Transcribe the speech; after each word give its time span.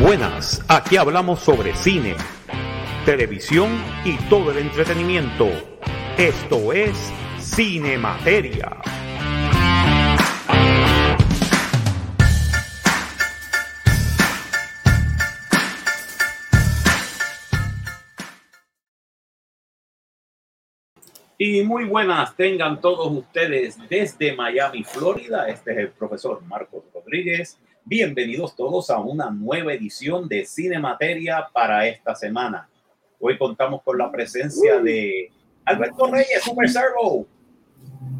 Buenas, 0.00 0.64
aquí 0.68 0.96
hablamos 0.96 1.40
sobre 1.40 1.74
cine, 1.74 2.14
televisión 3.04 3.82
y 4.04 4.16
todo 4.28 4.52
el 4.52 4.58
entretenimiento. 4.58 5.48
Esto 6.16 6.72
es 6.72 7.12
Cine 7.40 7.98
Materia. 7.98 8.80
Y 21.36 21.62
muy 21.64 21.84
buenas 21.86 22.36
tengan 22.36 22.80
todos 22.80 23.10
ustedes 23.10 23.76
desde 23.88 24.32
Miami, 24.36 24.84
Florida. 24.84 25.48
Este 25.48 25.72
es 25.72 25.78
el 25.78 25.90
profesor 25.90 26.40
Marcos 26.44 26.84
Rodríguez. 26.94 27.58
Bienvenidos 27.90 28.54
todos 28.54 28.90
a 28.90 28.98
una 28.98 29.30
nueva 29.30 29.72
edición 29.72 30.28
de 30.28 30.44
Cine 30.44 30.78
Materia 30.78 31.48
para 31.54 31.86
esta 31.88 32.14
semana. 32.14 32.68
Hoy 33.18 33.38
contamos 33.38 33.82
con 33.82 33.96
la 33.96 34.12
presencia 34.12 34.78
de 34.78 35.32
Alberto 35.64 36.06
Reyes, 36.06 36.42
Super 36.42 36.68
Servo. 36.68 37.26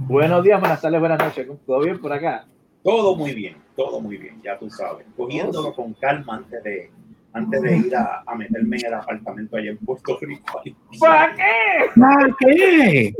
Buenos 0.07 0.43
días, 0.43 0.59
buenas 0.59 0.81
tardes, 0.81 0.99
buenas 0.99 1.19
noches. 1.19 1.47
¿Todo 1.67 1.81
bien 1.81 2.01
por 2.01 2.11
acá? 2.15 2.47
Todo 2.83 3.15
muy 3.15 3.35
bien, 3.35 3.59
todo 3.77 4.01
muy 4.01 4.17
bien, 4.17 4.41
ya 4.43 4.59
tú 4.59 4.71
sabes. 4.71 5.05
Cogiéndolo 5.15 5.75
con 5.75 5.93
calma 5.93 6.37
antes 6.37 6.65
de, 6.65 6.91
antes 7.35 7.61
de 7.61 7.77
ir 7.77 7.95
a, 7.95 8.23
a, 8.25 8.35
meterme 8.37 8.79
en 8.79 8.87
el 8.87 8.95
apartamento 8.95 9.59
allá 9.59 9.73
en 9.73 9.77
Puerto 9.77 10.19
Rico. 10.19 10.63
¿Para 10.99 11.35
qué? 11.35 12.01
¿Para 12.01 12.37
qué? 12.41 13.15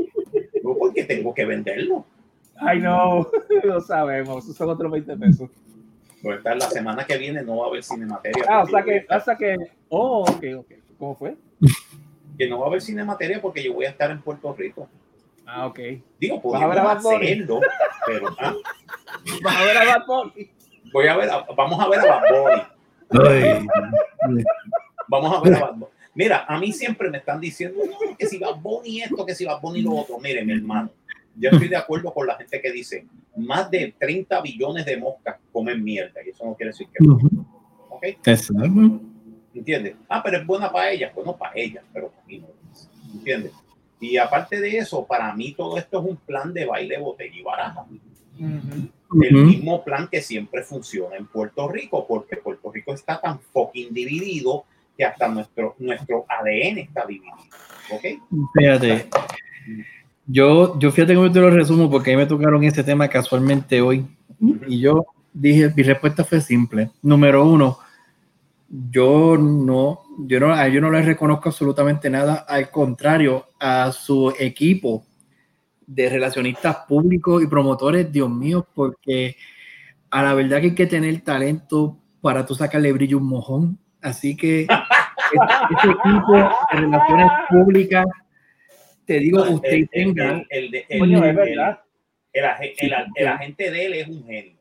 No, 0.63 0.75
porque 0.79 1.03
tengo 1.03 1.31
que 1.31 1.45
venderlo. 1.45 2.07
Ay, 2.55 2.79
no, 2.79 3.29
lo 3.63 3.81
sabemos, 3.81 4.45
son 4.45 4.69
otros 4.69 4.91
20 4.91 5.15
pesos. 5.15 5.51
Pues 6.21 6.43
la 6.43 6.69
semana 6.69 7.05
que 7.05 7.17
viene 7.17 7.41
no 7.43 7.57
va 7.57 7.65
a 7.65 7.69
haber 7.69 7.83
cinemateria. 7.83 8.43
Ah, 8.47 8.63
o 8.63 8.67
sea 8.67 8.83
que, 8.83 9.05
sea 9.23 9.35
que, 9.37 9.55
oh, 9.89 10.21
ok, 10.21 10.43
ok. 10.57 10.71
¿Cómo 10.97 11.15
fue? 11.15 11.35
Que 12.37 12.49
no 12.49 12.59
va 12.59 12.65
a 12.65 12.69
haber 12.69 12.81
cinemateria 12.81 13.41
porque 13.41 13.63
yo 13.63 13.73
voy 13.73 13.85
a 13.85 13.89
estar 13.89 14.11
en 14.11 14.21
Puerto 14.21 14.53
Rico. 14.53 14.89
Ah, 15.45 15.65
ok. 15.67 15.79
Digo, 16.19 16.41
podemos 16.41 16.75
hacerlo, 16.77 17.61
pero... 18.05 18.27
¿ah? 18.39 18.53
¿Vas 19.43 19.55
a 19.55 19.63
ver 19.65 19.77
a 19.77 19.85
Bad 19.85 20.05
Bunny? 20.05 20.51
Voy 20.93 21.07
a 21.07 21.17
ver, 21.17 21.29
a, 21.29 21.45
vamos 21.55 21.79
a 21.79 21.87
ver 21.87 21.99
a 21.99 22.05
Bad 22.05 22.21
Bunny. 22.29 23.67
Vamos 25.07 25.37
a 25.37 25.41
ver 25.41 25.55
a 25.55 25.59
Bad 25.59 25.73
Bunny. 25.73 25.91
Mira, 26.13 26.45
a 26.47 26.59
mí 26.59 26.71
siempre 26.73 27.09
me 27.09 27.19
están 27.19 27.39
diciendo 27.39 27.79
no, 27.85 28.17
que 28.17 28.27
si 28.27 28.37
Bad 28.37 28.57
Bunny 28.57 29.01
esto, 29.01 29.25
que 29.25 29.33
si 29.33 29.45
Bad 29.45 29.61
Bunny 29.61 29.81
lo 29.81 29.95
otro. 29.95 30.19
Mire, 30.19 30.43
mi 30.43 30.53
hermano, 30.53 30.91
yo 31.35 31.49
estoy 31.49 31.67
de 31.67 31.77
acuerdo 31.77 32.13
con 32.13 32.27
la 32.27 32.35
gente 32.35 32.61
que 32.61 32.71
dice 32.71 33.05
más 33.35 33.69
de 33.71 33.93
30 33.97 34.41
billones 34.41 34.85
de 34.85 34.97
moscas 34.97 35.37
comen 35.51 35.83
mierda 35.83 36.21
y 36.25 36.29
eso 36.29 36.45
no 36.45 36.55
quiere 36.55 36.71
decir 36.71 36.87
que 36.87 37.05
no. 37.05 37.19
¿Ok? 37.89 38.03
Exacto. 38.03 39.01
¿Entiendes? 39.53 39.95
Ah, 40.07 40.21
pero 40.23 40.37
es 40.37 40.45
buena 40.45 40.71
para 40.71 40.91
ellas. 40.91 41.13
Bueno, 41.13 41.35
para 41.35 41.53
ellas, 41.55 41.83
pero 41.93 42.09
para 42.09 42.25
mí 42.25 42.39
no. 42.39 42.47
¿Entiendes? 43.13 43.53
Y 43.99 44.17
aparte 44.17 44.59
de 44.61 44.77
eso, 44.77 45.05
para 45.05 45.33
mí 45.33 45.53
todo 45.53 45.77
esto 45.77 45.99
es 45.99 46.05
un 46.05 46.17
plan 46.17 46.53
de 46.53 46.65
baile, 46.65 46.97
botella 46.99 47.35
y 47.35 47.41
baraja. 47.41 47.85
Uh 48.39 48.43
-huh. 48.43 48.89
El 49.23 49.33
mismo 49.33 49.83
plan 49.83 50.07
que 50.07 50.21
siempre 50.21 50.63
funciona 50.63 51.17
en 51.17 51.25
Puerto 51.25 51.67
Rico, 51.67 52.05
porque 52.07 52.37
Puerto 52.37 52.71
Rico 52.71 52.93
está 52.93 53.19
tan 53.19 53.39
fucking 53.39 53.93
dividido 53.93 54.65
que 54.95 55.03
hasta 55.03 55.27
nuestro, 55.27 55.75
nuestro 55.79 56.25
ADN 56.29 56.77
está 56.79 57.05
dividido. 57.05 57.35
¿Ok? 57.91 58.03
Fíjate. 58.53 59.09
Yo, 60.31 60.77
yo 60.77 60.91
fíjate 60.91 61.15
cómo 61.15 61.31
te 61.31 61.39
lo 61.39 61.49
resumo 61.49 61.89
porque 61.89 62.11
a 62.11 62.15
mí 62.15 62.21
me 62.21 62.27
tocaron 62.27 62.63
ese 62.63 62.83
tema 62.83 63.07
casualmente 63.07 63.81
hoy. 63.81 64.05
Y 64.67 64.79
yo 64.79 65.07
dije, 65.33 65.73
mi 65.75 65.81
respuesta 65.81 66.23
fue 66.23 66.39
simple. 66.39 66.91
Número 67.01 67.43
uno, 67.43 67.79
yo 68.69 69.37
no, 69.39 70.01
yo 70.19 70.39
no, 70.39 70.53
a 70.53 70.67
yo 70.67 70.81
no 70.81 70.91
les 70.91 71.03
reconozco 71.03 71.49
absolutamente 71.49 72.11
nada. 72.11 72.45
Al 72.47 72.69
contrario, 72.69 73.47
a 73.59 73.91
su 73.91 74.31
equipo 74.37 75.03
de 75.87 76.07
relacionistas 76.09 76.77
públicos 76.87 77.41
y 77.41 77.47
promotores, 77.47 78.11
Dios 78.11 78.29
mío, 78.29 78.67
porque 78.75 79.35
a 80.11 80.21
la 80.21 80.35
verdad 80.35 80.59
que 80.59 80.67
hay 80.67 80.75
que 80.75 80.85
tener 80.85 81.21
talento 81.21 81.97
para 82.21 82.45
tú 82.45 82.53
sacarle 82.53 82.93
brillo 82.93 83.17
un 83.17 83.27
mojón. 83.27 83.79
Así 83.99 84.37
que 84.37 84.61
ese 85.71 85.89
equipo 85.89 86.33
de 86.33 86.79
relaciones 86.79 87.31
públicas 87.49 88.05
te 89.09 89.19
digo, 89.19 89.43
No, 89.43 89.55
usted 89.55 89.69
el, 89.73 89.89
tenga. 89.89 90.45
el, 90.51 90.65
el, 90.75 90.85
el, 90.87 90.99
Coño, 90.99 91.23
el- 91.23 91.29
es 91.31 91.35
verdad. 91.35 91.79
el 92.31 92.45
aje- 92.45 92.73
el- 92.77 92.93
el 93.15 93.27
agente 93.27 93.71
de 93.71 93.85
él 93.87 93.93
es 93.95 94.07
un 94.07 94.23
genio. 94.23 94.59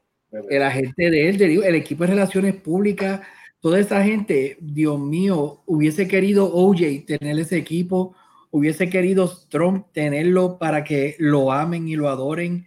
el 0.49 0.63
agente 0.63 1.11
de 1.11 1.29
él, 1.29 1.37
te 1.37 1.49
digo, 1.49 1.63
el 1.65 1.75
equipo 1.75 2.05
de 2.05 2.11
relaciones 2.11 2.55
públicas, 2.55 3.21
toda 3.61 3.79
esa 3.79 4.03
gente, 4.03 4.57
Dios 4.61 4.99
mío, 4.99 5.63
hubiese 5.67 6.09
querido 6.09 6.47
OJ 6.51 7.05
tener 7.07 7.39
ese 7.39 7.59
equipo, 7.59 8.15
hubiese 8.51 8.89
querido 8.89 9.31
Trump 9.51 9.87
tenerlo 9.93 10.57
para 10.59 10.83
que 10.83 11.15
lo 11.19 11.53
amen 11.53 11.87
y 11.89 11.97
lo 11.97 12.09
adoren. 12.09 12.65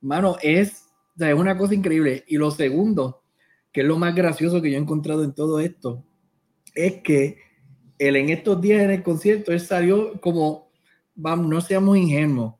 Mano, 0.00 0.36
es, 0.40 0.86
o 1.16 1.18
sea, 1.18 1.30
es 1.30 1.34
una 1.36 1.58
cosa 1.58 1.74
increíble. 1.74 2.22
Y 2.28 2.36
lo 2.36 2.50
segundo, 2.52 3.22
que 3.72 3.80
es 3.80 3.86
lo 3.88 3.98
más 3.98 4.14
gracioso 4.14 4.62
que 4.62 4.70
yo 4.70 4.78
he 4.78 4.80
encontrado 4.80 5.24
en 5.24 5.34
todo 5.34 5.58
esto, 5.58 6.04
es 6.76 6.94
que 7.02 7.38
él 7.98 8.14
en 8.16 8.28
estos 8.28 8.60
días 8.60 8.82
en 8.82 8.90
el 8.90 9.02
concierto, 9.02 9.52
él 9.52 9.60
salió 9.60 10.20
como, 10.20 10.68
vamos, 11.14 11.48
no 11.48 11.60
seamos 11.60 11.96
ingenuos. 11.96 12.54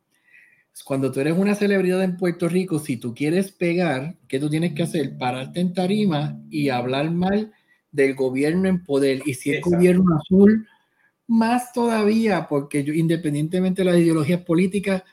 Cuando 0.84 1.12
tú 1.12 1.20
eres 1.20 1.37
una 1.38 1.54
celebridad 1.54 2.03
en 2.03 2.16
Puerto 2.16 2.48
Rico, 2.48 2.78
si 2.78 2.97
tú 2.97 3.15
quieres 3.15 3.53
pegar, 3.53 4.16
¿qué 4.26 4.41
tú 4.41 4.50
tienes 4.50 4.75
que 4.75 4.82
hacer? 4.82 5.16
Pararte 5.16 5.60
en 5.60 5.72
tarima 5.72 6.37
y 6.50 6.69
hablar 6.69 7.10
mal 7.12 7.53
del 7.93 8.14
gobierno 8.14 8.69
en 8.69 8.82
poder. 8.82 9.22
Y 9.25 9.34
si 9.34 9.50
es 9.50 9.59
Exacto. 9.59 9.76
gobierno 9.76 10.16
azul, 10.16 10.66
más 11.28 11.72
todavía, 11.72 12.48
porque 12.48 12.82
yo, 12.82 12.93
independientemente 12.93 13.82
de 13.82 13.91
las 13.91 14.00
ideologías 14.00 14.43
políticas, 14.43 15.04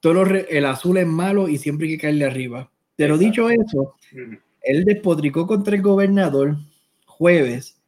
todo 0.00 0.22
el 0.24 0.64
azul 0.66 0.98
es 0.98 1.06
malo 1.06 1.48
y 1.48 1.58
siempre 1.58 1.86
hay 1.86 1.94
que 1.94 2.02
caerle 2.02 2.24
arriba. 2.26 2.70
Pero 2.96 3.14
Exacto. 3.14 3.48
dicho 3.48 3.50
eso, 3.50 3.94
él 4.62 4.84
despotricó 4.84 5.46
contra 5.46 5.76
el 5.76 5.82
gobernador 5.82 6.56
jueves. 7.06 7.80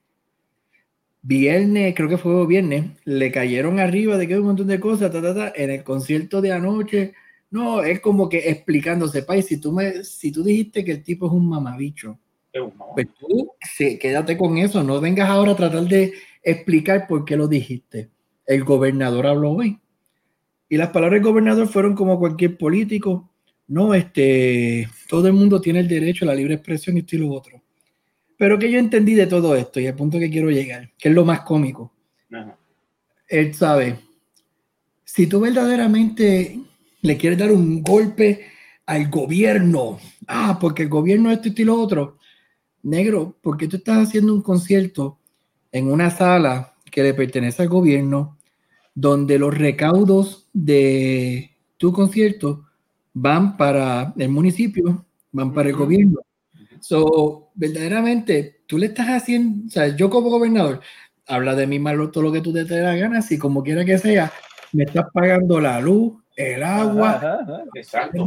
Viernes, 1.28 1.92
creo 1.96 2.08
que 2.08 2.18
fue 2.18 2.46
viernes, 2.46 2.84
le 3.04 3.32
cayeron 3.32 3.80
arriba 3.80 4.16
de 4.16 4.28
que 4.28 4.34
hay 4.34 4.38
un 4.40 4.46
montón 4.46 4.68
de 4.68 4.78
cosas, 4.78 5.10
ta, 5.10 5.20
ta, 5.20 5.34
ta, 5.34 5.52
en 5.56 5.70
el 5.70 5.82
concierto 5.82 6.40
de 6.40 6.52
anoche. 6.52 7.14
No, 7.50 7.82
es 7.82 7.98
como 7.98 8.28
que 8.28 8.48
explicándose, 8.48 9.24
país, 9.24 9.46
si 9.46 9.60
tú 9.60 9.72
me, 9.72 10.04
si 10.04 10.30
tú 10.30 10.44
dijiste 10.44 10.84
que 10.84 10.92
el 10.92 11.02
tipo 11.02 11.26
es 11.26 11.32
un 11.32 11.48
mamabicho, 11.48 12.16
Es 12.52 12.60
un 12.60 12.76
mamón. 12.76 12.94
pues 12.94 13.08
tú 13.18 13.50
sí, 13.60 13.98
quédate 13.98 14.36
con 14.36 14.56
eso, 14.58 14.84
no 14.84 15.00
vengas 15.00 15.28
ahora 15.28 15.52
a 15.52 15.56
tratar 15.56 15.82
de 15.88 16.12
explicar 16.44 17.08
por 17.08 17.24
qué 17.24 17.36
lo 17.36 17.48
dijiste. 17.48 18.08
El 18.46 18.62
gobernador 18.62 19.26
habló 19.26 19.50
hoy. 19.50 19.80
Y 20.68 20.76
las 20.76 20.90
palabras 20.90 21.20
del 21.20 21.28
gobernador 21.28 21.66
fueron 21.66 21.96
como 21.96 22.20
cualquier 22.20 22.56
político. 22.56 23.32
No, 23.66 23.94
este, 23.94 24.88
todo 25.08 25.26
el 25.26 25.32
mundo 25.32 25.60
tiene 25.60 25.80
el 25.80 25.88
derecho 25.88 26.24
a 26.24 26.28
la 26.28 26.34
libre 26.36 26.54
expresión 26.54 26.96
y 26.96 27.00
esto 27.00 27.16
y 27.16 27.18
lo 27.18 27.32
otro. 27.32 27.62
Pero 28.38 28.58
que 28.58 28.70
yo 28.70 28.78
entendí 28.78 29.14
de 29.14 29.26
todo 29.26 29.54
esto 29.56 29.80
y 29.80 29.86
al 29.86 29.94
punto 29.94 30.18
que 30.18 30.30
quiero 30.30 30.50
llegar, 30.50 30.90
que 30.98 31.08
es 31.08 31.14
lo 31.14 31.24
más 31.24 31.40
cómico. 31.40 31.92
Ajá. 32.32 32.56
Él 33.28 33.54
sabe, 33.54 33.98
si 35.04 35.26
tú 35.26 35.40
verdaderamente 35.40 36.60
le 37.02 37.16
quieres 37.16 37.38
dar 37.38 37.50
un 37.50 37.82
golpe 37.82 38.46
al 38.86 39.08
gobierno, 39.08 39.98
ah, 40.28 40.58
porque 40.60 40.84
el 40.84 40.88
gobierno 40.88 41.30
esto 41.30 41.48
esto 41.48 41.62
y 41.62 41.64
lo 41.64 41.80
otro, 41.80 42.18
negro, 42.82 43.36
porque 43.42 43.66
tú 43.66 43.76
estás 43.76 44.08
haciendo 44.08 44.32
un 44.32 44.42
concierto 44.42 45.18
en 45.72 45.90
una 45.90 46.10
sala 46.10 46.74
que 46.90 47.02
le 47.02 47.14
pertenece 47.14 47.62
al 47.62 47.68
gobierno, 47.68 48.38
donde 48.94 49.38
los 49.38 49.56
recaudos 49.56 50.48
de 50.52 51.50
tu 51.76 51.92
concierto 51.92 52.64
van 53.12 53.56
para 53.56 54.14
el 54.16 54.28
municipio, 54.28 55.04
van 55.32 55.52
para 55.52 55.68
el 55.68 55.76
gobierno. 55.76 56.20
So, 56.80 57.45
verdaderamente, 57.56 58.60
tú 58.66 58.78
le 58.78 58.86
estás 58.86 59.08
haciendo, 59.08 59.66
o 59.66 59.70
sea, 59.70 59.88
yo 59.96 60.08
como 60.08 60.30
gobernador, 60.30 60.80
habla 61.26 61.54
de 61.54 61.66
mí 61.66 61.78
malo 61.78 62.10
todo 62.10 62.24
lo 62.24 62.32
que 62.32 62.40
tú 62.40 62.52
te 62.52 62.64
dé 62.64 62.82
la 62.82 62.94
gana, 62.94 63.22
si 63.22 63.38
como 63.38 63.62
quiera 63.62 63.84
que 63.84 63.98
sea, 63.98 64.30
me 64.72 64.84
estás 64.84 65.06
pagando 65.12 65.60
la 65.60 65.80
luz, 65.80 66.14
el 66.36 66.62
agua, 66.62 67.12
Ajá, 67.12 67.38
ajá. 67.42 67.62
Exacto. 67.74 68.26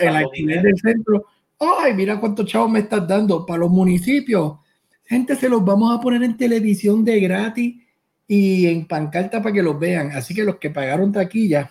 el 0.00 0.16
alquiler 0.16 0.62
del 0.62 0.78
centro. 0.78 1.24
Ay, 1.58 1.94
mira 1.94 2.20
cuántos 2.20 2.46
chavos 2.46 2.70
me 2.70 2.80
estás 2.80 3.08
dando 3.08 3.44
para 3.44 3.60
los 3.60 3.70
municipios. 3.70 4.58
Gente, 5.04 5.34
se 5.34 5.48
los 5.48 5.64
vamos 5.64 5.96
a 5.96 6.00
poner 6.00 6.22
en 6.22 6.36
televisión 6.36 7.04
de 7.04 7.18
gratis 7.18 7.82
y 8.28 8.66
en 8.66 8.86
pancarta 8.86 9.42
para 9.42 9.54
que 9.54 9.62
los 9.62 9.78
vean. 9.78 10.12
Así 10.12 10.34
que 10.34 10.44
los 10.44 10.56
que 10.56 10.70
pagaron 10.70 11.10
taquilla 11.10 11.70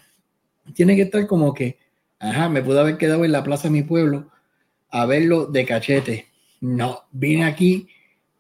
tienen 0.73 0.95
que 0.95 1.03
estar 1.03 1.25
como 1.27 1.53
que, 1.53 1.77
ajá, 2.19 2.49
me 2.49 2.63
pude 2.63 2.79
haber 2.79 2.97
quedado 2.97 3.23
en 3.23 3.31
la 3.31 3.43
plaza 3.43 3.67
de 3.67 3.73
mi 3.73 3.83
pueblo 3.83 4.29
a 4.89 5.05
verlo 5.05 5.45
de 5.45 5.65
cachete. 5.65 6.26
No, 6.61 7.03
vine 7.11 7.45
aquí 7.45 7.87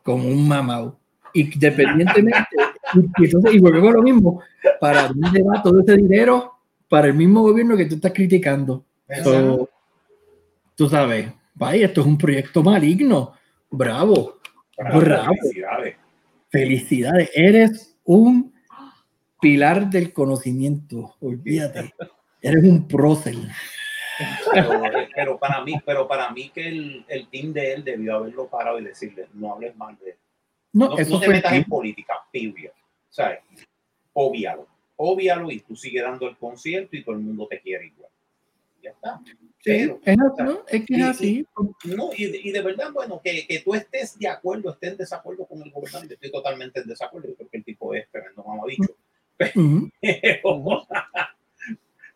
con 0.03 0.21
un 0.21 0.47
mamau. 0.47 0.97
Independientemente, 1.33 2.47
y, 2.93 3.25
entonces, 3.25 3.53
y 3.53 3.59
volvemos 3.59 3.89
a 3.89 3.93
lo 3.97 4.01
mismo, 4.01 4.41
¿para 4.79 5.09
dónde 5.09 5.43
va 5.43 5.61
todo 5.61 5.81
ese 5.81 5.97
dinero? 5.97 6.53
Para 6.89 7.07
el 7.07 7.13
mismo 7.13 7.41
gobierno 7.41 7.75
que 7.77 7.85
tú 7.85 7.95
estás 7.95 8.13
criticando. 8.13 8.85
So, 9.23 9.69
tú 10.75 10.89
sabes, 10.89 11.31
vaya, 11.53 11.85
esto 11.85 12.01
es 12.01 12.07
un 12.07 12.17
proyecto 12.17 12.63
maligno. 12.63 13.33
Bravo. 13.69 14.39
Bravo. 14.77 15.33
Felicidades. 15.41 15.95
Felicidades. 16.49 17.29
Eres 17.35 17.97
un 18.03 18.53
pilar 19.39 19.89
del 19.89 20.13
conocimiento. 20.13 21.15
Olvídate. 21.19 21.93
Eres 22.41 22.63
un 22.63 22.87
prócer. 22.87 23.35
Pero, 25.15 25.37
para 25.37 25.63
mí, 25.63 25.73
pero 25.85 26.07
para 26.07 26.31
mí 26.31 26.49
que 26.49 26.67
el, 26.67 27.05
el, 27.07 27.27
team 27.29 27.53
de 27.53 27.73
él 27.73 27.83
debió 27.83 28.15
haberlo 28.15 28.47
parado 28.47 28.79
y 28.79 28.83
decirle, 28.83 29.27
no 29.33 29.53
hables 29.53 29.75
mal 29.75 29.97
de 29.99 30.11
él. 30.11 30.17
No, 30.73 30.89
no, 30.89 30.97
eso 30.97 31.19
te 31.19 31.27
metas 31.27 31.53
en 31.53 31.63
política, 31.65 32.13
period. 32.31 32.71
¿Sabes? 33.09 33.39
Obvialo. 34.13 34.67
Obvialo 34.95 35.51
y 35.51 35.59
tú 35.61 35.75
sigues 35.75 36.03
dando 36.03 36.27
el 36.27 36.37
concierto 36.37 36.95
y 36.95 37.03
todo 37.03 37.15
el 37.15 37.21
mundo 37.21 37.47
te 37.47 37.61
quiere 37.61 37.87
igual. 37.87 38.09
Ya 38.81 38.91
está. 38.91 39.21
Pero, 39.63 39.99
es, 40.03 40.17
¿no? 40.17 40.63
es 40.67 40.85
que 40.85 40.95
es 40.95 41.03
así. 41.03 41.45
no, 41.83 42.09
y, 42.15 42.49
y, 42.49 42.51
de 42.51 42.61
verdad, 42.61 42.91
bueno, 42.93 43.19
que, 43.21 43.45
que, 43.45 43.59
tú 43.59 43.75
estés 43.75 44.17
de 44.17 44.27
acuerdo, 44.27 44.71
estés 44.71 44.91
en 44.91 44.97
desacuerdo 44.97 45.45
con 45.45 45.61
el 45.61 45.71
gobernante, 45.71 46.13
estoy 46.13 46.31
totalmente 46.31 46.79
en 46.79 46.87
desacuerdo, 46.87 47.27
yo 47.27 47.35
creo 47.35 47.49
que 47.49 47.57
el 47.57 47.63
tipo 47.65 47.93
es 47.93 48.09
tremendo 48.09 48.43
mamabicho. 48.43 48.95
Pero, 49.37 50.87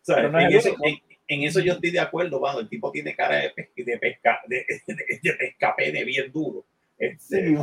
¿sabes? 0.00 0.32
En, 0.34 0.56
eso, 0.56 0.74
en, 0.82 0.98
en, 1.34 1.42
eso, 1.44 1.60
yo 1.60 1.74
estoy 1.74 1.90
de 1.90 2.00
acuerdo, 2.00 2.38
bueno, 2.38 2.60
el 2.60 2.68
tipo 2.68 2.90
tiene 2.90 3.14
cara 3.14 3.36
de, 3.36 3.50
pesca, 3.98 4.40
de, 4.48 4.64
de, 4.86 5.20
de 5.22 5.32
pescapene 5.34 6.04
bien 6.04 6.30
duro. 6.32 6.64
Este, 6.98 7.56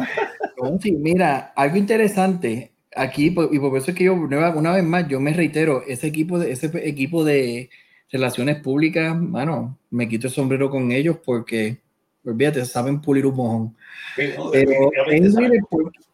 sí, 0.81 0.91
mira, 0.91 1.53
algo 1.55 1.77
interesante 1.77 2.71
aquí, 2.93 3.27
y 3.27 3.59
por 3.59 3.77
eso 3.77 3.91
es 3.91 3.97
que 3.97 4.03
yo, 4.03 4.13
una 4.13 4.73
vez 4.73 4.83
más, 4.83 5.07
yo 5.07 5.19
me 5.19 5.33
reitero, 5.33 5.83
ese 5.87 6.07
equipo 6.07 6.39
de, 6.39 6.51
ese 6.51 6.69
equipo 6.87 7.23
de 7.23 7.69
relaciones 8.11 8.57
públicas, 8.61 9.15
mano, 9.15 9.77
me 9.91 10.09
quito 10.09 10.27
el 10.27 10.33
sombrero 10.33 10.69
con 10.69 10.91
ellos 10.91 11.17
porque, 11.23 11.77
olvídate, 12.29 12.65
saben 12.65 13.01
pulir 13.01 13.25
un 13.25 13.35
mojón. 13.35 13.75
Pero, 14.15 14.51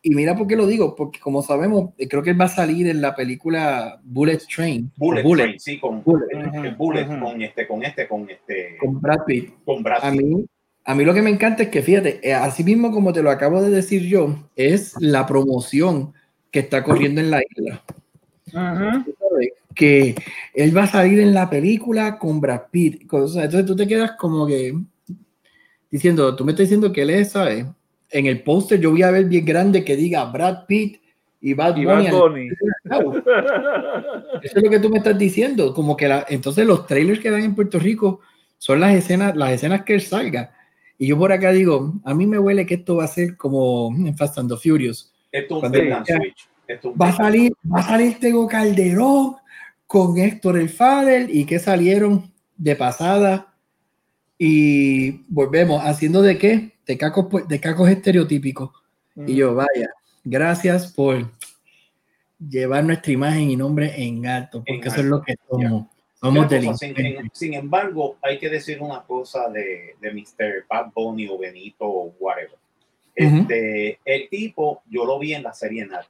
y 0.01 0.09
mira 0.13 0.35
por 0.35 0.47
qué 0.47 0.55
lo 0.55 0.67
digo, 0.67 0.95
porque 0.95 1.19
como 1.19 1.41
sabemos, 1.41 1.91
eh, 1.97 2.07
creo 2.07 2.21
que 2.21 2.31
él 2.31 2.39
va 2.39 2.45
a 2.45 2.49
salir 2.49 2.87
en 2.87 3.01
la 3.01 3.15
película 3.15 3.99
Bullet 4.03 4.39
Train. 4.53 4.91
Bullet, 4.97 5.23
Train, 5.23 5.59
sí, 5.59 5.79
con 5.79 6.03
Bullet, 6.03 6.75
Bullet 6.77 7.07
con 7.07 7.41
este, 7.41 7.67
con 7.67 7.83
este, 7.83 8.07
con 8.07 8.29
este. 8.29 8.77
Con 8.79 9.01
Brad 9.01 9.25
Pitt. 9.25 9.53
Con 9.65 9.83
Brad 9.83 10.01
Pitt. 10.01 10.05
A 10.05 10.11
mí, 10.11 10.45
a 10.85 10.95
mí 10.95 11.05
lo 11.05 11.13
que 11.13 11.21
me 11.21 11.29
encanta 11.31 11.63
es 11.63 11.69
que, 11.69 11.81
fíjate, 11.81 12.19
eh, 12.21 12.33
así 12.33 12.63
mismo 12.63 12.91
como 12.91 13.13
te 13.13 13.23
lo 13.23 13.31
acabo 13.31 13.61
de 13.61 13.69
decir 13.69 14.03
yo, 14.03 14.49
es 14.55 14.93
la 14.99 15.25
promoción 15.25 16.13
que 16.51 16.59
está 16.59 16.83
corriendo 16.83 17.21
en 17.21 17.31
la 17.31 17.41
isla. 17.41 17.83
Ajá 18.53 19.05
que 19.75 20.15
él 20.53 20.75
va 20.75 20.83
a 20.83 20.87
salir 20.87 21.19
en 21.19 21.33
la 21.33 21.49
película 21.49 22.17
con 22.17 22.39
Brad 22.39 22.63
Pitt. 22.71 23.01
Entonces 23.01 23.65
tú 23.65 23.75
te 23.75 23.87
quedas 23.87 24.13
como 24.17 24.47
que 24.47 24.73
diciendo, 25.91 26.35
tú 26.35 26.45
me 26.45 26.51
estás 26.51 26.65
diciendo 26.65 26.91
que 26.91 27.01
él 27.03 27.09
es, 27.09 27.31
¿sabes? 27.31 27.65
En 28.09 28.25
el 28.25 28.43
póster 28.43 28.79
yo 28.79 28.91
voy 28.91 29.03
a 29.03 29.11
ver 29.11 29.25
bien 29.25 29.45
grande 29.45 29.83
que 29.83 29.95
diga 29.95 30.25
Brad 30.25 30.65
Pitt 30.65 31.01
y 31.41 31.53
Bad 31.53 31.75
Bunny. 31.75 32.07
Eso 34.43 34.57
es 34.57 34.63
lo 34.63 34.69
que 34.69 34.79
tú 34.79 34.89
me 34.89 34.97
estás 34.97 35.17
diciendo. 35.17 35.73
Como 35.73 35.95
que 35.97 36.07
la, 36.07 36.25
entonces 36.29 36.65
los 36.65 36.87
trailers 36.87 37.19
que 37.19 37.31
dan 37.31 37.43
en 37.43 37.55
Puerto 37.55 37.79
Rico 37.79 38.21
son 38.57 38.79
las 38.79 38.93
escenas, 38.95 39.35
las 39.35 39.51
escenas 39.51 39.83
que 39.83 39.95
él 39.95 40.01
salga. 40.01 40.53
Y 40.97 41.07
yo 41.07 41.17
por 41.17 41.31
acá 41.31 41.51
digo, 41.51 41.93
a 42.03 42.13
mí 42.13 42.25
me 42.25 42.39
huele 42.39 42.65
que 42.65 42.75
esto 42.75 42.95
va 42.97 43.03
a 43.03 43.07
ser 43.07 43.35
como 43.35 43.93
en 43.95 44.15
Fast 44.17 44.37
and 44.37 44.49
the 44.49 44.57
Furious. 44.57 45.13
Esto 45.31 45.59
un 45.59 45.71
va 46.99 47.09
a 47.09 47.11
salir, 47.11 47.53
va 47.71 47.79
a 47.79 47.83
salir 47.83 48.19
Tego 48.19 48.47
Calderón, 48.47 49.35
con 49.87 50.17
Héctor 50.17 50.57
el 50.57 50.69
Fadel 50.69 51.27
y 51.29 51.45
que 51.45 51.59
salieron 51.59 52.31
de 52.57 52.75
pasada 52.75 53.53
y 54.37 55.23
volvemos 55.27 55.81
haciendo 55.83 56.21
de 56.21 56.37
qué? 56.37 56.71
De 56.85 56.97
cacos, 56.97 57.27
pues, 57.29 57.47
de 57.47 57.59
cacos 57.59 57.89
estereotípicos. 57.89 58.71
Y 59.15 59.35
yo, 59.35 59.55
vaya, 59.55 59.93
gracias 60.23 60.91
por 60.91 61.31
llevar 62.37 62.83
nuestra 62.83 63.13
imagen 63.13 63.49
y 63.49 63.55
nombre 63.55 63.93
en 63.95 64.25
alto, 64.27 64.63
porque 64.65 64.89
eso 64.89 64.99
es 64.99 65.05
lo 65.05 65.21
que 65.21 65.35
somos. 65.49 65.87
Somos 66.19 66.49
sin, 66.79 66.95
sin, 67.33 67.53
embargo, 67.53 68.17
hay 68.21 68.39
que 68.39 68.49
decir 68.49 68.81
una 68.81 69.03
cosa 69.03 69.47
de, 69.49 69.95
de 70.01 70.11
Mr. 70.11 70.65
Bad 70.67 70.91
Bunny 70.93 71.27
o 71.27 71.37
Benito 71.37 71.85
o 71.85 72.15
whatever. 72.19 72.57
Este, 73.13 73.99
El 74.03 74.27
tipo, 74.29 74.81
yo 74.89 75.05
lo 75.05 75.19
vi 75.19 75.33
en 75.33 75.43
la 75.43 75.53
serie 75.53 75.85
Narco 75.85 76.09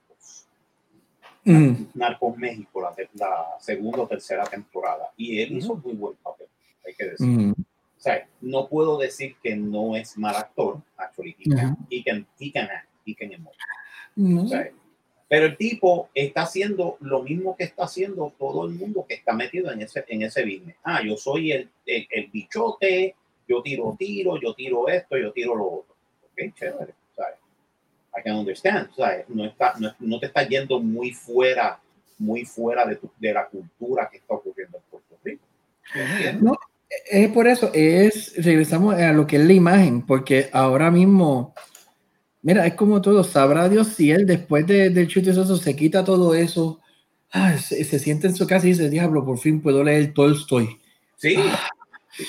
mm. 1.44 1.74
Narcos 1.94 2.38
México, 2.38 2.82
la, 2.82 2.96
la, 3.14 3.46
segunda 3.60 4.02
o 4.02 4.08
tercera 4.08 4.44
temporada. 4.46 5.12
Y 5.16 5.42
él 5.42 5.58
hizo 5.58 5.76
muy 5.76 5.94
buen 5.94 6.16
papel, 6.16 6.48
hay 6.86 6.94
que 6.94 7.06
decir. 7.06 7.54
Sea, 8.06 8.28
no 8.42 8.68
puedo 8.68 9.00
decir 9.00 9.36
que 9.42 9.56
no 9.56 9.96
es 9.96 10.16
mal 10.18 10.36
actor, 10.36 10.80
actually, 10.96 11.36
he, 11.40 11.50
can, 11.50 11.78
he, 11.90 12.04
can, 12.04 12.28
he 12.40 12.52
can 12.52 12.70
act, 12.70 12.88
he 13.04 13.16
can 13.16 13.32
emote. 13.32 13.58
O 14.44 14.48
sea, 14.48 14.70
pero 15.28 15.48
el 15.48 15.58
tipo 15.58 16.10
está 16.14 16.44
haciendo 16.44 16.98
lo 17.00 17.24
mismo 17.24 17.56
que 17.56 17.64
está 17.64 17.86
haciendo 17.86 18.32
todo 18.38 18.68
el 18.68 18.76
mundo 18.76 19.06
que 19.10 19.16
está 19.16 19.34
metido 19.34 19.72
en 19.72 19.82
ese, 19.82 20.06
en 20.08 20.22
ese 20.22 20.44
business. 20.44 20.76
Ah, 20.84 21.02
yo 21.04 21.18
soy 21.18 21.52
el, 21.52 21.70
el, 21.84 22.08
el 22.12 22.28
bichote, 22.28 23.16
yo 23.48 23.64
tiro 23.64 23.96
tiro, 23.98 24.40
yo 24.40 24.54
tiro 24.54 24.88
esto, 24.88 25.18
yo 25.18 25.32
tiro 25.32 25.56
lo 25.56 25.66
otro. 25.66 25.96
Ok, 26.32 26.54
chévere. 26.56 26.94
I 28.18 28.22
can 28.22 28.36
understand, 28.38 28.90
No, 29.30 29.46
está, 29.46 29.74
no, 30.00 30.20
te 30.20 30.28
está 30.28 30.48
yendo 30.48 30.80
muy 30.80 31.12
fuera, 31.12 31.82
muy 32.18 32.46
fuera 32.46 32.86
de, 32.86 33.00
de 33.18 33.34
la 33.34 33.48
cultura 33.48 34.08
que 34.10 34.18
está 34.18 34.36
ocurriendo 34.36 34.78
en 34.78 34.84
Puerto 34.90 35.18
Rico. 35.24 35.44
No, 36.40 36.58
es 37.06 37.30
por 37.30 37.48
eso, 37.48 37.72
es, 37.74 38.34
regresamos 38.44 38.96
a 38.96 39.14
lo 39.14 39.28
que 39.28 39.38
es 39.38 39.46
la 39.46 39.54
imagen, 39.54 40.06
porque 40.06 40.50
ahora 40.52 40.92
mismo, 40.92 41.54
mira, 42.42 42.66
es 42.66 42.74
como 42.74 43.02
todo, 43.02 43.24
sabrá 43.24 43.70
Dios 43.70 43.88
si 43.90 44.12
él 44.12 44.26
después 44.26 44.66
de, 44.68 44.90
del 44.90 45.08
chute 45.08 45.32
eso 45.32 45.58
se 45.58 45.76
quita 45.76 46.04
todo 46.04 46.34
eso, 46.34 46.82
se, 47.60 47.84
se, 47.84 48.00
siente 48.00 48.28
en 48.28 48.36
su 48.36 48.48
casa 48.48 48.66
y 48.66 48.70
dice, 48.70 48.90
diablo, 48.90 49.26
por 49.26 49.38
fin 49.38 49.62
puedo 49.62 49.84
leer 49.84 50.14
Tolstoy. 50.14 50.80
Sí, 51.18 51.38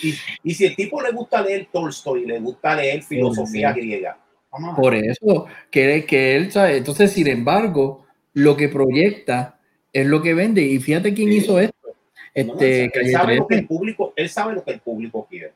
y, 0.03 0.15
y, 0.43 0.55
si 0.55 0.67
el 0.67 0.77
tipo 0.77 1.01
le 1.01 1.13
gusta 1.13 1.43
leer 1.43 1.69
Tolstoy, 1.73 2.27
le 2.27 2.41
gusta 2.41 2.75
leer 2.77 3.03
filosofía 3.03 3.73
griega, 3.73 4.19
por 4.77 4.95
eso, 4.95 5.47
que, 5.71 6.05
que 6.07 6.37
él 6.37 6.53
sabe. 6.53 6.79
Entonces, 6.79 7.13
sin 7.13 7.27
embargo, 7.27 8.07
lo 8.33 8.57
que 8.57 8.69
proyecta 8.69 9.61
es 9.93 10.07
lo 10.07 10.23
que 10.23 10.35
vende. 10.35 10.63
Y 10.63 10.79
fíjate 10.79 11.15
quién 11.15 11.33
hizo 11.33 11.59
esto. 11.61 11.76
Este, 12.37 12.85
él, 12.85 13.11
sabe 13.11 13.37
lo 13.37 13.47
que 13.47 13.57
el 13.57 13.67
público, 13.67 14.13
él 14.15 14.29
sabe 14.29 14.55
lo 14.55 14.65
que 14.65 14.73
el 14.73 14.81
público 14.81 15.27
quiere. 15.29 15.53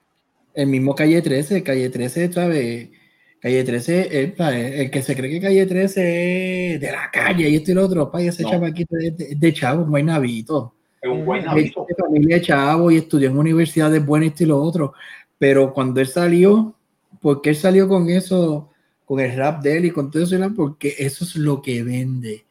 El 0.54 0.66
mismo 0.66 0.94
Calle 0.94 1.20
13, 1.20 1.62
Calle 1.62 1.90
13, 1.90 2.32
¿sabe? 2.32 2.90
Calle 3.38 3.64
13, 3.64 4.22
el, 4.22 4.34
el, 4.38 4.90
que 4.90 5.02
se 5.02 5.14
cree 5.14 5.30
que 5.30 5.40
Calle 5.40 5.66
13 5.66 6.74
es 6.74 6.80
de 6.80 6.92
la 6.92 7.10
calle 7.12 7.48
y 7.48 7.56
esto 7.56 7.70
y 7.70 7.74
lo 7.74 7.84
otro, 7.84 8.10
pa, 8.10 8.20
ese 8.22 8.42
no. 8.42 8.50
chavaquito 8.50 8.96
es 8.98 9.16
de, 9.16 9.34
de 9.36 9.52
chavo, 9.52 9.84
un 9.84 9.90
buen 9.90 10.06
navito. 10.06 10.74
Es 11.00 11.10
un 11.10 11.24
buen 11.24 11.44
navito. 11.44 11.86
De 11.88 11.94
familia 11.94 12.36
de 12.36 12.42
chavo 12.42 12.90
y 12.90 12.96
estudió 12.96 13.30
en 13.30 13.38
universidades 13.38 14.04
buenas 14.04 14.30
esto 14.30 14.44
y 14.44 14.46
lo 14.46 14.60
otro. 14.60 14.94
Pero 15.38 15.72
cuando 15.72 16.00
él 16.00 16.08
salió, 16.08 16.74
¿por 17.20 17.40
qué 17.42 17.50
él 17.50 17.56
salió 17.56 17.88
con 17.88 18.08
eso? 18.10 18.70
con 19.10 19.18
el 19.18 19.36
rap 19.36 19.60
de 19.60 19.76
él 19.76 19.86
y 19.86 19.90
con 19.90 20.08
todo 20.08 20.22
eso, 20.22 20.36
porque 20.54 20.94
eso 20.96 21.24
es 21.24 21.34
lo 21.34 21.60
que 21.60 21.82
vende. 21.82 22.44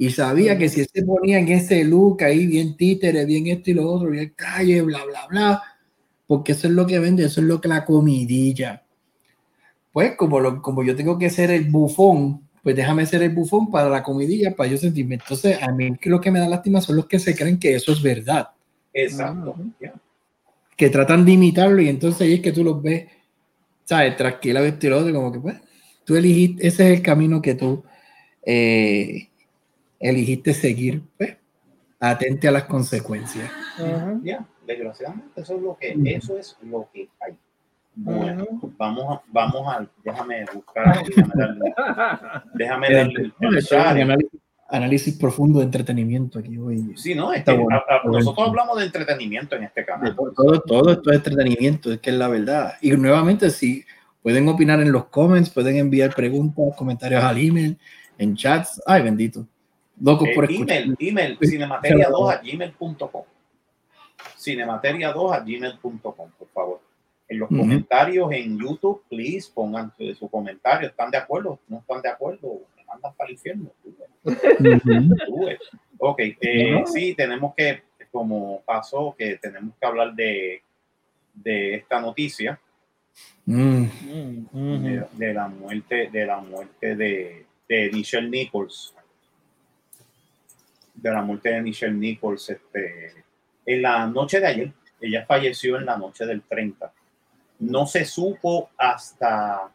Y 0.00 0.08
sabía 0.12 0.56
que 0.56 0.70
si 0.70 0.80
él 0.80 0.88
se 0.90 1.02
ponía 1.02 1.38
en 1.38 1.48
ese 1.48 1.84
look 1.84 2.24
ahí, 2.24 2.46
bien 2.46 2.74
títere, 2.74 3.26
bien 3.26 3.48
esto 3.48 3.70
y 3.70 3.74
lo 3.74 3.86
otro, 3.86 4.08
bien 4.08 4.32
calle, 4.34 4.80
bla, 4.80 5.04
bla, 5.04 5.26
bla, 5.26 5.62
porque 6.26 6.52
eso 6.52 6.68
es 6.68 6.72
lo 6.72 6.86
que 6.86 6.98
vende, 6.98 7.26
eso 7.26 7.42
es 7.42 7.46
lo 7.46 7.60
que 7.60 7.68
la 7.68 7.84
comidilla. 7.84 8.82
Pues 9.92 10.16
como, 10.16 10.40
lo, 10.40 10.62
como 10.62 10.82
yo 10.82 10.96
tengo 10.96 11.18
que 11.18 11.28
ser 11.28 11.50
el 11.50 11.68
bufón, 11.68 12.48
pues 12.62 12.74
déjame 12.74 13.04
ser 13.04 13.22
el 13.22 13.34
bufón 13.34 13.70
para 13.70 13.90
la 13.90 14.02
comidilla, 14.02 14.56
para 14.56 14.70
yo 14.70 14.78
sentirme. 14.78 15.16
Entonces, 15.16 15.62
a 15.62 15.70
mí 15.70 15.94
lo 16.04 16.18
que 16.18 16.30
me 16.30 16.38
da 16.38 16.48
lástima 16.48 16.80
son 16.80 16.96
los 16.96 17.04
que 17.04 17.18
se 17.18 17.36
creen 17.36 17.58
que 17.58 17.74
eso 17.74 17.92
es 17.92 18.00
verdad. 18.00 18.48
Exacto. 18.94 19.54
Que 20.78 20.88
tratan 20.88 21.26
de 21.26 21.32
imitarlo 21.32 21.82
y 21.82 21.90
entonces 21.90 22.22
ahí 22.22 22.32
es 22.32 22.40
que 22.40 22.52
tú 22.52 22.64
los 22.64 22.82
ves, 22.82 23.04
¿sabes? 23.84 24.16
Tranquila, 24.16 24.62
vestido 24.62 25.12
como 25.12 25.30
que 25.30 25.40
pues 25.40 25.56
tú 26.04 26.16
elegiste, 26.16 26.66
ese 26.66 26.90
es 26.90 26.98
el 27.00 27.02
camino 27.02 27.42
que 27.42 27.54
tú 27.54 27.84
eh, 28.46 29.29
elegiste 30.00 30.52
seguir, 30.54 31.02
pues, 31.16 31.36
atente 32.00 32.48
a 32.48 32.50
las 32.50 32.64
consecuencias. 32.64 33.48
Ya, 34.22 34.44
desgraciadamente 34.66 35.40
eso 35.40 35.54
es 35.54 35.62
lo 35.62 35.76
que, 35.76 35.96
eso 36.06 36.36
es 36.36 36.56
lo 36.62 36.88
que 36.92 37.08
hay. 37.20 37.36
Bueno, 37.94 38.46
vamos 38.78 39.04
a, 39.16 39.22
vamos 39.30 39.68
a, 39.68 39.86
déjame 40.02 40.44
buscar, 40.54 41.04
déjame 42.54 42.94
darle, 42.94 43.32
déjame 43.38 44.16
análisis, 44.68 45.18
profundo 45.18 45.58
de 45.58 45.64
entretenimiento 45.66 46.38
aquí 46.38 46.56
hoy. 46.56 46.92
Sí, 46.96 47.14
no, 47.14 47.32
este, 47.32 47.52
bueno, 47.52 47.82
nosotros 48.04 48.48
hablamos 48.48 48.78
de 48.78 48.86
entretenimiento 48.86 49.56
en 49.56 49.64
este 49.64 49.84
canal. 49.84 50.16
Todo, 50.16 50.60
todo 50.60 50.92
esto 50.92 51.10
es 51.10 51.16
entretenimiento, 51.16 51.92
es 51.92 51.98
que 51.98 52.10
es 52.10 52.16
la 52.16 52.28
verdad. 52.28 52.74
Y 52.80 52.92
nuevamente, 52.92 53.50
si 53.50 53.84
Pueden 54.22 54.48
opinar 54.48 54.80
en 54.80 54.92
los 54.92 55.06
comments, 55.06 55.48
pueden 55.50 55.76
enviar 55.76 56.14
preguntas, 56.14 56.76
comentarios 56.76 57.24
al 57.24 57.38
email, 57.38 57.78
en 58.18 58.36
chats. 58.36 58.80
Ay, 58.86 59.02
bendito. 59.02 59.46
Locos 60.00 60.28
eh, 60.28 60.32
por 60.34 60.50
escuchar. 60.50 60.78
Email, 60.78 60.96
email, 60.98 61.38
cinemateria2 61.38 62.32
a 62.32 62.40
gmail.com. 62.42 63.24
Cinemateria2 64.38 65.34
a 65.34 65.40
gmail.com, 65.40 66.30
por 66.38 66.48
favor. 66.48 66.80
El 67.28 67.38
los 67.38 67.48
comentarios 67.48 68.32
en 68.32 68.58
YouTube, 68.58 69.04
please, 69.08 69.50
pongan 69.54 69.92
su, 70.18 70.28
comentario. 70.28 70.88
¿Están 70.88 71.12
de 71.12 71.18
acuerdo? 71.18 71.60
¿No 71.68 71.78
están 71.78 72.02
de 72.02 72.08
acuerdo? 72.08 72.60
Me 72.76 72.84
mandan 72.84 73.14
para 73.14 73.28
el 73.28 73.34
infierno. 73.34 73.70
ok, 75.98 76.18
eh, 76.18 76.82
sí, 76.86 77.14
tenemos 77.14 77.54
que, 77.54 77.82
como 78.10 78.62
pasó, 78.62 79.14
que 79.16 79.36
tenemos 79.36 79.76
que 79.80 79.86
hablar 79.86 80.12
de, 80.14 80.62
de 81.34 81.74
esta 81.76 82.00
noticia. 82.00 82.58
Mm. 83.44 83.84
De, 85.12 85.34
la 85.34 85.48
muerte 85.48 86.08
de 86.10 86.26
la 86.26 86.38
muerte 86.38 86.96
de, 86.96 87.46
de 87.68 87.90
Michelle 87.92 88.28
Nichols 88.28 88.94
de 91.00 91.10
la 91.10 91.22
muerte 91.22 91.50
de 91.50 91.62
Michelle 91.62 91.94
Nichols 91.94 92.50
este, 92.50 93.24
en 93.66 93.82
la 93.82 94.06
noche 94.06 94.40
de 94.40 94.46
ayer 94.46 94.72
ella 95.00 95.24
falleció 95.26 95.78
en 95.78 95.86
la 95.86 95.96
noche 95.96 96.26
del 96.26 96.42
30 96.42 96.92
no 97.60 97.86
se 97.86 98.04
supo 98.04 98.70
hasta, 98.76 99.70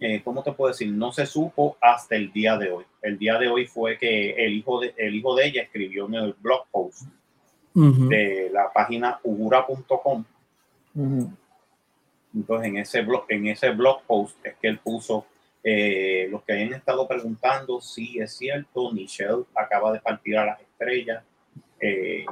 eh, 0.00 0.20
¿cómo 0.22 0.42
te 0.42 0.52
puedo 0.52 0.72
decir? 0.72 0.92
No 0.92 1.12
se 1.12 1.24
supo 1.24 1.76
hasta 1.80 2.16
el 2.16 2.32
día 2.32 2.58
de 2.58 2.70
hoy. 2.70 2.84
El 3.00 3.18
día 3.18 3.38
de 3.38 3.48
hoy 3.48 3.66
fue 3.66 3.96
que 3.96 4.32
el 4.32 4.52
hijo 4.52 4.80
de, 4.80 4.94
el 4.96 5.14
hijo 5.14 5.34
de 5.34 5.46
ella 5.46 5.62
escribió 5.62 6.06
en 6.06 6.14
el 6.14 6.34
blog 6.34 6.66
post 6.70 7.04
de 7.74 8.50
la 8.52 8.70
página 8.72 9.18
ugura.com. 9.22 10.24
Entonces, 12.34 12.68
en 12.68 12.76
ese, 12.76 13.02
blog, 13.02 13.24
en 13.28 13.46
ese 13.46 13.70
blog 13.70 14.02
post 14.02 14.36
es 14.44 14.54
que 14.56 14.68
él 14.68 14.78
puso 14.78 15.26
eh, 15.64 16.26
los 16.30 16.42
que 16.42 16.54
hayan 16.54 16.74
estado 16.74 17.06
preguntando 17.06 17.80
si 17.80 18.18
es 18.18 18.36
cierto, 18.36 18.90
Michelle 18.92 19.44
acaba 19.54 19.92
de 19.92 20.00
partir 20.00 20.36
a 20.36 20.46
las 20.46 20.60
estrellas. 20.60 21.24
Eh, 21.80 22.26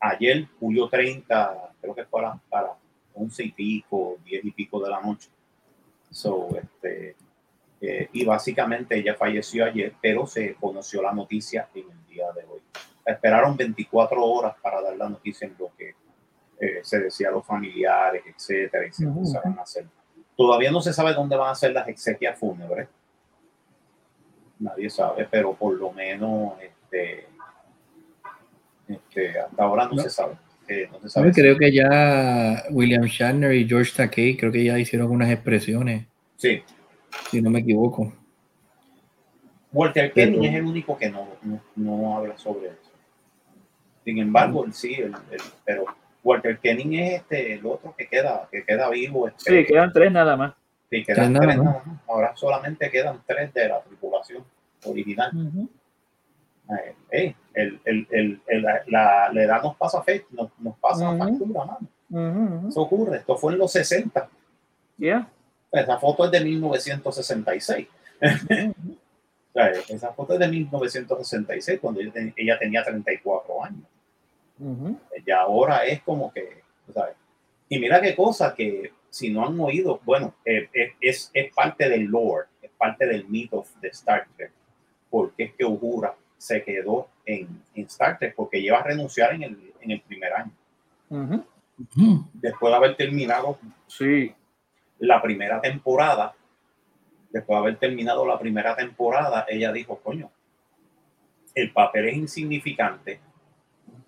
ayer, 0.00 0.46
julio 0.58 0.88
30, 0.88 1.74
creo 1.80 1.94
que 1.94 2.04
fue 2.04 2.22
para, 2.48 2.74
11 3.14 3.44
y 3.44 3.52
pico, 3.52 4.18
10 4.24 4.44
y 4.44 4.50
pico 4.52 4.82
de 4.82 4.90
la 4.90 5.00
noche. 5.00 5.28
So, 6.10 6.48
este, 6.56 7.16
eh, 7.80 8.08
y 8.12 8.24
básicamente 8.24 8.96
ella 8.96 9.14
falleció 9.14 9.64
ayer, 9.64 9.94
pero 10.00 10.26
se 10.26 10.54
conoció 10.54 11.02
la 11.02 11.12
noticia 11.12 11.68
en 11.74 11.90
el 11.90 12.06
día 12.06 12.30
de 12.32 12.44
hoy. 12.44 12.60
Esperaron 13.04 13.56
24 13.56 14.22
horas 14.24 14.56
para 14.60 14.82
dar 14.82 14.96
la 14.96 15.08
noticia 15.08 15.46
en 15.46 15.56
lo 15.58 15.70
que 15.76 15.94
eh, 16.60 16.80
se 16.82 17.00
decía 17.00 17.28
a 17.28 17.32
los 17.32 17.46
familiares, 17.46 18.22
etcétera, 18.26 18.86
y 18.86 18.92
se 18.92 19.04
empezaron 19.04 19.58
a 19.58 19.62
hacer. 19.62 19.86
Todavía 20.40 20.70
no 20.70 20.80
se 20.80 20.94
sabe 20.94 21.12
dónde 21.12 21.36
van 21.36 21.50
a 21.50 21.54
ser 21.54 21.72
las 21.72 21.86
exequias 21.86 22.38
fúnebres. 22.38 22.88
Nadie 24.58 24.88
sabe, 24.88 25.28
pero 25.30 25.52
por 25.52 25.74
lo 25.78 25.92
menos 25.92 26.54
este, 26.62 27.26
este 28.88 29.38
hasta 29.38 29.62
ahora 29.62 29.86
no. 29.92 30.00
se 30.00 30.08
sabe. 30.08 30.38
Creo 31.34 31.58
que 31.58 31.70
ya 31.70 32.64
William 32.70 33.02
Shatner 33.02 33.52
y 33.52 33.68
George 33.68 33.92
Takei 33.94 34.34
creo 34.34 34.50
que 34.50 34.64
ya 34.64 34.78
hicieron 34.78 35.04
algunas 35.08 35.30
expresiones. 35.30 36.06
Sí. 36.36 36.62
Si 37.30 37.42
no 37.42 37.50
me 37.50 37.58
equivoco. 37.58 38.10
Walter 39.74 40.10
Kenny 40.10 40.46
es 40.46 40.54
el 40.54 40.64
único 40.64 40.96
que 40.96 41.10
no, 41.10 41.28
no, 41.76 42.16
habla 42.16 42.38
sobre 42.38 42.68
eso. 42.68 42.90
Sin 44.06 44.16
embargo, 44.16 44.64
sí, 44.72 44.94
el, 44.94 45.14
pero 45.66 45.84
Walter 46.22 46.58
Kenning 46.58 46.94
es 46.94 47.20
este, 47.20 47.54
el 47.54 47.66
otro 47.66 47.94
que 47.96 48.06
queda, 48.06 48.48
que 48.50 48.64
queda 48.64 48.88
vivo. 48.90 49.28
Este, 49.28 49.60
sí, 49.62 49.66
quedan 49.66 49.92
tres 49.92 50.12
nada 50.12 50.36
más. 50.36 50.54
Sí, 50.90 51.04
quedan 51.04 51.34
tres, 51.34 51.56
nada 51.56 51.82
más. 51.84 52.00
Ahora 52.08 52.36
solamente 52.36 52.90
quedan 52.90 53.22
tres 53.26 53.52
de 53.54 53.68
la 53.68 53.80
tripulación 53.80 54.44
original. 54.84 55.30
Eh, 57.10 57.34
el, 57.54 57.80
el, 57.84 58.06
el, 58.10 58.40
la, 58.62 59.30
la, 59.32 59.42
edad 59.42 59.62
nos 59.62 59.76
pasa 59.76 60.02
fe, 60.02 60.26
nos, 60.30 60.50
nos 60.58 60.76
pasa 60.78 61.16
factura, 61.16 61.64
mano. 61.64 62.68
Eso 62.68 62.82
ocurre. 62.82 63.18
Esto 63.18 63.36
fue 63.36 63.52
en 63.52 63.58
los 63.58 63.72
60. 63.72 64.28
Yeah. 64.98 65.28
Esa 65.72 65.98
foto 65.98 66.24
es 66.24 66.30
de 66.30 66.40
1966. 66.40 67.88
esa 69.88 70.12
foto 70.12 70.34
es 70.34 70.40
de 70.40 70.48
1966, 70.48 71.80
cuando 71.80 72.00
ella, 72.00 72.58
tenía 72.58 72.84
34 72.84 73.64
años. 73.64 73.82
Y 75.26 75.30
ahora 75.30 75.84
es 75.84 76.02
como 76.02 76.32
que, 76.32 76.62
¿sabes? 76.92 77.16
Y 77.68 77.78
mira 77.78 78.00
qué 78.00 78.14
cosa 78.14 78.54
que 78.54 78.92
si 79.10 79.30
no 79.30 79.46
han 79.46 79.58
oído, 79.60 80.00
bueno, 80.04 80.34
eh, 80.44 80.68
eh, 80.72 80.92
es, 81.00 81.30
es, 81.34 81.52
parte 81.52 81.88
del 81.88 82.04
lore, 82.04 82.46
es 82.62 82.70
parte 82.76 83.06
del 83.06 83.26
mito 83.28 83.64
de 83.80 83.88
Star 83.88 84.26
Trek, 84.36 84.52
porque 85.08 85.44
es 85.44 85.54
que 85.54 85.64
Uhura 85.64 86.14
se 86.36 86.62
quedó 86.62 87.08
en, 87.26 87.62
en 87.74 87.84
Star 87.86 88.18
Trek 88.18 88.34
porque 88.34 88.62
lleva 88.62 88.78
a 88.78 88.84
renunciar 88.84 89.34
en 89.34 89.42
el, 89.42 89.72
en 89.80 89.90
el 89.90 90.00
primer 90.00 90.32
año. 90.32 90.52
Después 92.34 92.70
de 92.70 92.76
haber 92.76 92.96
terminado 92.96 93.58
sí. 93.86 94.32
la 94.98 95.20
primera 95.20 95.60
temporada, 95.60 96.34
después 97.30 97.56
de 97.56 97.60
haber 97.60 97.78
terminado 97.78 98.26
la 98.26 98.38
primera 98.38 98.76
temporada, 98.76 99.46
ella 99.48 99.72
dijo, 99.72 99.98
coño, 99.98 100.30
el 101.54 101.72
papel 101.72 102.08
es 102.08 102.16
insignificante, 102.16 103.20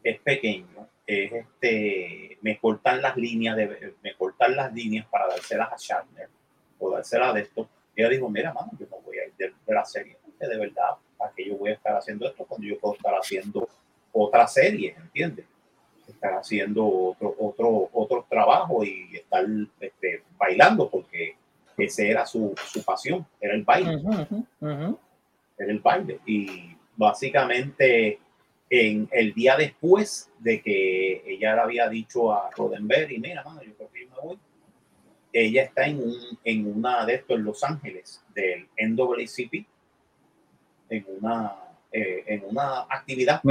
es 0.02 0.20
pequeño, 0.20 0.88
es 1.06 1.32
este, 1.32 2.38
me 2.42 2.58
cortan 2.58 3.02
las 3.02 3.16
líneas, 3.16 3.56
de, 3.56 3.94
me 4.02 4.14
cortan 4.14 4.56
las 4.56 4.72
líneas 4.72 5.06
para 5.06 5.26
dárselas 5.28 5.72
a 5.72 5.76
Shatner 5.78 6.28
o 6.78 6.90
dárselas 6.90 7.34
de 7.34 7.40
esto. 7.40 7.68
Ella 7.94 8.08
dijo, 8.08 8.28
mira, 8.28 8.52
mano, 8.52 8.70
yo 8.78 8.86
no 8.90 8.98
voy 9.00 9.18
a 9.18 9.26
ir 9.26 9.34
de, 9.36 9.52
de 9.66 9.74
la 9.74 9.84
serie, 9.84 10.16
porque 10.24 10.46
de 10.46 10.58
verdad 10.58 10.96
que 11.30 11.44
yo 11.44 11.56
voy 11.56 11.70
a 11.70 11.74
estar 11.74 11.96
haciendo 11.96 12.26
esto 12.26 12.44
cuando 12.44 12.66
yo 12.66 12.78
puedo 12.78 12.94
estar 12.94 13.14
haciendo 13.14 13.68
otra 14.12 14.46
serie, 14.46 14.94
¿entiendes? 14.98 15.46
Estar 16.08 16.34
haciendo 16.34 16.86
otro, 16.86 17.34
otro, 17.38 17.90
otro 17.92 18.26
trabajo 18.28 18.84
y 18.84 19.16
estar 19.16 19.44
este, 19.80 20.22
bailando, 20.36 20.90
porque 20.90 21.36
ese 21.78 22.10
era 22.10 22.26
su, 22.26 22.54
su, 22.66 22.84
pasión, 22.84 23.26
era 23.40 23.54
el 23.54 23.62
baile. 23.62 24.00
Era 24.60 25.70
el 25.72 25.78
baile. 25.78 26.20
Y 26.26 26.76
básicamente 26.96 28.18
en 28.74 29.06
el 29.12 29.34
día 29.34 29.54
después 29.54 30.30
de 30.38 30.62
que 30.62 31.22
ella 31.26 31.54
le 31.56 31.60
había 31.60 31.88
dicho 31.90 32.32
a 32.32 32.50
Roddenberry, 32.56 33.18
mira, 33.18 33.44
mano, 33.44 33.62
yo 33.62 33.74
creo 33.74 33.90
que 33.92 34.00
yo 34.00 34.08
me 34.08 34.16
voy, 34.22 34.38
ella 35.30 35.64
está 35.64 35.86
en, 35.86 35.98
un, 35.98 36.14
en 36.42 36.66
una 36.78 37.04
de 37.04 37.16
estos 37.16 37.36
en 37.36 37.44
Los 37.44 37.62
Ángeles, 37.62 38.24
del 38.34 38.66
NAACP, 38.78 39.66
en 40.88 41.04
una, 41.20 41.54
eh, 41.92 42.24
en 42.26 42.44
una 42.46 42.86
actividad. 42.88 43.42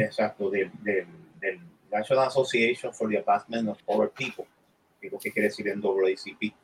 Exacto, 0.00 0.48
del, 0.48 0.70
del, 0.82 1.06
del, 1.38 1.60
National 1.90 2.28
Association 2.28 2.94
for 2.94 3.10
the 3.10 3.18
Advancement 3.18 3.68
of 3.68 3.82
Power 3.82 4.08
People, 4.08 4.46
que 4.98 5.08
es 5.08 5.12
lo 5.12 5.18
que 5.18 5.30
quiere 5.30 5.48
decir 5.48 5.68
en 5.68 5.84
WACP. 5.84 6.54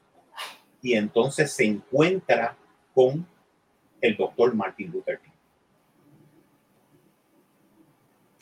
Y 0.81 0.95
entonces 0.95 1.53
se 1.53 1.67
encuentra 1.67 2.57
con 2.95 3.27
el 4.01 4.17
doctor 4.17 4.55
Martin 4.55 4.91
Luther 4.91 5.21
King. 5.21 5.38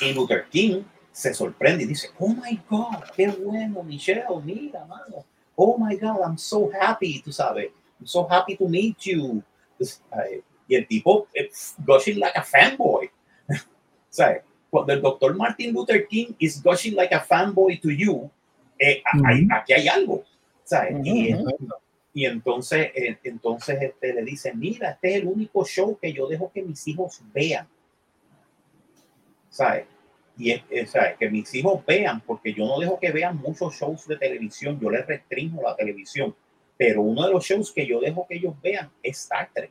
Y 0.00 0.12
Luther 0.12 0.47
King 0.50 0.83
se 1.12 1.33
sorprende 1.33 1.85
y 1.85 1.87
dice, 1.87 2.11
oh 2.19 2.29
my 2.29 2.61
God, 2.69 3.03
qué 3.17 3.29
bueno, 3.29 3.83
Michelle, 3.83 4.25
mira, 4.45 4.85
mano. 4.85 5.25
Oh 5.55 5.79
my 5.79 5.97
God, 5.97 6.21
I'm 6.23 6.37
so 6.37 6.71
happy, 6.79 7.23
tú 7.23 7.33
sabes. 7.33 7.71
I'm 7.99 8.07
so 8.07 8.26
happy 8.29 8.57
to 8.57 8.69
meet 8.69 8.99
you. 9.00 9.43
Y 10.69 10.75
el 10.75 10.87
tipo 10.87 11.29
es 11.33 11.75
gushing 11.79 12.19
like 12.19 12.38
a 12.38 12.43
fanboy. 12.43 13.11
sea, 14.11 14.43
Cuando 14.69 14.93
el 14.93 15.00
doctor 15.00 15.35
Martin 15.35 15.73
Luther 15.73 16.07
King 16.07 16.35
is 16.38 16.62
gushing 16.62 16.95
like 16.95 17.15
a 17.15 17.21
fanboy 17.21 17.81
to 17.81 17.91
you, 17.91 18.31
eh, 18.79 19.03
aquí 19.50 19.73
hay 19.73 19.88
algo. 19.88 20.25
¿sabes? 20.65 20.97
y, 21.05 21.35
y, 22.12 22.26
entonces, 22.26 22.91
eh, 22.95 23.19
entonces 23.23 23.81
este, 23.81 24.12
le 24.12 24.23
dice, 24.23 24.53
mira, 24.53 24.91
este 24.91 25.11
es 25.11 25.23
el 25.23 25.29
único 25.29 25.65
show 25.65 25.97
que 26.00 26.12
yo 26.12 26.26
dejo 26.26 26.50
que 26.53 26.62
mis 26.62 26.87
hijos 26.88 27.23
vean. 27.33 27.69
¿Sabes? 29.56 29.86
Y 30.38 30.50
es, 30.50 30.90
¿sabes? 30.90 31.16
que 31.16 31.30
mis 31.30 31.54
hijos 31.54 31.84
vean, 31.86 32.20
porque 32.20 32.52
yo 32.52 32.66
no 32.66 32.78
dejo 32.78 32.98
que 33.00 33.10
vean 33.10 33.38
muchos 33.38 33.75
shows 33.75 34.06
de 34.06 34.16
televisión, 34.18 34.78
yo 34.78 34.90
les 34.90 35.06
restringo 35.06 35.62
la 35.62 35.75
televisión, 35.75 36.34
pero 36.76 37.00
uno 37.00 37.26
de 37.26 37.32
los 37.32 37.44
shows 37.44 37.72
que 37.72 37.86
yo 37.86 38.00
dejo 38.00 38.26
que 38.28 38.36
ellos 38.36 38.54
vean 38.60 38.90
es 39.02 39.18
Star 39.22 39.48
Trek 39.54 39.70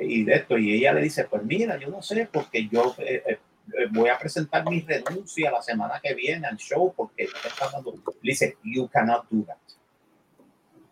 y 0.00 0.24
de 0.24 0.34
esto, 0.34 0.58
y 0.58 0.74
ella 0.74 0.92
le 0.92 1.02
dice, 1.02 1.24
pues 1.24 1.42
mira, 1.42 1.78
yo 1.78 1.88
no 1.88 2.02
sé, 2.02 2.28
porque 2.30 2.68
yo 2.68 2.94
eh, 2.98 3.22
eh, 3.26 3.38
eh, 3.78 3.86
voy 3.90 4.08
a 4.10 4.18
presentar 4.18 4.68
mi 4.68 4.80
renuncia 4.80 5.50
la 5.50 5.62
semana 5.62 6.00
que 6.02 6.14
viene 6.14 6.46
al 6.46 6.56
show, 6.56 6.92
porque 6.94 7.24
no 7.24 7.40
te 7.40 7.48
está 7.48 7.70
dando, 7.70 7.92
le 7.94 8.30
dice, 8.30 8.58
you 8.62 8.88
cannot 8.88 9.28
do 9.30 9.44
that. 9.44 9.56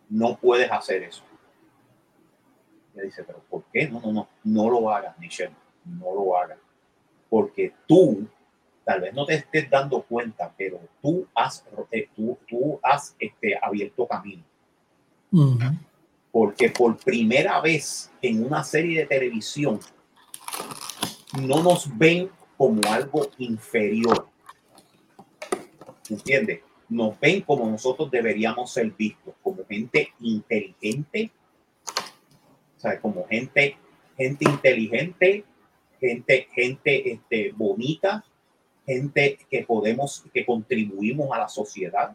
No 0.09 0.39
puedes 0.39 0.71
hacer 0.71 1.03
eso. 1.03 1.23
Le 2.95 3.05
dice, 3.05 3.25
pero 3.25 3.41
¿por 3.49 3.65
qué? 3.73 3.89
No, 3.89 4.01
no, 4.01 4.13
no, 4.13 4.29
no 4.45 4.71
lo 4.71 4.91
hagas, 4.91 5.19
Michelle, 5.19 5.55
no 5.85 6.15
lo 6.15 6.37
hagas. 6.37 6.59
Porque 7.29 7.73
tú, 7.87 8.27
tal 8.85 9.03
vez 9.03 9.15
no 9.15 9.27
te 9.27 9.35
estés 9.35 9.69
dando 9.69 10.03
cuenta, 10.03 10.53
pero 10.57 10.81
tú 11.03 11.27
has, 11.35 11.65
tú, 12.15 12.39
tú 12.49 12.81
has 12.83 13.15
este, 13.19 13.59
abierto 13.61 14.07
camino 14.07 14.43
porque 16.33 16.71
por 16.71 16.97
primera 16.97 17.61
vez 17.61 18.11
en 18.23 18.45
una 18.45 18.65
serie 18.65 19.01
de 19.01 19.07
televisión 19.07 19.81
no 21.43 21.63
nos 21.63 21.97
ven 21.99 22.31
como 22.57 22.81
algo 22.91 23.29
inferior. 23.39 24.27
¿Entiendes? 26.09 26.61
nos 26.89 27.21
ven 27.21 27.43
como 27.43 27.69
nosotros 27.69 28.11
deberíamos 28.11 28.73
ser 28.73 28.91
vistos, 28.93 29.35
como 29.43 29.65
gente 29.67 30.15
inteligente, 30.21 31.31
o 32.77 32.81
sea, 32.81 32.99
como 32.99 33.27
gente, 33.27 33.77
gente 34.17 34.45
inteligente, 34.49 35.45
gente, 36.01 36.49
gente 36.53 37.13
este, 37.13 37.53
bonita, 37.53 38.25
gente 38.87 39.39
que 39.51 39.65
podemos, 39.65 40.25
que 40.33 40.45
contribuimos 40.45 41.31
a 41.33 41.39
la 41.39 41.49
sociedad. 41.49 42.15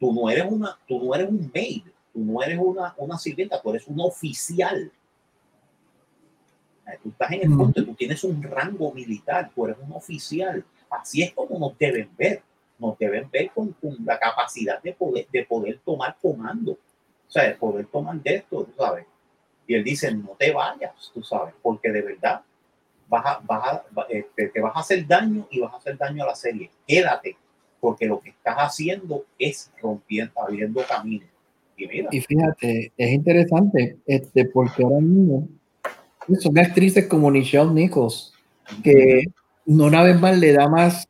tú 0.00 0.12
no 0.12 0.30
eres 0.30 0.44
una, 0.48 0.78
tú 0.86 1.04
no 1.04 1.14
eres 1.14 1.28
un 1.28 1.50
maid, 1.54 1.82
tú 2.12 2.20
no 2.20 2.42
eres 2.42 2.58
una, 2.58 2.94
una 2.96 3.18
sirvienta, 3.18 3.60
tú 3.60 3.70
eres 3.70 3.86
un 3.86 4.00
oficial. 4.00 4.92
Tú 7.02 7.10
estás 7.10 7.32
en 7.32 7.42
el 7.42 7.56
punto, 7.56 7.84
tú 7.84 7.94
tienes 7.94 8.24
un 8.24 8.42
rango 8.42 8.92
militar, 8.92 9.50
tú 9.54 9.66
eres 9.66 9.76
un 9.78 9.92
oficial. 9.92 10.64
Así 10.90 11.22
es 11.22 11.32
como 11.34 11.58
nos 11.58 11.76
deben 11.76 12.08
ver. 12.16 12.42
Nos 12.78 12.96
deben 12.96 13.28
ver 13.30 13.50
con, 13.50 13.76
la 14.04 14.18
capacidad 14.18 14.80
de 14.80 14.94
poder, 14.94 15.26
de 15.30 15.44
poder 15.44 15.80
tomar 15.84 16.16
comando. 16.22 16.72
O 16.72 17.30
sea, 17.30 17.44
de 17.44 17.54
poder 17.56 17.86
tomar 17.86 18.22
de 18.22 18.36
esto, 18.36 18.66
sabes. 18.76 19.04
Y 19.68 19.74
él 19.74 19.84
dice, 19.84 20.12
no 20.12 20.30
te 20.38 20.50
vayas, 20.50 21.12
tú 21.12 21.22
sabes, 21.22 21.54
porque 21.62 21.90
de 21.90 22.00
verdad 22.00 22.40
vas 23.06 23.24
a, 23.24 23.40
vas 23.44 23.82
este, 24.08 24.48
te 24.48 24.60
vas 24.60 24.74
a 24.74 24.80
hacer 24.80 25.06
daño 25.06 25.46
y 25.50 25.60
vas 25.60 25.74
a 25.74 25.76
hacer 25.76 25.98
daño 25.98 26.24
a 26.24 26.28
la 26.28 26.34
serie. 26.34 26.70
Quédate, 26.86 27.36
porque 27.78 28.06
lo 28.06 28.18
que 28.18 28.30
estás 28.30 28.56
haciendo 28.56 29.26
es 29.38 29.70
rompiendo, 29.80 30.32
abriendo 30.40 30.82
camino. 30.88 31.26
Y, 31.76 31.86
mira. 31.86 32.08
y 32.10 32.20
fíjate, 32.22 32.92
es 32.96 33.10
interesante, 33.12 33.98
este, 34.06 34.46
porque 34.46 34.82
ahora 34.82 35.00
mismo 35.00 35.46
son 36.40 36.58
actrices 36.58 37.06
como 37.06 37.30
Michelle 37.30 37.70
Nichols, 37.70 38.32
que 38.82 39.24
no 39.66 39.84
una 39.84 40.02
vez 40.02 40.18
más 40.18 40.38
le 40.38 40.54
da 40.54 40.66
más, 40.66 41.06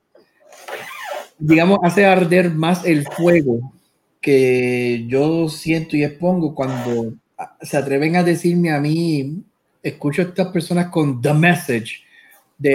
digamos, 1.39 1.79
hace 1.85 2.05
arder 2.05 2.51
más 2.51 2.85
el 2.85 3.07
fuego 3.07 3.73
que 4.21 5.07
yo 5.07 5.49
siento 5.49 5.97
y 5.97 6.03
expongo 6.03 6.57
cuando 6.57 7.15
se 7.61 7.77
atreven 7.77 8.17
a 8.17 8.23
decirme 8.23 8.71
a 8.71 8.81
mí, 8.81 9.43
escucho 9.83 10.23
a 10.23 10.27
estas 10.27 10.49
personas 10.49 10.89
con 10.89 11.21
The 11.21 11.35
Message, 11.35 12.03
de 12.59 12.75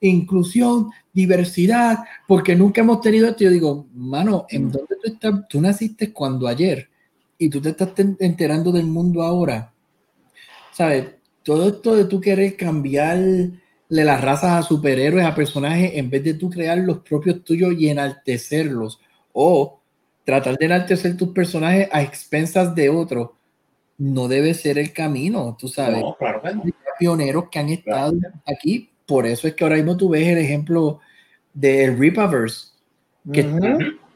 inclusión, 0.00 0.90
diversidad, 1.12 1.98
porque 2.28 2.54
nunca 2.54 2.82
hemos 2.82 3.00
tenido 3.00 3.28
esto. 3.28 3.44
Yo 3.44 3.50
digo, 3.50 3.86
mano, 3.94 4.46
¿en 4.50 4.66
mm. 4.66 4.70
dónde 4.70 4.96
tú 5.02 5.12
estás? 5.12 5.48
Tú 5.48 5.60
naciste 5.60 6.12
cuando 6.12 6.46
ayer 6.46 6.88
y 7.38 7.48
tú 7.48 7.60
te 7.60 7.70
estás 7.70 7.90
enterando 8.18 8.70
del 8.70 8.86
mundo 8.86 9.22
ahora. 9.22 9.72
¿Sabes? 10.72 11.06
Todo 11.42 11.68
esto 11.68 11.96
de 11.96 12.04
tú 12.04 12.20
querer 12.20 12.56
cambiarle 12.56 13.52
las 13.88 14.20
razas 14.20 14.50
a 14.52 14.62
superhéroes, 14.62 15.24
a 15.24 15.34
personajes, 15.34 15.92
en 15.94 16.10
vez 16.10 16.22
de 16.24 16.34
tú 16.34 16.50
crear 16.50 16.76
los 16.78 16.98
propios 16.98 17.42
tuyos 17.44 17.74
y 17.78 17.88
enaltecerlos, 17.88 19.00
o 19.32 19.80
tratar 20.24 20.58
de 20.58 20.66
enaltecer 20.66 21.16
tus 21.16 21.28
personajes 21.28 21.88
a 21.92 22.02
expensas 22.02 22.74
de 22.74 22.90
otros 22.90 23.30
no 23.98 24.28
debe 24.28 24.54
ser 24.54 24.78
el 24.78 24.92
camino, 24.92 25.56
tú 25.58 25.68
sabes. 25.68 26.00
No, 26.00 26.16
claro 26.16 26.42
que 26.42 26.54
no. 26.54 26.62
Pioneros 26.98 27.50
que 27.50 27.58
han 27.58 27.68
estado 27.68 28.14
aquí, 28.46 28.90
por 29.06 29.26
eso 29.26 29.46
es 29.46 29.54
que 29.54 29.64
ahora 29.64 29.76
mismo 29.76 29.96
tú 29.96 30.08
ves 30.08 30.26
el 30.26 30.38
ejemplo 30.38 31.00
del 31.52 31.98
Ripaverse, 31.98 32.68
que 33.32 33.40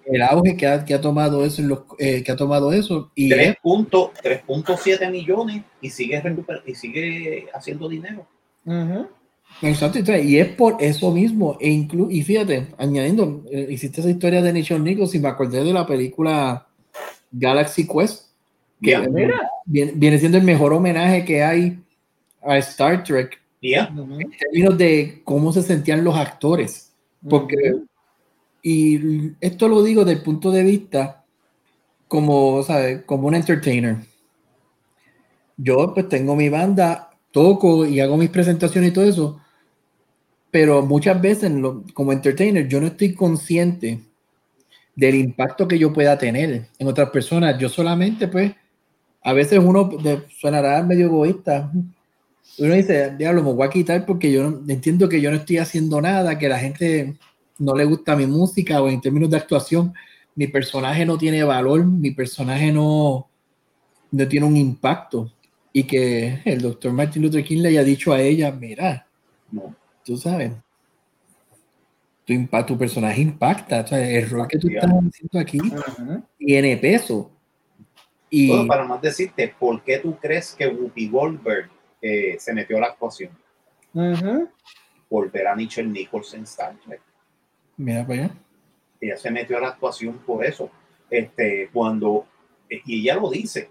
el 0.06 0.22
auge 0.22 0.56
que 0.56 0.66
ha, 0.66 0.84
que 0.84 0.94
ha, 0.94 1.00
tomado 1.00 1.44
eso, 1.44 1.86
eh, 1.98 2.22
que 2.22 2.32
ha 2.32 2.36
tomado 2.36 2.72
eso. 2.72 3.12
Y 3.14 3.30
3.7 3.30 5.10
millones 5.10 5.62
y 5.80 5.90
sigue, 5.90 6.22
y 6.66 6.74
sigue 6.74 7.46
haciendo 7.54 7.88
dinero. 7.88 8.26
Exacto, 9.62 9.98
y 9.98 10.38
es 10.38 10.48
por 10.48 10.76
eso 10.80 11.10
mismo, 11.10 11.58
e 11.60 11.68
inclu 11.68 12.10
y 12.10 12.22
fíjate, 12.22 12.68
añadiendo, 12.78 13.44
eh, 13.50 13.66
hiciste 13.70 14.00
esa 14.00 14.08
historia 14.08 14.40
de 14.42 14.52
Nation 14.52 14.82
Nichols 14.82 15.14
y 15.14 15.18
me 15.18 15.28
acordé 15.28 15.62
de 15.62 15.72
la 15.72 15.86
película 15.86 16.66
Galaxy 17.30 17.86
Quest, 17.86 18.29
que 18.82 18.98
viene, 19.66 20.18
siendo 20.18 20.38
el 20.38 20.44
mejor 20.44 20.72
homenaje 20.72 21.24
que 21.24 21.42
hay 21.42 21.78
a 22.42 22.58
Star 22.58 23.04
Trek 23.04 23.40
en 23.62 24.30
términos 24.38 24.78
de 24.78 25.20
cómo 25.24 25.52
se 25.52 25.62
sentían 25.62 26.02
los 26.02 26.16
actores. 26.16 26.92
Porque, 27.28 27.74
y 28.62 29.32
esto 29.40 29.68
lo 29.68 29.82
digo 29.82 30.04
desde 30.04 30.18
el 30.18 30.24
punto 30.24 30.50
de 30.50 30.62
vista 30.62 31.24
como, 32.08 32.62
¿sabes? 32.62 33.02
como 33.04 33.28
un 33.28 33.34
entertainer. 33.34 33.96
Yo 35.56 35.92
pues 35.92 36.08
tengo 36.08 36.34
mi 36.34 36.48
banda, 36.48 37.10
toco 37.30 37.84
y 37.84 38.00
hago 38.00 38.16
mis 38.16 38.30
presentaciones 38.30 38.90
y 38.90 38.94
todo 38.94 39.04
eso, 39.04 39.40
pero 40.50 40.82
muchas 40.82 41.20
veces 41.20 41.52
como 41.92 42.12
entertainer 42.12 42.66
yo 42.66 42.80
no 42.80 42.86
estoy 42.88 43.14
consciente 43.14 44.00
del 44.96 45.14
impacto 45.14 45.68
que 45.68 45.78
yo 45.78 45.92
pueda 45.92 46.18
tener 46.18 46.66
en 46.78 46.88
otras 46.88 47.10
personas. 47.10 47.58
Yo 47.58 47.68
solamente 47.68 48.26
pues 48.26 48.52
a 49.22 49.32
veces 49.32 49.58
uno 49.58 49.90
suenará 50.38 50.82
medio 50.82 51.06
egoísta. 51.06 51.70
Uno 52.58 52.74
dice, 52.74 53.14
diablo, 53.16 53.42
me 53.42 53.52
voy 53.52 53.66
a 53.66 53.70
quitar 53.70 54.06
porque 54.06 54.32
yo 54.32 54.50
no, 54.50 54.70
entiendo 54.70 55.08
que 55.08 55.20
yo 55.20 55.30
no 55.30 55.36
estoy 55.36 55.58
haciendo 55.58 56.00
nada, 56.00 56.38
que 56.38 56.48
la 56.48 56.58
gente 56.58 57.16
no 57.58 57.74
le 57.74 57.84
gusta 57.84 58.16
mi 58.16 58.26
música 58.26 58.80
o 58.82 58.88
en 58.88 59.00
términos 59.00 59.30
de 59.30 59.36
actuación, 59.36 59.92
mi 60.34 60.46
personaje 60.46 61.04
no 61.04 61.18
tiene 61.18 61.42
valor, 61.42 61.84
mi 61.84 62.10
personaje 62.12 62.72
no, 62.72 63.28
no 64.10 64.28
tiene 64.28 64.46
un 64.46 64.56
impacto. 64.56 65.30
Y 65.72 65.84
que 65.84 66.40
el 66.44 66.60
doctor 66.60 66.92
Martin 66.92 67.22
Luther 67.22 67.44
King 67.44 67.60
le 67.60 67.68
haya 67.68 67.84
dicho 67.84 68.12
a 68.12 68.20
ella, 68.20 68.50
mira, 68.50 69.06
no. 69.52 69.74
tú 70.04 70.16
sabes, 70.16 70.52
tu, 72.24 72.48
tu 72.66 72.78
personaje 72.78 73.20
impacta, 73.20 73.80
el 73.80 74.28
rol 74.28 74.48
que 74.48 74.58
tú 74.58 74.68
estás 74.68 74.90
haciendo 74.90 75.38
aquí 75.38 75.58
tiene 76.38 76.76
peso 76.76 77.30
y 78.30 78.66
para 78.66 78.84
más 78.84 79.02
decirte, 79.02 79.54
¿por 79.58 79.82
qué 79.82 79.98
tú 79.98 80.16
crees 80.16 80.54
que 80.54 80.68
Whoopi 80.68 81.08
Goldberg 81.08 81.68
eh, 82.00 82.36
se 82.38 82.54
metió 82.54 82.78
a 82.78 82.80
la 82.80 82.86
actuación? 82.86 83.36
Por 85.08 85.30
ver 85.32 85.48
a 85.48 85.56
Nichelle 85.56 85.88
Nichols 85.88 86.32
en 86.34 86.44
Star 86.44 86.76
Trek. 86.86 87.02
Mira 87.76 88.06
para 88.06 88.24
allá. 88.24 88.34
Ella 89.00 89.16
se 89.16 89.30
metió 89.30 89.58
a 89.58 89.60
la 89.60 89.68
actuación 89.68 90.18
por 90.18 90.44
eso. 90.44 90.70
Este, 91.10 91.68
cuando, 91.72 92.26
y 92.68 93.00
ella 93.00 93.16
lo 93.16 93.30
dice, 93.30 93.70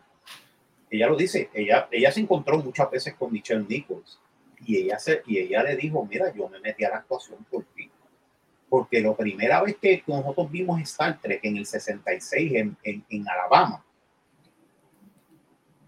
ella 0.89 1.07
lo 1.07 1.15
dice, 1.15 1.49
ella, 1.53 1.87
ella 1.89 2.11
se 2.11 2.19
encontró 2.19 2.57
muchas 2.57 2.91
veces 2.91 3.13
con 3.13 3.31
Nichelle 3.31 3.65
Nichols 3.67 4.19
y 4.65 4.77
ella, 4.77 4.99
se, 4.99 5.21
y 5.25 5.37
ella 5.37 5.63
le 5.63 5.77
dijo, 5.77 6.05
mira, 6.05 6.33
yo 6.35 6.49
me 6.49 6.59
metí 6.59 6.83
a 6.83 6.89
la 6.89 6.97
actuación 6.97 7.45
por 7.49 7.63
ti. 7.75 7.89
Porque 8.67 9.01
la 9.01 9.15
primera 9.15 9.61
vez 9.63 9.77
que 9.81 10.03
nosotros 10.05 10.51
vimos 10.51 10.81
Star 10.81 11.19
Trek 11.21 11.39
en 11.43 11.57
el 11.57 11.65
66 11.65 12.53
en, 12.55 12.77
en, 12.83 13.05
en 13.09 13.29
Alabama, 13.29 13.83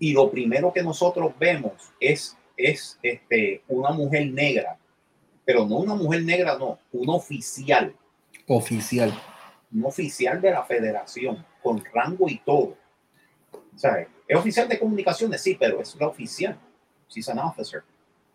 y 0.02 0.14
lo 0.14 0.32
primero 0.32 0.74
que 0.74 0.82
nosotros 0.82 1.32
vemos 1.40 1.74
es, 2.00 2.36
es 2.58 2.98
este, 3.04 3.62
una 3.68 3.92
mujer 3.92 4.32
negra, 4.32 4.76
pero 5.46 5.68
no 5.68 5.78
una 5.78 5.94
mujer 5.94 6.24
negra, 6.24 6.58
no, 6.58 6.80
un 6.92 7.10
oficial. 7.10 7.94
Oficial. 8.48 9.14
Un 9.72 9.86
oficial 9.86 10.42
de 10.42 10.50
la 10.50 10.64
federación, 10.64 11.46
con 11.62 11.84
rango 11.94 12.28
y 12.28 12.40
todo. 12.40 12.76
¿Sabes? 13.76 14.08
Es 14.28 14.36
oficial 14.36 14.68
de 14.68 14.80
comunicaciones, 14.80 15.40
sí, 15.40 15.56
pero 15.60 15.80
es 15.80 15.96
la 16.00 16.08
oficial. 16.08 16.58
She's 17.08 17.30
an 17.30 17.38
officer. 17.38 17.84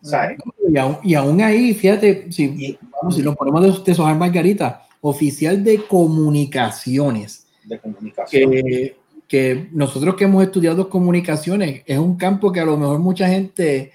¿Sabes? 0.01 0.39
Y, 0.69 0.79
aún, 0.79 0.99
y 1.03 1.15
aún 1.15 1.41
ahí, 1.41 1.75
fíjate, 1.75 2.31
si, 2.31 2.79
vamos, 2.93 3.17
si 3.17 3.23
lo 3.23 3.35
ponemos 3.35 3.85
de, 3.85 3.93
Sojar 3.93 4.15
Margarita, 4.15 4.87
oficial 5.01 5.65
de 5.65 5.85
comunicaciones. 5.85 7.49
De 7.65 7.81
comunicaciones 7.81 8.63
que 8.63 8.97
nosotros 9.73 10.15
que 10.15 10.25
hemos 10.25 10.45
estudiado 10.45 10.89
comunicaciones, 10.89 11.83
es 11.87 11.99
un 11.99 12.17
campo 12.17 12.53
que 12.53 12.61
a 12.61 12.65
lo 12.65 12.77
mejor 12.77 12.99
mucha 12.99 13.29
gente, 13.29 13.93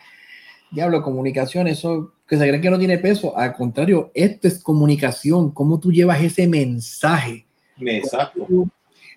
diablo, 0.71 1.01
comunicaciones, 1.01 1.77
eso 1.77 2.13
que 2.27 2.37
se 2.37 2.47
creen 2.47 2.61
que 2.61 2.69
no 2.69 2.79
tiene 2.79 2.97
peso. 2.97 3.37
Al 3.37 3.53
contrario, 3.53 4.11
esto 4.13 4.47
es 4.47 4.61
comunicación, 4.61 5.51
cómo 5.51 5.79
tú 5.79 5.91
llevas 5.91 6.21
ese 6.21 6.47
mensaje. 6.47 7.45
Exacto. 7.79 8.47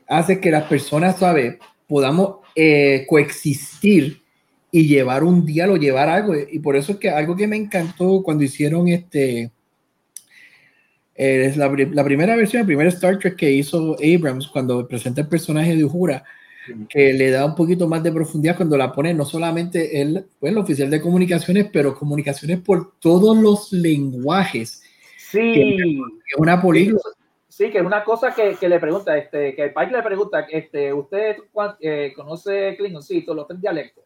Hace 0.09 0.40
que 0.40 0.50
las 0.50 0.64
personas, 0.64 1.18
¿sabes? 1.18 1.57
Podamos 1.87 2.37
eh, 2.55 3.07
coexistir 3.09 4.22
y 4.70 4.87
llevar 4.87 5.22
un 5.22 5.46
diálogo, 5.46 5.79
llevar 5.79 6.09
algo. 6.09 6.35
Y 6.35 6.59
por 6.59 6.77
eso 6.77 6.92
es 6.92 6.98
que 6.98 7.11
algo 7.11 7.37
que 7.37 7.46
me 7.46 7.57
encantó 7.57 8.22
cuando 8.24 8.42
hicieron 8.42 8.88
este, 8.88 9.53
es 11.14 11.57
la, 11.57 11.68
la, 11.68 12.05
primera 12.05 12.37
versión, 12.37 12.61
el 12.61 12.66
primer 12.66 12.88
Star 12.88 13.18
Trek 13.18 13.37
que 13.37 13.50
hizo 13.50 13.96
Abrams 14.03 14.48
cuando 14.48 14.87
presenta 14.88 15.20
el 15.20 15.29
personaje 15.29 15.77
de 15.77 15.85
Uhura, 15.85 16.24
que 16.88 17.12
le 17.12 17.31
da 17.31 17.44
un 17.44 17.55
poquito 17.55 17.87
más 17.87 18.03
de 18.03 18.12
profundidad 18.12 18.57
cuando 18.57 18.77
la 18.77 18.92
pone 18.92 19.14
no 19.14 19.24
solamente 19.24 20.00
el, 20.00 20.27
pues, 20.40 20.53
el 20.53 20.59
oficial 20.59 20.90
de 20.90 21.00
comunicaciones, 21.00 21.68
pero 21.72 21.94
comunicaciones 21.94 22.61
por 22.61 22.98
todos 22.98 23.37
los 23.37 23.72
lenguajes. 23.72 24.83
Sí. 25.18 25.77
es 25.79 26.38
una 26.38 26.61
política. 26.61 26.98
Sí, 27.48 27.70
que 27.70 27.79
es 27.79 27.85
una 27.85 28.03
cosa 28.03 28.35
que, 28.35 28.57
que, 28.57 28.68
le 28.68 28.81
pregunta, 28.81 29.16
este, 29.16 29.55
que 29.55 29.68
Pike 29.68 29.92
le 29.92 30.03
pregunta, 30.03 30.40
este, 30.50 30.92
¿usted 30.92 31.37
eh, 31.81 32.12
conoce 32.16 32.74
Klingon? 32.77 33.00
Sí, 33.00 33.22
todos 33.22 33.37
los 33.37 33.46
tres 33.46 33.61
dialectos. 33.61 34.03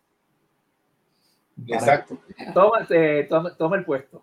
Exacto. 1.66 2.18
Toma, 2.52 2.86
eh, 2.90 3.26
toma, 3.28 3.56
toma 3.56 3.76
el 3.76 3.84
puesto. 3.86 4.22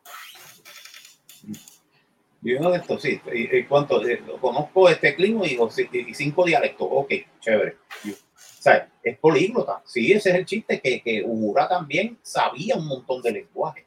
Y 2.42 2.54
uno 2.54 2.72
de 2.72 2.78
estos, 2.78 3.02
sí. 3.02 3.20
¿Y, 3.34 3.64
cuánto? 3.64 4.06
Eh, 4.08 4.22
conozco 4.40 4.88
este 4.90 5.16
Klingon 5.16 5.48
y, 5.48 6.14
cinco 6.14 6.46
dialectos. 6.46 6.88
Ok, 6.90 7.12
chévere. 7.40 7.78
o 8.06 8.12
sea, 8.36 8.88
es 9.04 9.18
políglota. 9.18 9.82
Sí, 9.86 10.12
ese 10.12 10.30
es 10.30 10.36
el 10.36 10.46
chiste, 10.46 10.80
que, 10.80 11.02
que 11.02 11.24
Uhura 11.24 11.68
también 11.68 12.18
sabía 12.22 12.76
un 12.76 12.88
montón 12.88 13.22
de 13.22 13.32
lenguaje. 13.32 13.86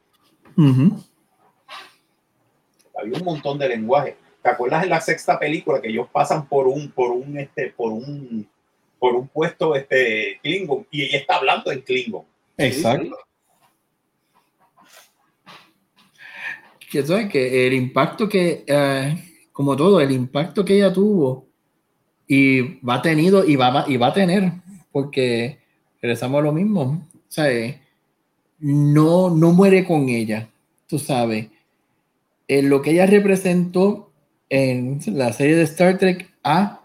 Había 2.96 3.18
un 3.18 3.24
montón 3.24 3.58
de 3.58 3.68
lenguaje. 3.68 4.16
¿Te 4.42 4.48
acuerdas 4.48 4.84
en 4.84 4.90
la 4.90 5.00
sexta 5.00 5.38
película 5.38 5.80
que 5.80 5.88
ellos 5.88 6.08
pasan 6.10 6.48
por 6.48 6.66
un, 6.66 6.90
por 6.90 7.10
un, 7.10 7.38
este, 7.38 7.70
por 7.70 7.92
un, 7.92 8.48
por 8.98 9.14
un 9.14 9.28
puesto 9.28 9.74
este 9.76 10.40
Klingon 10.42 10.86
y 10.90 11.04
ella 11.04 11.18
está 11.18 11.36
hablando 11.36 11.70
en 11.70 11.82
Klingon? 11.82 12.24
Exacto. 12.56 13.16
Que 16.90 17.04
sabes 17.04 17.28
que 17.28 17.66
el 17.66 17.74
impacto 17.74 18.28
que, 18.28 18.64
eh, 18.66 19.24
como 19.52 19.76
todo, 19.76 20.00
el 20.00 20.10
impacto 20.10 20.64
que 20.64 20.76
ella 20.76 20.92
tuvo 20.92 21.46
y 22.26 22.80
va 22.80 23.02
tenido 23.02 23.44
y 23.44 23.56
va, 23.56 23.84
y 23.88 23.96
va 23.96 24.08
a 24.08 24.12
tener, 24.12 24.52
porque 24.92 25.58
regresamos 26.00 26.40
a 26.40 26.44
lo 26.44 26.52
mismo, 26.52 27.06
¿sabes? 27.28 27.76
No, 28.58 29.30
no 29.30 29.52
muere 29.52 29.84
con 29.84 30.08
ella, 30.08 30.48
tú 30.86 30.98
sabes. 30.98 31.48
En 32.46 32.70
lo 32.70 32.82
que 32.82 32.92
ella 32.92 33.06
representó 33.06 34.10
en 34.48 35.00
la 35.06 35.32
serie 35.32 35.56
de 35.56 35.64
Star 35.64 35.98
Trek 35.98 36.32
a 36.42 36.80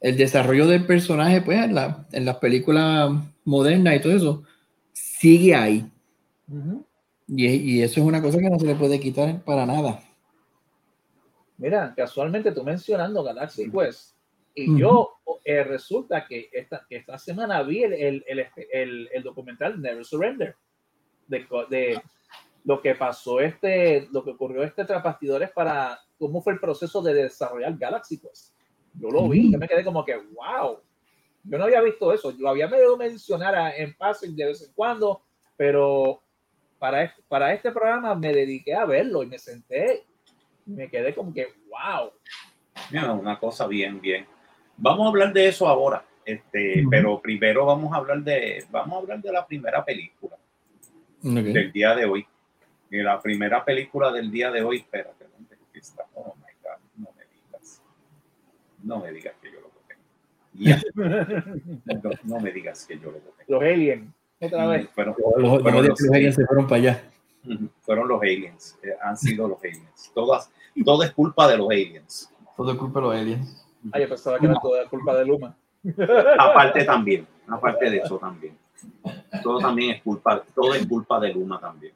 el 0.00 0.16
desarrollo 0.16 0.66
del 0.66 0.84
personaje, 0.86 1.40
pues 1.40 1.62
en, 1.62 1.74
la, 1.74 2.06
las 2.12 2.36
películas 2.36 3.10
modernas 3.44 3.96
y 3.96 4.00
todo 4.00 4.14
eso, 4.14 4.42
sigue 4.92 5.54
ahí. 5.54 5.90
Y, 7.26 7.82
eso 7.82 8.00
es 8.00 8.06
una 8.06 8.20
cosa 8.20 8.38
que 8.38 8.50
no 8.50 8.58
se 8.58 8.66
le 8.66 8.74
puede 8.74 9.00
quitar 9.00 9.42
para 9.44 9.64
nada. 9.64 10.00
Mira, 11.56 11.94
casualmente 11.96 12.52
tú 12.52 12.62
mencionando 12.62 13.22
Galaxy 13.22 13.70
Quest, 13.70 14.14
y 14.54 14.78
yo 14.78 15.14
eh, 15.44 15.64
resulta 15.64 16.26
que 16.26 16.48
esta, 16.52 16.86
esta 16.88 17.18
semana 17.18 17.62
vi 17.62 17.82
el, 17.82 17.92
el, 17.92 18.24
el, 18.72 19.08
el, 19.12 19.22
documental 19.22 19.80
Never 19.80 20.04
Surrender, 20.04 20.54
de, 21.26 21.46
de, 21.70 22.00
lo 22.64 22.80
que 22.80 22.94
pasó, 22.94 23.40
este, 23.40 24.08
lo 24.12 24.22
que 24.22 24.30
ocurrió 24.30 24.62
este 24.62 24.84
tras 24.84 25.02
para 25.54 25.98
cómo 26.18 26.40
fue 26.40 26.54
el 26.54 26.60
proceso 26.60 27.02
de 27.02 27.14
desarrollar 27.14 27.76
Galaxy 27.76 28.18
Quest. 28.18 28.54
Yo 28.94 29.10
lo 29.10 29.28
vi, 29.28 29.50
yo 29.50 29.58
me 29.58 29.68
quedé 29.68 29.84
como 29.84 30.04
que, 30.04 30.16
wow, 30.16 30.78
yo 31.42 31.58
no 31.58 31.64
había 31.64 31.82
visto 31.82 32.12
eso, 32.12 32.30
yo 32.30 32.48
había 32.48 32.68
medio 32.68 32.96
mencionar 32.96 33.74
en 33.76 33.94
passing 33.94 34.36
de 34.36 34.46
vez 34.46 34.62
en 34.62 34.72
cuando, 34.72 35.22
pero 35.56 36.23
para, 36.84 37.14
para 37.28 37.54
este 37.54 37.72
programa 37.72 38.14
me 38.14 38.30
dediqué 38.30 38.74
a 38.74 38.84
verlo 38.84 39.22
y 39.22 39.26
me 39.26 39.38
senté 39.38 40.04
y 40.66 40.70
me 40.70 40.90
quedé 40.90 41.14
como 41.14 41.32
que, 41.32 41.46
wow. 41.70 42.12
una 43.18 43.38
cosa 43.38 43.66
bien, 43.66 44.02
bien. 44.02 44.26
Vamos 44.76 45.06
a 45.06 45.08
hablar 45.08 45.32
de 45.32 45.48
eso 45.48 45.66
ahora, 45.66 46.04
este, 46.26 46.84
pero 46.90 47.22
primero 47.22 47.64
vamos 47.64 47.90
a 47.90 47.96
hablar 47.96 48.18
de, 48.18 48.66
vamos 48.70 48.96
a 48.96 48.98
hablar 48.98 49.22
de 49.22 49.32
la 49.32 49.46
primera 49.46 49.82
película 49.82 50.36
del 51.22 51.72
día 51.72 51.94
de 51.94 52.04
hoy. 52.04 52.26
Y 52.90 52.98
la 52.98 53.18
primera 53.18 53.64
película 53.64 54.12
del 54.12 54.30
día 54.30 54.50
de 54.50 54.62
hoy, 54.62 54.76
espérate, 54.76 55.24
¿dónde 55.38 55.56
está? 55.72 56.04
Oh 56.12 56.34
my 56.36 56.52
God, 56.62 56.80
no 56.98 57.08
me 57.16 57.24
digas. 57.24 57.82
No 58.82 58.98
me 58.98 59.10
digas 59.10 59.34
que 59.40 59.50
yo 59.50 59.60
lo 59.62 59.70
tengo. 59.88 60.02
No, 62.24 62.40
me 62.40 62.52
digas 62.52 62.86
que 62.86 62.98
yo 62.98 63.10
lo 63.10 63.16
tengo. 63.20 63.36
Los 63.48 63.62
aliens. 63.62 64.14
Otra 64.44 64.66
vez. 64.66 64.88
Fueron, 64.90 65.14
los, 65.38 65.62
aliens 66.12 66.34
se 66.34 66.46
fueron 66.46 66.66
para 66.66 66.76
allá. 66.76 67.04
Fueron 67.82 68.08
los 68.08 68.20
aliens, 68.20 68.78
eh, 68.82 68.94
han 69.02 69.16
sido 69.16 69.48
los 69.48 69.62
aliens. 69.62 70.10
Todas, 70.14 70.50
todo 70.84 71.02
es 71.02 71.12
culpa 71.12 71.48
de 71.48 71.58
los 71.58 71.68
aliens. 71.68 72.32
Todo 72.56 72.72
es 72.72 72.78
culpa 72.78 73.00
de 73.00 73.06
los 73.06 73.14
aliens. 73.14 73.66
Ah, 73.92 74.00
yo 74.00 74.08
pensaba 74.08 74.38
que 74.38 74.46
era 74.46 74.54
toda 74.60 74.88
culpa 74.88 75.14
de 75.16 75.24
Luma. 75.26 75.56
Aparte 76.38 76.84
también, 76.84 77.26
aparte 77.46 77.90
de 77.90 77.98
eso 77.98 78.18
también. 78.18 78.56
Todo 79.42 79.58
también 79.58 79.90
es 79.90 80.02
culpa, 80.02 80.42
todo 80.54 80.74
es 80.74 80.86
culpa 80.86 81.20
de 81.20 81.34
Luma 81.34 81.60
también. 81.60 81.92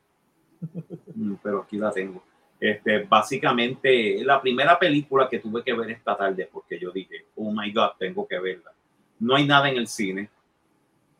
Mm, 1.15 1.35
pero 1.43 1.63
aquí 1.63 1.79
la 1.79 1.91
tengo. 1.91 2.23
Este, 2.61 3.05
básicamente, 3.05 4.23
la 4.25 4.43
primera 4.43 4.79
película 4.79 5.29
que 5.29 5.39
tuve 5.39 5.63
que 5.63 5.73
ver 5.73 5.91
esta 5.91 6.17
tarde, 6.17 6.49
porque 6.53 6.79
yo 6.79 6.91
dije, 6.91 7.27
oh 7.37 7.51
my 7.51 7.73
God, 7.73 7.93
tengo 7.99 8.27
que 8.27 8.39
verla. 8.39 8.73
No 9.21 9.37
hay 9.37 9.47
nada 9.47 9.71
en 9.71 9.79
el 9.79 9.87
cine 9.87 10.29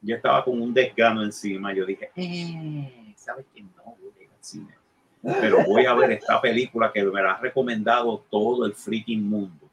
yo 0.01 0.17
estaba 0.17 0.45
con 0.45 0.61
un 0.61 0.73
desgano 0.73 1.23
encima. 1.23 1.73
Yo 1.73 1.85
dije, 1.85 2.11
eh, 2.15 3.15
¿sabes 3.17 3.47
qué? 3.55 3.63
No 3.63 3.97
voy 4.01 4.13
a 4.19 4.23
ir 4.23 4.31
al 4.31 4.45
cine. 4.45 4.75
Pero 5.23 5.65
voy 5.65 5.85
a 5.85 5.95
ver 5.95 6.13
esta 6.13 6.41
película 6.41 6.93
que 6.93 7.03
me 7.03 7.23
la 7.23 7.33
ha 7.33 7.41
recomendado 7.41 8.25
todo 8.31 8.65
el 8.65 8.75
freaking 8.75 9.29
mundo. 9.29 9.69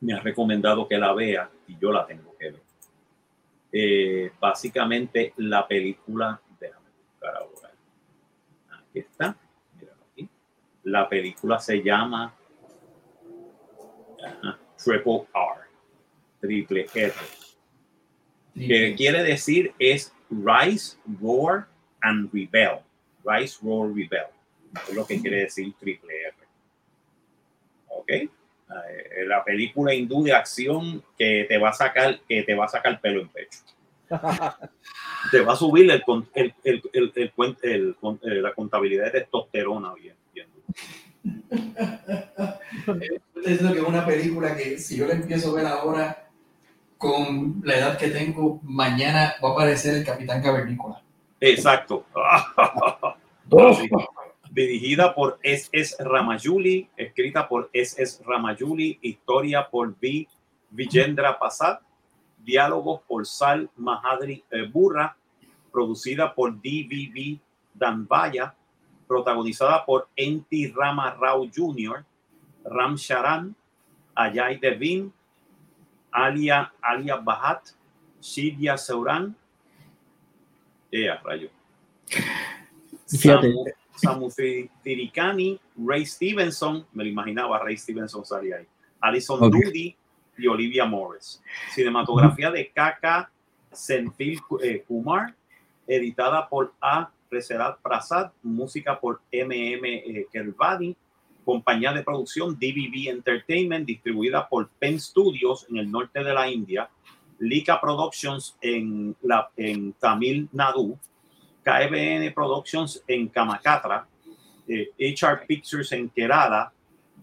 Me 0.00 0.14
ha 0.14 0.20
recomendado 0.20 0.88
que 0.88 0.98
la 0.98 1.12
vea 1.12 1.50
y 1.68 1.78
yo 1.78 1.92
la 1.92 2.06
tengo 2.06 2.34
que 2.38 2.50
ver. 2.50 2.62
Eh, 3.72 4.32
básicamente 4.40 5.32
la 5.36 5.66
película, 5.68 6.40
déjame 6.58 6.88
buscar 7.06 7.36
ahora. 7.36 7.70
Aquí 8.70 8.98
está. 8.98 9.36
aquí. 10.10 10.28
La 10.84 11.08
película 11.08 11.60
se 11.60 11.80
llama 11.82 12.34
Triple 14.76 15.26
R. 15.32 15.60
Triple 16.40 16.86
R 16.92 17.14
que 18.66 18.94
quiere 18.96 19.22
decir 19.22 19.72
es 19.78 20.12
Rise, 20.30 20.96
Roar 21.20 21.66
and 22.00 22.32
Rebel. 22.32 22.80
Rise, 23.24 23.58
Roar, 23.62 23.88
Rebel. 23.88 24.26
Es 24.88 24.94
lo 24.94 25.06
que 25.06 25.20
quiere 25.20 25.40
decir 25.40 25.72
triple 25.78 26.22
R. 26.22 26.34
¿Ok? 27.88 28.08
Eh, 28.70 29.24
la 29.26 29.42
película 29.42 29.92
hindú 29.92 30.22
de 30.22 30.32
acción 30.32 31.02
que 31.18 31.44
te 31.48 31.58
va 31.58 31.70
a 31.70 31.72
sacar, 31.72 32.20
que 32.28 32.44
te 32.44 32.54
va 32.54 32.66
a 32.66 32.68
sacar 32.68 33.00
pelo 33.00 33.20
en 33.20 33.28
pecho. 33.28 33.58
te 35.30 35.40
va 35.40 35.52
a 35.52 35.56
subir 35.56 35.90
el, 35.90 36.02
el, 36.34 36.54
el, 36.64 36.82
el 37.14 37.32
eh, 37.62 37.94
la 38.40 38.52
contabilidad 38.54 39.06
de 39.06 39.20
testosterona 39.20 39.94
bien, 39.94 40.16
bien. 40.32 40.48
es 43.44 43.62
lo 43.62 43.72
que 43.72 43.78
es 43.78 43.84
una 43.84 44.06
película 44.06 44.56
que 44.56 44.78
si 44.78 44.96
yo 44.96 45.06
la 45.06 45.14
empiezo 45.14 45.50
a 45.50 45.54
ver 45.54 45.66
ahora 45.66 46.29
con 47.00 47.62
la 47.64 47.78
edad 47.78 47.96
que 47.96 48.08
tengo, 48.08 48.60
mañana 48.62 49.34
va 49.42 49.48
a 49.48 49.52
aparecer 49.52 49.96
el 49.96 50.04
Capitán 50.04 50.42
Cavernícola. 50.42 51.02
Exacto. 51.40 52.04
Dirigida 54.50 55.14
por 55.14 55.38
S.S. 55.42 55.96
Ramayuli, 55.98 56.90
escrita 56.98 57.48
por 57.48 57.70
S.S. 57.72 58.22
Ramayuli, 58.22 58.98
historia 59.00 59.66
por 59.70 59.88
V. 59.88 60.28
Vijendra 60.68 61.38
Pasad, 61.38 61.78
diálogos 62.44 63.00
por 63.08 63.26
Sal 63.26 63.70
Mahadri 63.76 64.44
eh, 64.50 64.68
Burra, 64.70 65.16
producida 65.72 66.34
por 66.34 66.60
D.V.V. 66.60 67.40
Danvaya, 67.72 68.54
protagonizada 69.08 69.86
por 69.86 70.10
N.T. 70.16 70.74
Rama 70.76 71.16
Rao 71.18 71.48
Jr., 71.48 72.04
Ram 72.62 72.96
Sharan, 72.96 73.56
Ajay 74.14 74.58
Devin, 74.58 75.10
Alia, 76.12 76.72
Alia 76.82 77.16
Bahat, 77.16 77.72
Sidia 78.20 78.76
Seuran, 78.76 79.34
eh, 80.92 81.08
rayo. 81.24 81.48
Samu, 83.06 83.64
Samu 83.96 84.30
Tirikani, 84.84 85.58
Ray 85.76 86.04
Stevenson, 86.06 86.86
me 86.92 87.04
lo 87.04 87.10
imaginaba, 87.10 87.58
Ray 87.58 87.76
Stevenson 87.76 88.24
salía 88.24 88.56
ahí. 88.56 88.66
Alison 89.00 89.42
okay. 89.42 89.96
y 90.36 90.46
Olivia 90.46 90.84
Morris. 90.84 91.42
Cinematografía 91.74 92.50
de 92.50 92.70
Kaka 92.70 93.30
Senfil 93.72 94.40
eh, 94.62 94.84
Kumar, 94.86 95.34
editada 95.86 96.48
por 96.48 96.72
A. 96.80 97.10
Reserat 97.30 97.78
Prasad, 97.80 98.32
música 98.42 98.98
por 98.98 99.20
MM 99.32 99.86
eh, 99.86 100.26
Kervani, 100.32 100.96
compañía 101.44 101.92
de 101.92 102.02
producción 102.02 102.54
DVB 102.54 103.08
Entertainment, 103.08 103.86
distribuida 103.86 104.48
por 104.48 104.68
Penn 104.78 104.98
Studios 105.00 105.66
en 105.70 105.78
el 105.78 105.90
norte 105.90 106.22
de 106.22 106.34
la 106.34 106.50
India, 106.50 106.88
Lika 107.38 107.80
Productions 107.80 108.56
en, 108.60 109.16
la, 109.22 109.50
en 109.56 109.92
Tamil 109.94 110.48
Nadu, 110.52 110.98
KBN 111.62 112.32
Productions 112.34 113.02
en 113.06 113.28
Kamakatra, 113.28 114.06
HR 114.68 115.46
Pictures 115.46 115.92
en 115.92 116.08
Kerala, 116.08 116.72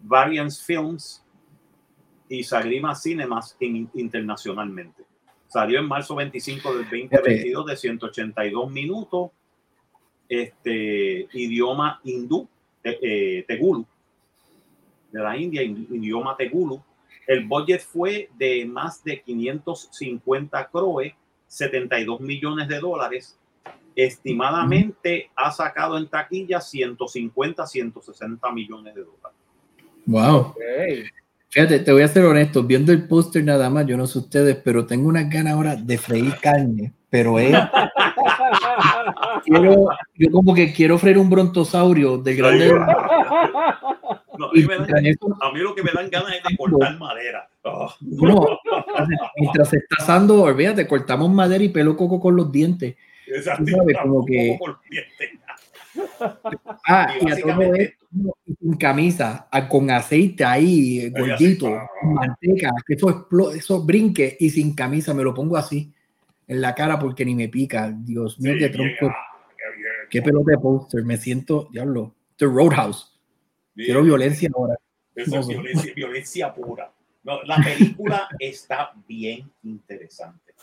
Variance 0.01 0.63
Films 0.63 1.23
y 2.29 2.43
Sagrima 2.43 2.93
Cinemas 2.95 3.55
internacionalmente. 3.59 5.03
Salió 5.47 5.79
en 5.79 5.87
marzo 5.87 6.15
25 6.15 6.75
del 6.75 6.83
2022 6.83 7.65
de 7.65 7.77
182 7.77 8.71
minutos, 8.71 9.31
este, 10.27 11.27
idioma 11.31 12.01
hindú, 12.03 12.49
eh, 12.83 12.99
eh 13.01 13.45
tegulu, 13.47 13.85
de 15.11 15.19
la 15.19 15.37
India, 15.37 15.61
idioma 15.63 16.35
tegulu. 16.35 16.81
El 17.25 17.45
budget 17.45 17.81
fue 17.81 18.29
de 18.37 18.65
más 18.65 19.03
de 19.03 19.21
550 19.21 20.69
croe, 20.69 21.15
72 21.47 22.21
millones 22.21 22.67
de 22.67 22.79
dólares. 22.79 23.37
estimadamente 23.95 25.31
ha 25.35 25.51
sacado 25.51 25.97
en 25.97 26.07
taquilla 26.07 26.61
150, 26.61 27.65
160 27.65 28.51
millones 28.51 28.93
de 28.93 29.01
dólares. 29.01 29.37
Wow. 30.05 30.53
Fíjate, 31.49 31.79
te 31.79 31.91
voy 31.91 32.01
a 32.01 32.07
ser 32.07 32.25
honesto, 32.25 32.63
viendo 32.63 32.91
el 32.91 33.07
póster 33.07 33.43
nada 33.43 33.69
más, 33.69 33.85
yo 33.85 33.97
no 33.97 34.05
sé 34.05 34.19
ustedes, 34.19 34.57
pero 34.57 34.85
tengo 34.85 35.07
unas 35.07 35.29
ganas 35.29 35.53
ahora 35.53 35.75
de 35.75 35.97
freír 35.97 36.35
carne, 36.41 36.93
pero 37.09 37.39
es... 37.39 37.55
quiero, 39.45 39.87
yo 40.15 40.31
como 40.31 40.53
que 40.53 40.73
quiero 40.73 40.97
freír 40.97 41.17
un 41.17 41.29
brontosaurio 41.29 42.17
de 42.17 42.35
grande... 42.35 42.71
No, 44.37 44.49
a, 44.49 44.53
mí 44.53 44.63
a, 45.41 45.51
mí 45.51 45.59
lo 45.59 45.75
que 45.75 45.83
me 45.83 45.91
dan 45.91 46.09
ganas 46.09 46.35
es 46.35 46.43
de 46.43 46.57
cortar 46.57 46.97
madera. 46.97 47.49
Oh. 47.63 47.93
mientras 49.37 49.69
se 49.69 49.77
está 49.77 49.95
asando, 49.99 50.43
olvídate, 50.43 50.87
cortamos 50.87 51.29
madera 51.29 51.63
y 51.63 51.69
pelo 51.69 51.97
coco 51.97 52.19
con 52.19 52.35
los 52.35 52.51
dientes. 52.51 52.95
Exacto. 53.27 53.65
Como 54.01 54.25
que... 54.25 54.57
Ah, 56.87 57.13
y 57.19 57.31
a 57.31 57.41
todo 57.41 57.73
esto, 57.73 58.05
sin 58.61 58.77
camisa, 58.77 59.47
con 59.69 59.89
aceite 59.89 60.45
ahí, 60.45 61.09
gordito, 61.09 61.71
manteca, 62.03 62.71
que 62.85 62.93
eso, 62.93 63.09
explote, 63.09 63.57
eso 63.57 63.83
brinque 63.83 64.37
y 64.39 64.49
sin 64.49 64.75
camisa 64.75 65.13
me 65.13 65.23
lo 65.23 65.33
pongo 65.33 65.57
así 65.57 65.91
en 66.47 66.61
la 66.61 66.73
cara 66.73 66.97
porque 66.97 67.25
ni 67.25 67.35
me 67.35 67.49
pica. 67.49 67.93
Dios 67.95 68.39
mío, 68.39 68.55
qué 68.57 68.69
tronco. 68.69 69.13
Qué 70.09 70.21
pelota 70.21 70.51
de 70.51 70.57
póster. 70.57 71.03
Me 71.03 71.17
siento, 71.17 71.67
diablo, 71.71 72.15
The 72.37 72.45
Roadhouse. 72.45 73.16
Quiero 73.85 74.03
violencia 74.03 74.49
ahora. 74.53 74.75
Eso 75.15 75.39
es 75.39 75.47
violencia, 75.47 75.93
violencia 75.95 76.53
pura. 76.53 76.91
No, 77.23 77.43
la 77.43 77.57
película 77.57 78.27
está 78.39 78.93
bien 79.07 79.51
interesante. 79.63 80.53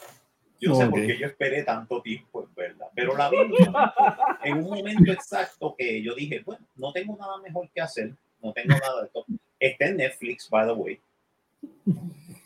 Yo 0.61 0.70
no 0.70 0.77
sé 0.77 0.87
por 0.87 1.07
qué 1.07 1.18
yo 1.18 1.27
esperé 1.27 1.62
tanto 1.62 2.00
tiempo, 2.00 2.44
es 2.44 2.55
verdad. 2.55 2.87
Pero 2.94 3.16
la 3.16 3.29
vi 3.29 3.37
en 4.44 4.57
un 4.59 4.70
momento 4.70 5.12
exacto 5.12 5.74
que 5.77 6.03
yo 6.03 6.14
dije, 6.14 6.42
bueno, 6.44 6.64
no 6.77 6.92
tengo 6.92 7.16
nada 7.18 7.38
mejor 7.38 7.68
que 7.74 7.81
hacer, 7.81 8.14
no 8.42 8.53
tengo 8.53 8.68
nada 8.68 9.00
de 9.00 9.07
esto. 9.07 9.27
Está 9.59 9.87
en 9.87 9.96
Netflix, 9.98 10.48
by 10.48 10.66
the 10.66 10.72
way. 10.72 11.00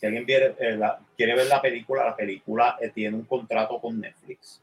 Si 0.01 0.07
alguien 0.07 0.25
quiere, 0.25 0.55
eh, 0.59 0.81
quiere 1.17 1.35
ver 1.37 1.47
la 1.47 1.61
película, 1.61 2.05
la 2.05 2.17
película 2.17 2.77
eh, 2.81 2.91
tiene 2.91 3.17
un 3.17 3.25
contrato 3.25 3.81
con 3.81 4.01
Netflix, 4.01 4.61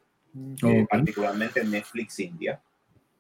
eh, 0.63 0.85
particularmente 0.89 1.63
Netflix 1.63 2.19
India. 2.19 2.59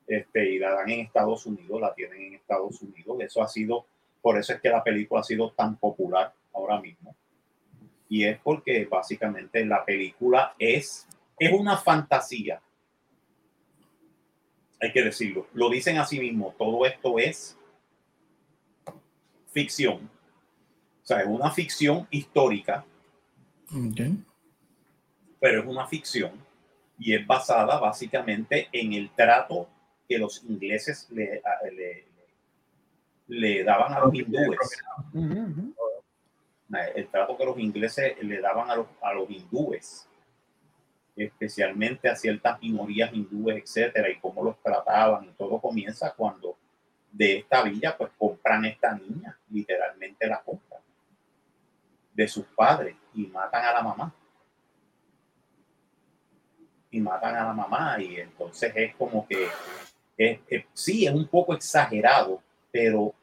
Este, 0.07 0.51
y 0.51 0.59
la 0.59 0.71
dan 0.71 0.89
en 0.89 0.99
Estados 1.01 1.45
Unidos, 1.45 1.81
la 1.81 1.93
tienen 1.93 2.21
en 2.21 2.33
Estados 2.35 2.81
Unidos. 2.81 3.17
Eso 3.21 3.41
ha 3.41 3.47
sido, 3.47 3.85
por 4.21 4.37
eso 4.37 4.53
es 4.53 4.61
que 4.61 4.69
la 4.69 4.83
película 4.83 5.21
ha 5.21 5.23
sido 5.23 5.51
tan 5.51 5.77
popular 5.77 6.33
ahora 6.53 6.79
mismo 6.79 7.15
y 8.09 8.23
es 8.23 8.39
porque 8.39 8.85
básicamente 8.85 9.65
la 9.65 9.83
película 9.83 10.55
es, 10.59 11.07
es 11.39 11.51
una 11.51 11.77
fantasía. 11.77 12.61
Hay 14.79 14.91
que 14.91 15.03
decirlo. 15.03 15.47
Lo 15.53 15.69
dicen 15.69 15.97
así 15.97 16.19
mismo. 16.19 16.53
Todo 16.57 16.85
esto 16.85 17.17
es 17.17 17.57
ficción. 19.51 20.09
O 21.03 21.05
sea, 21.05 21.21
es 21.21 21.27
una 21.27 21.51
ficción 21.51 22.07
histórica. 22.11 22.85
Pero 25.39 25.61
es 25.61 25.65
una 25.65 25.87
ficción 25.87 26.31
y 26.97 27.13
es 27.13 27.25
basada 27.25 27.79
básicamente 27.79 28.69
en 28.71 28.93
el 28.93 29.09
trato 29.09 29.67
que 30.07 30.17
los 30.17 30.43
ingleses 30.43 31.07
le, 31.11 31.41
le, 33.27 33.63
daban 33.63 33.93
a 33.93 33.99
los 33.99 34.13
hindúes 34.13 34.83
el 36.95 37.07
trato 37.07 37.37
que 37.37 37.45
los 37.45 37.57
ingleses 37.59 38.17
le 38.21 38.41
daban 38.41 38.69
a 38.69 38.75
los, 38.75 38.87
a 39.01 39.13
los 39.13 39.29
hindúes, 39.29 40.07
especialmente 41.15 42.09
a 42.09 42.15
ciertas 42.15 42.59
minorías 42.61 43.13
hindúes, 43.13 43.57
etcétera, 43.57 44.09
y 44.09 44.19
cómo 44.19 44.43
los 44.43 44.61
trataban. 44.61 45.25
Y 45.25 45.31
todo 45.33 45.59
comienza 45.59 46.13
cuando 46.13 46.57
de 47.11 47.37
esta 47.37 47.63
villa, 47.63 47.95
pues 47.97 48.11
compran 48.17 48.65
esta 48.65 48.93
niña, 48.95 49.37
literalmente 49.49 50.27
la 50.27 50.41
compran, 50.41 50.81
de 52.13 52.27
sus 52.27 52.45
padres, 52.47 52.95
y 53.13 53.27
matan 53.27 53.63
a 53.63 53.73
la 53.73 53.81
mamá. 53.81 54.13
Y 56.91 56.99
matan 56.99 57.35
a 57.35 57.45
la 57.45 57.53
mamá, 57.53 58.01
y 58.01 58.17
entonces 58.17 58.73
es 58.75 58.95
como 58.95 59.27
que, 59.27 59.47
sí, 60.73 61.05
es 61.05 61.13
un 61.13 61.27
poco 61.27 61.53
exagerado, 61.53 62.41
pero 62.71 63.13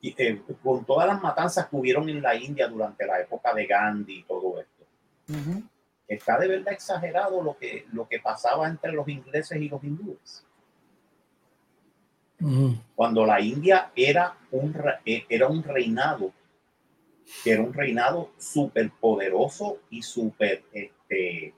eh, 0.00 0.40
con 0.62 0.84
todas 0.84 1.08
las 1.08 1.20
matanzas 1.20 1.68
que 1.68 1.76
hubieron 1.76 2.08
en 2.08 2.22
la 2.22 2.34
India 2.36 2.68
durante 2.68 3.04
la 3.06 3.20
época 3.20 3.52
de 3.52 3.66
Gandhi 3.66 4.20
y 4.20 4.22
todo 4.22 4.60
esto. 4.60 4.84
Está 6.06 6.38
de 6.38 6.48
verdad 6.48 6.72
exagerado 6.72 7.42
lo 7.42 7.58
que, 7.58 7.84
lo 7.92 8.08
que 8.08 8.20
pasaba 8.20 8.68
entre 8.68 8.92
los 8.92 9.08
ingleses 9.08 9.60
y 9.60 9.68
los 9.68 9.82
hindúes. 9.82 10.44
Cuando 12.94 13.26
la 13.26 13.40
India 13.40 13.90
era 13.96 14.36
un, 14.52 14.74
e, 15.04 15.26
era 15.28 15.48
un 15.48 15.62
reinado, 15.64 16.32
que 17.42 17.50
era 17.50 17.62
un 17.62 17.74
reinado 17.74 18.30
súper 18.38 18.92
poderoso 19.00 19.78
y 19.90 20.02
súper, 20.02 20.62
este, 20.72 21.52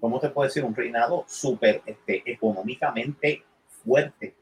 ¿cómo 0.00 0.18
te 0.18 0.30
puedo 0.30 0.48
decir? 0.48 0.64
Un 0.64 0.74
reinado 0.74 1.24
súper 1.28 1.82
este, 1.86 2.22
económicamente 2.24 3.42
fuerte 3.84 4.34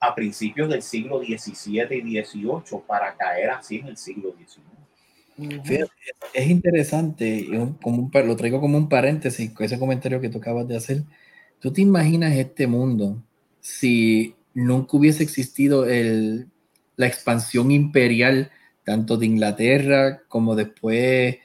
a 0.00 0.14
principios 0.14 0.68
del 0.68 0.82
siglo 0.82 1.20
XVII 1.20 1.96
y 1.96 2.24
XVIII 2.24 2.82
para 2.86 3.16
caer 3.16 3.50
así 3.50 3.76
en 3.76 3.88
el 3.88 3.96
siglo 3.96 4.34
XIX. 4.36 5.90
es 6.34 6.48
interesante, 6.48 7.48
como 7.82 8.10
lo 8.12 8.36
traigo 8.36 8.60
como 8.60 8.78
un 8.78 8.88
paréntesis, 8.88 9.52
con 9.52 9.66
ese 9.66 9.78
comentario 9.78 10.20
que 10.20 10.28
tú 10.28 10.38
acabas 10.38 10.66
de 10.66 10.76
hacer. 10.76 11.02
¿Tú 11.60 11.72
te 11.72 11.80
imaginas 11.80 12.36
este 12.36 12.66
mundo 12.66 13.22
si 13.60 14.34
nunca 14.54 14.96
hubiese 14.96 15.22
existido 15.22 15.86
el, 15.86 16.48
la 16.96 17.06
expansión 17.06 17.70
imperial, 17.70 18.50
tanto 18.84 19.16
de 19.16 19.26
Inglaterra 19.26 20.22
como 20.28 20.56
después 20.56 21.36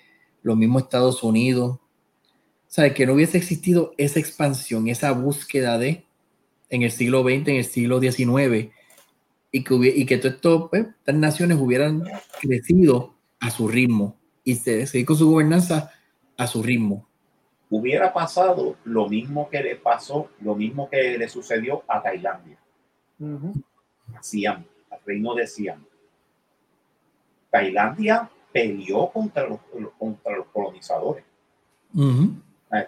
los 0.42 0.58
mismos 0.58 0.84
Estados 0.84 1.24
Unidos? 1.24 1.80
O 2.74 2.76
sea, 2.76 2.92
que 2.92 3.06
no 3.06 3.14
hubiese 3.14 3.38
existido 3.38 3.94
esa 4.00 4.20
expansión, 4.20 4.88
esa 4.88 5.12
búsqueda 5.12 5.78
de, 5.78 6.06
en 6.72 6.82
el 6.82 6.90
siglo 6.90 7.22
XX, 7.22 7.50
en 7.50 7.56
el 7.58 7.66
siglo 7.66 8.00
XIX, 8.00 8.72
y 9.52 9.64
que, 9.64 9.76
y 9.96 10.06
que 10.08 10.18
todo 10.18 10.72
pues, 10.72 10.88
estas 10.88 11.14
naciones 11.14 11.60
hubieran 11.60 12.04
crecido 12.42 13.14
a 13.40 13.52
su 13.52 13.68
ritmo 13.68 14.18
y 14.44 14.56
se 14.56 14.88
seguir 14.88 15.06
con 15.06 15.18
su 15.18 15.30
gobernanza 15.30 15.92
a 16.36 16.48
su 16.48 16.64
ritmo. 16.64 17.08
Hubiera 17.70 18.12
pasado 18.12 18.76
lo 18.86 19.08
mismo 19.08 19.52
que 19.52 19.62
le 19.62 19.76
pasó, 19.76 20.32
lo 20.42 20.56
mismo 20.56 20.90
que 20.90 21.16
le 21.16 21.30
sucedió 21.30 21.84
a 21.88 22.02
Tailandia, 22.02 22.58
a 24.16 24.24
Siam, 24.24 24.66
al 24.90 25.00
reino 25.06 25.36
de 25.36 25.46
Siam. 25.46 25.86
Tailandia 27.52 28.32
peleó 28.52 29.12
contra 29.12 29.48
los, 29.48 29.60
contra 30.00 30.38
los 30.38 30.48
colonizadores. 30.48 31.24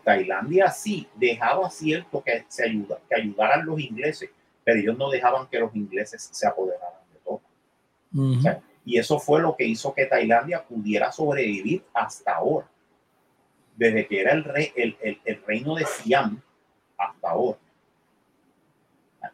Tailandia 0.04 0.72
sí 0.72 1.08
dejaba 1.16 1.70
cierto 1.70 2.24
que, 2.24 2.46
se 2.48 2.66
ayuda, 2.66 3.00
que 3.08 3.16
ayudaran 3.16 3.66
los 3.66 3.80
ingleses, 3.80 4.32
pero 4.64 4.80
ellos 4.80 4.98
no 4.98 5.10
dejaban 5.10 5.48
que 5.48 5.60
los 5.60 5.76
ingleses 5.76 6.28
se 6.32 6.48
apoderaran 6.48 7.02
de 7.14 7.20
todo. 7.24 7.42
y 8.84 8.98
eso 8.98 9.20
fue 9.20 9.42
lo 9.42 9.56
que 9.56 9.66
hizo 9.66 9.94
que 9.94 10.06
Tailandia 10.06 10.64
pudiera 10.64 11.12
sobrevivir 11.12 11.84
hasta 11.94 12.36
ahora, 12.36 12.68
desde 13.76 14.08
que 14.08 14.22
era 14.22 14.32
el, 14.34 14.44
rey, 14.44 14.72
el, 14.76 14.98
el, 15.02 15.44
reino 15.46 15.76
de 15.76 15.86
Siam 15.86 16.42
hasta 16.98 17.30
ahora. 17.30 17.60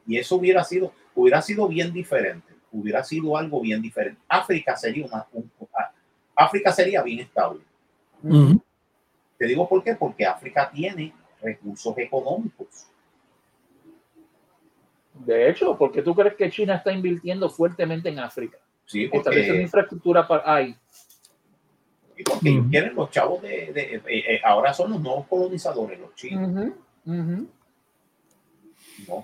Y 0.08 0.18
eso 0.18 0.36
hubiera 0.36 0.64
sido, 0.64 0.94
hubiera 1.16 1.42
sido 1.42 1.68
bien 1.68 1.94
diferente, 1.94 2.54
hubiera 2.72 3.04
sido 3.04 3.38
algo 3.38 3.62
bien 3.62 3.82
diferente. 3.82 4.20
África 4.28 4.76
sería 4.76 5.06
una, 5.06 5.28
África 6.36 6.72
sería 6.72 7.04
bien 7.04 7.20
estable. 7.20 7.62
Te 9.42 9.48
digo 9.48 9.68
por 9.68 9.84
qué, 9.84 9.96
porque 9.96 10.24
África 10.24 10.70
tiene 10.70 11.12
recursos 11.42 11.98
económicos. 11.98 12.86
De 15.16 15.50
hecho, 15.50 15.76
¿por 15.76 15.92
qué 15.92 16.04
tú 16.04 16.14
crees 16.14 16.36
que 16.36 16.52
China 16.52 16.76
está 16.76 16.92
invirtiendo 16.92 17.50
fuertemente 17.50 18.10
en 18.10 18.20
África? 18.20 18.60
Sí, 18.86 19.08
porque... 19.08 19.64
infraestructura 19.64 20.28
para 20.28 20.58
ahí. 20.58 20.76
Y 22.16 22.22
porque 22.22 22.64
tienen 22.70 22.94
los 22.94 23.10
chavos 23.10 23.42
de, 23.42 23.72
eh, 23.76 24.02
eh, 24.08 24.42
ahora 24.44 24.76
son 24.76 24.92
los 24.92 25.02
nuevos 25.02 25.26
colonizadores, 25.26 26.00
los 26.00 26.14
chinos. 26.14 26.72
Nuevos 27.04 27.48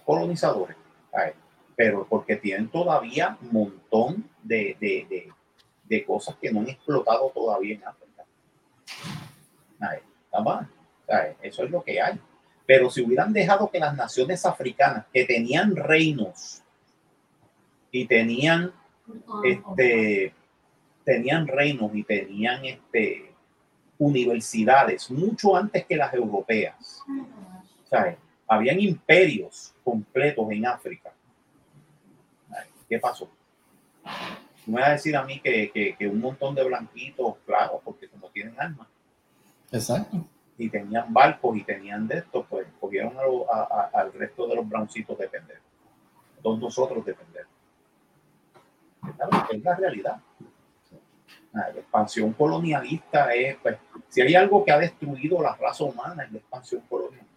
colonizadores. 0.04 0.76
pero 1.76 2.08
porque 2.10 2.38
tienen 2.38 2.70
todavía 2.70 3.38
un 3.40 3.54
montón 3.54 4.28
de, 4.42 5.30
de 5.84 6.06
cosas 6.06 6.36
que 6.42 6.52
no 6.52 6.62
han 6.62 6.70
explotado 6.70 7.32
todavía 7.36 7.76
en 7.76 7.84
África. 7.84 8.07
Eso 11.42 11.64
es 11.64 11.72
lo 11.72 11.84
que 11.84 12.02
hay. 12.02 12.20
Pero 12.66 12.90
si 12.90 13.02
hubieran 13.02 13.32
dejado 13.32 13.70
que 13.70 13.80
las 13.80 13.96
naciones 13.96 14.46
africanas 14.46 15.06
que 15.14 15.26
tenían 15.26 15.76
reinos 15.76 16.62
y 17.92 18.06
tenían 18.06 18.74
este 19.46 20.34
tenían 21.06 21.48
reinos 21.48 21.96
y 21.96 22.04
tenían 22.04 22.66
este 22.66 23.32
universidades 23.98 25.10
mucho 25.10 25.56
antes 25.56 25.86
que 25.86 25.96
las 25.96 26.14
europeas 26.14 27.02
¿Sabes? 27.90 28.18
Habían 28.48 28.80
imperios 28.80 29.74
completos 29.84 30.46
en 30.52 30.66
África. 30.66 31.14
¿Qué 32.90 33.00
pasó? 33.00 33.30
Me 34.66 34.82
vas 34.82 34.90
a 34.90 34.92
decir 34.92 35.16
a 35.16 35.24
mí 35.24 35.40
que, 35.40 35.96
que, 35.98 36.08
un 36.08 36.20
montón 36.20 36.56
de 36.56 36.64
blanquitos, 36.64 37.36
claro, 37.46 37.82
porque 37.84 38.08
como 38.10 38.30
tienen 38.30 38.56
armas. 38.60 38.88
Exacto. 39.72 40.26
Y 40.58 40.70
tenían 40.70 41.14
barcos 41.14 41.56
y 41.58 41.64
tenían 41.64 42.08
de 42.08 42.20
esto, 42.20 42.46
pues 42.50 42.68
cogieron 42.80 43.14
al 43.94 44.14
resto 44.14 44.48
de 44.48 44.56
los 44.56 44.68
broncitos 44.68 45.18
depender. 45.18 45.60
Todos 46.42 46.60
nosotros 46.60 47.06
depender. 47.06 47.46
Es 49.52 49.64
la 49.64 49.76
realidad. 49.76 50.20
La 51.54 51.70
expansión 51.70 52.34
colonialista 52.34 53.34
es, 53.34 53.58
pues, 53.58 53.78
si 54.10 54.22
hay 54.22 54.36
algo 54.36 54.64
que 54.64 54.72
ha 54.72 54.78
destruido 54.78 55.42
la 55.42 55.56
raza 55.56 55.84
humana 55.84 56.24
es 56.24 56.32
la 56.32 56.38
expansión 56.40 56.82
colonialista. 56.88 57.28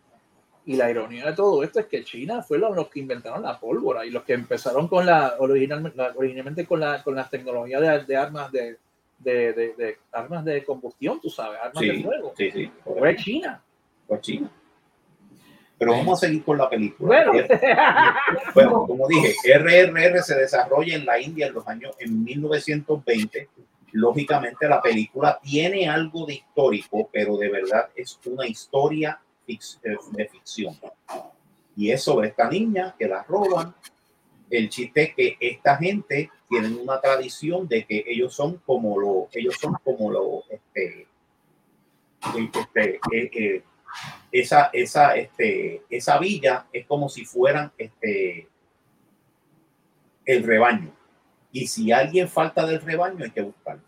Y 0.67 0.77
la 0.77 0.91
ironía 0.91 1.27
de 1.27 1.33
todo 1.33 1.63
esto 1.63 1.81
es 1.81 1.87
que 1.87 2.05
China 2.05 2.43
fue 2.43 2.59
los 2.59 2.89
que 2.89 3.01
inventaron 3.01 3.43
la 3.43 3.59
pólvora 3.59 4.05
y 4.05 4.11
los 4.11 4.25
que 4.25 4.35
empezaron 4.35 4.89
con 4.89 5.07
la, 5.07 5.37
originalmente, 5.39 6.01
originalmente 6.17 6.67
con, 6.67 6.81
la, 6.81 7.03
con 7.03 7.15
las 7.15 7.31
tecnologías 7.31 8.07
de, 8.07 8.17
armas 8.17 8.53
de, 8.53 8.79
de, 9.21 9.53
de, 9.53 9.99
armas 10.13 10.45
de 10.45 10.65
combustión, 10.65 11.21
tú 11.21 11.31
sabes, 11.31 11.59
armas 11.63 11.81
de 11.81 12.03
fuego. 12.03 12.33
Sí, 12.37 12.51
sí. 12.51 12.71
Fue 12.85 13.17
China. 13.17 13.63
Fue 14.07 14.21
China. 14.21 14.51
Pero 15.79 15.93
vamos 15.93 16.23
a 16.23 16.27
seguir 16.27 16.45
con 16.45 16.59
la 16.59 16.69
película. 16.69 17.25
Bueno. 17.25 17.47
bueno, 18.55 18.87
como 18.87 19.09
dije, 19.09 19.35
RRR 19.57 20.23
se 20.23 20.35
desarrolla 20.35 20.95
en 20.95 21.07
la 21.07 21.19
India 21.19 21.47
en 21.47 21.55
los 21.55 21.67
años 21.67 21.95
en 21.99 22.23
1920 22.23 23.49
lógicamente 23.93 24.69
la 24.69 24.81
película 24.81 25.39
tiene 25.43 25.89
algo 25.89 26.27
de 26.27 26.35
histórico, 26.35 27.09
pero 27.13 27.37
de 27.37 27.51
verdad 27.51 27.89
es 27.95 28.19
una 28.27 28.47
historia 28.47 29.21
eh, 29.47 29.59
de 30.13 30.29
ficción. 30.29 30.79
Y 31.77 31.91
es 31.91 32.03
sobre 32.03 32.29
esta 32.29 32.49
niña 32.49 32.95
que 32.99 33.09
la 33.09 33.23
roban. 33.25 33.75
El 34.51 34.69
chiste 34.69 35.03
es 35.03 35.15
que 35.15 35.37
esta 35.41 35.77
gente 35.77 36.31
tienen 36.49 36.77
una 36.77 37.01
tradición 37.01 37.69
de 37.69 37.85
que 37.85 38.05
ellos 38.07 38.35
son 38.35 38.59
como 38.59 38.99
lo, 38.99 39.29
ellos 39.33 39.57
son 39.61 39.75
como 39.85 40.11
lo, 40.11 40.43
este, 40.51 41.07
este 42.37 43.01
eh, 43.13 43.31
eh, 43.33 43.63
esa, 44.33 44.71
esa, 44.73 45.15
este, 45.15 45.83
esa 45.89 46.19
villa 46.19 46.67
es 46.73 46.87
como 46.87 47.09
si 47.09 47.25
fueran 47.25 47.73
este, 47.79 48.49
el 50.25 50.43
rebaño 50.43 50.93
y 51.53 51.67
si 51.67 51.91
alguien 51.93 52.29
falta 52.29 52.67
del 52.67 52.81
rebaño, 52.81 53.25
hay 53.25 53.31
que 53.31 53.43
buscarlo. 53.43 53.83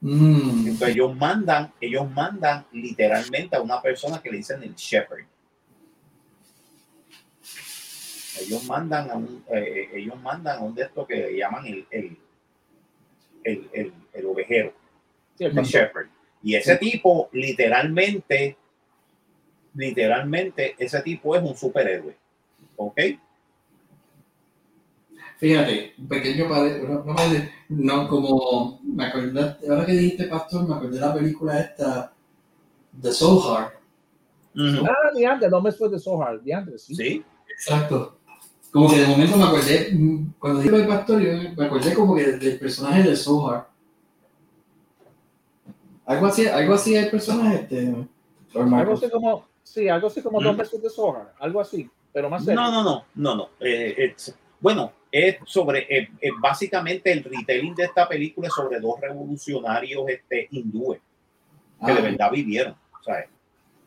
Mm. 0.00 0.66
Entonces 0.66 0.88
ellos 0.88 1.16
mandan, 1.16 1.72
ellos 1.80 2.10
mandan 2.10 2.64
literalmente 2.72 3.56
a 3.56 3.60
una 3.60 3.82
persona 3.82 4.20
que 4.22 4.30
le 4.30 4.38
dicen 4.38 4.62
el 4.62 4.74
shepherd. 4.74 5.26
Ellos 8.40 8.64
mandan 8.64 9.10
a 9.10 9.16
un, 9.16 9.44
eh, 9.52 9.90
ellos 9.94 10.20
mandan 10.20 10.58
a 10.58 10.60
un 10.62 10.74
de 10.74 10.82
estos 10.82 11.06
que 11.06 11.36
llaman 11.36 11.66
el, 11.66 11.86
el, 11.90 12.18
el, 13.44 13.92
el, 14.12 14.26
ovejero, 14.26 14.72
el 15.38 15.54
shepherd. 15.62 16.08
Y 16.42 16.54
ese 16.54 16.76
tipo, 16.76 17.28
literalmente, 17.32 18.56
literalmente, 19.74 20.74
ese 20.78 21.02
tipo 21.02 21.36
es 21.36 21.42
un 21.42 21.56
superhéroe. 21.56 22.16
¿Ok? 22.76 23.00
Fíjate, 25.38 25.94
un 25.96 26.08
pequeño 26.08 26.48
padre, 26.48 26.82
no, 27.68 28.02
no, 28.02 28.08
como 28.08 28.80
me 28.82 29.06
acordé, 29.06 29.56
ahora 29.68 29.86
que 29.86 29.92
dijiste 29.92 30.24
pastor, 30.24 30.68
me 30.68 30.74
acordé 30.74 30.96
de 30.96 31.00
la 31.00 31.14
película 31.14 31.60
esta, 31.60 32.12
The 33.00 33.12
Soul 33.12 33.42
Heart. 33.42 33.74
Ah, 34.56 35.10
de 35.14 35.26
antes, 35.26 35.50
no 35.50 35.60
me 35.62 35.72
fue 35.72 35.88
de 35.88 35.98
Soul 35.98 36.22
Heart, 36.22 36.42
de 36.42 36.54
antes, 36.54 36.82
sí. 36.82 36.94
Sí. 36.94 37.24
Exacto. 37.48 38.19
Como 38.70 38.88
que 38.88 39.00
de 39.00 39.06
momento 39.06 39.36
me 39.36 39.44
acordé, 39.44 39.92
cuando 40.38 40.60
dije 40.60 40.76
el 40.76 40.86
pastor, 40.86 41.20
yo 41.20 41.32
me 41.56 41.66
acordé 41.66 41.94
como 41.94 42.14
que 42.14 42.24
del 42.24 42.58
personaje 42.58 43.02
de 43.02 43.16
Soul 43.16 43.50
Heart. 43.50 43.66
Algo 46.06 46.26
así, 46.26 46.46
algo 46.46 46.74
así 46.74 46.94
el 46.94 47.10
personaje, 47.10 47.56
este. 47.56 47.94
Algo 48.54 48.92
así 48.94 49.10
como, 49.10 49.46
sí, 49.62 49.88
algo 49.88 50.06
así 50.08 50.22
como 50.22 50.40
dos 50.40 50.56
meses 50.56 50.80
de 50.82 50.90
Soul 50.90 51.16
Heart, 51.16 51.28
algo 51.40 51.60
así, 51.60 51.88
pero 52.12 52.30
más 52.30 52.44
serio. 52.44 52.60
No, 52.60 52.70
no, 52.70 52.82
no, 52.82 53.04
no, 53.14 53.34
no. 53.34 53.48
Eh, 53.60 54.14
bueno, 54.60 54.92
es 55.10 55.38
sobre, 55.46 55.80
eh, 55.88 56.10
eh, 56.20 56.30
básicamente 56.40 57.10
el 57.10 57.24
retelling 57.24 57.74
de 57.74 57.84
esta 57.84 58.08
película 58.08 58.48
es 58.48 58.54
sobre 58.54 58.78
dos 58.78 59.00
revolucionarios 59.00 60.08
este, 60.08 60.48
hindúes 60.52 61.00
que 61.84 61.92
de 61.92 61.98
ah. 61.98 62.02
verdad 62.02 62.30
vivieron, 62.30 62.76
¿sabes? 63.04 63.26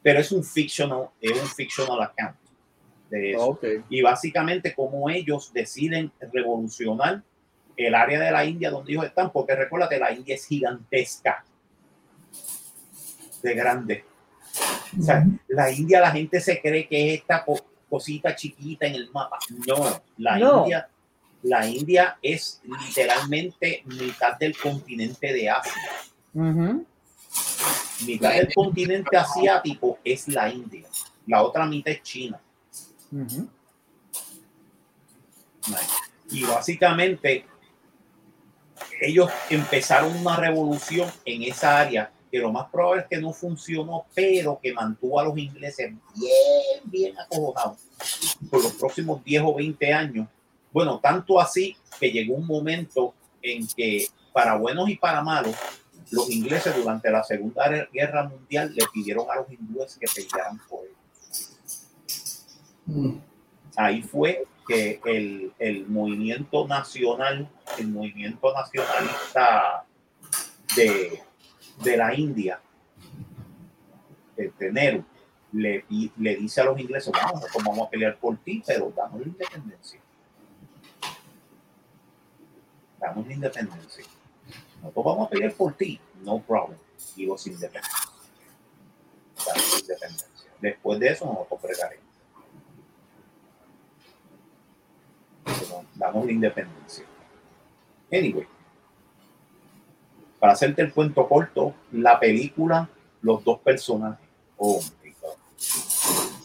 Pero 0.01 0.19
es 0.19 0.31
un 0.31 0.43
fictional, 0.43 1.09
es 1.21 1.39
un 1.39 1.47
fictional 1.47 2.01
account 2.01 2.35
de 3.09 3.31
eso. 3.31 3.59
Y 3.89 4.01
básicamente 4.01 4.73
como 4.73 5.09
ellos 5.09 5.51
deciden 5.53 6.11
revolucionar 6.31 7.23
el 7.75 7.95
área 7.95 8.19
de 8.19 8.31
la 8.31 8.45
India 8.45 8.69
donde 8.69 8.91
ellos 8.91 9.05
están, 9.05 9.31
porque 9.31 9.55
recuérdate, 9.55 9.97
la 9.97 10.11
India 10.11 10.35
es 10.35 10.45
gigantesca, 10.45 11.43
de 13.41 13.53
grande. 13.55 14.05
O 14.99 15.01
sea, 15.01 15.25
la 15.47 15.71
India, 15.71 15.99
la 15.99 16.11
gente 16.11 16.39
se 16.39 16.61
cree 16.61 16.87
que 16.87 17.13
es 17.13 17.21
esta 17.21 17.43
cosita 17.89 18.35
chiquita 18.35 18.85
en 18.85 18.95
el 18.95 19.11
mapa. 19.11 19.39
No, 19.67 20.01
la 20.17 20.39
India 20.39 20.87
la 21.43 21.67
India 21.67 22.17
es 22.21 22.61
literalmente 22.63 23.83
mitad 23.85 24.37
del 24.39 24.57
continente 24.57 25.33
de 25.33 25.49
Asia. 25.49 25.91
Mitad 28.05 28.33
del 28.33 28.53
continente 28.53 29.15
asiático 29.15 29.99
es 30.03 30.27
la 30.29 30.49
India. 30.49 30.87
La 31.27 31.43
otra 31.43 31.65
mitad 31.65 31.91
es 31.91 32.01
China. 32.01 32.39
Y 36.29 36.43
básicamente 36.43 37.45
ellos 39.01 39.29
empezaron 39.49 40.15
una 40.17 40.35
revolución 40.35 41.11
en 41.25 41.43
esa 41.43 41.79
área 41.79 42.11
que 42.31 42.39
lo 42.39 42.51
más 42.51 42.67
probable 42.71 43.03
es 43.03 43.07
que 43.07 43.21
no 43.21 43.31
funcionó, 43.31 44.05
pero 44.15 44.59
que 44.61 44.73
mantuvo 44.73 45.19
a 45.19 45.25
los 45.25 45.37
ingleses 45.37 45.93
bien, 46.15 46.81
bien 46.85 47.19
acojonados. 47.19 47.77
Por 48.49 48.63
los 48.63 48.73
próximos 48.73 49.23
10 49.23 49.43
o 49.45 49.53
20 49.53 49.93
años. 49.93 50.27
Bueno, 50.71 50.99
tanto 50.99 51.39
así 51.39 51.77
que 51.99 52.11
llegó 52.11 52.33
un 52.33 52.47
momento 52.47 53.13
en 53.39 53.67
que, 53.67 54.07
para 54.31 54.55
buenos 54.55 54.89
y 54.89 54.95
para 54.95 55.21
malos, 55.21 55.55
los 56.09 56.27
ingleses 56.31 56.75
durante 56.75 57.11
la 57.11 57.23
Segunda 57.23 57.87
Guerra 57.93 58.27
Mundial 58.27 58.73
le 58.73 58.83
pidieron 58.91 59.29
a 59.29 59.35
los 59.35 59.51
hindúes 59.51 59.95
que 59.99 60.07
pelearan 60.07 60.59
por 60.67 60.85
ellos. 60.85 61.02
Ahí 63.75 64.01
fue 64.01 64.45
que 64.67 65.01
el, 65.05 65.53
el, 65.59 65.87
movimiento 65.87 66.67
nacional, 66.67 67.49
el 67.77 67.87
movimiento 67.87 68.53
nacionalista 68.53 69.85
de, 70.75 71.21
de 71.83 71.97
la 71.97 72.13
India, 72.13 72.61
el 74.37 74.53
Nehru, 74.73 75.03
le, 75.51 75.85
le 76.17 76.35
dice 76.37 76.61
a 76.61 76.65
los 76.65 76.79
ingleses, 76.79 77.11
vamos, 77.11 77.43
vamos 77.63 77.87
a 77.87 77.89
pelear 77.89 78.17
por 78.17 78.37
ti, 78.37 78.63
pero 78.65 78.91
damos 78.95 79.21
la 79.21 79.27
independencia 79.27 79.99
damos 83.03 83.27
la 83.27 83.33
independencia. 83.33 84.05
Nosotros 84.81 85.05
vamos 85.05 85.27
a 85.27 85.29
pelear 85.29 85.53
por 85.53 85.73
ti, 85.73 85.99
no 86.21 86.41
problem. 86.41 86.77
Y 87.15 87.25
vos 87.25 87.45
independencia. 87.45 88.09
Damos 89.45 89.81
independencia. 89.81 90.51
Después 90.61 90.99
de 90.99 91.07
eso, 91.09 91.25
nosotros 91.25 91.61
fregaremos. 91.61 92.12
Damos 95.95 96.25
la 96.25 96.31
independencia. 96.31 97.05
Anyway, 98.11 98.47
para 100.39 100.53
hacerte 100.53 100.81
el 100.81 100.93
cuento 100.93 101.27
corto, 101.27 101.73
la 101.91 102.19
película, 102.19 102.89
los 103.21 103.43
dos 103.43 103.59
personajes, 103.59 104.27
oh 104.57 104.81
my 105.01 105.11
God, 105.21 105.37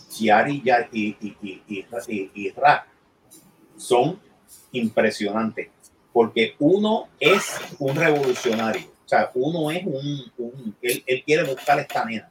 Chiari 0.08 0.62
y, 0.92 1.16
y, 1.20 1.26
y, 1.68 2.30
y, 2.34 2.50
Ra, 2.50 2.86
son 3.76 4.20
impresionantes 4.72 5.68
porque 6.12 6.54
uno 6.58 7.08
es 7.20 7.60
un 7.78 7.94
revolucionario, 7.94 8.88
o 9.04 9.08
sea, 9.08 9.30
uno 9.34 9.70
es 9.70 9.84
un, 9.86 10.74
él, 10.82 11.22
quiere 11.24 11.44
buscar 11.44 11.78
esta 11.78 12.04
nena 12.04 12.30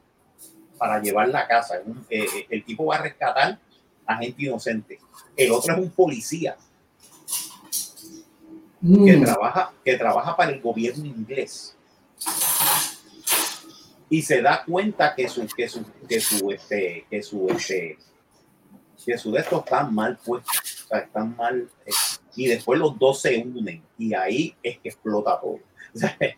para 0.76 1.00
llevarla 1.00 1.40
a 1.40 1.48
casa, 1.48 1.76
eh, 1.76 1.84
eh, 2.10 2.46
el 2.50 2.64
tipo 2.64 2.86
va 2.86 2.96
a 2.96 3.02
rescatar 3.02 3.58
a 4.06 4.16
gente 4.16 4.42
inocente, 4.42 4.98
el 5.36 5.52
otro 5.52 5.74
es 5.74 5.80
un 5.80 5.90
policía 5.90 6.56
que, 8.80 9.16
mm. 9.16 9.24
trabaja, 9.24 9.72
que 9.84 9.96
trabaja 9.96 10.36
para 10.36 10.52
el 10.52 10.60
gobierno 10.60 11.04
inglés 11.04 11.76
y 14.10 14.22
se 14.22 14.40
da 14.40 14.64
cuenta 14.64 15.14
que 15.14 15.28
su 15.28 15.46
que 15.46 15.68
su 15.68 15.84
que 16.08 16.20
su 16.20 16.50
este 16.50 17.06
que 17.10 17.22
su 17.22 17.48
este 17.48 17.98
que 19.04 19.18
su 19.18 19.32
de 19.32 19.40
estos 19.40 19.64
están 19.64 19.94
mal 19.94 20.18
puestos 20.24 20.84
o 20.84 20.88
sea, 20.88 20.98
están 21.00 21.36
mal 21.36 21.68
eh, 21.84 21.90
y 22.34 22.46
después 22.46 22.78
los 22.78 22.98
dos 22.98 23.20
se 23.20 23.36
unen 23.38 23.82
y 23.98 24.14
ahí 24.14 24.54
es 24.62 24.78
que 24.78 24.90
explota 24.90 25.40
todo. 25.40 25.58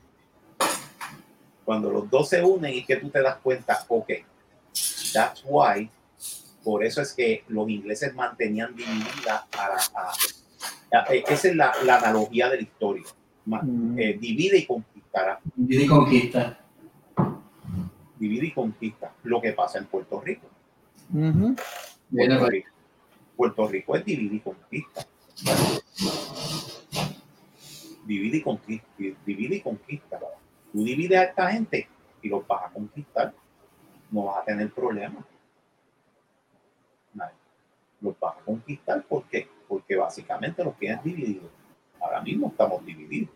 Cuando 1.65 1.91
los 1.91 2.11
dos 2.11 2.29
se 2.29 2.43
unen 2.43 2.73
y 2.75 2.85
que 2.85 2.97
tú 2.97 3.11
te 3.11 3.21
das 3.21 3.37
cuenta, 3.43 3.85
ok, 3.87 4.11
that's 5.13 5.43
why 5.45 5.91
Por 6.65 6.85
eso 6.85 7.03
es 7.03 7.13
que 7.13 7.45
los 7.49 7.69
ingleses 7.69 8.15
mantenían 8.15 8.75
dividida 8.75 9.47
a, 9.53 10.13
esa 11.11 11.49
es 11.49 11.57
la, 11.57 11.73
analogía 11.73 12.49
de 12.49 12.57
la 12.57 12.63
historia. 12.63 13.05
Mm. 13.45 13.99
Eh, 13.99 14.19
divide 14.21 14.59
y 14.59 14.67
conquistará. 14.67 15.41
Divide 15.55 15.85
y 15.85 15.87
conquista. 15.87 16.61
Divide 18.19 18.47
y 18.47 18.53
conquista. 18.53 19.13
Lo 19.25 19.41
que 19.41 19.53
pasa 19.53 19.79
en 19.79 19.87
Puerto 19.87 20.21
Rico. 20.21 20.47
Puerto, 23.37 23.69
Rico 23.69 23.97
es 23.97 24.05
divide 24.05 24.37
y 24.37 24.41
conquista. 24.41 25.07
Divide 28.07 28.37
y 28.37 28.43
conquista. 28.43 28.87
Divide 29.25 29.57
y 29.57 29.61
conquista. 29.61 30.19
Tú 30.73 30.85
divides 30.85 31.19
a 31.19 31.25
esta 31.25 31.51
gente 31.51 31.89
y 32.23 32.29
los 32.29 32.47
vas 32.47 32.67
a 32.67 32.71
conquistar. 32.71 33.33
No 34.11 34.25
vas 34.25 34.43
a 34.43 34.45
tener 34.45 34.71
problemas 34.71 35.25
los 38.01 38.19
vas 38.19 38.37
a 38.37 38.41
conquistar. 38.45 39.03
¿Por 39.05 39.25
qué? 39.25 39.49
Porque 39.71 39.95
básicamente 39.95 40.65
los 40.65 40.77
tienes 40.77 41.01
divididos. 41.05 41.49
Ahora 42.01 42.21
mismo 42.23 42.49
estamos 42.49 42.85
divididos. 42.85 43.31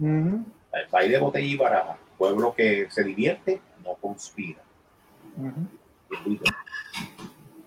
El 0.00 0.88
país 0.90 1.12
de 1.12 1.18
botella 1.20 1.46
y 1.46 1.56
baraja, 1.56 1.96
pueblo 2.18 2.52
que 2.52 2.88
se 2.90 3.04
divierte, 3.04 3.60
no 3.84 3.94
conspira. 3.94 4.60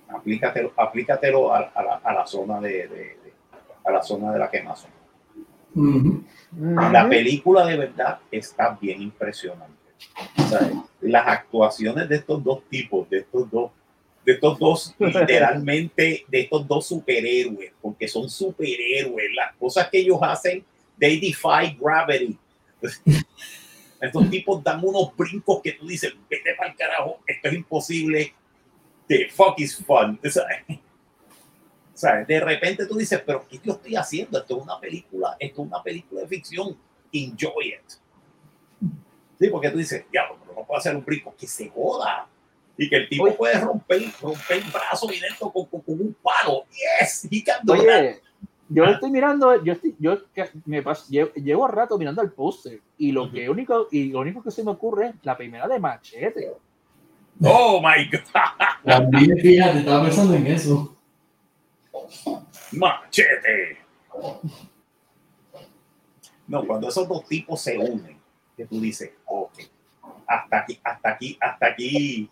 Aplícatelo, 0.09 0.73
aplícatelo 0.75 1.53
a, 1.53 1.71
la, 2.03 2.27
zona 2.27 2.59
de, 2.59 3.17
a 3.85 3.91
la 3.91 4.03
zona 4.03 4.33
de 4.33 4.39
la 4.39 4.51
quemazón. 4.51 4.91
La 6.61 7.07
película 7.07 7.65
de 7.65 7.77
verdad 7.77 8.19
está 8.29 8.77
bien 8.81 9.01
impresionante. 9.01 9.75
las 10.99 11.27
actuaciones 11.27 12.09
de 12.09 12.15
estos 12.17 12.43
dos 12.43 12.63
tipos, 12.65 13.09
de 13.09 13.19
estos 13.19 13.49
dos 13.49 13.71
de 14.27 14.33
estos 14.33 14.59
dos, 14.59 14.93
literalmente, 14.99 16.25
de 16.27 16.41
estos 16.41 16.67
dos 16.67 16.85
superhéroes, 16.85 17.71
porque 17.81 18.09
son 18.09 18.29
superhéroes. 18.29 19.33
Las 19.33 19.55
cosas 19.55 19.89
que 19.89 19.99
ellos 19.99 20.19
hacen, 20.21 20.65
they 20.99 21.17
defy 21.17 21.77
gravity. 21.79 22.37
Estos 24.01 24.29
tipos 24.29 24.61
dan 24.61 24.81
unos 24.83 25.15
brincos 25.15 25.61
que 25.63 25.71
tú 25.71 25.87
dices, 25.87 26.13
vete 26.29 26.53
para 26.55 26.71
el 26.71 26.75
carajo, 26.75 27.19
esto 27.25 27.47
es 27.47 27.53
imposible. 27.55 28.33
The 29.07 29.29
fuck 29.29 29.57
is 29.59 29.77
fun. 29.77 30.19
¿Sabes? 31.93 32.27
De 32.27 32.39
repente 32.41 32.85
tú 32.85 32.95
dices, 32.95 33.23
pero 33.25 33.47
¿qué 33.47 33.61
yo 33.63 33.71
estoy 33.73 33.95
haciendo? 33.95 34.39
Esto 34.39 34.57
es 34.57 34.63
una 34.63 34.77
película, 34.77 35.37
esto 35.39 35.61
es 35.61 35.67
una 35.69 35.81
película 35.81 36.21
de 36.21 36.27
ficción. 36.27 36.77
Enjoy 37.13 37.69
it. 37.69 38.91
Sí, 39.39 39.47
porque 39.47 39.69
tú 39.69 39.77
dices, 39.77 40.03
ya, 40.13 40.23
pero 40.27 40.53
no 40.53 40.67
puedo 40.67 40.77
hacer 40.77 40.93
un 40.93 41.05
brinco, 41.05 41.33
que 41.35 41.47
se 41.47 41.69
joda 41.69 42.27
y 42.77 42.89
que 42.89 42.95
el 42.97 43.09
tipo 43.09 43.35
puede 43.35 43.59
romper, 43.59 44.03
romper 44.21 44.57
el 44.57 44.71
brazo 44.71 45.07
directo 45.07 45.51
con, 45.51 45.65
con, 45.65 45.81
un 45.87 46.15
palo. 46.21 46.65
Yes, 47.01 47.27
he 47.29 47.43
can 47.43 47.67
Oye, 47.67 48.21
yo 48.69 48.83
estoy 48.85 49.11
mirando, 49.11 49.63
yo 49.63 49.73
estoy, 49.73 49.95
yo 49.97 50.17
me 50.65 50.83
paso, 50.83 51.05
llevo, 51.09 51.33
llevo, 51.33 51.67
rato 51.67 51.97
mirando 51.97 52.21
el 52.21 52.31
póster 52.31 52.81
y 52.97 53.11
lo 53.11 53.31
que 53.31 53.49
único 53.49 53.87
y 53.91 54.09
lo 54.09 54.19
único 54.19 54.43
que 54.43 54.51
se 54.51 54.63
me 54.63 54.71
ocurre 54.71 55.07
es 55.07 55.15
la 55.23 55.37
primera 55.37 55.67
de 55.67 55.79
Machete. 55.79 56.51
Oh 57.43 57.81
my 57.81 58.09
god. 58.09 58.19
También 58.83 59.37
fíjate, 59.37 59.79
estaba 59.79 60.03
pensando 60.03 60.35
en 60.35 60.47
eso. 60.47 60.95
Machete. 62.73 63.77
No, 66.47 66.65
cuando 66.65 66.89
esos 66.89 67.07
dos 67.07 67.25
tipos 67.25 67.61
se 67.61 67.77
unen, 67.77 68.19
que 68.55 68.65
tú 68.65 68.79
dices, 68.79 69.11
ok, 69.25 69.59
hasta 70.25 70.59
aquí, 70.59 70.79
hasta 70.83 71.09
aquí, 71.09 71.37
hasta 71.39 71.67
aquí 71.67 72.29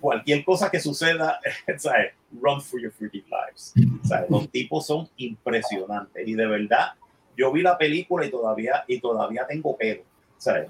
cualquier 0.00 0.44
cosa 0.44 0.70
que 0.70 0.80
suceda, 0.80 1.40
¿sabes? 1.78 2.14
run 2.40 2.60
for 2.60 2.80
your 2.80 2.92
freaking 2.92 3.24
lives. 3.30 3.74
¿sabes? 4.04 4.30
Los 4.30 4.48
tipos 4.50 4.86
son 4.86 5.08
impresionantes 5.16 6.26
y 6.26 6.34
de 6.34 6.46
verdad, 6.46 6.94
yo 7.36 7.52
vi 7.52 7.62
la 7.62 7.76
película 7.76 8.24
y 8.24 8.30
todavía, 8.30 8.84
y 8.86 9.00
todavía 9.00 9.46
tengo 9.46 9.76
pelo. 9.76 10.02
¿sabes? 10.36 10.68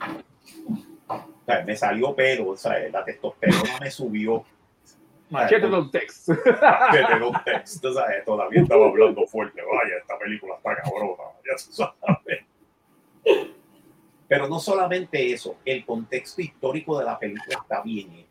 ¿sabes? 1.46 1.66
Me 1.66 1.76
salió 1.76 2.14
pelo, 2.14 2.56
¿sabes? 2.56 2.92
la 2.92 3.04
testosterona 3.04 3.78
me 3.80 3.90
subió. 3.90 4.44
Machete 5.30 5.66
un 5.66 5.90
text. 5.90 6.28
Machete 6.60 7.22
un 7.22 7.36
text, 7.44 7.84
¿sabes? 7.94 8.24
Todavía 8.24 8.62
estaba 8.62 8.86
hablando 8.86 9.26
fuerte. 9.26 9.62
Vaya, 9.62 9.96
esta 10.00 10.18
película 10.18 10.56
está 10.56 10.76
cabrona, 10.82 11.22
ya 11.48 11.56
se 11.56 11.72
sabe. 11.72 12.46
Pero 14.26 14.48
no 14.48 14.58
solamente 14.58 15.32
eso, 15.32 15.56
el 15.64 15.84
contexto 15.84 16.40
histórico 16.40 16.98
de 16.98 17.04
la 17.04 17.18
película 17.18 17.58
está 17.62 17.82
bien 17.82 18.12
hecho 18.12 18.29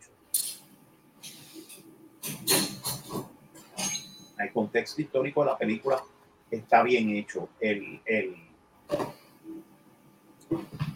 el 4.40 4.54
contexto 4.54 5.02
histórico 5.02 5.42
de 5.42 5.52
la 5.52 5.58
película 5.58 6.02
está 6.50 6.84
bien 6.84 7.10
hecho. 7.10 7.50
El, 7.60 8.02
el, 8.06 8.36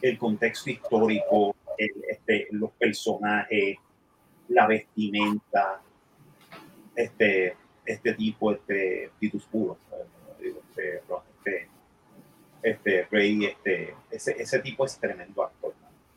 el 0.01 0.17
contexto 0.17 0.69
histórico, 0.69 1.55
este, 1.77 2.47
los 2.51 2.71
personajes, 2.71 3.77
la 4.47 4.67
vestimenta, 4.67 5.81
este, 6.95 7.55
este 7.86 8.13
tipo, 8.13 8.51
este 8.51 9.11
Titus 9.19 9.45
Puro, 9.45 9.77
este, 10.39 11.01
este, 11.39 11.67
este, 12.61 13.07
Rey, 13.11 13.45
este, 13.45 13.95
ese, 14.09 14.41
ese 14.41 14.59
tipo 14.59 14.86
es 14.86 14.97
tremendo 14.97 15.43
actor. 15.43 15.73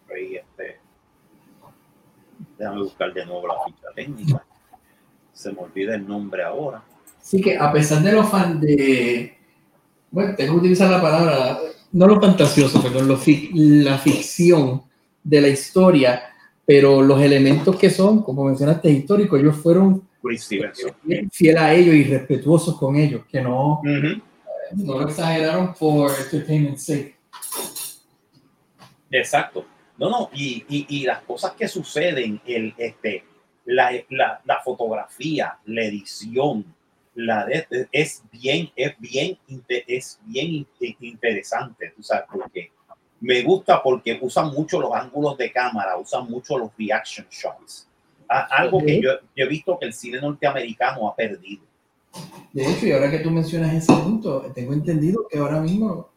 Rey, 0.08 0.36
este, 0.36 0.78
déjame 2.58 2.82
buscar 2.82 3.12
de 3.12 3.26
nuevo 3.26 3.46
la 3.46 3.64
ficha 3.64 3.88
técnica. 3.94 4.44
Se 5.36 5.52
me 5.52 5.58
olvida 5.58 5.94
el 5.94 6.08
nombre 6.08 6.42
ahora. 6.42 6.82
Sí 7.20 7.42
que 7.42 7.58
a 7.58 7.70
pesar 7.70 8.02
de 8.02 8.12
los 8.12 8.26
fans 8.26 8.58
de, 8.62 9.36
bueno, 10.10 10.34
tengo 10.34 10.54
que 10.54 10.60
utilizar 10.60 10.90
la 10.90 11.02
palabra, 11.02 11.58
no 11.92 12.06
lo 12.06 12.18
fantasioso, 12.18 12.82
pero 12.82 13.04
la 13.04 13.98
ficción 13.98 14.82
de 15.22 15.40
la 15.42 15.48
historia, 15.48 16.22
pero 16.64 17.02
los 17.02 17.20
elementos 17.20 17.76
que 17.76 17.90
son, 17.90 18.22
como 18.22 18.44
mencionaste, 18.44 18.90
históricos, 18.90 19.38
ellos 19.38 19.56
fueron 19.56 20.08
fieles 21.30 21.60
a 21.60 21.74
ellos 21.74 21.94
y 21.94 22.04
respetuosos 22.04 22.78
con 22.78 22.96
ellos, 22.96 23.26
que 23.30 23.42
no, 23.42 23.82
no 23.84 24.98
lo 24.98 25.06
exageraron 25.06 25.74
por 25.74 26.10
entertainment 26.18 26.78
sake. 26.78 27.14
Exacto. 29.10 29.66
No, 29.98 30.08
no, 30.08 30.30
y, 30.32 30.64
y, 30.68 30.86
y, 30.88 31.04
las 31.04 31.22
cosas 31.22 31.52
que 31.52 31.68
suceden, 31.68 32.40
el, 32.46 32.74
este, 32.78 33.24
la, 33.66 33.90
la, 34.10 34.40
la 34.44 34.60
fotografía, 34.60 35.58
la 35.66 35.84
edición, 35.84 36.64
la 37.14 37.46
es 37.92 38.22
bien, 38.30 38.70
es 38.76 38.98
bien, 38.98 39.38
es 39.86 40.18
bien 40.24 40.66
interesante, 41.00 41.92
tú 41.96 42.02
sabes, 42.02 42.24
porque 42.30 42.70
me 43.20 43.42
gusta 43.42 43.82
porque 43.82 44.18
usan 44.20 44.52
mucho 44.52 44.80
los 44.80 44.92
ángulos 44.92 45.36
de 45.38 45.50
cámara, 45.50 45.96
usan 45.96 46.28
mucho 46.30 46.58
los 46.58 46.70
reaction 46.78 47.26
shots. 47.30 47.88
Algo 48.28 48.84
que 48.84 49.00
yo, 49.00 49.10
he 49.34 49.46
visto 49.46 49.78
que 49.78 49.86
el 49.86 49.92
cine 49.92 50.20
norteamericano 50.20 51.08
ha 51.08 51.14
perdido. 51.14 51.62
De 52.52 52.70
hecho, 52.70 52.86
y 52.86 52.92
ahora 52.92 53.10
que 53.10 53.20
tú 53.20 53.30
mencionas 53.30 53.74
ese 53.74 53.92
punto, 53.92 54.50
tengo 54.54 54.72
entendido 54.72 55.26
que 55.30 55.38
ahora 55.38 55.60
mismo 55.60 56.08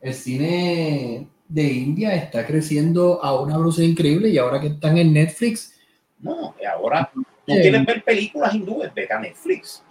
el 0.00 0.14
cine 0.14 1.28
de 1.48 1.62
India 1.64 2.14
está 2.14 2.46
creciendo 2.46 3.22
a 3.22 3.40
una 3.40 3.58
velocidad 3.58 3.88
increíble 3.88 4.28
y 4.28 4.38
ahora 4.38 4.60
que 4.60 4.68
están 4.68 4.96
en 4.96 5.12
Netflix. 5.12 5.74
No, 6.20 6.54
ahora 6.70 7.10
no 7.14 7.24
quieren 7.46 7.84
ver 7.84 8.04
películas 8.04 8.54
hindúes, 8.54 8.92
vete 8.94 9.12
a 9.12 9.20
Netflix. 9.20 9.82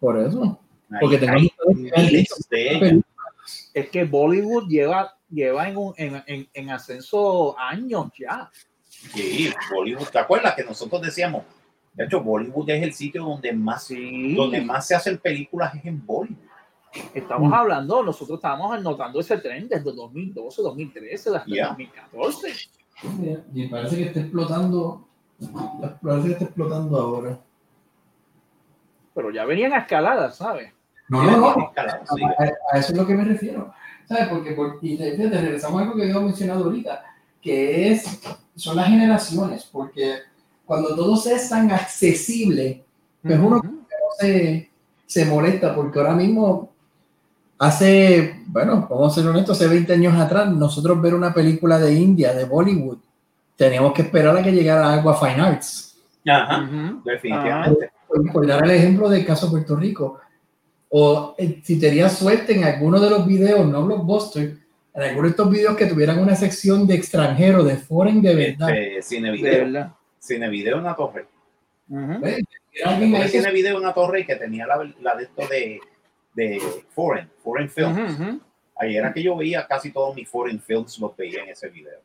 Por 0.00 0.18
eso. 0.18 0.58
Porque 1.00 1.18
tenemos 1.18 1.50
Es 3.72 3.88
que 3.90 4.04
Bollywood 4.04 4.68
lleva, 4.68 5.16
lleva 5.28 5.68
en, 5.68 5.94
en, 6.26 6.48
en, 6.52 6.70
ascenso 6.70 7.58
años 7.58 8.10
ya. 8.18 8.50
Sí, 8.88 9.52
Bollywood. 9.74 10.08
¿Te 10.08 10.18
acuerdas 10.18 10.54
que 10.54 10.64
nosotros 10.64 11.02
decíamos? 11.02 11.44
De 11.94 12.04
hecho, 12.04 12.22
Bollywood 12.22 12.70
es 12.70 12.82
el 12.82 12.92
sitio 12.92 13.24
donde 13.24 13.52
más, 13.52 13.88
donde 13.88 14.60
más 14.60 14.86
se 14.86 14.94
hacen 14.94 15.18
películas 15.18 15.74
es 15.74 15.84
en 15.84 16.04
Bollywood. 16.04 16.38
Estamos 17.12 17.50
mm. 17.50 17.54
hablando, 17.54 18.02
nosotros 18.04 18.38
estábamos 18.38 18.72
anotando 18.72 19.20
ese 19.20 19.38
tren 19.38 19.68
desde 19.68 19.92
2012, 19.92 20.62
2013, 20.62 21.36
hasta 21.36 21.66
2014. 21.68 22.52
Y 23.52 23.66
parece 23.68 23.96
que 23.96 24.02
está 24.04 24.20
explotando, 24.20 25.08
parece 26.02 26.26
que 26.26 26.32
está 26.32 26.44
explotando 26.44 27.00
ahora 27.00 27.38
pero 29.14 29.30
ya 29.30 29.44
venían 29.44 29.72
a 29.72 29.78
escaladas, 29.78 30.36
¿sabes? 30.36 30.72
No, 31.08 31.22
no, 31.22 31.36
no. 31.36 31.72
A, 31.76 32.78
eso 32.78 32.92
es 32.92 32.98
lo 32.98 33.06
que 33.06 33.14
me 33.14 33.24
refiero. 33.24 33.72
¿Sabes? 34.08 34.28
Porque, 34.28 34.52
porque 34.52 34.86
y 34.86 34.96
regresamos 34.96 35.80
a 35.80 35.84
algo 35.84 35.96
que 35.96 36.02
había 36.02 36.20
mencionado 36.20 36.64
ahorita, 36.64 37.04
que 37.40 37.92
es, 37.92 38.20
son 38.56 38.76
las 38.76 38.88
generaciones, 38.88 39.68
porque 39.70 40.16
cuando 40.66 40.94
todo 40.94 41.14
es 41.30 41.48
tan 41.48 41.70
accesible, 41.70 42.84
pues 43.22 43.38
uno 43.38 43.62
se, 44.18 44.70
se 45.06 45.24
molesta, 45.24 45.74
porque 45.74 45.98
ahora 45.98 46.14
mismo, 46.14 46.70
hace, 47.58 48.42
bueno, 48.46 48.86
vamos 48.90 49.12
a 49.12 49.20
ser 49.20 49.30
honestos, 49.30 49.56
hace 49.56 49.68
20 49.68 49.92
años 49.94 50.14
atrás, 50.18 50.50
nosotros 50.50 51.00
ver 51.00 51.14
una 51.14 51.32
película 51.32 51.78
de 51.78 51.94
India, 51.94 52.34
de 52.34 52.44
Bollywood, 52.44 52.98
teníamos 53.56 53.92
que 53.92 54.02
esperar 54.02 54.36
a 54.36 54.42
que 54.42 54.52
llegara 54.52 54.92
algo 54.92 55.10
a 55.10 55.18
Fine 55.18 55.42
Arts. 55.42 56.02
Ajá, 56.26 56.68
definitivamente. 57.04 57.90
Por, 58.32 58.46
dar 58.46 58.64
el 58.64 58.70
ejemplo 58.70 59.08
del 59.08 59.26
caso 59.26 59.50
Puerto 59.50 59.76
Rico, 59.76 60.20
o 60.88 61.34
eh, 61.36 61.60
si 61.64 61.80
tenías 61.80 62.16
suerte 62.16 62.54
en 62.54 62.64
alguno 62.64 63.00
de 63.00 63.10
los 63.10 63.26
videos, 63.26 63.66
no 63.66 63.84
blockbuster, 63.84 64.56
en 64.94 65.02
alguno 65.02 65.24
de 65.24 65.30
estos 65.30 65.50
videos 65.50 65.76
que 65.76 65.86
tuvieran 65.86 66.20
una 66.20 66.36
sección 66.36 66.86
de 66.86 66.94
extranjero, 66.94 67.64
de 67.64 67.76
foreign 67.76 68.22
de 68.22 68.34
verdad. 68.34 68.70
Este, 68.70 69.02
cine 69.02 69.32
video. 69.32 69.96
Cine 70.18 70.48
video 70.48 70.78
una 70.78 70.94
torre. 70.94 71.26
Uh 71.88 71.96
-huh. 71.96 73.28
Cine 73.28 73.50
video 73.50 73.76
una 73.76 73.92
torre 73.92 74.24
que 74.24 74.36
tenía 74.36 74.66
la, 74.66 74.88
la 75.02 75.16
de 75.16 75.24
esto 75.24 75.42
de, 75.48 75.80
de 76.34 76.62
foreign, 76.90 77.28
foreign 77.42 77.68
films. 77.68 78.40
Ahí 78.76 78.96
era 78.96 79.12
que 79.12 79.22
yo 79.22 79.36
veía 79.36 79.66
casi 79.66 79.90
todos 79.90 80.14
mis 80.14 80.28
foreign 80.28 80.60
films 80.60 80.98
los 80.98 81.16
veía 81.16 81.42
en 81.42 81.50
ese 81.50 81.68
video. 81.68 82.00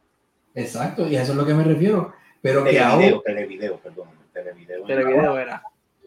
Exacto, 0.62 1.07
y 1.07 1.16
a 1.16 1.24
eso 1.24 1.32
es 1.32 1.38
lo 1.38 1.45
que 1.45 1.53
me 1.53 1.64
refiero. 1.64 2.14
Pero 2.41 2.64
televideo, 2.64 2.88
que 2.88 3.05
ahora... 3.07 3.22
televideo, 3.26 3.78
perdón, 3.78 4.10
televideo. 4.34 4.86
Televideo 4.86 5.38
era. 5.38 5.64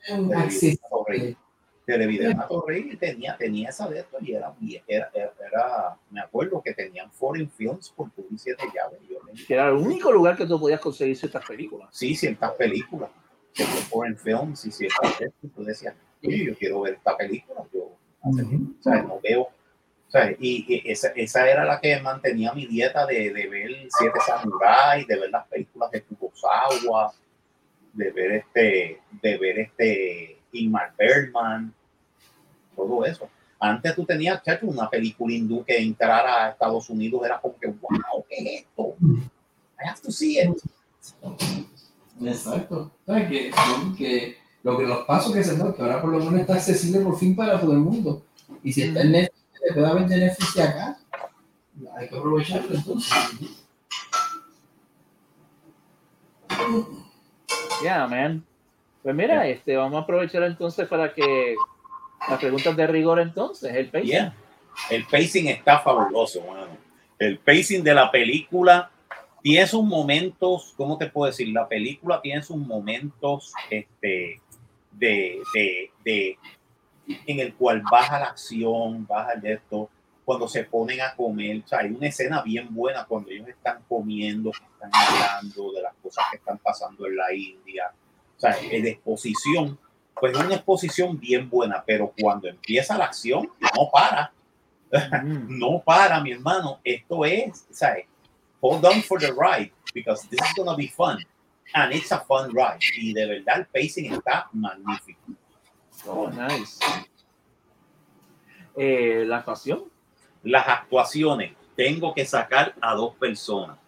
Televideo, 0.06 1.36
televideo 1.84 2.30
en 2.30 2.38
la 2.38 2.48
torre 2.48 2.96
tenía, 2.98 3.36
tenía 3.36 3.68
esa 3.68 3.88
de 3.88 4.00
esto 4.00 4.16
y 4.20 4.32
era, 4.34 4.54
era, 4.86 5.10
era, 5.14 5.96
me 6.10 6.20
acuerdo 6.20 6.62
que 6.62 6.74
tenían 6.74 7.10
foreign 7.10 7.50
films 7.50 7.90
por 7.90 8.10
publicidad 8.10 8.56
llave. 8.58 8.98
Yo 9.08 9.18
que 9.46 9.54
era 9.54 9.68
el 9.68 9.74
único 9.74 10.10
lugar 10.12 10.36
que 10.36 10.46
tú 10.46 10.58
podías 10.58 10.80
conseguir 10.80 11.16
ciertas 11.16 11.44
películas. 11.46 11.88
Sí, 11.92 12.14
ciertas 12.14 12.52
películas. 12.52 13.10
Foreign 13.90 14.16
films 14.16 14.64
y 14.64 14.72
ciertas 14.72 15.18
tú 15.54 15.64
decías, 15.64 15.94
yo 16.22 16.56
quiero 16.56 16.80
ver 16.80 16.94
esta 16.94 17.16
película, 17.16 17.62
yo 17.72 17.92
uh 18.24 18.32
-huh. 18.32 18.78
o 18.78 18.82
sea, 18.82 19.02
no 19.02 19.20
veo 19.22 19.48
y, 20.38 20.66
y 20.68 20.90
esa, 20.90 21.08
esa, 21.08 21.48
era 21.48 21.64
la 21.64 21.80
que 21.80 22.00
mantenía 22.00 22.52
mi 22.52 22.66
dieta 22.66 23.06
de, 23.06 23.32
de 23.32 23.48
ver 23.48 23.70
Siete 23.88 24.18
Samuráis, 24.26 25.06
de 25.06 25.18
ver 25.18 25.30
las 25.30 25.46
películas 25.46 25.90
de 25.90 26.02
Kurosawa, 26.02 27.12
de 27.92 28.10
ver 28.10 28.32
este, 28.32 29.00
de 29.22 29.38
ver 29.38 29.58
este 29.58 30.38
Ingmar 30.52 30.92
Bergman, 30.96 31.72
todo 32.76 33.04
eso. 33.04 33.28
Antes 33.58 33.94
tú 33.94 34.04
tenías, 34.04 34.42
chacho, 34.42 34.66
una 34.66 34.90
película 34.90 35.32
hindú 35.34 35.64
que 35.64 35.78
entrara 35.78 36.46
a 36.46 36.50
Estados 36.50 36.90
Unidos 36.90 37.22
era 37.24 37.40
como 37.40 37.56
que, 37.58 37.68
wow, 37.68 38.24
¿qué 38.28 38.36
es 38.36 38.62
esto? 38.62 38.96
I 39.00 39.88
have 39.88 40.00
to 40.02 40.10
see 40.10 40.40
it. 40.40 40.50
Exacto. 42.20 42.90
Que, 43.06 43.52
que, 43.96 44.36
lo 44.62 44.78
que 44.78 44.84
los 44.84 45.04
pasos 45.06 45.32
que 45.32 45.44
se 45.44 45.56
dan, 45.56 45.72
que 45.74 45.82
ahora 45.82 46.00
por 46.00 46.10
lo 46.10 46.18
menos 46.18 46.40
está 46.40 46.54
accesible 46.54 47.00
por 47.00 47.18
fin 47.18 47.36
para 47.36 47.60
todo 47.60 47.72
el 47.72 47.78
mundo. 47.78 48.24
Y 48.62 48.72
si 48.72 48.82
está 48.82 49.02
en 49.02 49.12
Netflix, 49.12 49.41
te 49.72 49.80
pueda 49.80 49.94
vender 49.94 50.18
Netflix 50.18 50.58
acá, 50.58 50.98
hay 51.96 52.08
que 52.08 52.16
aprovecharlo 52.16 52.74
entonces. 52.74 53.12
Yeah, 57.82 58.06
man. 58.06 58.44
Pues 59.02 59.14
mira, 59.14 59.48
este, 59.48 59.76
vamos 59.76 59.98
a 59.98 60.02
aprovechar 60.02 60.42
entonces 60.44 60.86
para 60.86 61.12
que 61.12 61.56
las 62.28 62.38
preguntas 62.38 62.76
de 62.76 62.86
rigor 62.86 63.18
entonces, 63.18 63.74
el 63.74 63.90
pacing. 63.90 64.08
Yeah. 64.08 64.36
El 64.90 65.04
pacing 65.06 65.48
está 65.48 65.80
fabuloso, 65.80 66.40
mano. 66.42 66.76
El 67.18 67.38
pacing 67.38 67.82
de 67.82 67.94
la 67.94 68.10
película 68.10 68.90
tiene 69.42 69.66
sus 69.66 69.82
momentos, 69.82 70.72
¿cómo 70.76 70.96
te 70.98 71.08
puedo 71.08 71.30
decir? 71.30 71.48
La 71.48 71.66
película 71.66 72.20
tiene 72.20 72.42
sus 72.42 72.56
momentos 72.56 73.52
este, 73.70 74.40
de, 74.92 75.40
de, 75.52 75.90
de 76.04 76.38
en 77.06 77.40
el 77.40 77.54
cual 77.54 77.82
baja 77.90 78.18
la 78.18 78.26
acción, 78.26 79.06
baja 79.06 79.32
el 79.32 79.46
esto, 79.46 79.90
cuando 80.24 80.48
se 80.48 80.64
ponen 80.64 81.00
a 81.00 81.14
comer. 81.14 81.62
O 81.64 81.68
sea, 81.68 81.80
hay 81.80 81.90
una 81.90 82.06
escena 82.06 82.42
bien 82.42 82.72
buena 82.72 83.04
cuando 83.04 83.30
ellos 83.30 83.48
están 83.48 83.82
comiendo, 83.88 84.50
están 84.50 84.90
hablando 84.92 85.72
de 85.72 85.82
las 85.82 85.94
cosas 86.02 86.24
que 86.30 86.36
están 86.36 86.58
pasando 86.58 87.06
en 87.06 87.16
la 87.16 87.32
India. 87.34 87.92
O 88.36 88.40
sea, 88.40 88.56
de 88.56 88.88
exposición, 88.88 89.78
pues 90.18 90.32
es 90.32 90.44
una 90.44 90.54
exposición 90.54 91.18
bien 91.18 91.48
buena, 91.48 91.82
pero 91.86 92.12
cuando 92.20 92.48
empieza 92.48 92.96
la 92.96 93.06
acción, 93.06 93.50
no 93.60 93.90
para. 93.92 94.32
Mm. 95.22 95.58
no 95.58 95.82
para, 95.84 96.20
mi 96.20 96.32
hermano. 96.32 96.80
Esto 96.84 97.24
es, 97.24 97.66
¿sabes? 97.70 98.06
Hold 98.60 98.84
on 98.84 99.02
for 99.02 99.18
the 99.18 99.32
ride, 99.32 99.72
because 99.92 100.26
this 100.28 100.40
is 100.40 100.54
going 100.56 100.68
to 100.68 100.76
be 100.76 100.86
fun. 100.86 101.18
And 101.74 101.92
it's 101.92 102.12
a 102.12 102.20
fun 102.20 102.52
ride. 102.54 102.78
Y 102.96 103.12
de 103.12 103.26
verdad 103.26 103.58
el 103.58 103.66
pacing 103.66 104.12
está 104.12 104.48
magnífico. 104.52 105.32
Oh, 106.06 106.28
nice. 106.30 106.78
Eh, 108.76 109.24
la 109.26 109.38
actuación. 109.38 109.84
Las 110.42 110.66
actuaciones. 110.68 111.54
Tengo 111.76 112.14
que 112.14 112.24
sacar 112.24 112.74
a 112.80 112.94
dos 112.94 113.14
personas. 113.16 113.78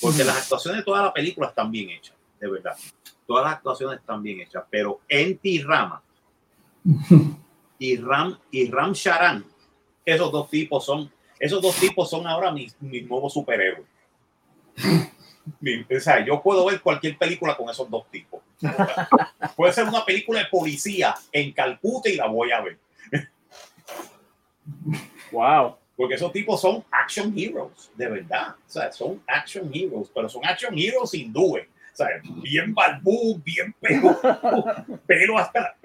Porque 0.00 0.24
las 0.24 0.36
actuaciones 0.42 0.80
de 0.80 0.84
toda 0.84 1.02
la 1.02 1.12
película 1.12 1.48
están 1.48 1.70
bien 1.70 1.90
hechas, 1.90 2.16
de 2.40 2.50
verdad. 2.50 2.76
Todas 3.26 3.44
las 3.44 3.54
actuaciones 3.54 4.00
están 4.00 4.22
bien 4.22 4.40
hechas. 4.40 4.64
Pero 4.70 5.00
Enti 5.08 5.62
Rama 5.62 6.02
y 7.78 7.96
Ram, 7.98 8.38
y 8.50 8.70
Ram 8.70 8.92
Sharan, 8.92 9.44
esos 10.04 10.32
dos 10.32 10.50
tipos 10.50 10.84
son, 10.84 11.10
esos 11.38 11.62
dos 11.62 11.76
tipos 11.76 12.10
son 12.10 12.26
ahora 12.26 12.50
mis, 12.50 12.80
mis 12.80 13.08
nuevos 13.08 13.32
superhéroes. 13.32 13.86
O 15.96 16.00
sea, 16.00 16.24
yo 16.24 16.42
puedo 16.42 16.66
ver 16.66 16.80
cualquier 16.80 17.16
película 17.18 17.56
con 17.56 17.68
esos 17.68 17.88
dos 17.90 18.08
tipos. 18.10 18.40
Puede 19.56 19.72
ser 19.72 19.84
una 19.88 20.04
película 20.04 20.40
de 20.40 20.46
policía 20.46 21.14
en 21.32 21.52
Calcuta 21.52 22.08
y 22.08 22.16
la 22.16 22.26
voy 22.26 22.50
a 22.52 22.60
ver. 22.60 22.78
Wow. 25.32 25.76
Porque 25.96 26.14
esos 26.14 26.32
tipos 26.32 26.60
son 26.60 26.84
action 26.90 27.32
heroes, 27.36 27.90
de 27.96 28.08
verdad. 28.08 28.54
O 28.66 28.70
sea, 28.70 28.92
son 28.92 29.22
action 29.26 29.70
heroes, 29.72 30.10
pero 30.14 30.28
son 30.28 30.44
action 30.44 30.76
heroes 30.78 31.14
hindúes. 31.14 31.66
O 31.92 31.96
sea, 31.96 32.08
bien 32.42 32.74
barbú, 32.74 33.40
bien 33.44 33.74
pelo, 33.80 34.18
pelo 35.06 35.38
hasta, 35.38 35.76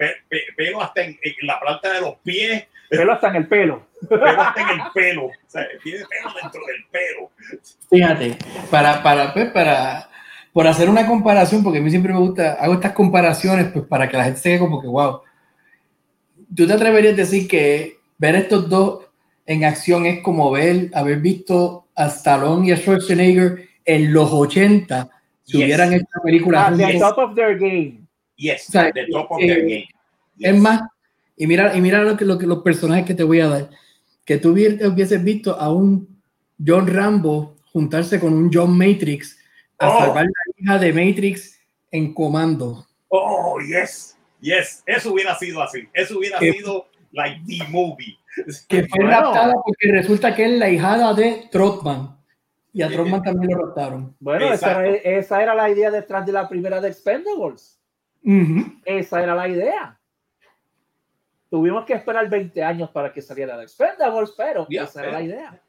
pelo 0.56 0.80
hasta 0.80 1.02
en, 1.02 1.18
en, 1.22 1.46
la 1.46 1.60
planta 1.60 1.92
de 1.92 2.00
los 2.00 2.16
pies. 2.16 2.66
Pelo 2.88 3.12
hasta 3.12 3.28
en 3.28 3.36
el 3.36 3.48
pelo. 3.48 3.86
Pelo 4.08 4.26
hasta 4.26 4.62
en 4.62 4.80
el 4.80 4.86
pelo. 4.94 5.26
O 5.26 5.32
sea, 5.46 5.66
tiene 5.82 5.98
pelo 5.98 6.34
dentro 6.42 6.60
del 6.66 6.86
pelo. 6.90 7.30
Fíjate, 7.90 8.38
para, 8.70 9.02
para, 9.02 9.32
pues, 9.32 9.50
para, 9.50 10.08
por 10.52 10.66
hacer 10.66 10.88
una 10.88 11.06
comparación, 11.06 11.62
porque 11.62 11.78
a 11.78 11.82
mí 11.82 11.90
siempre 11.90 12.12
me 12.12 12.18
gusta, 12.18 12.54
hago 12.54 12.74
estas 12.74 12.92
comparaciones, 12.92 13.70
pues 13.72 13.84
para 13.86 14.08
que 14.08 14.16
la 14.16 14.24
gente 14.24 14.40
se 14.40 14.48
quede 14.50 14.58
como 14.58 14.80
que, 14.80 14.88
wow. 14.88 15.20
¿Tú 16.54 16.66
te 16.66 16.72
atreverías 16.72 17.14
a 17.14 17.16
decir 17.16 17.46
que 17.46 17.98
ver 18.16 18.34
estos 18.36 18.68
dos 18.68 19.06
en 19.46 19.64
acción 19.64 20.06
es 20.06 20.22
como 20.22 20.50
ver, 20.50 20.90
haber 20.94 21.18
visto 21.20 21.88
a 21.94 22.06
Stallone 22.06 22.68
y 22.68 22.72
a 22.72 22.76
Schwarzenegger 22.76 23.68
en 23.84 24.12
los 24.12 24.30
80 24.30 25.10
si 25.42 25.56
yes. 25.56 25.64
hubieran 25.64 25.92
hecho 25.94 26.06
una 26.14 26.22
película 26.22 26.66
at 26.66 26.76
the 26.76 26.98
top 26.98 27.18
of 27.18 27.34
their 27.34 27.58
game. 27.58 28.02
Yes, 28.36 28.68
o 28.68 28.72
sea, 28.72 28.82
at 28.82 28.92
the 28.92 29.06
top 29.10 29.30
of 29.30 29.40
eh, 29.40 29.46
their 29.46 29.60
game. 29.60 29.88
Yes. 30.36 30.50
Es 30.52 30.60
más, 30.60 30.82
y 31.38 31.46
mira, 31.46 31.76
y 31.76 31.80
mira 31.80 32.02
lo 32.02 32.16
que, 32.16 32.24
lo 32.24 32.36
que 32.36 32.46
los 32.46 32.62
personajes 32.62 33.06
que 33.06 33.14
te 33.14 33.22
voy 33.22 33.40
a 33.40 33.48
dar. 33.48 33.70
Que 34.24 34.38
tú 34.38 34.50
hubieses 34.50 35.22
visto 35.22 35.58
a 35.58 35.72
un 35.72 36.20
John 36.64 36.86
Rambo 36.86 37.56
juntarse 37.72 38.18
con 38.18 38.34
un 38.34 38.50
John 38.52 38.76
Matrix 38.76 39.38
a 39.78 39.88
oh. 39.88 39.98
salvar 40.00 40.24
la 40.24 40.52
hija 40.56 40.78
de 40.78 40.92
Matrix 40.92 41.60
en 41.92 42.12
comando. 42.12 42.84
Oh, 43.08 43.58
yes, 43.60 44.18
yes, 44.40 44.82
eso 44.84 45.12
hubiera 45.12 45.34
sido 45.36 45.62
así. 45.62 45.88
Eso 45.94 46.18
hubiera 46.18 46.38
que, 46.38 46.52
sido 46.52 46.88
like 47.12 47.40
the 47.46 47.64
movie. 47.70 48.18
Que 48.68 48.86
fue 48.86 49.04
bueno. 49.04 49.10
raptada 49.10 49.54
porque 49.64 49.92
resulta 49.92 50.34
que 50.34 50.44
es 50.44 50.58
la 50.58 50.68
hijada 50.68 51.14
de 51.14 51.48
Trotman. 51.50 52.18
Y 52.72 52.82
a 52.82 52.88
Trotman 52.88 53.22
también 53.22 53.56
lo 53.56 53.66
raptaron. 53.66 54.14
Bueno, 54.20 54.52
esa, 54.52 54.86
esa, 54.86 55.42
era 55.42 55.54
la 55.54 55.70
idea 55.70 55.90
detrás 55.90 56.26
de 56.26 56.32
la 56.32 56.48
primera 56.48 56.80
de 56.80 56.88
Expendables. 56.88 57.80
Uh 58.24 58.30
-huh. 58.30 58.80
Esa 58.84 59.22
era 59.22 59.34
la 59.34 59.48
idea. 59.48 59.97
Tuvimos 61.50 61.84
que 61.84 61.94
esperar 61.94 62.28
20 62.28 62.62
años 62.62 62.90
para 62.90 63.12
que 63.12 63.22
saliera 63.22 63.56
de 63.56 63.64
Expendables, 63.64 64.32
pero 64.36 64.66
yeah, 64.68 64.84
esa 64.84 65.00
pero, 65.00 65.08
era 65.08 65.18
la 65.18 65.24
idea. 65.24 65.62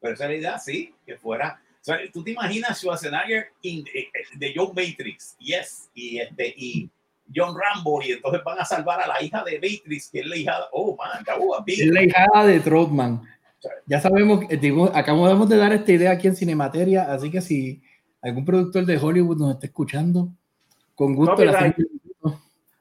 Pero 0.00 0.14
esa 0.14 0.24
era 0.24 0.32
la 0.32 0.38
idea, 0.38 0.58
sí, 0.58 0.94
que 1.04 1.16
fuera. 1.16 1.60
O 1.80 1.84
sea, 1.84 1.98
Tú 2.12 2.24
te 2.24 2.30
imaginas 2.30 2.78
Schwarzenegger 2.78 3.48
in, 3.62 3.84
de, 3.84 4.08
de 4.34 4.52
John 4.54 4.68
Matrix, 4.68 5.36
yes, 5.38 5.90
y, 5.94 6.18
este, 6.18 6.54
y 6.56 6.90
John 7.34 7.54
Rambo, 7.58 8.02
y 8.02 8.12
entonces 8.12 8.42
van 8.42 8.58
a 8.58 8.64
salvar 8.64 9.00
a 9.00 9.06
la 9.06 9.22
hija 9.22 9.44
de 9.44 9.54
Matrix, 9.56 10.10
que 10.10 10.20
es 10.20 10.26
la 10.26 10.36
hija, 10.36 10.54
oh 10.72 10.96
man, 10.96 11.24
es 11.66 11.86
la 11.86 12.02
hija 12.02 12.46
de 12.46 12.60
Trotman. 12.60 13.22
Ya 13.86 14.00
sabemos, 14.00 14.46
digo, 14.60 14.90
acabamos 14.94 15.48
de 15.48 15.56
dar 15.56 15.72
esta 15.72 15.92
idea 15.92 16.12
aquí 16.12 16.28
en 16.28 16.36
Cinemateria, 16.36 17.12
así 17.12 17.30
que 17.30 17.40
si 17.40 17.82
algún 18.22 18.44
productor 18.44 18.86
de 18.86 18.96
Hollywood 18.96 19.38
nos 19.38 19.54
está 19.54 19.66
escuchando, 19.66 20.32
con 20.94 21.14
gusto 21.14 21.44
le 21.44 21.50
hacemos 21.50 21.74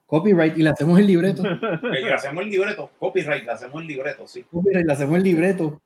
copyright 0.07 0.57
y 0.57 0.63
le 0.63 0.69
hacemos 0.71 0.97
el 0.97 1.05
libreto. 1.05 1.43
le 1.83 2.13
hacemos 2.13 2.43
el 2.43 2.49
libreto, 2.49 2.89
copyright, 2.97 3.43
le 3.45 3.51
hacemos 3.51 3.81
el 3.81 3.87
libreto, 3.87 4.27
sí. 4.27 4.43
Copyright, 4.43 4.85
le 4.87 4.93
hacemos 4.93 5.17
el 5.17 5.23
libreto. 5.23 5.81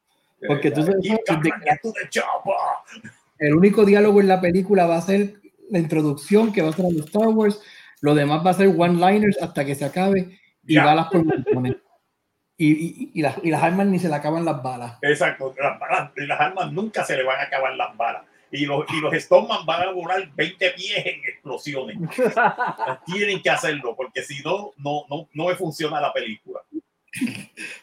Porque 0.48 0.72
tú 0.72 0.82
sabes, 0.84 0.98
el 3.38 3.56
único 3.56 3.86
diálogo 3.86 4.22
en 4.22 4.28
la 4.28 4.40
película 4.40 4.86
va 4.86 4.98
a 4.98 5.02
ser 5.02 5.36
la 5.70 5.80
introducción 5.80 6.52
que 6.52 6.62
va 6.62 6.70
a 6.70 6.74
ser 6.74 6.86
a 6.86 6.90
los 6.90 7.06
Star 7.06 7.28
Wars, 7.28 7.62
lo 8.02 8.16
demás 8.16 8.46
va 8.46 8.52
a 8.52 8.56
ser 8.56 8.68
one-liners 8.68 9.42
hasta 9.42 9.66
que 9.66 9.76
se 9.76 9.86
acabe 9.86 10.40
y 10.64 10.74
yeah. 10.74 10.86
balas 10.86 11.08
por 11.12 11.24
montones. 11.24 11.76
Y, 12.58 12.72
y, 12.72 13.12
y, 13.16 13.22
las, 13.22 13.38
y, 13.42 13.50
las, 13.50 13.64
armas 13.64 13.88
ni 13.88 13.98
se 13.98 14.08
le 14.08 14.16
acaban 14.16 14.46
las 14.46 14.62
balas. 14.62 14.98
Exacto, 15.02 15.54
las, 15.60 15.80
balas, 15.80 16.12
las 16.16 16.40
armas 16.40 16.72
nunca 16.72 17.04
se 17.04 17.18
le 17.18 17.24
van 17.24 17.40
a 17.40 17.44
acabar 17.44 17.76
las 17.76 17.98
balas. 17.98 18.24
Y 18.52 18.66
los, 18.66 18.86
y 18.92 19.00
los 19.00 19.14
Stoneman 19.14 19.66
van 19.66 19.88
a 19.88 19.92
volar 19.92 20.30
20 20.36 20.72
pies 20.72 21.06
en 21.06 21.20
explosiones. 21.26 21.98
Tienen 23.06 23.42
que 23.42 23.50
hacerlo, 23.50 23.96
porque 23.96 24.22
si 24.24 24.44
no, 24.44 24.72
no, 24.78 25.06
no, 25.10 25.28
no 25.34 25.48
me 25.48 25.56
funciona 25.56 26.02
la 26.02 26.12
película. 26.12 26.62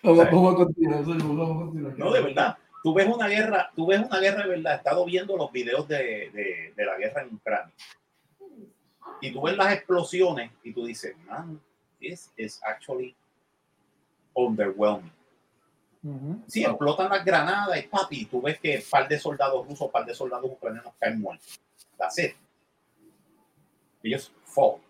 Vamos, 0.02 0.24
vamos 0.26 0.54
a 0.54 0.56
continuar, 0.56 1.04
vamos 1.04 1.50
a 1.50 1.64
continuar. 1.64 1.98
No, 1.98 2.12
de 2.12 2.20
verdad. 2.20 2.58
Tú 2.82 2.94
ves 2.94 3.08
una 3.08 3.28
guerra, 3.28 3.70
tú 3.74 3.86
ves 3.86 4.00
una 4.00 4.20
guerra 4.20 4.42
de 4.42 4.48
verdad. 4.48 4.74
He 4.74 4.76
estado 4.76 5.04
viendo 5.04 5.36
los 5.36 5.50
videos 5.50 5.88
de, 5.88 6.30
de, 6.32 6.72
de 6.76 6.84
la 6.86 6.96
guerra 6.96 7.22
en 7.22 7.34
Ucrania. 7.34 7.74
Y 9.20 9.32
tú 9.32 9.42
ves 9.42 9.56
las 9.56 9.72
explosiones 9.72 10.50
y 10.62 10.72
tú 10.72 10.86
dices, 10.86 11.16
man, 11.26 11.60
this 12.00 12.30
is 12.36 12.60
actually 12.64 13.16
underwhelming. 14.34 15.17
Sí, 16.46 16.64
explotan 16.64 17.10
las 17.10 17.24
granadas 17.24 17.78
y 17.78 17.82
papi, 17.82 18.26
tú 18.26 18.42
ves 18.42 18.58
que 18.58 18.84
par 18.90 19.08
de 19.08 19.18
soldados 19.18 19.66
rusos, 19.66 19.90
par 19.90 20.04
de 20.04 20.14
soldados 20.14 20.50
ucranianos 20.50 20.94
caen 20.98 21.20
muertos. 21.20 21.60
That's 21.96 22.18
it. 22.18 22.34
Ellos 24.02 24.32
fall. 24.44 24.76
O 24.76 24.82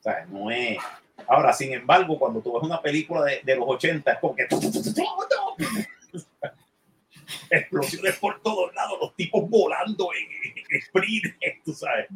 sea, 0.00 0.26
no 0.26 0.50
es. 0.50 0.78
Ahora, 1.26 1.52
sin 1.52 1.72
embargo, 1.72 2.18
cuando 2.18 2.40
tú 2.40 2.52
ves 2.52 2.62
una 2.62 2.80
película 2.80 3.24
de, 3.24 3.40
de 3.42 3.56
los 3.56 3.66
80, 3.68 4.12
es 4.12 4.18
como 4.18 4.34
que. 4.34 4.46
Explosiones 7.50 8.16
por 8.18 8.40
todos 8.40 8.72
lados, 8.74 8.98
los 9.00 9.16
tipos 9.16 9.48
volando 9.48 10.10
en, 10.12 10.26
en 10.58 10.78
sprint, 10.78 11.34
tú 11.64 11.72
sabes. 11.72 12.06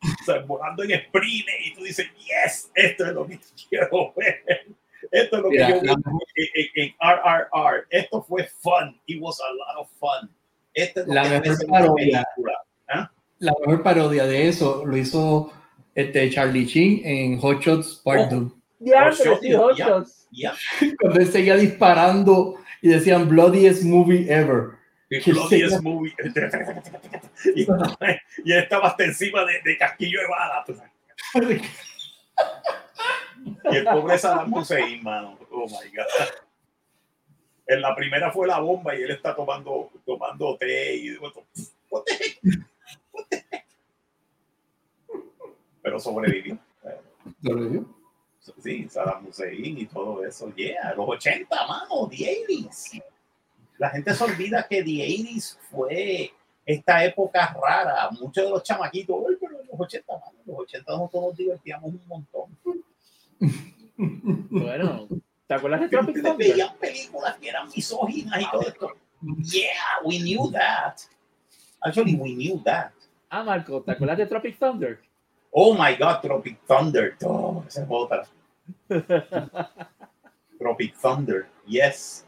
O 0.00 0.24
sea, 0.24 0.38
volando 0.40 0.82
en 0.82 0.92
sprint 0.92 1.46
y 1.64 1.74
tú 1.74 1.82
dices, 1.82 2.08
yes, 2.16 2.70
esto 2.74 3.06
es 3.06 3.12
lo 3.12 3.26
que 3.26 3.38
quiero 3.68 4.12
ver. 4.16 4.66
Esto 5.10 5.36
es 5.36 5.42
lo 5.42 5.48
que 5.50 5.56
Mira, 5.56 5.68
yo 5.68 5.80
vi 5.80 5.88
en, 5.90 5.94
en, 6.54 6.68
en 6.84 6.94
RRR. 7.00 7.86
Esto 7.90 8.22
fue 8.22 8.44
fun. 8.60 9.00
It 9.06 9.20
was 9.20 9.38
a 9.40 9.52
lot 9.52 9.84
of 9.84 9.90
fun. 9.98 10.30
Esto 10.74 11.00
es 11.00 11.06
lo 11.08 11.14
La 11.14 11.22
que 11.24 11.48
mejor 11.50 11.66
parodia. 11.68 12.24
película. 12.36 13.12
La 13.40 13.52
mejor 13.60 13.82
parodia 13.82 14.26
de 14.26 14.48
eso 14.48 14.84
lo 14.84 14.96
hizo 14.96 15.52
este 15.94 16.28
Charlie 16.30 16.66
Chin 16.66 17.00
en 17.04 17.38
Hot 17.40 17.60
Shots 17.62 18.00
Part 18.04 18.32
Oh. 18.32 18.36
2. 18.40 18.52
Ya. 20.30 20.54
Cuando 21.00 21.20
él 21.20 21.26
seguía 21.32 21.56
disparando 21.56 22.56
y 22.82 22.88
decían 22.88 23.28
bloodiest 23.28 23.82
movie 23.84 24.26
ever. 24.32 24.72
The 25.10 25.20
Que 25.20 25.32
bloodiest 25.32 25.70
sea- 25.72 25.80
movie. 25.80 26.12
y, 27.54 27.62
y 27.62 27.66
él 28.52 28.58
estaba 28.58 28.88
hasta 28.88 29.04
encima 29.04 29.44
de, 29.44 29.54
de 29.64 29.78
casquillo 29.78 30.20
de 30.20 30.26
bala. 30.28 30.64
Y 33.70 33.76
el 33.76 33.84
pobre 33.84 34.18
Saddam 34.18 34.52
Hussein, 34.52 35.02
mano. 35.02 35.38
Oh 35.50 35.66
my 35.66 35.90
God. 35.90 36.06
En 37.66 37.82
la 37.82 37.94
primera 37.94 38.30
fue 38.32 38.46
la 38.46 38.60
bomba 38.60 38.94
y 38.96 39.02
él 39.02 39.10
está 39.10 39.34
tomando, 39.36 39.90
tomando 40.06 40.56
té 40.56 40.96
y 40.96 41.16
what 41.18 41.32
the 41.32 41.40
heck? 42.14 42.40
What 43.12 43.24
the 43.28 43.36
heck? 43.50 43.66
Pero 45.82 46.00
sobrevivió. 46.00 46.58
Sí, 48.62 48.88
Saddam 48.88 49.26
Hussein 49.26 49.78
y 49.78 49.86
todo 49.86 50.24
eso. 50.24 50.50
Yeah, 50.54 50.94
los 50.94 51.08
80, 51.08 51.66
mano, 51.66 52.08
the 52.08 52.16
80s. 52.16 53.02
La 53.76 53.90
gente 53.90 54.14
se 54.14 54.24
olvida 54.24 54.66
que 54.66 54.82
the 54.82 55.06
80s 55.06 55.58
fue 55.70 56.32
esta 56.64 57.04
época 57.04 57.54
rara. 57.62 58.10
Muchos 58.10 58.44
de 58.44 58.50
los 58.50 58.62
chamaquitos, 58.62 59.16
"Ay, 59.28 59.36
pero 59.40 59.60
en 59.60 59.68
los 59.68 59.80
80, 59.80 60.12
mano, 60.14 60.32
en 60.44 60.52
los 60.52 60.60
80 60.60 60.92
nosotros 60.92 61.22
nos 61.22 61.36
divertíamos 61.36 61.84
un 61.86 62.02
montón. 62.06 62.58
Bueno, 64.50 65.08
¿te 65.46 65.54
acuerdas 65.54 65.80
de 65.80 65.88
Tropic 65.88 66.22
Thunder? 66.22 66.36
veían 66.36 66.76
películas 66.78 67.36
que 67.36 67.48
eran 67.48 67.68
misóginas 67.68 68.40
y 68.40 68.50
todo 68.50 68.62
esto. 68.62 68.92
Yeah, 69.42 69.72
we 70.04 70.18
knew 70.18 70.50
that. 70.52 71.00
Actually, 71.80 72.14
we 72.14 72.34
knew 72.34 72.62
that. 72.64 72.92
Ah, 73.30 73.42
Marco, 73.42 73.82
¿te 73.82 73.92
acuerdas 73.92 74.18
de 74.18 74.26
Tropic 74.26 74.58
Thunder? 74.58 75.00
Oh 75.50 75.74
my 75.74 75.96
God, 75.96 76.20
Tropic 76.22 76.58
Thunder. 76.66 77.16
Oh, 77.24 77.64
esa 77.66 77.82
es 77.82 77.88
otra. 77.90 78.26
Tropic 80.58 80.94
Thunder, 81.00 81.46
yes. 81.66 82.24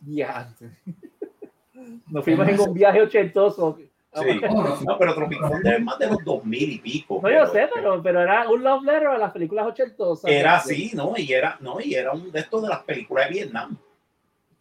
Ya. 0.00 0.54
Nos 2.08 2.24
fuimos 2.24 2.48
en 2.48 2.60
un 2.60 2.74
viaje 2.74 3.02
ochentoso. 3.02 3.78
Sí. 4.12 4.40
No, 4.40 4.98
pero 4.98 5.14
Tropic 5.14 5.38
Thunder 5.38 5.74
es 5.74 5.82
más 5.82 5.98
de 6.00 6.08
los 6.08 6.24
2000 6.24 6.72
y 6.72 6.78
pico. 6.78 7.20
No, 7.22 7.30
yo 7.30 7.46
sé, 7.46 7.68
pero, 7.72 8.02
pero 8.02 8.20
era 8.20 8.48
un 8.48 8.62
love 8.62 8.82
letter 8.82 9.06
a 9.06 9.18
las 9.18 9.32
películas 9.32 9.68
ochentosas. 9.68 10.28
Era 10.28 10.56
así, 10.56 10.90
¿no? 10.94 11.14
Y 11.16 11.32
era, 11.32 11.56
no, 11.60 11.80
y 11.80 11.94
era 11.94 12.12
un 12.12 12.32
de 12.32 12.40
estos 12.40 12.62
de 12.62 12.68
las 12.68 12.82
películas 12.82 13.28
de 13.28 13.34
Vietnam. 13.34 13.78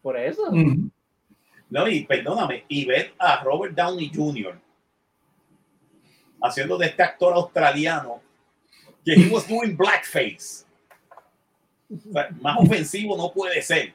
Por 0.03 0.17
eso. 0.17 0.51
Mm. 0.51 0.91
No, 1.71 1.87
y 1.87 2.03
perdóname, 2.03 2.65
y 2.67 2.85
ver 2.85 3.13
a 3.17 3.43
Robert 3.43 3.75
Downey 3.75 4.11
Jr. 4.13 4.59
haciendo 6.41 6.77
de 6.77 6.87
este 6.87 7.03
actor 7.03 7.33
australiano 7.33 8.21
que 9.03 9.13
he 9.13 9.29
was 9.29 9.47
doing 9.47 9.75
blackface. 9.75 10.65
O 11.89 12.13
sea, 12.13 12.29
más 12.39 12.57
ofensivo 12.59 13.17
no 13.17 13.31
puede 13.31 13.61
ser. 13.63 13.93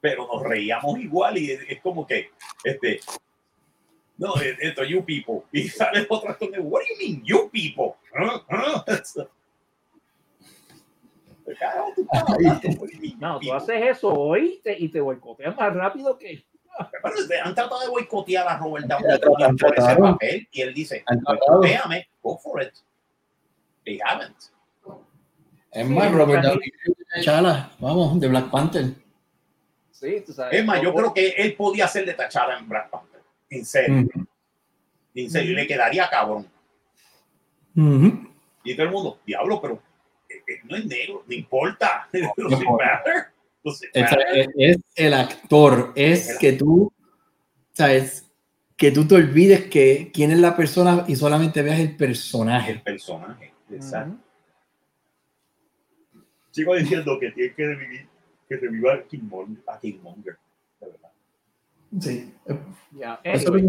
Pero 0.00 0.26
nos 0.26 0.42
reíamos 0.42 0.98
igual 1.00 1.36
y 1.36 1.50
es, 1.50 1.60
es 1.68 1.80
como 1.80 2.06
que, 2.06 2.30
este, 2.64 3.00
no, 4.20 4.34
esto, 4.36 4.84
you 4.84 5.02
people. 5.04 5.42
Y 5.52 5.68
sale 5.68 6.06
otro 6.08 6.30
actor, 6.30 6.48
what 6.60 6.82
do 6.82 6.86
you 6.94 6.98
mean, 6.98 7.22
you 7.24 7.48
people? 7.50 7.94
¿Ah? 8.16 8.42
¿Ah? 8.50 8.84
No, 13.18 13.34
tú 13.34 13.40
people? 13.40 13.56
haces 13.56 13.82
eso 13.98 14.08
hoy 14.12 14.60
te- 14.62 14.76
y 14.78 14.88
te 14.88 15.00
boicoteas 15.00 15.56
más 15.56 15.74
rápido 15.74 16.16
que. 16.18 16.44
Pero 17.02 17.14
han 17.44 17.54
tratado 17.54 17.80
de 17.80 17.88
boicotear 17.88 18.46
a 18.48 18.56
Robert 18.58 18.86
Downey 18.86 19.18
Jr. 19.22 19.56
por 19.58 19.78
ese 19.78 19.96
papel 19.96 20.48
y 20.50 20.60
él 20.62 20.72
dice, 20.72 21.04
boicoteame, 21.26 22.08
go 22.22 22.38
for 22.38 22.62
it. 22.62 22.72
They 23.84 23.98
haven't. 24.02 24.36
Es 25.72 25.86
Sí, 25.86 25.92
más, 25.92 26.12
Robert. 26.12 26.42
Downey 26.44 26.72
Chala, 27.22 27.70
vamos, 27.80 28.20
de 28.20 28.28
Black 28.28 28.50
Panther. 28.50 28.94
Sí, 29.90 30.22
tú 30.24 30.32
sabes. 30.32 30.58
Es 30.58 30.64
más, 30.64 30.80
yo 30.80 30.94
creo 30.94 31.12
que 31.12 31.28
él 31.30 31.54
podía 31.54 31.86
ser 31.88 32.06
de 32.06 32.14
Tachara 32.14 32.58
en 32.58 32.68
Black 32.68 32.88
Panther. 32.90 33.19
En 33.50 33.64
serio. 33.64 34.08
En 35.14 35.30
serio, 35.30 35.52
y 35.52 35.54
le 35.56 35.66
quedaría 35.66 36.08
cabrón. 36.08 36.48
Y 38.64 38.74
todo 38.74 38.86
el 38.86 38.92
mundo, 38.92 39.20
diablo, 39.26 39.60
pero 39.60 39.82
eh, 40.28 40.34
eh, 40.46 40.60
no 40.64 40.76
es 40.76 40.86
negro, 40.86 41.24
no 41.26 41.34
importa. 41.34 42.08
No 42.12 42.48
No 42.48 42.56
importa. 42.56 43.32
Es, 44.56 44.80
el 44.94 45.12
actor, 45.12 45.92
es 45.94 46.38
que 46.38 46.52
tú, 46.54 46.90
sabes, 47.72 48.30
que 48.76 48.90
tú 48.90 49.06
te 49.06 49.16
olvides 49.16 49.66
que 49.66 50.10
quién 50.14 50.30
es 50.30 50.38
la 50.38 50.56
persona 50.56 51.04
y 51.06 51.16
solamente 51.16 51.62
veas 51.62 51.78
el 51.78 51.96
personaje. 51.96 52.72
El 52.72 52.82
personaje. 52.82 53.52
Exacto. 53.70 54.12
Ujú. 54.12 54.30
Sigo 56.50 56.74
diciendo 56.74 57.18
que 57.20 57.30
tiene 57.30 57.54
que 57.54 57.66
revivir, 57.66 58.08
que 58.48 58.56
reviva 58.56 58.94
a 58.94 59.02
Killmonger, 59.04 59.62
a 59.66 59.78
Killmonger, 59.78 60.36
de 60.80 60.86
verdad. 60.86 61.09
Sí. 61.98 62.32
Anyway. 63.24 63.66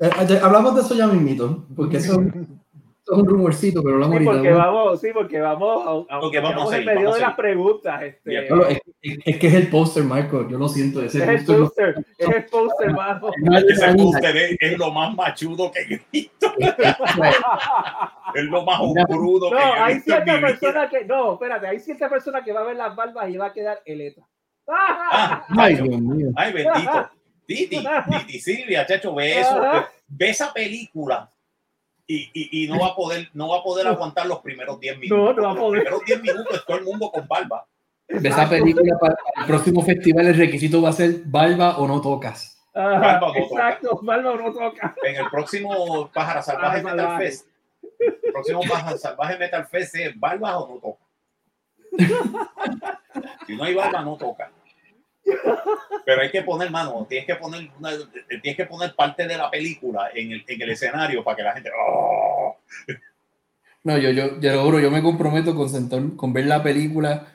Eh, 0.00 0.10
eh, 0.28 0.40
hablamos 0.42 0.74
de 0.74 0.80
eso 0.82 0.94
ya 0.94 1.06
mismito, 1.06 1.64
porque 1.76 1.98
eso, 1.98 2.20
eso 2.20 3.12
es 3.14 3.18
un 3.18 3.24
rumorcito, 3.26 3.82
pero 3.82 3.94
hablamos 3.96 4.18
Sí, 4.18 4.26
ahorita. 4.26 4.42
porque 4.42 4.52
vamos, 4.52 5.00
sí, 5.00 5.08
porque 5.14 5.40
vamos, 5.40 6.06
a, 6.10 6.20
Porque 6.20 6.40
vamos 6.40 6.72
en 6.72 6.84
medio 6.84 7.00
vamos 7.02 7.14
de 7.16 7.20
las 7.20 7.34
preguntas. 7.36 8.02
Este, 8.02 8.38
es, 8.38 8.50
es- 9.00 9.18
es 9.24 9.38
que 9.38 9.46
es 9.46 9.54
el 9.54 9.68
póster, 9.68 10.02
Marco. 10.04 10.48
Yo 10.48 10.58
lo 10.58 10.68
siento. 10.68 11.02
Ese 11.02 11.18
es 11.22 11.28
el 11.28 11.56
póster 11.56 11.94
es 12.18 12.28
el 12.28 12.44
póster. 12.46 12.90
Ese 13.68 13.94
póster 13.94 14.36
es, 14.36 14.56
es 14.60 14.78
lo 14.78 14.90
más 14.92 15.14
machudo 15.14 15.70
que 15.70 15.80
he 15.82 16.00
visto. 16.10 16.52
Es 16.58 18.44
lo 18.44 18.64
más 18.64 18.80
oscuro 18.80 19.50
No, 19.50 19.56
que 19.56 19.56
he 19.56 19.60
hay 19.60 19.94
visto 19.94 20.14
en 20.16 20.24
cierta 20.24 20.40
persona 20.40 20.88
que, 20.88 21.04
no, 21.04 21.32
espérate, 21.34 21.66
hay 21.68 21.78
cierta 21.80 22.08
persona 22.08 22.42
que 22.42 22.52
va 22.52 22.60
a 22.60 22.64
ver 22.64 22.76
las 22.76 22.96
barbas 22.96 23.28
y 23.30 23.36
va 23.36 23.46
a 23.46 23.52
quedar 23.52 23.80
eleta. 23.84 24.22
Ah, 24.68 25.44
Ay. 25.58 25.76
Dios 25.76 26.00
mío. 26.00 26.28
Ay, 26.36 26.52
bendito. 26.52 27.10
Titi, 27.46 27.82
Titi 28.10 28.40
Silvia, 28.40 28.86
chacho, 28.86 29.14
ve 29.14 29.40
eso, 29.40 29.60
ve 30.08 30.30
esa 30.30 30.52
película 30.52 31.30
y, 32.06 32.30
y, 32.32 32.64
y 32.64 32.68
no 32.68 32.80
va 32.80 32.88
a 32.88 32.94
poder, 32.94 33.28
no 33.34 33.48
va 33.48 33.58
a 33.58 33.62
poder 33.62 33.86
aguantar 33.86 34.26
los 34.26 34.40
primeros 34.40 34.78
10 34.80 34.98
minutos. 34.98 35.36
No, 35.36 35.42
no 35.42 35.48
va 35.48 35.52
a 35.52 35.56
poder. 35.56 35.90
Los 35.90 36.02
primeros 36.02 36.04
10 36.06 36.22
minutos 36.22 36.56
es 36.56 36.64
todo 36.66 36.78
el 36.78 36.84
mundo 36.84 37.10
con 37.10 37.26
barba. 37.28 37.66
De 38.08 38.28
esa 38.28 38.48
película 38.48 38.98
para 38.98 39.16
el 39.38 39.46
próximo 39.46 39.82
festival 39.82 40.26
el 40.26 40.36
requisito 40.36 40.82
va 40.82 40.90
a 40.90 40.92
ser 40.92 41.22
barba 41.24 41.78
o 41.78 41.86
no 41.86 42.00
tocas. 42.00 42.58
Ajá, 42.74 42.98
Barba 42.98 43.28
no 43.28 43.32
toca. 43.34 43.68
exacto, 43.68 44.00
barba 44.02 44.34
no 44.36 44.52
toca. 44.52 44.94
En 45.02 45.16
el 45.16 45.30
próximo 45.30 46.10
Pájara 46.12 46.42
Salvaje 46.42 46.82
Pájara 46.82 46.94
Metal 46.96 47.06
Salvaje. 47.06 47.24
Fest, 47.24 47.46
el 48.00 48.32
próximo 48.32 48.60
Pájara 48.68 48.98
Salvaje 48.98 49.38
Metal 49.38 49.66
Fest 49.66 49.94
es 49.96 50.18
barba 50.20 50.58
o 50.58 50.74
no 50.74 50.80
toca. 50.80 51.02
Si 53.46 53.56
no 53.56 53.64
hay 53.64 53.74
barba, 53.74 54.00
no 54.02 54.16
toca. 54.16 54.50
Pero 56.04 56.20
hay 56.22 56.30
que 56.30 56.42
poner, 56.42 56.70
mano, 56.70 57.06
tienes 57.08 57.26
que 57.26 57.36
poner, 57.36 57.70
una- 57.78 57.90
tienes 58.28 58.56
que 58.56 58.66
poner 58.66 58.94
parte 58.94 59.26
de 59.26 59.36
la 59.36 59.50
película 59.50 60.10
en 60.14 60.32
el, 60.32 60.44
en 60.46 60.62
el 60.62 60.70
escenario 60.70 61.22
para 61.22 61.36
que 61.36 61.42
la 61.42 61.52
gente. 61.54 61.70
¡Oh! 61.78 62.56
No, 63.84 63.98
yo, 63.98 64.10
yo, 64.10 64.40
yo 64.40 64.52
lo 64.52 64.62
juro, 64.64 64.78
yo 64.80 64.90
me 64.90 65.02
comprometo 65.02 65.54
con, 65.54 65.68
sentar, 65.68 66.00
con 66.16 66.32
ver 66.32 66.46
la 66.46 66.62
película 66.62 67.26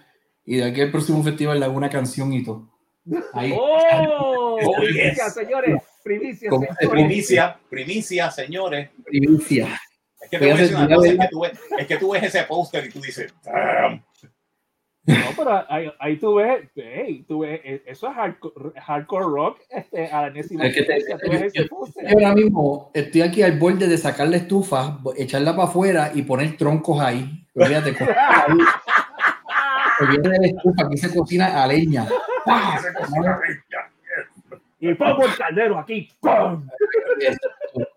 y 0.45 0.57
de 0.57 0.65
aquí 0.65 0.81
al 0.81 0.91
próximo 0.91 1.21
festival 1.23 1.59
le 1.59 1.65
hago 1.65 1.75
una 1.75 1.89
canción 1.89 2.31
y 2.33 2.43
todo. 2.43 2.69
Ahí. 3.33 3.53
¡Oh! 3.53 4.57
Oh, 4.59 4.75
primicia, 4.77 5.25
yes. 5.25 5.33
señores. 5.33 5.81
Primicia, 6.03 6.49
¿Cómo 6.49 6.65
señores. 6.65 6.89
Primicia, 6.89 7.59
primicia, 7.69 8.31
señores. 8.31 8.89
Primicia. 9.03 9.79
Es 10.21 10.29
que 10.29 10.39
te 10.39 10.45
voy 10.51 10.59
a 10.59 10.63
es 10.63 11.17
que 11.17 11.27
tú 11.29 11.39
ves, 11.41 11.51
es 11.77 11.87
que 11.87 11.97
tú 11.97 12.11
ves 12.11 12.23
ese 12.23 12.43
póster 12.43 12.85
y 12.85 12.89
tú 12.89 13.01
dices, 13.01 13.33
"Damn". 13.43 14.03
No, 15.07 15.15
pero 15.37 15.63
ahí, 15.69 15.89
ahí 15.99 16.17
tú 16.17 16.35
ves, 16.35 16.67
hey, 16.75 17.23
tú 17.27 17.39
ves, 17.39 17.61
eh, 17.63 17.81
eso 17.85 18.09
es 18.09 18.13
hardcore, 18.15 18.79
hardcore 18.79 19.25
rock 19.25 19.59
este, 19.69 20.07
a 20.07 20.23
la 20.23 20.27
enésima 20.27 20.65
Es 20.65 20.75
que 20.75 20.83
te- 20.83 20.99
tú 21.23 21.31
ves 21.31 21.53
póster. 21.69 22.07
Yo 22.09 22.13
ahora 22.17 22.35
mismo 22.35 22.91
estoy 22.93 23.21
aquí 23.21 23.41
al 23.41 23.57
borde 23.57 23.87
de 23.87 23.97
sacar 23.97 24.27
la 24.27 24.35
estufa, 24.37 24.99
echarla 25.15 25.55
para 25.55 25.69
afuera 25.69 26.11
y 26.13 26.23
poner 26.23 26.57
troncos 26.57 26.99
ahí. 27.01 27.45
Olvídate, 27.55 27.95
con- 27.95 28.07
ahí. 28.09 28.57
Olvídate 29.99 30.29
de 30.29 30.37
la 30.39 30.47
estufa, 30.47 30.85
aquí 30.85 30.97
se 30.97 31.15
cocina 31.17 31.63
a 31.63 31.67
leña. 31.67 32.05
¡Pah! 32.45 32.75
Esa 32.77 32.93
cosa 32.93 33.39
rica. 33.47 33.63
Y 34.79 34.93
pongo 34.93 35.25
el 35.25 35.35
caldero 35.35 35.79
aquí. 35.79 36.09
¡pum! 36.19 36.67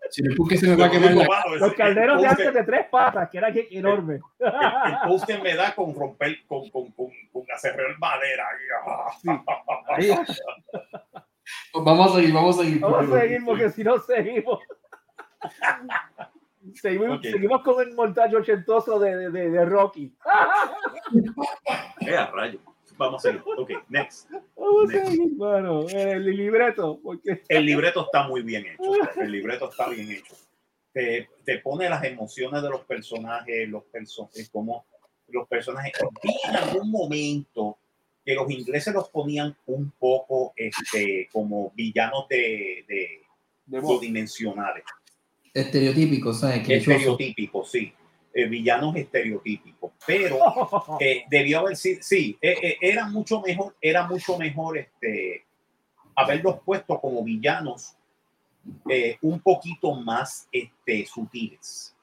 Si 0.09 0.23
porque 0.35 0.57
se 0.57 0.67
me 0.67 0.75
va 0.75 0.87
a 0.87 0.91
quemar 0.91 1.13
la 1.13 1.25
Los 1.59 1.73
calderos 1.73 2.17
el 2.17 2.21
de 2.23 2.27
antes 2.27 2.53
de 2.53 2.63
tres 2.63 2.87
patas, 2.89 3.29
que 3.29 3.37
era 3.37 3.47
aquí 3.49 3.67
enorme. 3.71 4.15
el, 4.39 4.47
el 4.47 4.97
póster 5.07 5.41
me 5.41 5.55
da 5.55 5.73
con 5.75 5.93
romper, 5.95 6.43
con, 6.47 6.69
con, 6.69 6.91
con, 6.91 7.07
con 7.31 7.43
acerrear 7.53 7.97
madera. 7.99 8.45
Ahí, 9.95 10.09
Vamos 11.73 12.11
a 12.11 12.15
seguir, 12.15 12.33
vamos 12.33 12.59
a 12.59 12.63
seguir. 12.63 12.79
vamos 12.79 13.11
a 13.11 13.19
seguir 13.19 13.41
porque 13.45 13.69
si 13.69 13.83
no 13.83 13.97
seguimos. 13.99 14.59
Seguimos, 16.75 17.17
Ok. 17.17 17.23
seguimos 17.23 17.61
con 17.63 17.81
el 17.87 17.93
montaje 17.95 18.35
ochentoso 18.35 18.99
de, 18.99 19.15
de, 19.17 19.29
de, 19.31 19.49
de 19.49 19.65
Rocky. 19.65 20.15
Eh, 22.01 22.15
a 22.15 22.27
rayo. 22.27 22.59
Vamos 22.97 23.25
a 23.25 23.29
seguir. 23.29 23.43
Ok, 23.57 23.71
next. 23.89 24.29
Seguir, 24.89 25.35
mano. 25.37 25.87
El 25.89 26.25
libreto, 26.25 26.99
porque 27.01 27.41
El 27.47 27.65
libreto 27.65 28.05
está 28.05 28.27
muy 28.27 28.41
bien 28.41 28.65
hecho. 28.65 28.91
El 29.21 29.31
libreto 29.31 29.69
está 29.69 29.89
bien 29.89 30.11
hecho. 30.11 30.35
Te, 30.93 31.29
te 31.45 31.59
pone 31.59 31.89
las 31.89 32.03
emociones 32.03 32.61
de 32.61 32.69
los 32.69 32.81
personajes, 32.81 33.69
los 33.69 33.83
personajes, 33.85 34.49
como 34.49 34.85
los 35.27 35.47
personajes. 35.47 35.93
Vi 36.21 36.33
en 36.49 36.55
algún 36.55 36.91
momento 36.91 37.77
que 38.25 38.35
los 38.35 38.49
ingleses 38.51 38.93
los 38.93 39.09
ponían 39.09 39.55
un 39.67 39.91
poco 39.91 40.53
este, 40.55 41.29
como 41.31 41.71
villanos 41.75 42.27
de, 42.27 42.85
de 42.87 43.21
de 43.65 43.99
dimensionales. 44.01 44.83
Estereotípico, 45.53 46.33
¿sabes? 46.33 46.65
Que 46.65 46.77
Estereotípicos, 46.77 47.71
sí. 47.71 47.93
Eh, 48.33 48.45
villanos 48.45 48.95
estereotípicos. 48.95 49.91
Pero 50.07 50.37
eh, 51.01 51.23
debió 51.29 51.59
haber 51.59 51.75
sido, 51.75 52.01
sí, 52.01 52.37
eh, 52.41 52.55
eh, 52.61 52.77
era 52.81 53.05
mucho 53.07 53.41
mejor, 53.41 53.75
era 53.81 54.07
mucho 54.07 54.37
mejor 54.37 54.77
este, 54.77 55.43
haberlos 56.15 56.59
puesto 56.63 56.99
como 56.99 57.23
villanos 57.23 57.93
eh, 58.89 59.17
un 59.21 59.39
poquito 59.41 59.93
más 59.95 60.47
este, 60.51 61.05
sutiles. 61.05 61.93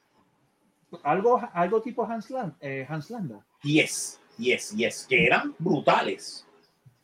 algo, 1.03 1.41
algo 1.55 1.81
tipo 1.81 2.05
Hans, 2.05 2.29
Land, 2.31 2.55
eh, 2.61 2.85
Hans 2.89 3.09
Landa. 3.11 3.45
Yes, 3.63 4.21
yes, 4.37 4.71
yes, 4.77 5.07
que 5.09 5.25
eran 5.25 5.55
brutales. 5.59 6.47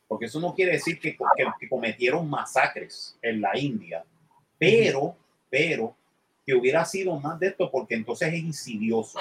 Porque 0.06 0.26
eso 0.26 0.38
no 0.38 0.54
quiere 0.54 0.72
decir 0.72 1.00
que, 1.00 1.12
que- 1.16 1.46
que 1.58 1.68
cometieron 1.68 2.28
masacres 2.28 3.16
en 3.22 3.40
la 3.40 3.56
India, 3.58 4.04
pero, 4.58 5.16
pero, 5.48 5.96
que 6.46 6.54
hubiera 6.54 6.84
sido 6.84 7.18
más 7.20 7.38
de 7.40 7.48
esto, 7.48 7.70
porque 7.70 7.94
entonces 7.94 8.32
es 8.32 8.40
insidioso. 8.40 9.18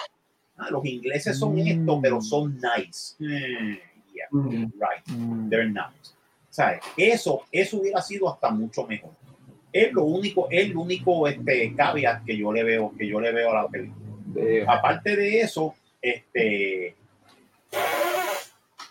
Ah, 0.58 0.68
los 0.70 0.86
ingleses 0.86 1.38
son 1.38 1.56
Mm. 1.56 1.68
esto, 1.68 2.00
pero 2.02 2.22
son 2.22 2.56
nice. 2.56 3.16
Mm, 3.20 3.76
yeah, 4.14 4.28
Mm. 4.32 4.72
right. 4.80 5.50
They're 5.50 5.70
not. 5.70 5.94
¿Sabes? 6.50 6.82
Eso, 6.98 7.44
eso 7.52 7.78
hubiera 7.78 8.02
sido 8.02 8.32
hasta 8.32 8.52
mucho 8.52 8.86
mejor. 8.86 9.12
Es 9.72 9.92
lo 9.92 10.04
único, 10.04 10.48
es 10.52 10.66
el 10.66 10.78
único 10.78 11.28
este, 11.28 11.74
caveat 11.76 12.24
que 12.24 12.38
yo 12.38 12.54
le 12.54 12.64
veo, 12.64 12.94
que 12.96 13.08
yo 13.08 13.20
le 13.20 13.32
veo 13.32 13.50
a 13.52 13.64
la 13.64 13.68
película. 13.68 14.06
Aparte 14.68 15.16
de 15.16 15.42
eso, 15.42 15.74
este 16.02 16.96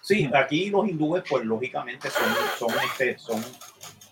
sí, 0.01 0.29
aquí 0.35 0.71
los 0.71 0.89
hindúes, 0.89 1.23
pues 1.29 1.45
lógicamente 1.45 2.09
son, 2.11 2.25
son 2.59 2.77
este, 2.85 3.19
son, 3.19 3.41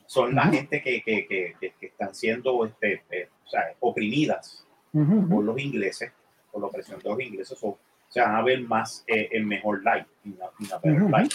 son 0.07 0.35
la 0.35 0.47
gente 0.47 0.81
que, 0.83 1.03
que, 1.03 1.27
que, 1.27 1.55
que- 1.61 1.75
que 1.79 1.87
están 1.87 2.15
siendo 2.15 2.65
este, 2.67 3.03
eh, 3.11 3.29
o 3.51 3.53
sea, 3.53 3.75
oprimidas 3.81 4.65
Ujú, 4.93 5.29
por 5.29 5.45
los 5.45 5.59
ingleses, 5.59 6.13
por 6.53 6.61
la 6.61 6.69
opresión 6.69 7.01
de 7.01 7.09
los 7.09 7.21
ingleses, 7.21 7.59
o 7.63 7.77
se 8.09 8.21
van 8.21 8.37
a 8.37 8.43
ver 8.43 8.61
más 8.63 9.03
eh, 9.09 9.29
el 9.33 9.45
mejor 9.45 9.83
life, 9.85 10.07
in 10.25 10.39
a- 10.41 10.51
in 10.65 10.73
a 10.73 10.79
better 10.79 11.03
Ujú. 11.03 11.09
light. 11.11 11.33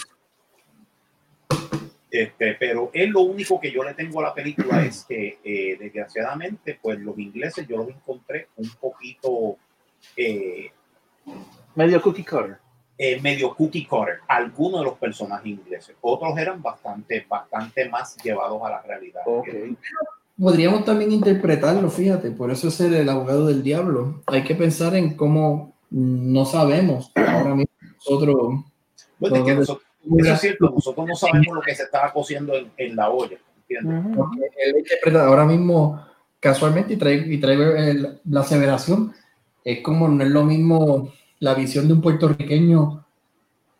Este, 2.10 2.54
pero 2.54 2.90
es 2.94 3.10
lo 3.10 3.20
único 3.22 3.60
que 3.60 3.70
yo 3.70 3.82
le 3.84 3.92
tengo 3.92 4.20
a 4.20 4.24
la 4.24 4.34
película 4.34 4.82
es 4.86 5.04
que 5.04 5.38
eh, 5.44 5.76
desgraciadamente 5.78 6.78
pues 6.80 6.98
los 7.00 7.18
ingleses 7.18 7.66
yo 7.68 7.76
los 7.78 7.88
encontré 7.88 8.48
un 8.56 8.70
poquito 8.80 9.56
eh, 10.16 10.70
Medio 11.74 12.00
cookie 12.00 12.24
cutter. 12.24 12.56
eh, 12.96 13.20
medio 13.20 13.54
cookie 13.54 13.84
cutter 13.84 14.20
algunos 14.28 14.80
de 14.80 14.86
los 14.86 14.98
personajes 14.98 15.46
ingleses 15.46 15.94
otros 16.00 16.38
eran 16.38 16.62
bastante 16.62 17.26
bastante 17.28 17.86
más 17.90 18.16
llevados 18.22 18.62
a 18.62 18.70
la 18.70 18.82
realidad 18.82 19.22
Ok. 19.26 19.48
Podríamos 20.38 20.84
también 20.84 21.12
interpretarlo, 21.12 21.88
fíjate, 21.90 22.30
por 22.30 22.50
eso 22.50 22.68
es 22.68 22.74
ser 22.74 22.92
el 22.92 23.08
abogado 23.08 23.46
del 23.46 23.62
diablo. 23.62 24.22
Hay 24.26 24.44
que 24.44 24.54
pensar 24.54 24.94
en 24.94 25.16
cómo 25.16 25.74
no 25.90 26.44
sabemos 26.44 27.10
ahora 27.14 27.54
mismo 27.54 27.72
nosotros. 27.96 28.36
Bueno, 29.18 29.36
es 29.36 29.42
que 29.44 29.54
nosotros- 29.54 29.86
eso 30.18 30.32
es 30.34 30.40
cierto 30.40 30.70
nosotros 30.70 31.06
no 31.08 31.14
sabemos 31.16 31.54
lo 31.54 31.60
que 31.62 31.74
se 31.74 31.82
estaba 31.84 32.12
cociendo 32.12 32.54
en, 32.54 32.70
en 32.76 32.94
la 32.94 33.10
olla 33.10 33.36
¿entiendes? 33.68 34.14
Porque 34.16 34.38
él 34.64 34.76
interpreta 34.78 35.26
ahora 35.26 35.44
mismo 35.46 36.00
casualmente 36.38 36.94
y 36.94 36.96
traigo, 36.96 37.24
y 37.32 37.38
traigo 37.40 37.62
el- 37.64 38.20
la 38.28 38.40
aseveración. 38.40 39.12
Es 39.64 39.80
como 39.82 40.06
no 40.06 40.22
es 40.22 40.30
lo 40.30 40.44
mismo 40.44 41.12
la 41.40 41.54
visión 41.54 41.88
de 41.88 41.94
un 41.94 42.00
puertorriqueño 42.02 43.04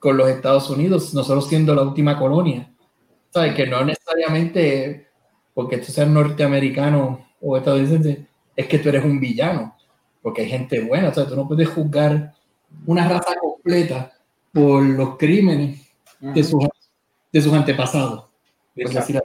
con 0.01 0.17
los 0.17 0.29
Estados 0.29 0.69
Unidos, 0.71 1.13
nosotros 1.15 1.49
siendo 1.49 1.75
la 1.75 1.83
última 1.83 2.19
colonia. 2.19 2.73
¿Sabes? 3.31 3.55
Que 3.55 3.67
no 3.67 3.85
necesariamente 3.85 5.06
porque 5.57 5.79
tú 5.79 5.91
seas 5.91 6.07
norteamericano 6.07 7.29
o 7.41 7.57
estadounidense, 7.57 8.27
es 8.55 8.67
que 8.67 8.79
tú 8.79 8.91
eres 8.91 9.03
un 9.03 9.19
villano, 9.19 9.75
porque 10.21 10.43
hay 10.43 10.51
gente 10.51 10.85
buena, 10.85 11.09
o 11.09 11.15
sea, 11.15 11.27
tú 11.27 11.35
no 11.35 11.49
puedes 11.49 11.67
juzgar 11.71 12.35
una 12.85 13.09
raza 13.09 13.35
completa 13.41 14.13
por 14.53 14.83
los 14.83 15.17
crímenes 15.17 15.81
de 16.21 16.45
sus, 16.45 16.63
de 17.33 17.41
sus 17.41 17.55
antepasados. 17.55 18.27
así. 18.99 19.19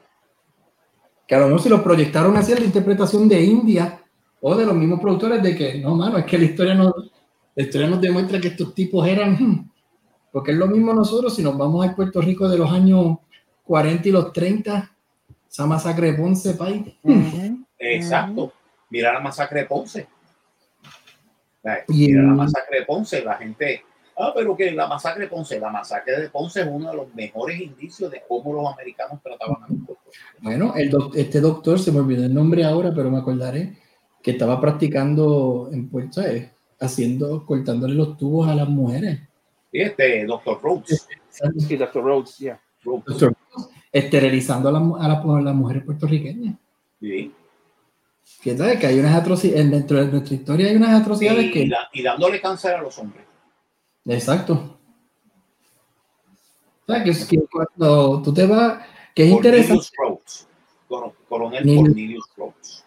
Que 1.27 1.35
a 1.35 1.39
lo 1.39 1.47
mejor 1.47 1.61
si 1.61 1.67
lo 1.67 1.83
proyectaron 1.83 2.33
en 2.37 2.59
la 2.59 2.65
interpretación 2.65 3.27
de 3.27 3.43
India 3.43 4.01
o 4.39 4.55
de 4.55 4.65
los 4.65 4.75
mismos 4.75 5.01
productores 5.01 5.43
de 5.43 5.53
que 5.53 5.79
no, 5.79 5.95
mano, 5.95 6.17
es 6.17 6.23
que 6.23 6.37
la 6.37 6.45
historia 6.45 6.73
nos, 6.73 6.93
la 7.53 7.63
historia 7.63 7.89
nos 7.89 7.99
demuestra 7.99 8.39
que 8.39 8.47
estos 8.47 8.73
tipos 8.73 9.05
eran, 9.05 9.33
hmm, 9.33 9.69
porque 10.31 10.51
es 10.51 10.57
lo 10.57 10.67
mismo 10.67 10.93
nosotros 10.93 11.35
si 11.35 11.43
nos 11.43 11.57
vamos 11.57 11.85
a 11.85 11.93
Puerto 11.93 12.21
Rico 12.21 12.47
de 12.47 12.57
los 12.57 12.71
años 12.71 13.17
40 13.65 14.07
y 14.07 14.11
los 14.13 14.31
30, 14.31 14.95
esa 15.51 15.65
masacre 15.65 16.13
de 16.13 16.17
Ponce, 16.17 16.53
país. 16.53 16.81
Exacto. 17.77 18.53
Mira 18.89 19.11
la 19.11 19.19
masacre 19.19 19.59
de 19.61 19.65
Ponce. 19.65 20.07
Mira 21.89 22.23
la 22.23 22.33
masacre 22.33 22.79
de 22.79 22.85
Ponce. 22.85 23.21
La 23.23 23.35
gente. 23.35 23.83
Ah, 24.17 24.31
pero 24.33 24.55
que 24.55 24.71
la 24.71 24.87
masacre 24.87 25.23
de 25.25 25.29
Ponce. 25.29 25.59
La 25.59 25.69
masacre 25.69 26.21
de 26.21 26.29
Ponce 26.29 26.61
es 26.61 26.67
uno 26.69 26.91
de 26.91 26.95
los 26.95 27.13
mejores 27.13 27.59
indicios 27.59 28.09
de 28.09 28.23
cómo 28.27 28.53
los 28.53 28.73
americanos 28.73 29.19
trataban 29.21 29.63
a 29.63 29.67
los 29.67 29.77
puertorriqueños. 29.85 30.41
Bueno, 30.41 30.73
el 30.75 30.89
doc- 30.89 31.15
este 31.17 31.41
doctor, 31.41 31.79
se 31.79 31.91
me 31.91 31.99
olvidó 31.99 32.23
el 32.23 32.33
nombre 32.33 32.63
ahora, 32.63 32.93
pero 32.95 33.11
me 33.11 33.17
acordaré, 33.17 33.77
que 34.23 34.31
estaba 34.31 34.59
practicando 34.61 35.69
en 35.73 35.89
Puerto 35.89 36.21
Rico, 36.21 36.47
haciendo, 36.79 37.45
cortándole 37.45 37.93
los 37.95 38.17
tubos 38.17 38.47
a 38.47 38.55
las 38.55 38.69
mujeres. 38.69 39.19
Y 39.73 39.81
este, 39.81 40.25
Dr. 40.25 40.61
Rhodes. 40.61 41.07
Sí, 41.57 41.75
Dr. 41.75 42.03
Rhodes, 42.03 42.37
yeah. 42.37 42.59
Rhodes. 42.83 43.33
Esterilizando 43.91 44.69
a, 44.69 44.71
las 44.71 44.81
mu- 44.81 44.95
a 44.97 45.07
las- 45.07 45.25
a 45.25 45.41
las 45.41 45.55
mujeres 45.55 45.83
puertorriqueñas. 45.83 46.55
Sí. 46.99 47.31
Que 48.41 48.51
hay 48.87 48.99
unas 48.99 49.15
atrocidades, 49.15 49.69
dentro 49.69 49.97
de 49.97 50.11
nuestra 50.11 50.35
historia 50.35 50.67
hay 50.67 50.75
unas 50.75 51.01
atrocidades 51.01 51.45
Y, 51.45 51.51
que... 51.51 51.67
da- 51.69 51.89
y 51.93 52.01
dándole 52.01 52.39
cáncer 52.41 52.75
a 52.75 52.81
los 52.81 52.97
hombres. 52.97 53.25
Exacto. 54.05 54.77
Que, 57.03 57.09
es 57.11 57.25
que 57.25 57.39
cuando 57.49 58.21
tú 58.21 58.33
te 58.33 58.45
vas, 58.45 58.83
que 59.15 59.23
es 59.25 59.31
Cornelius 59.33 59.61
interesante, 59.69 59.97
Rhodes. 59.97 60.47
Coro- 60.87 61.15
Coronel 61.29 61.75
Cornelius. 61.75 62.25
Rhodes. 62.35 62.83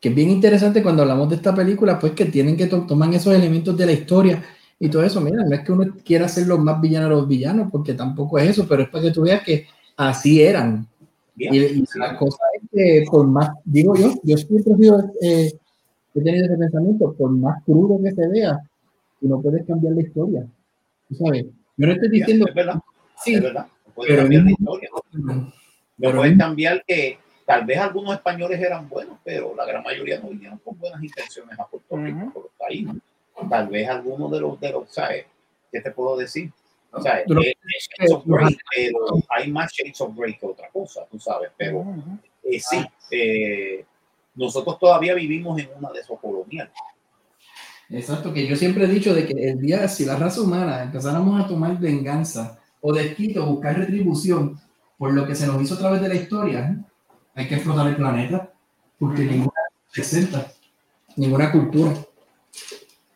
que 0.00 0.08
es 0.10 0.14
bien 0.14 0.30
interesante 0.30 0.82
cuando 0.82 1.02
hablamos 1.02 1.28
de 1.28 1.36
esta 1.36 1.54
película, 1.54 1.98
pues 1.98 2.12
que 2.12 2.24
tienen 2.26 2.56
que 2.56 2.66
to- 2.66 2.86
toman 2.86 3.12
esos 3.12 3.34
elementos 3.34 3.76
de 3.76 3.84
la 3.86 3.92
historia 3.92 4.42
y 4.78 4.88
todo 4.88 5.02
eso. 5.02 5.20
Mira, 5.20 5.44
no 5.44 5.54
es 5.54 5.60
que 5.62 5.72
uno 5.72 5.94
quiera 6.04 6.24
hacer 6.26 6.46
los 6.46 6.58
más 6.58 6.80
villanos 6.80 7.10
de 7.10 7.16
los 7.16 7.28
villanos, 7.28 7.68
porque 7.70 7.92
tampoco 7.94 8.38
es 8.38 8.50
eso, 8.50 8.66
pero 8.66 8.82
es 8.84 8.88
para 8.88 9.04
que 9.04 9.10
tú 9.10 9.22
veas 9.22 9.42
que 9.42 9.66
así 9.98 10.42
eran. 10.42 10.86
Bien. 11.34 11.54
Y, 11.54 11.58
y 11.58 11.84
la 11.96 12.16
cosa 12.16 12.38
es 12.54 12.68
que 12.72 13.04
por 13.10 13.26
más, 13.26 13.50
digo 13.64 13.94
yo, 13.94 14.14
yo 14.22 14.36
siempre 14.36 14.72
he, 14.72 14.76
sido, 14.76 15.12
eh, 15.20 15.52
he 16.14 16.20
tenido 16.22 16.46
ese 16.46 16.56
pensamiento, 16.56 17.12
por 17.12 17.30
más 17.30 17.62
crudo 17.64 18.00
que 18.02 18.12
se 18.12 18.26
vea, 18.28 18.58
tú 19.20 19.28
no 19.28 19.40
puedes 19.40 19.66
cambiar 19.66 19.94
la 19.94 20.02
historia. 20.02 20.46
¿Tú 21.08 21.14
sabes? 21.14 21.44
Yo 21.76 21.86
no 21.86 21.92
estoy 21.92 22.08
Bien, 22.08 22.26
diciendo, 22.26 22.48
Es 22.48 22.54
verdad. 22.54 22.80
sí, 23.22 23.34
Es 23.34 23.42
verdad. 23.42 23.66
No 23.86 23.92
puede 23.94 24.08
pero 24.08 24.22
cambiar 24.22 24.42
la 24.44 24.50
historia. 24.50 24.88
No 25.98 26.12
pueden 26.12 26.38
cambiar 26.38 26.84
que 26.86 27.18
tal 27.46 27.64
vez 27.66 27.78
algunos 27.78 28.14
españoles 28.14 28.60
eran 28.60 28.88
buenos, 28.88 29.18
pero 29.24 29.54
la 29.56 29.64
gran 29.64 29.82
mayoría 29.82 30.20
no 30.20 30.28
vinieron 30.28 30.58
con 30.58 30.78
buenas 30.78 31.02
intenciones 31.02 31.58
a 31.58 31.66
Puerto 31.66 31.96
Rico 31.96 32.32
por 32.32 32.42
los 32.44 33.50
Tal 33.50 33.68
vez 33.68 33.88
algunos 33.88 34.30
de 34.32 34.40
los, 34.40 34.60
de 34.60 34.72
los, 34.72 34.90
¿sabes? 34.92 35.24
¿Qué 35.70 35.80
te 35.80 35.90
puedo 35.92 36.16
decir? 36.16 36.50
O 36.90 37.00
sea, 37.02 37.22
pero 37.26 37.40
hay 39.28 39.50
más 39.50 39.72
shades 39.72 40.00
of 40.00 40.16
grey 40.16 40.36
que 40.36 40.46
otra 40.46 40.68
cosa, 40.70 41.06
tú 41.10 41.18
sabes, 41.20 41.50
pero 41.56 41.84
eh, 42.42 42.58
sí, 42.58 42.84
eh, 43.10 43.84
nosotros 44.34 44.78
todavía 44.78 45.14
vivimos 45.14 45.60
en 45.60 45.68
una 45.76 45.90
de 45.92 46.00
esos 46.00 46.18
coloniales. 46.18 46.72
Exacto, 47.90 48.32
que 48.32 48.46
yo 48.46 48.56
siempre 48.56 48.84
he 48.84 48.88
dicho 48.88 49.14
de 49.14 49.26
que 49.26 49.32
el 49.32 49.60
día, 49.60 49.86
si 49.88 50.04
la 50.04 50.16
raza 50.16 50.40
humana 50.40 50.82
empezáramos 50.82 51.42
a 51.42 51.46
tomar 51.46 51.78
venganza 51.78 52.58
o 52.80 52.92
desquito, 52.92 53.44
buscar 53.46 53.78
retribución 53.78 54.58
por 54.96 55.12
lo 55.12 55.26
que 55.26 55.34
se 55.34 55.46
nos 55.46 55.62
hizo 55.62 55.74
a 55.74 55.78
través 55.78 56.00
de 56.00 56.08
la 56.08 56.14
historia, 56.14 56.76
hay 57.34 57.48
que 57.48 57.54
explotar 57.54 57.86
el 57.86 57.96
planeta, 57.96 58.52
porque 58.98 59.22
ninguna 59.22 59.52
está 59.86 60.00
exenta, 60.00 60.52
ninguna 61.16 61.52
cultura. 61.52 61.94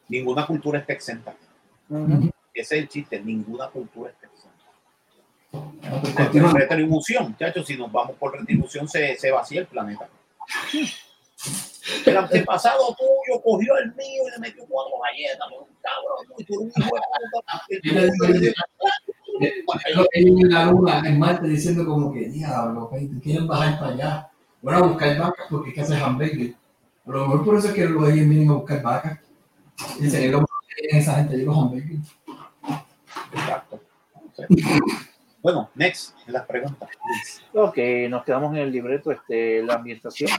Ninguna 0.09 0.47
cultura 0.47 0.79
está 0.79 0.93
exenta. 0.93 1.35
Ese 2.55 2.77
es 2.77 2.83
el 2.83 2.89
chiste, 2.89 3.21
ninguna 3.21 3.69
cultura 3.69 4.11
está 4.11 4.27
exenta. 4.27 4.53
Pues 6.33 6.53
retribución, 6.53 7.31
muchachos, 7.31 7.67
si 7.67 7.77
nos 7.77 7.91
vamos 7.91 8.17
por 8.17 8.39
retribución 8.39 8.89
se, 8.89 9.17
se 9.17 9.31
vacía 9.31 9.61
el 9.61 9.67
planeta. 9.67 10.09
El 12.07 12.17
antepasado 12.17 12.97
tuyo 12.97 13.43
cogió 13.43 13.77
el 13.79 13.95
mío 13.95 14.23
y 14.29 14.31
le 14.31 14.39
metió 14.39 14.65
cuatro 14.69 14.95
galletas, 15.03 15.49
un 15.51 15.67
cabrón, 15.83 16.27
y 16.39 16.45
tú 16.45 16.61
un 16.61 16.73
hijo 16.77 16.97
de 19.41 20.49
la 20.49 20.67
luna 20.67 21.03
en 21.05 21.19
Marte 21.19 21.49
diciendo 21.49 21.85
como 21.85 22.13
que, 22.13 22.29
diablo, 22.29 22.91
quieren 23.23 23.47
bajar 23.47 23.79
para 23.79 23.93
allá. 23.93 24.31
Bueno, 24.61 24.79
a 24.79 24.87
buscar 24.87 25.19
vacas 25.19 25.47
porque 25.51 25.71
es 25.71 25.75
que 25.75 25.81
hace 25.81 25.97
hamburgues. 25.97 26.55
A 27.05 27.11
lo 27.11 27.27
mejor 27.27 27.45
por 27.45 27.57
eso 27.59 27.69
es 27.69 27.75
que 27.75 27.85
los 27.87 28.09
ellos 28.09 28.29
vienen 28.29 28.51
a 28.51 28.55
buscar 28.55 28.83
vacas. 28.83 29.19
Dicen, 29.99 30.23
es 30.23 30.31
lo 30.31 30.41
que 30.41 30.99
esa 30.99 31.17
gente, 31.17 31.37
los 31.39 31.57
hamburgues. 31.57 31.99
Exacto. 33.33 33.81
Bueno, 35.43 35.71
next, 35.75 36.17
las 36.29 36.47
preguntas. 36.47 36.89
Ok, 37.53 37.77
nos 38.09 38.25
quedamos 38.25 38.55
en 38.55 38.63
el 38.63 38.71
libreto, 38.71 39.11
este, 39.11 39.63
la 39.63 39.75
ambientación 39.75 40.31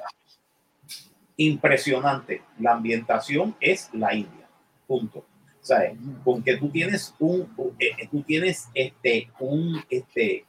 impresionante. 1.38 2.42
La 2.60 2.74
ambientación 2.74 3.56
es 3.60 3.90
la 3.94 4.14
India. 4.14 4.48
Punto. 4.88 5.26
¿Sabes? 5.62 5.98
Con 6.24 6.44
que 6.44 6.58
tú 6.58 6.70
tienes 6.70 7.14
un, 7.20 7.42
eh, 7.80 7.92
eh, 7.98 8.08
tú 8.12 8.22
tienes 8.22 8.70
este, 8.74 9.30
un, 9.40 9.82
este, 9.90 10.46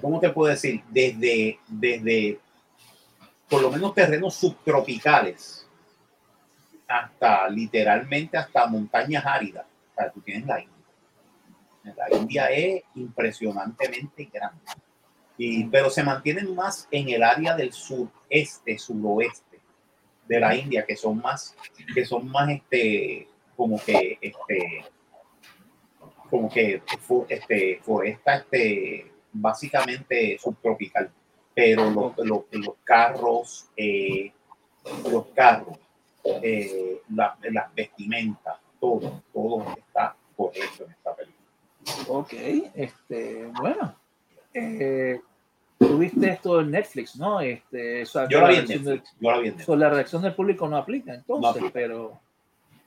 ¿cómo 0.00 0.20
te 0.20 0.28
puedo 0.30 0.50
decir? 0.50 0.82
Desde, 0.90 1.58
desde, 1.66 2.38
por 3.48 3.62
lo 3.62 3.70
menos 3.70 3.94
terrenos 3.94 4.34
subtropicales 4.34 5.66
hasta 6.86 7.48
literalmente 7.48 8.36
hasta 8.36 8.66
montañas 8.66 9.24
áridas. 9.24 9.64
O 9.64 9.94
sea, 9.94 10.10
tú 10.10 10.20
tienes 10.20 10.46
la 10.46 10.60
India. 10.60 10.75
La 11.94 12.16
India 12.16 12.46
es 12.46 12.82
impresionantemente 12.94 14.28
grande. 14.32 14.60
Y, 15.38 15.64
pero 15.64 15.90
se 15.90 16.02
mantienen 16.02 16.54
más 16.54 16.88
en 16.90 17.10
el 17.10 17.22
área 17.22 17.54
del 17.54 17.72
sureste, 17.72 18.78
suroeste 18.78 19.60
de 20.26 20.40
la 20.40 20.54
India 20.54 20.84
que 20.84 20.96
son 20.96 21.18
más, 21.18 21.54
que 21.94 22.04
son 22.04 22.28
más 22.28 22.50
este, 22.50 23.28
como 23.56 23.82
que, 23.82 24.18
este, 24.20 24.84
como 26.28 26.50
que 26.50 26.82
este, 27.28 27.80
foresta, 27.82 28.36
este, 28.36 29.12
básicamente 29.32 30.38
subtropical. 30.38 31.10
Pero 31.54 31.90
los, 31.90 32.12
los, 32.18 32.74
carros, 32.84 33.70
eh, 33.76 34.30
los 35.10 35.26
carros, 35.28 35.78
eh, 36.42 37.00
la, 37.14 37.38
las 37.50 37.74
vestimentas, 37.74 38.56
todo, 38.78 39.22
todo 39.32 39.74
está 39.78 40.14
correcto 40.36 40.84
en 40.84 40.90
esta 40.90 41.14
película. 41.14 41.35
Ok, 42.08 42.32
este, 42.74 43.50
bueno. 43.60 43.94
Eh, 44.54 45.20
tuviste 45.78 46.30
esto 46.30 46.60
en 46.60 46.70
Netflix, 46.70 47.16
¿no? 47.16 47.40
Este, 47.40 48.04
yo, 48.04 48.40
la 48.40 48.48
vi 48.48 48.56
en 48.56 48.66
Netflix, 48.66 49.14
yo 49.20 49.30
la 49.30 49.38
vi 49.38 49.48
en 49.48 49.56
Netflix. 49.56 49.78
la 49.78 49.90
reacción 49.90 50.22
del 50.22 50.34
público 50.34 50.68
no 50.68 50.76
aplica, 50.76 51.14
entonces, 51.14 51.64
pero 51.72 52.18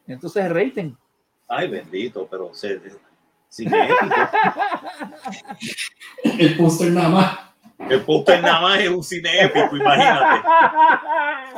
entonces 0.07 0.45
el 0.45 0.53
rating. 0.53 0.93
Ay, 1.47 1.67
bendito, 1.67 2.27
pero 2.29 2.53
se, 2.53 2.79
cinépico. 3.51 4.05
el 6.37 6.57
póster 6.57 6.91
nada 6.91 7.09
más. 7.09 7.39
El 7.87 8.01
póster 8.01 8.41
nada 8.41 8.61
más 8.61 8.79
es 8.81 8.89
un 8.89 9.03
cine 9.03 9.41
épico, 9.41 9.77
imagínate. 9.77 10.47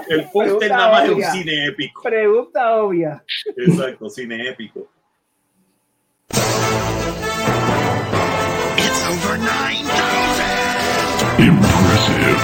El 0.08 0.30
póster 0.30 0.70
nada 0.70 0.92
más 0.92 1.06
es 1.06 1.12
un 1.12 1.24
cine 1.24 1.66
épico. 1.66 2.02
Pregunta 2.04 2.76
obvia. 2.76 3.24
Exacto, 3.58 4.10
cine 4.10 4.50
épico. 4.50 4.88
It's 9.44 9.50
over 9.50 9.50
9000. 9.50 11.42
Impressive. 11.42 12.42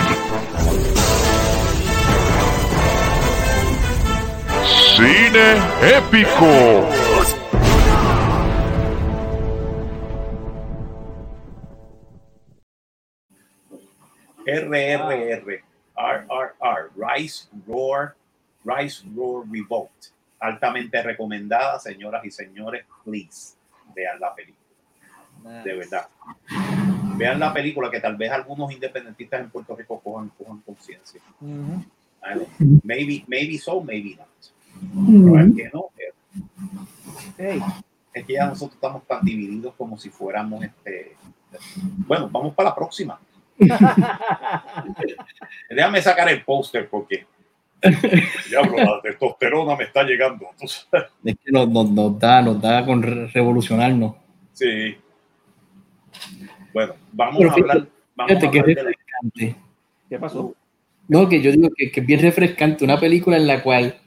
Cine 4.96 5.48
épico. 5.84 6.54
RRR, 14.48 15.62
RRR, 15.98 16.90
Rise 16.96 17.48
Roar, 17.68 18.16
Rise 18.64 19.04
Roar 19.16 19.44
Revolt. 19.52 19.92
Altamente 20.40 21.04
recomendada, 21.04 21.80
señoras 21.80 22.24
y 22.26 22.32
señores. 22.32 22.86
Please, 23.04 23.56
vean 23.94 24.20
la 24.20 24.34
película. 24.34 24.67
De 25.64 25.76
verdad 25.76 26.08
vean 27.18 27.40
la 27.40 27.52
película 27.54 27.90
que 27.90 28.00
tal 28.00 28.16
vez 28.16 28.32
algunos 28.32 28.72
independentistas 28.72 29.42
en 29.42 29.50
Puerto 29.50 29.76
Rico 29.76 30.00
cojan, 30.00 30.32
cojan 30.38 30.62
conciencia. 30.62 31.20
Maybe, 32.84 33.26
maybe 33.28 33.58
so, 33.58 33.82
maybe 33.82 34.16
not. 34.16 34.28
es 35.40 35.56
que 35.56 35.72
no. 35.74 35.90
Es 38.14 38.26
que 38.26 38.34
ya 38.34 38.46
nosotros 38.48 38.76
estamos 38.76 39.04
tan 39.06 39.26
divididos 39.26 39.74
como 39.76 39.98
si 39.98 40.10
fuéramos 40.10 40.64
este. 40.64 41.18
Bueno, 42.08 42.30
vamos 42.30 42.54
para 42.54 42.70
la 42.70 42.76
próxima. 42.76 43.20
Déjame 45.70 46.02
sacar 46.02 46.30
el 46.30 46.44
póster 46.44 46.90
porque 46.90 47.26
Diablo, 48.50 48.78
la 48.78 49.02
testosterona 49.02 49.76
me 49.76 49.84
está 49.86 50.04
llegando. 50.04 50.48
Es 50.60 50.88
que 51.24 51.52
nos, 51.52 51.70
nos, 51.70 52.20
da, 52.20 52.42
nos 52.42 52.62
da 52.62 52.86
con 52.86 53.02
revolucionarnos. 53.04 54.16
Sí. 54.54 54.98
Bueno, 56.74 56.94
vamos 57.14 57.44
a 57.44 57.54
hablar. 57.54 57.88
Vamos 58.16 58.44
a 58.44 58.48
hablar 58.48 58.66
refrescante. 58.66 59.56
¿Qué 60.10 60.20
pasó? 60.20 60.54
No, 61.08 61.30
que 61.30 61.42
yo 61.42 61.52
digo 61.52 61.70
que, 61.76 61.92
que, 61.92 62.02
es 62.02 62.06
bien 62.06 62.22
refrescante, 62.22 62.84
una 62.84 63.00
película 63.00 63.38
en 63.38 63.48
la 63.48 63.64
cual, 63.64 63.98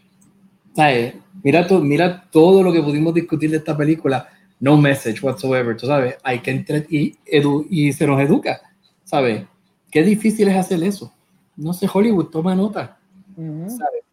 ¿sabes? 0.74 1.14
Mira, 1.42 1.66
to, 1.66 1.80
mira 1.80 2.28
todo 2.30 2.62
lo 2.62 2.72
que 2.72 2.82
pudimos 2.82 3.14
discutir 3.14 3.50
de 3.50 3.56
esta 3.56 3.76
película, 3.76 4.28
no 4.58 4.76
message 4.76 5.20
whatsoever, 5.22 5.76
tú 5.76 5.86
sabes, 5.86 6.16
hay 6.22 6.40
que 6.40 6.50
entrar 6.50 6.84
y, 6.90 7.16
edu, 7.24 7.66
y 7.70 7.92
se 7.92 8.06
nos 8.06 8.20
educa, 8.20 8.60
¿sabes? 9.04 9.44
Qué 9.90 10.02
difícil 10.02 10.48
es 10.48 10.56
hacer 10.56 10.82
eso. 10.82 11.12
No 11.56 11.72
sé, 11.72 11.88
Hollywood, 11.92 12.26
toma 12.26 12.54
nota. 12.54 12.98
¿sabes? 13.36 14.04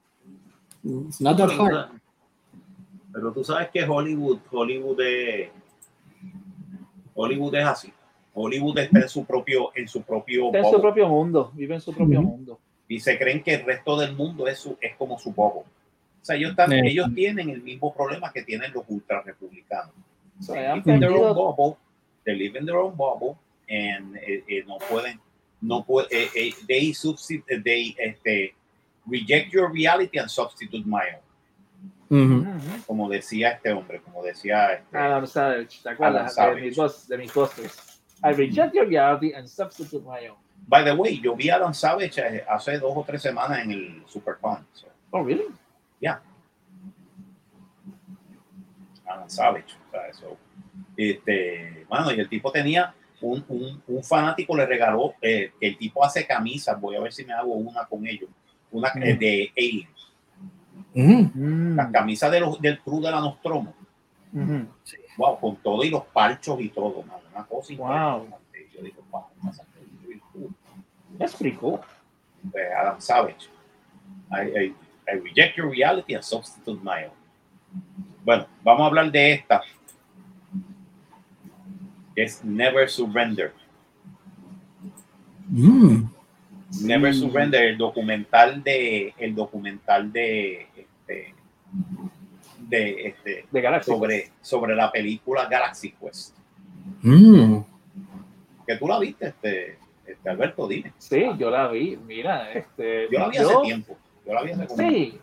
It's 0.83 1.21
not 1.21 1.37
that 1.37 1.51
hard. 1.51 1.89
Pero 3.11 3.33
tú 3.33 3.43
sabes 3.43 3.69
que 3.71 3.83
Hollywood, 3.83 4.39
Hollywood 4.51 5.01
es, 5.01 5.49
Hollywood 7.17 7.55
es 7.55 7.65
así. 7.65 7.93
Hollywood 8.33 8.77
está 8.77 8.99
en 8.99 9.09
su 9.09 9.25
propio, 9.25 9.71
en 9.75 9.87
su 9.87 10.03
propio, 10.03 10.53
en 10.53 10.63
su 10.63 10.79
propio 10.79 11.09
mundo, 11.09 11.51
vive 11.55 11.73
en 11.73 11.81
su 11.81 11.91
propio 11.91 12.21
mundo. 12.21 12.59
Y 12.87 12.99
se 12.99 13.17
creen 13.17 13.41
que 13.43 13.55
el 13.55 13.65
resto 13.65 13.97
del 13.97 14.15
mundo 14.15 14.47
es, 14.47 14.59
su, 14.59 14.77
es 14.79 14.95
como 14.95 15.17
su 15.17 15.31
bobo. 15.31 15.65
O 16.21 16.25
sea, 16.27 16.35
ellos, 16.35 16.51
están, 16.51 16.71
ellos 16.73 17.07
tienen 17.15 17.49
el 17.49 17.61
mismo 17.63 17.93
problema 17.93 18.31
que 18.31 18.43
tienen 18.43 18.71
los 18.71 18.83
ultra 18.87 19.23
republicanos. 19.23 19.93
they 20.45 20.55
live 20.75 20.85
in 20.85 20.99
their 20.99 21.11
own 21.11 21.33
bubble, 21.33 21.77
they 22.25 22.35
live 22.35 22.55
in 22.55 22.65
their 22.65 22.77
own 22.77 22.95
bubble, 22.95 23.37
and 23.69 24.15
eh, 24.17 24.43
eh, 24.47 24.63
no 24.67 24.77
pueden, 24.77 25.19
no 25.61 25.83
pueden, 25.83 26.09
eh, 26.11 26.53
they, 26.67 26.93
substitute, 26.93 27.63
they 27.63 27.95
este, 27.97 28.53
reject 29.07 29.51
your 29.51 29.71
reality 29.71 30.19
and 30.19 30.29
substitute 30.29 30.85
my 30.85 31.01
own. 31.15 31.26
Como 32.85 33.09
decía 33.09 33.51
este 33.51 33.71
hombre, 33.71 34.01
como 34.01 34.23
decía 34.23 34.73
este, 34.73 34.97
Adam 34.97 35.27
Savage, 35.27 35.81
¿te 35.83 35.89
acuerdas? 35.89 36.35
De 36.35 36.55
mis, 36.55 37.07
de 37.07 37.17
mis 37.17 37.31
I 38.23 38.31
reject 38.31 38.73
your 38.73 38.87
reality 38.87 39.33
and 39.33 39.47
substitute 39.47 40.03
my 40.03 40.27
own. 40.27 40.37
By 40.67 40.83
the 40.83 40.93
way, 40.93 41.19
yo 41.21 41.35
vi 41.35 41.49
a 41.49 41.55
Adam 41.55 41.73
Savage 41.73 42.19
hace 42.47 42.79
dos 42.79 42.93
o 42.95 43.03
tres 43.03 43.21
semanas 43.21 43.59
en 43.59 43.71
el 43.71 44.03
SuperCon. 44.07 44.65
So. 44.73 44.87
Oh, 45.11 45.23
really? 45.23 45.45
Yeah. 45.99 46.21
Adam 49.05 49.29
Savage. 49.29 49.75
O 49.87 49.91
sea, 49.91 50.07
eso. 50.07 50.37
Este, 50.95 51.85
bueno, 51.87 52.11
y 52.11 52.19
el 52.19 52.27
tipo 52.27 52.51
tenía, 52.51 52.93
un, 53.21 53.45
un, 53.47 53.81
un 53.87 54.03
fanático 54.03 54.55
le 54.55 54.65
regaló, 54.65 55.13
eh, 55.21 55.51
que 55.59 55.67
el 55.67 55.77
tipo 55.77 56.03
hace 56.03 56.25
camisas, 56.25 56.79
voy 56.81 56.95
a 56.95 56.99
ver 56.99 57.13
si 57.13 57.23
me 57.23 57.33
hago 57.33 57.53
una 57.53 57.85
con 57.85 58.05
ellos, 58.05 58.29
una 58.71 58.91
eh, 58.95 59.15
de 59.15 59.53
Alien. 59.55 59.89
Mm. 60.93 61.75
Las 61.75 61.91
camisas 61.91 62.31
de 62.31 62.39
los, 62.39 62.61
del 62.61 62.79
Cruz 62.79 63.01
de 63.03 63.11
la 63.11 63.19
Nostromo. 63.19 63.73
Sí. 64.83 64.97
Wow, 65.17 65.39
con 65.39 65.55
todo 65.57 65.83
y 65.83 65.89
los 65.89 66.03
parchos 66.05 66.59
y 66.61 66.69
todo, 66.69 67.01
man, 67.03 67.17
una 67.33 67.45
cosa 67.45 67.73
Wow. 67.75 68.27
Yo 68.75 68.83
digo, 68.83 69.03
wow. 69.11 69.23
That's 71.17 71.35
pretty 71.35 71.57
cool. 71.57 71.79
Adam 72.55 72.99
Savage. 72.99 73.49
I, 74.31 74.41
I, 74.41 74.73
I 75.09 75.15
reject 75.15 75.57
your 75.57 75.69
reality 75.69 76.13
and 76.13 76.23
substitute 76.23 76.83
my 76.83 77.05
own. 77.05 77.11
Bueno, 78.23 78.45
vamos 78.63 78.81
a 78.81 78.85
hablar 78.87 79.11
de 79.11 79.33
esta. 79.33 79.61
Es 82.15 82.43
Never 82.43 82.89
Surrender. 82.89 83.53
Mm. 85.49 86.09
Never. 86.81 87.13
Surrender, 87.13 87.63
el 87.63 87.77
documental 87.77 88.63
de 88.63 89.13
el 89.17 89.33
documental 89.35 90.11
de 90.11 90.67
este, 90.75 91.33
de 92.59 93.07
este 93.07 93.45
De 93.51 93.61
Galaxy. 93.61 93.91
sobre, 93.91 94.31
sobre 94.41 94.75
la 94.75 94.91
película 94.91 95.45
Galaxy 95.45 95.91
Quest. 95.91 96.35
Mm. 97.01 97.59
Que 98.67 98.75
tú 98.77 98.87
la 98.87 98.99
viste, 98.99 99.27
este, 99.27 99.77
este 100.05 100.29
Alberto, 100.29 100.67
dime. 100.67 100.91
Sí, 100.97 101.25
yo 101.37 101.49
la 101.49 101.67
vi. 101.69 101.97
Mira, 102.05 102.51
este. 102.51 103.07
Yo 103.11 103.19
la 103.19 103.29
vi 103.29 103.37
hace 103.37 103.53
yo- 103.53 103.61
tiempo. 103.61 103.97
Yo 104.25 104.33
la 104.33 104.41
vi 104.43 104.51
hace 104.51 104.67
como- 104.67 104.77
Sí. 104.89 105.19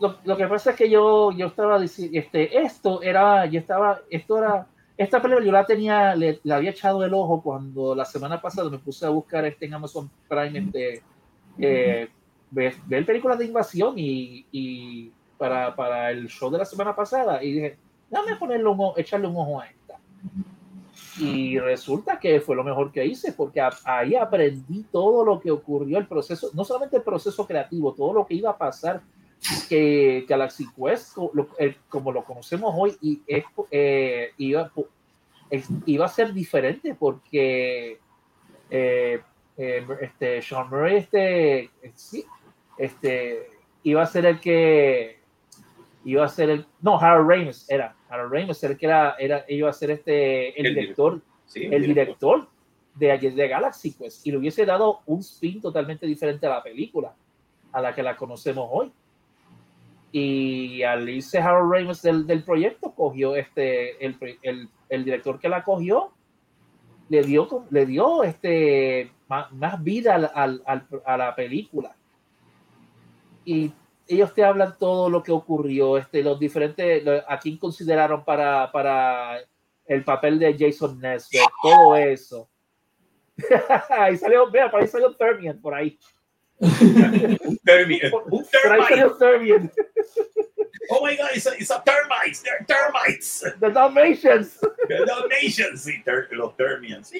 Lo, 0.00 0.16
lo 0.24 0.36
que 0.36 0.46
pasa 0.46 0.70
es 0.70 0.76
que 0.76 0.88
yo, 0.88 1.30
yo 1.32 1.46
estaba 1.48 1.78
diciendo, 1.78 2.18
este, 2.18 2.62
esto 2.62 3.02
era, 3.02 3.44
yo 3.46 3.60
estaba, 3.60 4.00
esto 4.08 4.38
era, 4.38 4.66
esta 5.02 5.22
película 5.22 5.46
yo 5.46 5.52
la 5.52 5.64
tenía, 5.64 6.14
le, 6.14 6.40
le 6.42 6.54
había 6.54 6.70
echado 6.70 7.02
el 7.04 7.14
ojo 7.14 7.40
cuando 7.42 7.94
la 7.94 8.04
semana 8.04 8.40
pasada 8.40 8.68
me 8.68 8.78
puse 8.78 9.06
a 9.06 9.08
buscar 9.08 9.44
este 9.46 9.64
en 9.66 9.74
Amazon 9.74 10.10
Prime, 10.28 10.58
este, 10.58 11.02
eh, 11.58 12.08
ver, 12.50 12.74
ver 12.86 13.06
películas 13.06 13.38
de 13.38 13.46
invasión 13.46 13.94
y, 13.98 14.44
y 14.52 15.10
para, 15.38 15.74
para 15.74 16.10
el 16.10 16.28
show 16.28 16.50
de 16.50 16.58
la 16.58 16.64
semana 16.66 16.94
pasada 16.94 17.42
y 17.42 17.52
dije, 17.52 17.78
dame 18.10 18.36
ponerle 18.36 18.68
un, 18.68 18.92
echarle 18.96 19.26
un 19.26 19.36
ojo 19.36 19.60
a 19.60 19.66
esta. 19.66 19.96
Y 21.18 21.58
resulta 21.58 22.18
que 22.18 22.40
fue 22.40 22.54
lo 22.56 22.64
mejor 22.64 22.92
que 22.92 23.04
hice, 23.04 23.32
porque 23.32 23.60
a- 23.60 23.70
ahí 23.84 24.14
aprendí 24.14 24.84
todo 24.92 25.24
lo 25.24 25.40
que 25.40 25.50
ocurrió, 25.50 25.98
el 25.98 26.06
proceso, 26.06 26.50
no 26.54 26.64
solamente 26.64 26.96
el 26.98 27.02
proceso 27.02 27.46
creativo, 27.46 27.92
todo 27.94 28.12
lo 28.12 28.26
que 28.26 28.34
iba 28.34 28.50
a 28.50 28.56
pasar, 28.58 29.00
que 29.68 30.26
Galaxy 30.28 30.66
Quest, 30.76 31.16
como 31.88 32.12
lo 32.12 32.24
conocemos 32.24 32.74
hoy, 32.76 32.96
y 33.00 33.22
es, 33.26 33.44
eh, 33.70 34.32
iba, 34.38 34.70
iba 35.86 36.04
a 36.04 36.08
ser 36.08 36.32
diferente, 36.32 36.94
porque 36.94 37.98
eh, 38.70 39.20
eh, 39.56 39.86
este, 40.00 40.40
Sean 40.40 40.68
Murray 40.70 40.96
este, 40.96 41.70
sí, 41.94 42.24
este, 42.78 43.46
iba 43.82 44.02
a 44.02 44.06
ser 44.06 44.26
el 44.26 44.40
que 44.40 45.18
iba 46.04 46.24
a 46.24 46.28
ser 46.28 46.48
el 46.48 46.66
no 46.80 46.98
Harold 46.98 47.28
Ramis 47.28 47.68
era 47.68 47.94
Harold 48.08 48.32
Ramis 48.32 48.62
era 48.62 48.72
el 48.72 48.78
que 48.78 48.86
era, 48.86 49.16
era 49.18 49.44
iba 49.48 49.68
a 49.68 49.72
ser 49.74 49.90
este 49.90 50.58
el, 50.58 50.66
El 50.66 50.74
director 50.74 51.20
Sí, 51.44 51.68
el 51.70 51.82
director. 51.82 52.48
de, 52.94 53.18
de 53.18 53.48
Galaxy 53.48 53.92
Quest 53.92 54.26
y 54.26 54.30
le 54.30 54.38
hubiese 54.38 54.64
dado 54.64 55.00
un 55.04 55.18
spin 55.20 55.60
totalmente 55.60 56.06
diferente 56.06 56.46
a 56.46 56.50
la 56.50 56.62
película 56.62 57.12
a 57.72 57.82
la 57.82 57.94
que 57.94 58.02
la 58.02 58.16
conocemos 58.16 58.68
hoy 58.70 58.90
y 60.12 60.82
al 60.82 61.08
irse 61.08 61.38
Harold 61.38 61.72
Ramis 61.72 62.02
del, 62.02 62.26
del 62.26 62.42
proyecto 62.42 62.92
cogió 62.94 63.36
este 63.36 64.04
el, 64.04 64.16
el, 64.42 64.68
el 64.88 65.04
director 65.04 65.38
que 65.38 65.48
la 65.48 65.62
cogió 65.62 66.12
le 67.08 67.22
dio 67.22 67.66
le 67.70 67.86
dio 67.86 68.22
este 68.24 69.12
más, 69.28 69.52
más 69.52 69.82
vida 69.82 70.14
al, 70.16 70.30
al- 70.34 70.62
al- 70.66 70.86
a 71.04 71.16
la 71.16 71.34
película. 71.34 71.94
Y 73.44 73.72
ellos 74.08 74.34
te 74.34 74.44
hablan 74.44 74.76
todo 74.78 75.08
lo 75.08 75.22
que 75.22 75.32
ocurrió 75.32 75.96
este 75.96 76.22
los 76.22 76.38
diferentes 76.38 77.02
a 77.28 77.38
quién 77.38 77.56
consideraron 77.56 78.24
para 78.24 78.70
para 78.72 79.38
el 79.86 80.04
papel 80.04 80.38
de 80.38 80.56
Jason 80.58 80.98
Nesbitt 81.00 81.40
todo 81.62 81.96
eso. 81.96 82.48
Ahí 83.90 84.16
salió 84.16 84.50
vea 84.50 84.70
por 84.70 84.80
ahí 84.80 84.86
salió 84.88 85.14
Termian 85.14 85.60
por 85.60 85.74
ahí. 85.74 85.98
Un 86.60 86.68
termi- 87.64 88.10
por, 88.10 88.24
ahí 88.72 88.82
salió 88.88 89.16
Termian 89.16 89.72
Oh 90.92 91.04
my 91.06 91.14
God, 91.16 91.30
it's 91.34 91.46
a, 91.46 91.52
it's 91.56 91.70
a 91.70 91.80
termites. 91.86 92.42
They're 92.42 92.64
termites. 92.66 93.44
The 93.60 93.70
Dalmatians 93.70 94.58
The 94.88 95.04
Dalmatians. 95.06 95.82
Sí, 95.84 96.02
ter- 96.04 96.28
los 96.32 96.56
termians. 96.56 97.12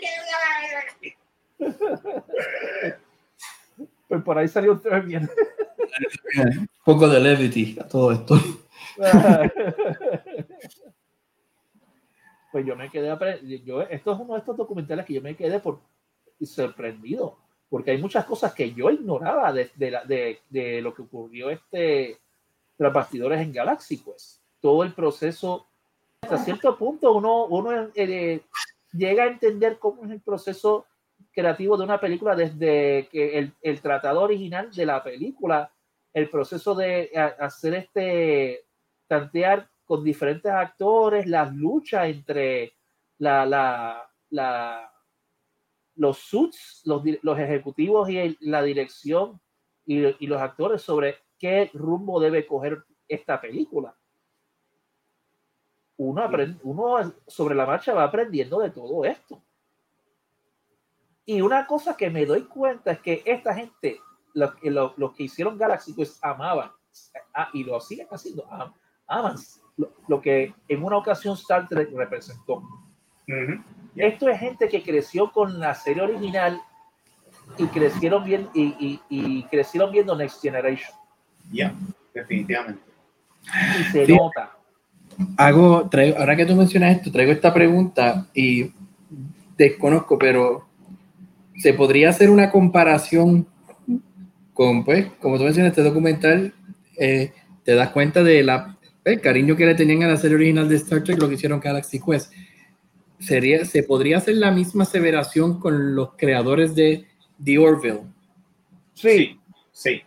pues 4.08 4.22
por 4.24 4.38
ahí 4.38 4.48
salió 4.48 4.78
Termian 4.80 5.30
Un 6.56 6.68
poco 6.84 7.08
de 7.08 7.20
levity 7.20 7.78
a 7.80 7.86
todo 7.86 8.10
esto. 8.12 8.34
pues 12.52 12.66
yo 12.66 12.74
me 12.76 12.90
quedé 12.90 13.08
yo 13.64 13.82
esto 13.82 14.12
es 14.12 14.18
uno 14.20 14.34
de 14.34 14.40
estos 14.40 14.56
documentales 14.56 15.06
que 15.06 15.14
yo 15.14 15.22
me 15.22 15.36
quedé 15.36 15.60
por 15.60 15.80
sorprendido 16.42 17.38
porque 17.68 17.92
hay 17.92 17.98
muchas 17.98 18.24
cosas 18.24 18.52
que 18.52 18.72
yo 18.72 18.90
ignoraba 18.90 19.52
de, 19.52 19.70
de, 19.76 19.90
la- 19.92 20.04
de- 20.04 20.40
de 20.48 20.82
lo 20.82 20.92
que 20.92 21.02
ocurrió 21.02 21.50
este 21.50 22.18
tras 22.80 22.94
bastidores 22.94 23.42
en 23.42 23.52
Galaxy 23.52 23.98
pues. 23.98 24.40
Todo 24.58 24.84
el 24.84 24.94
proceso 24.94 25.66
hasta 26.22 26.38
cierto 26.38 26.78
punto 26.78 27.12
uno 27.12 27.44
uno 27.44 27.90
eh, 27.94 28.40
llega 28.92 29.24
a 29.24 29.26
entender 29.26 29.78
cómo 29.78 30.06
es 30.06 30.10
el 30.10 30.22
proceso 30.22 30.86
creativo 31.30 31.76
de 31.76 31.84
una 31.84 32.00
película 32.00 32.34
desde 32.34 33.06
el, 33.12 33.52
el 33.60 33.80
tratado 33.82 34.22
original 34.22 34.70
de 34.72 34.86
la 34.86 35.04
película 35.04 35.70
el 36.14 36.30
proceso 36.30 36.74
de 36.74 37.10
hacer 37.38 37.74
este 37.74 38.64
tantear 39.06 39.68
con 39.84 40.02
diferentes 40.02 40.50
actores 40.50 41.26
las 41.26 41.54
luchas 41.54 42.08
entre 42.08 42.72
la, 43.18 43.44
la, 44.30 44.90
los 45.96 46.16
suits, 46.16 46.80
los, 46.86 47.02
los 47.20 47.38
ejecutivos 47.38 48.08
y 48.08 48.38
la 48.40 48.62
dirección 48.62 49.38
y, 49.84 49.98
y 50.24 50.26
los 50.26 50.40
actores 50.40 50.80
sobre 50.80 51.16
qué 51.40 51.70
rumbo 51.74 52.20
debe 52.20 52.46
coger 52.46 52.84
esta 53.08 53.40
película. 53.40 53.96
Uno, 55.96 56.22
aprende, 56.22 56.58
uno 56.62 57.12
sobre 57.26 57.54
la 57.54 57.66
marcha 57.66 57.92
va 57.92 58.04
aprendiendo 58.04 58.60
de 58.60 58.70
todo 58.70 59.04
esto. 59.04 59.42
Y 61.26 61.40
una 61.42 61.66
cosa 61.66 61.96
que 61.96 62.08
me 62.10 62.24
doy 62.24 62.42
cuenta 62.44 62.92
es 62.92 63.00
que 63.00 63.22
esta 63.26 63.54
gente, 63.54 64.00
los, 64.34 64.52
los, 64.62 64.96
los 64.96 65.12
que 65.14 65.24
hicieron 65.24 65.58
Galaxy, 65.58 65.92
pues 65.92 66.18
amaban, 66.22 66.70
ah, 67.34 67.50
y 67.52 67.64
lo 67.64 67.80
siguen 67.80 68.08
haciendo, 68.10 68.46
am- 68.50 68.72
aman 69.06 69.36
lo, 69.76 69.92
lo 70.08 70.20
que 70.20 70.54
en 70.68 70.82
una 70.82 70.96
ocasión 70.96 71.34
Star 71.34 71.68
Trek 71.68 71.90
representó. 71.94 72.56
Ujú. 72.56 73.62
Esto 73.96 74.28
es 74.28 74.38
gente 74.40 74.68
que 74.68 74.82
creció 74.82 75.30
con 75.30 75.58
la 75.60 75.74
serie 75.74 76.02
original 76.02 76.60
y 77.58 77.66
crecieron 77.66 78.24
bien 78.24 78.48
y, 78.54 78.74
y- 78.78 79.00
y 79.08 79.42
crecieron 79.44 79.92
viendo 79.92 80.16
Next 80.16 80.40
Generation. 80.40 80.96
Ya, 81.52 81.74
definitivamente. 82.14 82.82
Y 83.80 83.84
se 83.92 84.06
Sí. 84.06 84.12
nota. 84.14 84.56
Hago, 85.36 85.88
traigo, 85.90 86.18
ahora 86.18 86.36
que 86.36 86.46
tú 86.46 86.54
mencionas 86.54 86.96
esto, 86.96 87.10
traigo 87.12 87.32
esta 87.32 87.52
pregunta 87.52 88.28
y 88.34 88.72
desconozco, 89.56 90.18
pero 90.18 90.66
se 91.56 91.74
podría 91.74 92.10
hacer 92.10 92.30
una 92.30 92.50
comparación 92.50 93.46
con, 94.54 94.84
pues, 94.84 95.06
como 95.20 95.36
tú 95.36 95.44
mencionas, 95.44 95.70
este 95.70 95.82
documental, 95.82 96.54
eh, 96.98 97.32
te 97.64 97.74
das 97.74 97.90
cuenta 97.90 98.22
de 98.22 98.42
la, 98.42 98.78
el 99.04 99.20
cariño 99.20 99.56
que 99.56 99.66
le 99.66 99.74
tenían 99.74 100.02
a 100.04 100.08
la 100.08 100.16
serie 100.16 100.36
original 100.36 100.68
de 100.68 100.76
Star 100.76 101.02
Trek, 101.02 101.18
lo 101.20 101.28
que 101.28 101.34
hicieron 101.34 101.60
Galaxy 101.60 102.00
Quest. 102.00 102.32
Sería, 103.18 103.64
se 103.66 103.82
podría 103.82 104.16
hacer 104.18 104.36
la 104.36 104.50
misma 104.50 104.84
aseveración 104.84 105.60
con 105.60 105.94
los 105.94 106.14
creadores 106.16 106.74
de 106.74 107.06
The 107.44 107.58
Orville. 107.58 108.00
Sí, 108.94 109.36
Sí. 109.72 110.02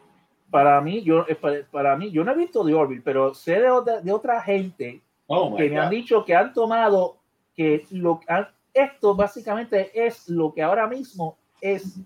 Para 0.54 0.80
mí, 0.82 1.02
yo, 1.02 1.26
eh, 1.28 1.34
para, 1.34 1.66
para 1.72 1.98
mí, 1.98 2.12
yo 2.12 2.24
no 2.24 2.32
he 2.32 2.36
visto 2.38 2.64
The 2.64 2.76
Orville, 2.76 3.02
pero 3.04 3.34
sé 3.34 3.60
de 3.60 3.72
otra, 3.72 4.02
de 4.02 4.12
otra 4.12 4.40
gente 4.40 5.02
Oh 5.26 5.56
que 5.56 5.68
me 5.68 5.80
han 5.80 5.90
dicho 5.90 6.24
que 6.24 6.36
han 6.36 6.54
tomado 6.54 7.18
que 7.56 7.88
lo 7.90 8.20
han- 8.28 8.48
esto 8.72 9.16
básicamente 9.16 9.90
es 9.94 10.30
lo 10.30 10.54
que 10.54 10.62
ahora 10.62 10.86
mismo 10.88 11.38
es 11.60 12.00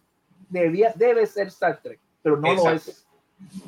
debía, 0.50 0.94
debe 0.96 1.26
ser 1.26 1.48
Star 1.48 1.82
Trek, 1.82 2.00
pero 2.22 2.38
no 2.38 2.48
lo 2.54 2.70
Exacto. 2.70 2.92
es. 2.92 3.08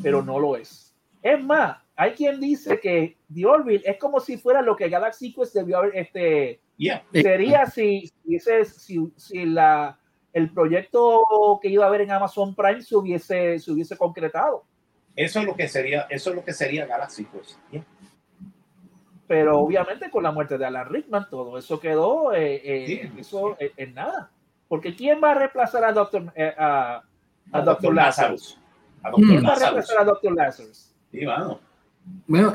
Pero 0.01 0.21
no 0.21 0.39
lo 0.39 0.55
es. 0.55 0.95
Es 1.21 1.43
más, 1.43 1.77
hay 1.97 2.11
quien 2.13 2.39
dice 2.39 2.79
que 2.79 3.17
The 3.33 3.45
Orville 3.45 3.83
es 3.85 3.97
como 3.97 4.21
si 4.21 4.37
fuera 4.37 4.61
lo 4.61 4.77
que 4.77 4.87
Galaxy 4.87 5.33
Quest 5.33 5.53
debió 5.55 5.79
haber 5.79 5.97
este 5.97 6.61
Yeah. 6.77 7.03
sería 7.11 7.65
si, 7.65 8.09
si, 8.23 8.39
si, 8.63 9.11
si 9.17 9.45
la, 9.45 9.99
el 10.31 10.53
proyecto 10.53 11.59
que 11.61 11.67
iba 11.67 11.83
a 11.83 11.87
haber 11.89 11.99
en 12.01 12.11
Amazon 12.11 12.55
Prime 12.55 12.81
se 12.81 12.95
hubiese, 12.95 13.59
se 13.59 13.71
hubiese 13.73 13.97
concretado. 13.97 14.63
Eso 15.19 15.41
es 15.41 15.45
lo 15.45 15.53
que 15.53 15.67
sería, 15.67 16.07
eso 16.09 16.29
es 16.29 16.35
lo 16.37 16.45
que 16.45 16.53
sería 16.53 16.85
Galaxy 16.85 17.25
Quest. 17.25 17.57
Yeah. 17.71 17.83
pero 19.27 19.59
obviamente 19.59 20.09
con 20.09 20.23
la 20.23 20.31
muerte 20.31 20.57
de 20.57 20.65
Alan 20.65 20.87
Rickman 20.87 21.27
todo 21.29 21.57
eso 21.57 21.77
quedó 21.77 22.33
eh, 22.33 22.61
eh, 22.63 23.11
eso, 23.17 23.57
eh, 23.59 23.73
en 23.75 23.95
nada. 23.95 24.31
Porque 24.69 24.95
¿quién 24.95 25.19
va 25.21 25.31
a 25.31 25.33
reemplazar 25.33 25.83
a 25.83 25.91
Doctor, 25.91 26.31
a, 26.57 27.03
a, 27.51 27.61
Doctor 27.61 27.93
Lazarus? 27.93 28.57
¿Quién 29.13 29.45
va 29.45 29.53
a 29.53 29.59
reemplazar 29.59 29.97
a 29.99 30.03
Doctor 30.05 30.33
Lazarus? 30.33 30.95
Sí, 31.11 31.25
bueno. 31.25 31.59
Bueno, 32.25 32.53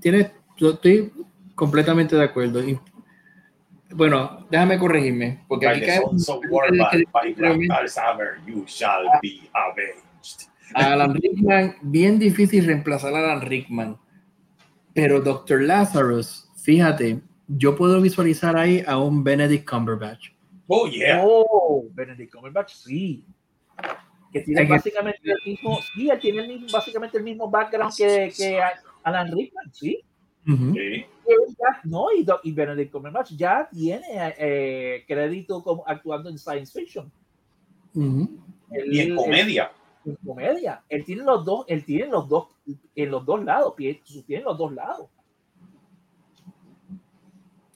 tiene, 0.00 0.30
yo 0.58 0.70
estoy 0.70 1.12
completamente 1.56 2.14
de 2.14 2.22
acuerdo. 2.22 2.62
Bueno, 3.90 4.46
déjame 4.48 4.78
corregirme, 4.78 5.44
porque 5.48 5.66
aquí 5.66 5.80
cae, 5.80 6.00
Alan 10.74 11.14
Rickman, 11.14 11.76
bien 11.82 12.18
difícil 12.18 12.66
reemplazar 12.66 13.14
a 13.14 13.18
Alan 13.18 13.42
Rickman. 13.42 13.96
Pero 14.94 15.20
Dr. 15.20 15.62
Lazarus, 15.62 16.48
fíjate, 16.56 17.20
yo 17.46 17.76
puedo 17.76 18.00
visualizar 18.00 18.56
ahí 18.56 18.82
a 18.86 18.98
un 18.98 19.22
Benedict 19.22 19.68
Cumberbatch. 19.68 20.30
Oh, 20.66 20.88
yeah. 20.88 21.22
Oh, 21.24 21.84
Benedict 21.92 22.32
Cumberbatch, 22.32 22.74
sí. 22.74 23.24
Que 24.32 24.40
tiene 24.40 24.64
básicamente 24.64 25.20
el 25.24 25.38
mismo, 25.44 25.78
sí, 25.94 26.08
tiene 26.20 26.42
el 26.42 26.48
mismo, 26.48 26.68
básicamente 26.72 27.18
el 27.18 27.24
mismo 27.24 27.50
background 27.50 27.92
que, 27.96 28.32
que 28.36 28.60
Alan 29.02 29.32
Rickman, 29.32 29.72
sí. 29.72 30.00
sí. 30.46 31.06
no, 31.84 32.06
y, 32.12 32.26
y, 32.44 32.52
Benedict 32.52 32.92
Cumberbatch 32.92 33.32
ya 33.32 33.68
tiene 33.70 34.34
eh, 34.38 35.04
crédito 35.06 35.62
como 35.62 35.82
actuando 35.86 36.30
en 36.30 36.38
science 36.38 36.72
fiction. 36.72 37.10
y 37.94 39.00
en 39.00 39.16
comedia 39.16 39.72
en 40.04 40.16
comedia. 40.16 40.82
Él 40.88 41.04
tiene 41.04 41.22
los 41.22 41.44
dos, 41.44 41.64
él 41.68 41.84
tiene 41.84 42.06
los 42.06 42.28
dos, 42.28 42.48
en 42.94 43.10
los 43.10 43.24
dos 43.24 43.44
lados, 43.44 43.74
tiene 43.76 44.44
los 44.44 44.56
dos 44.56 44.72
lados. 44.72 45.08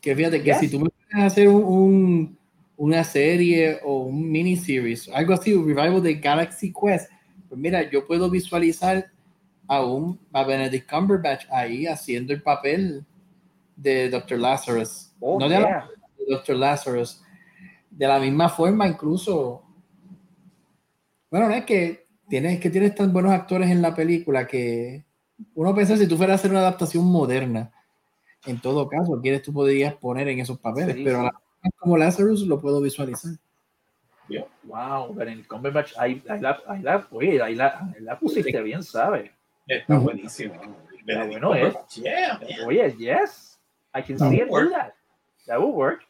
Que 0.00 0.14
fíjate 0.14 0.42
que 0.42 0.54
si 0.54 0.68
tú 0.68 0.80
me 0.80 0.90
puedes 0.90 1.26
hacer 1.26 1.48
un, 1.48 2.36
una 2.76 3.04
serie 3.04 3.80
o 3.82 4.02
un 4.04 4.30
miniseries, 4.30 5.08
algo 5.08 5.32
así, 5.32 5.54
un 5.54 5.66
revival 5.66 6.02
de 6.02 6.14
Galaxy 6.14 6.72
Quest, 6.72 7.10
pues 7.48 7.60
mira, 7.60 7.88
yo 7.90 8.06
puedo 8.06 8.28
visualizar 8.28 9.10
a 9.66 9.84
un 9.84 10.18
a 10.32 10.44
Benedict 10.44 10.90
Cumberbatch 10.90 11.46
ahí 11.50 11.86
haciendo 11.86 12.32
el 12.32 12.42
papel 12.42 13.04
de 13.76 14.10
Dr. 14.10 14.38
Lazarus. 14.38 15.12
Oh, 15.20 15.38
no 15.38 15.48
de, 15.48 15.60
la, 15.60 15.88
de 16.18 16.34
Dr. 16.34 16.56
Lazarus. 16.56 17.22
De 17.90 18.06
la 18.06 18.18
misma 18.18 18.48
forma, 18.48 18.86
incluso. 18.86 19.62
Bueno, 21.30 21.48
no 21.48 21.54
es 21.54 21.64
que 21.64 22.03
tienes 22.28 22.60
que 22.60 22.70
tienes 22.70 22.94
tan 22.94 23.12
buenos 23.12 23.32
actores 23.32 23.70
en 23.70 23.82
la 23.82 23.94
película 23.94 24.46
que 24.46 25.04
uno 25.54 25.74
piensa 25.74 25.96
si 25.96 26.06
tú 26.06 26.16
fueras 26.16 26.34
a 26.34 26.36
hacer 26.36 26.50
una 26.50 26.60
adaptación 26.60 27.04
moderna, 27.04 27.72
en 28.46 28.60
todo 28.60 28.88
caso, 28.88 29.20
quieres 29.20 29.42
tú 29.42 29.52
podrías 29.52 29.94
poner 29.94 30.28
en 30.28 30.40
esos 30.40 30.58
papeles, 30.58 30.96
pero 31.02 31.22
la, 31.22 31.32
como 31.76 31.96
Lazarus 31.96 32.46
lo 32.46 32.60
puedo 32.60 32.80
visualizar. 32.80 33.32
Wow, 34.64 35.14
pero 35.14 35.30
en 35.30 35.42
Cumberbatch, 35.44 35.92
ahí, 35.98 36.22
ahí, 36.28 36.40
la, 36.40 36.62
ahí, 36.66 36.82
la, 36.82 37.06
oye, 37.10 37.42
ahí, 37.42 37.54
la, 37.54 37.92
ahí 37.94 38.00
la 38.00 38.18
pusiste 38.18 38.62
bien, 38.62 38.82
¿sabes? 38.82 39.30
Está 39.66 39.98
buenísimo. 39.98 40.54
bueno 41.04 41.54
es. 41.54 41.74
Yeah, 41.96 42.40
oye, 42.66 42.94
yes, 42.98 43.58
I 43.94 44.02
can 44.02 44.18
see 44.18 44.40
it 44.40 44.48
do 44.48 44.70
that. 44.70 44.94
That 45.46 45.60
would 45.60 45.74
work. 45.74 46.00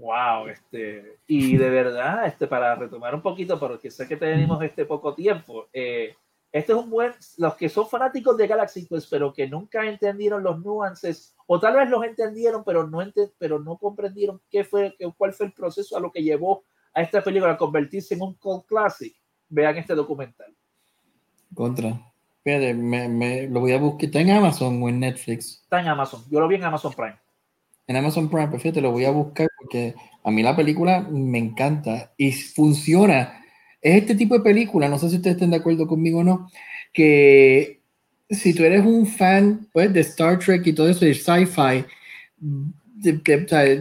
Wow, 0.00 0.48
este, 0.48 1.18
y 1.26 1.58
de 1.58 1.68
verdad, 1.68 2.26
este, 2.26 2.46
para 2.46 2.74
retomar 2.74 3.14
un 3.14 3.20
poquito, 3.20 3.60
porque 3.60 3.90
sé 3.90 4.08
que 4.08 4.16
tenemos 4.16 4.62
este 4.62 4.86
poco 4.86 5.14
tiempo, 5.14 5.66
eh, 5.74 6.16
este 6.50 6.72
es 6.72 6.78
un 6.78 6.88
buen, 6.88 7.12
los 7.36 7.54
que 7.54 7.68
son 7.68 7.86
fanáticos 7.86 8.34
de 8.38 8.46
Galaxy 8.46 8.86
pues, 8.86 9.06
pero 9.06 9.30
que 9.30 9.46
nunca 9.46 9.84
entendieron 9.84 10.42
los 10.42 10.58
nuances, 10.64 11.36
o 11.46 11.60
tal 11.60 11.76
vez 11.76 11.90
los 11.90 12.02
entendieron, 12.02 12.64
pero 12.64 12.86
no, 12.86 13.00
pero 13.38 13.58
no 13.58 13.76
comprendieron 13.76 14.40
qué 14.50 14.64
fue, 14.64 14.96
qué, 14.98 15.12
cuál 15.18 15.34
fue 15.34 15.46
el 15.46 15.52
proceso 15.52 15.98
a 15.98 16.00
lo 16.00 16.10
que 16.10 16.22
llevó 16.22 16.64
a 16.94 17.02
esta 17.02 17.22
película 17.22 17.52
a 17.52 17.58
convertirse 17.58 18.14
en 18.14 18.22
un 18.22 18.34
cult 18.34 18.64
classic, 18.66 19.14
vean 19.50 19.76
este 19.76 19.94
documental. 19.94 20.56
Contra. 21.54 21.90
Espérate, 22.38 22.72
me, 22.72 23.06
me, 23.06 23.48
lo 23.48 23.60
voy 23.60 23.72
a 23.72 23.78
buscar. 23.78 24.06
¿Está 24.06 24.20
en 24.20 24.30
Amazon 24.30 24.82
o 24.82 24.88
en 24.88 24.98
Netflix? 24.98 25.60
Está 25.62 25.80
en 25.80 25.88
Amazon. 25.88 26.22
Yo 26.30 26.40
lo 26.40 26.48
vi 26.48 26.54
en 26.54 26.64
Amazon 26.64 26.94
Prime 26.94 27.18
en 27.90 27.96
Amazon 27.96 28.30
Prime, 28.30 28.46
pues 28.46 28.76
lo 28.76 28.92
voy 28.92 29.04
a 29.04 29.10
buscar 29.10 29.48
porque 29.60 29.96
a 30.22 30.30
mí 30.30 30.44
la 30.44 30.54
película 30.54 31.00
me 31.10 31.38
encanta 31.38 32.12
y 32.16 32.30
funciona. 32.30 33.42
Es 33.82 34.02
este 34.02 34.14
tipo 34.14 34.38
de 34.38 34.44
película, 34.44 34.88
no 34.88 34.96
sé 34.96 35.10
si 35.10 35.16
ustedes 35.16 35.34
estén 35.34 35.50
de 35.50 35.56
acuerdo 35.56 35.88
conmigo 35.88 36.20
o 36.20 36.24
no, 36.24 36.48
que 36.92 37.80
si 38.30 38.54
tú 38.54 38.62
eres 38.62 38.86
un 38.86 39.08
fan 39.08 39.66
pues, 39.72 39.92
de 39.92 40.02
Star 40.02 40.38
Trek 40.38 40.64
y 40.68 40.72
todo 40.72 40.88
eso, 40.88 41.04
de 41.04 41.14
sci-fi, 41.14 41.84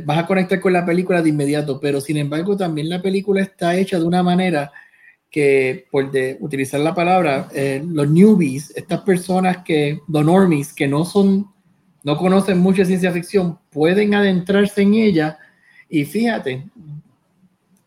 vas 0.05 0.17
a 0.17 0.25
conectar 0.25 0.59
con 0.59 0.73
la 0.73 0.87
película 0.87 1.21
de 1.21 1.29
inmediato, 1.29 1.79
pero 1.79 2.01
sin 2.01 2.17
embargo 2.17 2.57
también 2.57 2.89
la 2.89 3.03
película 3.03 3.43
está 3.43 3.75
hecha 3.75 3.99
de 3.99 4.05
una 4.05 4.23
manera 4.23 4.71
que, 5.29 5.85
por 5.91 6.09
de 6.09 6.35
utilizar 6.39 6.79
la 6.79 6.95
palabra, 6.95 7.47
eh, 7.53 7.83
los 7.85 8.09
newbies, 8.09 8.75
estas 8.75 9.01
personas 9.01 9.57
que, 9.63 9.99
the 10.11 10.23
normies, 10.23 10.73
que 10.73 10.87
no 10.87 11.05
son 11.05 11.58
no 12.03 12.17
conocen 12.17 12.59
mucha 12.59 12.85
ciencia 12.85 13.11
ficción, 13.11 13.59
pueden 13.69 14.15
adentrarse 14.15 14.81
en 14.81 14.93
ella 14.93 15.37
y 15.89 16.05
fíjate, 16.05 16.65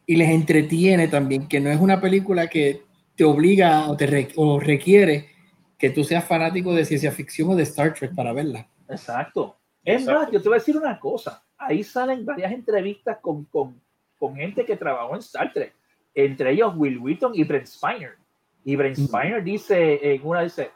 y 0.06 0.16
les 0.16 0.28
entretiene 0.30 1.08
también, 1.08 1.46
que 1.48 1.60
no 1.60 1.70
es 1.70 1.80
una 1.80 2.00
película 2.00 2.48
que 2.48 2.82
te 3.14 3.24
obliga 3.24 3.88
o, 3.88 3.96
te 3.96 4.28
o 4.36 4.58
requiere 4.58 5.30
que 5.78 5.90
tú 5.90 6.04
seas 6.04 6.24
fanático 6.24 6.74
de 6.74 6.84
ciencia 6.84 7.12
ficción 7.12 7.50
o 7.50 7.56
de 7.56 7.62
Star 7.64 7.94
Trek 7.94 8.14
para 8.14 8.32
verla. 8.32 8.68
Exacto. 8.88 9.56
Es 9.84 10.04
más, 10.06 10.30
yo 10.30 10.40
te 10.40 10.48
voy 10.48 10.56
a 10.56 10.60
decir 10.60 10.76
una 10.76 10.98
cosa. 10.98 11.42
Ahí 11.58 11.82
salen 11.82 12.24
varias 12.24 12.52
entrevistas 12.52 13.18
con, 13.20 13.44
con, 13.46 13.80
con 14.18 14.36
gente 14.36 14.64
que 14.64 14.76
trabajó 14.76 15.14
en 15.14 15.20
Star 15.20 15.52
Trek, 15.52 15.74
entre 16.14 16.52
ellos 16.52 16.74
Will 16.76 16.98
Wheaton 16.98 17.32
y 17.34 17.44
Brent 17.44 17.66
Spiner. 17.66 18.16
Y 18.64 18.76
Brent 18.76 18.96
Spiner 18.96 19.42
dice, 19.42 20.14
en 20.14 20.24
una 20.24 20.42
dice, 20.42 20.70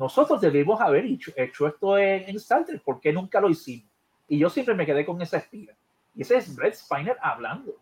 nosotros 0.00 0.40
debimos 0.40 0.80
haber 0.80 1.04
hecho, 1.04 1.30
esto 1.36 1.98
en, 1.98 2.30
en 2.30 2.36
Star 2.36 2.64
Trek, 2.64 2.82
¿por 2.82 2.98
qué 3.00 3.12
nunca 3.12 3.38
lo 3.38 3.50
hicimos? 3.50 3.86
Y 4.26 4.38
yo 4.38 4.48
siempre 4.48 4.74
me 4.74 4.86
quedé 4.86 5.04
con 5.04 5.20
esa 5.20 5.36
espina. 5.36 5.74
Y 6.14 6.22
ese 6.22 6.38
es 6.38 6.56
Brett 6.56 6.74
Spiner 6.74 7.18
hablando. 7.20 7.74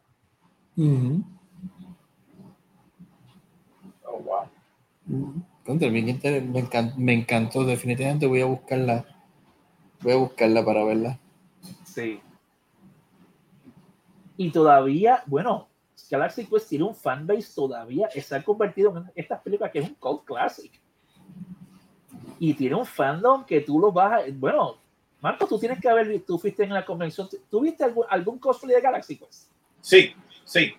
Oh, 4.04 4.18
wow. 4.18 4.48
me, 5.64 6.02
me, 6.96 7.12
encantó, 7.14 7.64
definitivamente 7.64 8.26
voy 8.26 8.40
a 8.40 8.46
buscarla. 8.46 9.04
Voy 10.00 10.12
a 10.12 10.16
buscarla 10.16 10.64
para 10.64 10.82
verla. 10.82 11.20
Sí. 11.84 12.20
Y 14.36 14.50
todavía, 14.50 15.22
bueno, 15.26 15.68
Galaxy 16.10 16.47
Quest 16.47 16.68
tiene 16.68 16.84
un 16.84 16.97
fanbase 16.97 17.55
todavía, 17.55 18.09
está 18.12 18.43
convertido 18.43 18.97
en 18.97 19.05
estas 19.14 19.40
películas 19.40 19.70
que 19.70 19.78
es 19.78 19.88
un 19.88 19.94
cult 19.94 20.24
classic 20.24 20.80
y 22.39 22.55
tiene 22.55 22.74
un 22.74 22.86
fandom 22.86 23.45
que 23.45 23.61
tú 23.61 23.78
lo 23.78 23.93
vas 23.93 24.23
a, 24.23 24.27
bueno, 24.32 24.78
Marco, 25.20 25.47
tú 25.47 25.59
tienes 25.59 25.81
que 25.81 25.89
haber, 25.89 26.20
tú 26.24 26.39
fuiste 26.39 26.62
en 26.62 26.73
la 26.73 26.85
convención, 26.85 27.28
¿tú 27.51 27.61
viste 27.61 27.85
algún, 27.85 28.05
algún 28.09 28.39
cosplay 28.39 28.77
de 28.77 28.81
Galaxy 28.81 29.16
Quest? 29.16 29.51
Sí, 29.81 30.15
sí. 30.45 30.74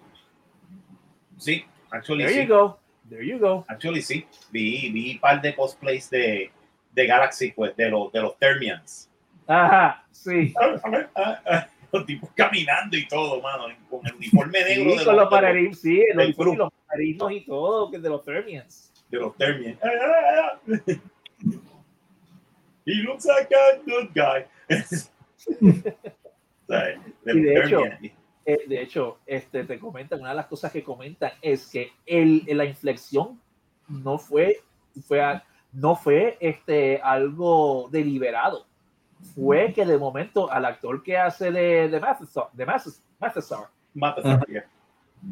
Sí, 1.37 1.65
actually 1.91 2.25
There 2.25 2.45
you 2.45 2.53
go. 2.53 2.79
There 3.09 3.25
you 3.25 3.39
go. 3.39 3.65
Actually 3.67 4.01
sí, 4.01 4.25
vi, 4.51 4.89
vi 4.91 5.13
un 5.13 5.19
par 5.19 5.41
de 5.41 5.55
cosplays 5.55 6.09
de, 6.09 6.51
de 6.91 7.07
Galaxy 7.07 7.51
Quest, 7.51 7.75
de, 7.75 7.89
los 7.89 8.11
de 8.11 8.21
los 8.21 8.37
Termians. 8.37 9.09
Ajá, 9.47 10.05
sí. 10.11 10.53
los 11.91 12.05
tipos 12.05 12.29
caminando 12.35 12.95
y 12.95 13.07
todo, 13.07 13.41
mano, 13.41 13.65
con 13.89 14.05
el 14.05 14.13
uniforme 14.15 14.63
negro. 14.63 14.91
Sí, 14.91 14.97
de 14.97 15.05
con 15.05 15.15
los, 15.15 15.31
los 15.31 15.79
sí, 15.79 16.03
los, 16.13 16.37
los 16.37 17.31
y 17.31 17.41
todo, 17.45 17.91
que 17.91 17.99
de 17.99 18.09
los 18.09 18.23
Termians. 18.23 18.93
De 19.09 19.17
los 19.17 19.35
Termians. 19.35 19.79
He 22.89 23.03
looks 23.03 23.25
like 23.25 23.53
a 23.53 23.77
good 23.85 24.09
guy. 24.15 24.47
y 27.25 27.39
de 27.39 27.63
hecho, 27.63 27.83
eh, 28.45 28.57
de 28.67 28.81
hecho, 28.81 29.19
este, 29.27 29.63
te 29.63 29.77
comentan, 29.77 30.19
una 30.19 30.29
de 30.29 30.35
las 30.35 30.47
cosas 30.47 30.71
que 30.71 30.83
comentan 30.83 31.31
es 31.39 31.67
que 31.69 31.91
el, 32.07 32.43
la 32.47 32.65
inflexión 32.65 33.39
no 33.87 34.17
fue, 34.17 34.61
fue 35.07 35.21
no 35.71 35.95
fue 35.95 36.37
este, 36.39 36.99
algo 37.03 37.89
deliberado. 37.91 38.65
Fue 39.35 39.71
que 39.71 39.85
de 39.85 39.99
momento 39.99 40.51
al 40.51 40.65
actor 40.65 41.03
que 41.03 41.15
hace 41.15 41.51
de, 41.51 41.89
de 41.89 41.99
de 42.53 42.65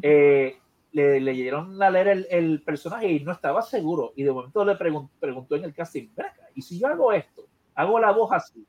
eh, 0.02 0.58
le 0.92 1.20
leyeron 1.20 1.82
a 1.82 1.90
leer 1.90 2.28
el, 2.30 2.62
personaje 2.62 3.10
y 3.10 3.18
no 3.20 3.32
estaba 3.32 3.62
seguro. 3.62 4.12
Y 4.14 4.22
de 4.22 4.30
momento 4.30 4.64
le 4.64 4.76
preguntó 4.76 5.56
en 5.56 5.64
el 5.64 5.74
casting, 5.74 6.08
¿y 6.54 6.62
si 6.62 6.78
yo 6.78 6.86
hago 6.86 7.12
esto? 7.12 7.47
Hago 7.78 8.00
la 8.00 8.10
voz 8.10 8.32
así. 8.32 8.66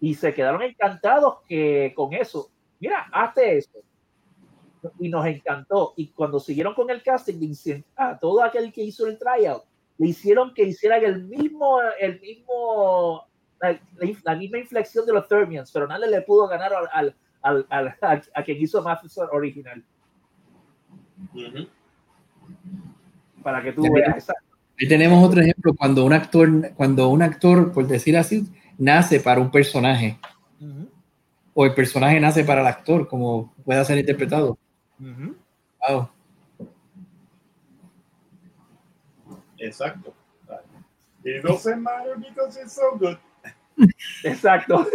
Y 0.00 0.14
se 0.14 0.32
quedaron 0.32 0.62
encantados 0.62 1.38
que 1.48 1.92
con 1.96 2.12
eso, 2.12 2.48
mira, 2.78 3.08
hazte 3.12 3.58
eso. 3.58 3.80
Y 5.00 5.08
nos 5.08 5.26
encantó. 5.26 5.94
Y 5.96 6.12
cuando 6.12 6.38
siguieron 6.38 6.72
con 6.72 6.88
el 6.88 7.02
casting, 7.02 7.56
a 7.96 8.16
todo 8.20 8.40
aquel 8.44 8.72
que 8.72 8.84
hizo 8.84 9.08
el 9.08 9.18
tryout, 9.18 9.64
le 9.98 10.06
hicieron 10.06 10.54
que 10.54 10.62
hicieran 10.62 11.02
el 11.02 11.24
mismo, 11.24 11.80
el 11.98 12.20
mismo 12.20 13.26
la, 13.60 14.34
misma 14.36 14.58
inflexión 14.58 15.06
de 15.06 15.12
los 15.12 15.26
Thermians, 15.26 15.72
pero 15.72 15.88
nadie 15.88 16.06
le 16.06 16.22
pudo 16.22 16.46
ganar 16.46 16.72
al, 16.72 17.16
al, 17.42 17.66
al, 17.68 17.96
a 18.32 18.42
quien 18.44 18.62
hizo 18.62 18.80
Matheson 18.80 19.28
original. 19.32 19.84
Para 23.42 23.60
que 23.60 23.72
tú 23.72 23.82
veas. 23.92 24.30
Ahí 24.82 24.88
tenemos 24.88 25.24
otro 25.24 25.40
ejemplo 25.40 25.76
cuando 25.76 26.04
un 26.04 26.12
actor, 26.12 26.72
cuando 26.74 27.08
un 27.08 27.22
actor, 27.22 27.70
por 27.70 27.86
decir 27.86 28.16
así, 28.16 28.48
nace 28.78 29.20
para 29.20 29.40
un 29.40 29.48
personaje. 29.48 30.18
O 31.54 31.64
el 31.64 31.72
personaje 31.72 32.18
nace 32.18 32.42
para 32.42 32.62
el 32.62 32.66
actor, 32.66 33.06
como 33.06 33.54
pueda 33.64 33.84
ser 33.84 33.98
interpretado. 33.98 34.58
wow. 34.98 36.08
Exacto. 39.58 40.12
It 41.24 41.44
doesn't 41.44 41.80
matter 41.80 42.16
because 42.16 42.60
it's 42.60 42.72
so 42.72 42.98
good. 42.98 43.18
Exacto. 44.24 44.84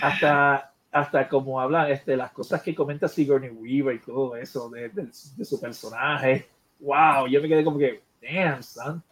hasta, 0.00 0.69
hasta 0.92 1.28
como 1.28 1.60
hablan 1.60 1.90
este, 1.90 2.16
las 2.16 2.32
cosas 2.32 2.62
que 2.62 2.74
comenta 2.74 3.08
Sigourney 3.08 3.50
Weaver 3.50 3.96
y 3.96 4.00
todo 4.00 4.36
eso 4.36 4.68
de, 4.70 4.88
de, 4.88 5.44
su 5.44 5.60
personaje. 5.60 6.46
Wow, 6.80 7.28
yo 7.28 7.40
me 7.40 7.48
quedé 7.48 7.64
como 7.64 7.78
que, 7.78 8.02
damn, 8.20 8.62
son. 8.62 9.02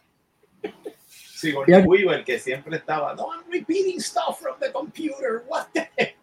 Sigourney 1.07 1.83
Weaver 1.83 2.23
que 2.23 2.37
siempre 2.39 2.77
estaba, 2.77 3.15
no, 3.15 3.31
I'm 3.31 3.49
repeating 3.51 3.99
stuff 3.99 4.39
from 4.41 4.59
the 4.59 4.71
computer, 4.71 5.43
what 5.47 5.67
the 5.73 5.89
heck. 5.97 6.17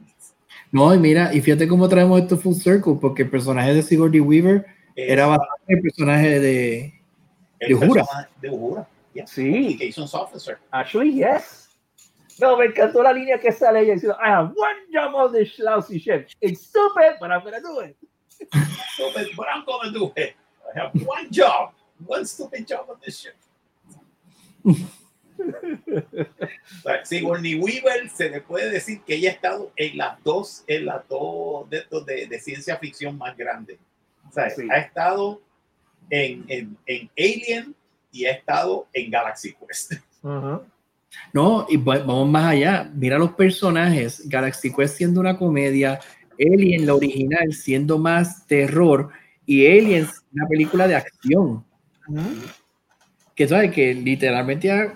No, 0.72 0.94
y 0.94 0.98
mira, 0.98 1.32
y 1.32 1.40
fíjate 1.40 1.68
cómo 1.68 1.88
traemos 1.88 2.20
esto 2.20 2.36
full 2.36 2.54
circle, 2.54 2.94
porque 3.00 3.22
el 3.22 3.30
personaje 3.30 3.72
de 3.72 3.82
Sigourney 3.82 4.20
Weaver 4.20 4.66
era 4.94 5.26
bastante 5.26 5.74
el 5.74 5.80
personaje 5.80 6.40
de, 6.40 7.00
de 7.60 7.74
Uhura. 7.74 8.04
De 8.40 8.50
Uhura. 8.50 8.88
Yeah. 9.14 9.26
Sí. 9.26 9.78
Case 9.78 10.00
Officer. 10.12 10.58
Actually, 10.70 11.14
yes. 11.14 11.65
No, 12.38 12.56
me 12.56 12.66
encantó 12.66 13.02
la 13.02 13.12
línea 13.12 13.38
que 13.38 13.50
sale 13.50 13.80
ella 13.80 13.94
diciendo, 13.94 14.18
I 14.20 14.28
have 14.28 14.52
one 14.54 14.80
job 14.92 15.14
on 15.14 15.32
this 15.32 15.58
lousy 15.58 15.98
ship. 15.98 16.28
It's 16.40 16.66
stupid, 16.66 17.16
but 17.20 17.30
I'm 17.30 17.42
gonna 17.42 17.60
do 17.60 17.80
it. 17.80 17.96
stupid, 18.94 19.28
but 19.36 19.46
I'm 19.48 19.64
gonna 19.64 19.90
do 19.90 20.12
it. 20.16 20.34
I 20.74 20.80
have 20.80 20.92
one 21.06 21.30
job, 21.30 21.72
one 22.06 22.26
stupid 22.26 22.66
job 22.66 22.90
on 22.90 22.96
this 23.02 23.20
ship. 23.20 23.36
Sigourney 27.04 27.56
Weaver 27.56 28.08
se 28.08 28.30
le 28.30 28.40
puede 28.40 28.70
decir 28.70 29.02
que 29.04 29.14
ella 29.14 29.30
ha 29.30 29.32
estado 29.34 29.72
en 29.76 29.96
las 29.96 30.22
dos, 30.22 30.64
en 30.66 30.86
las 30.86 31.06
dos 31.08 31.68
de, 31.70 31.86
de, 32.06 32.26
de 32.26 32.40
ciencia 32.40 32.76
ficción 32.78 33.16
más 33.18 33.36
grandes. 33.36 33.78
Sí. 34.32 34.68
ha 34.70 34.78
estado 34.78 35.40
en, 36.10 36.44
en, 36.48 36.76
en, 36.86 37.10
Alien 37.16 37.74
y 38.12 38.26
ha 38.26 38.32
estado 38.32 38.86
en 38.92 39.10
Galaxy 39.10 39.54
Quest. 39.54 39.92
Uh 40.22 40.28
-huh. 40.28 40.64
No, 41.32 41.66
y 41.68 41.76
vamos 41.76 42.28
más 42.28 42.52
allá. 42.52 42.90
Mira 42.94 43.18
los 43.18 43.32
personajes. 43.32 44.28
Galaxy 44.28 44.72
Quest 44.72 44.96
siendo 44.96 45.20
una 45.20 45.38
comedia, 45.38 46.00
Alien, 46.38 46.86
la 46.86 46.94
original, 46.94 47.52
siendo 47.52 47.98
más 47.98 48.46
terror, 48.46 49.10
y 49.46 49.66
Aliens, 49.66 50.24
una 50.32 50.46
película 50.46 50.88
de 50.88 50.96
acción. 50.96 51.64
Uh 52.08 52.14
-huh. 52.14 52.52
Que 53.34 53.48
sabes 53.48 53.72
que 53.72 53.94
literalmente 53.94 54.70
hay 54.70 54.88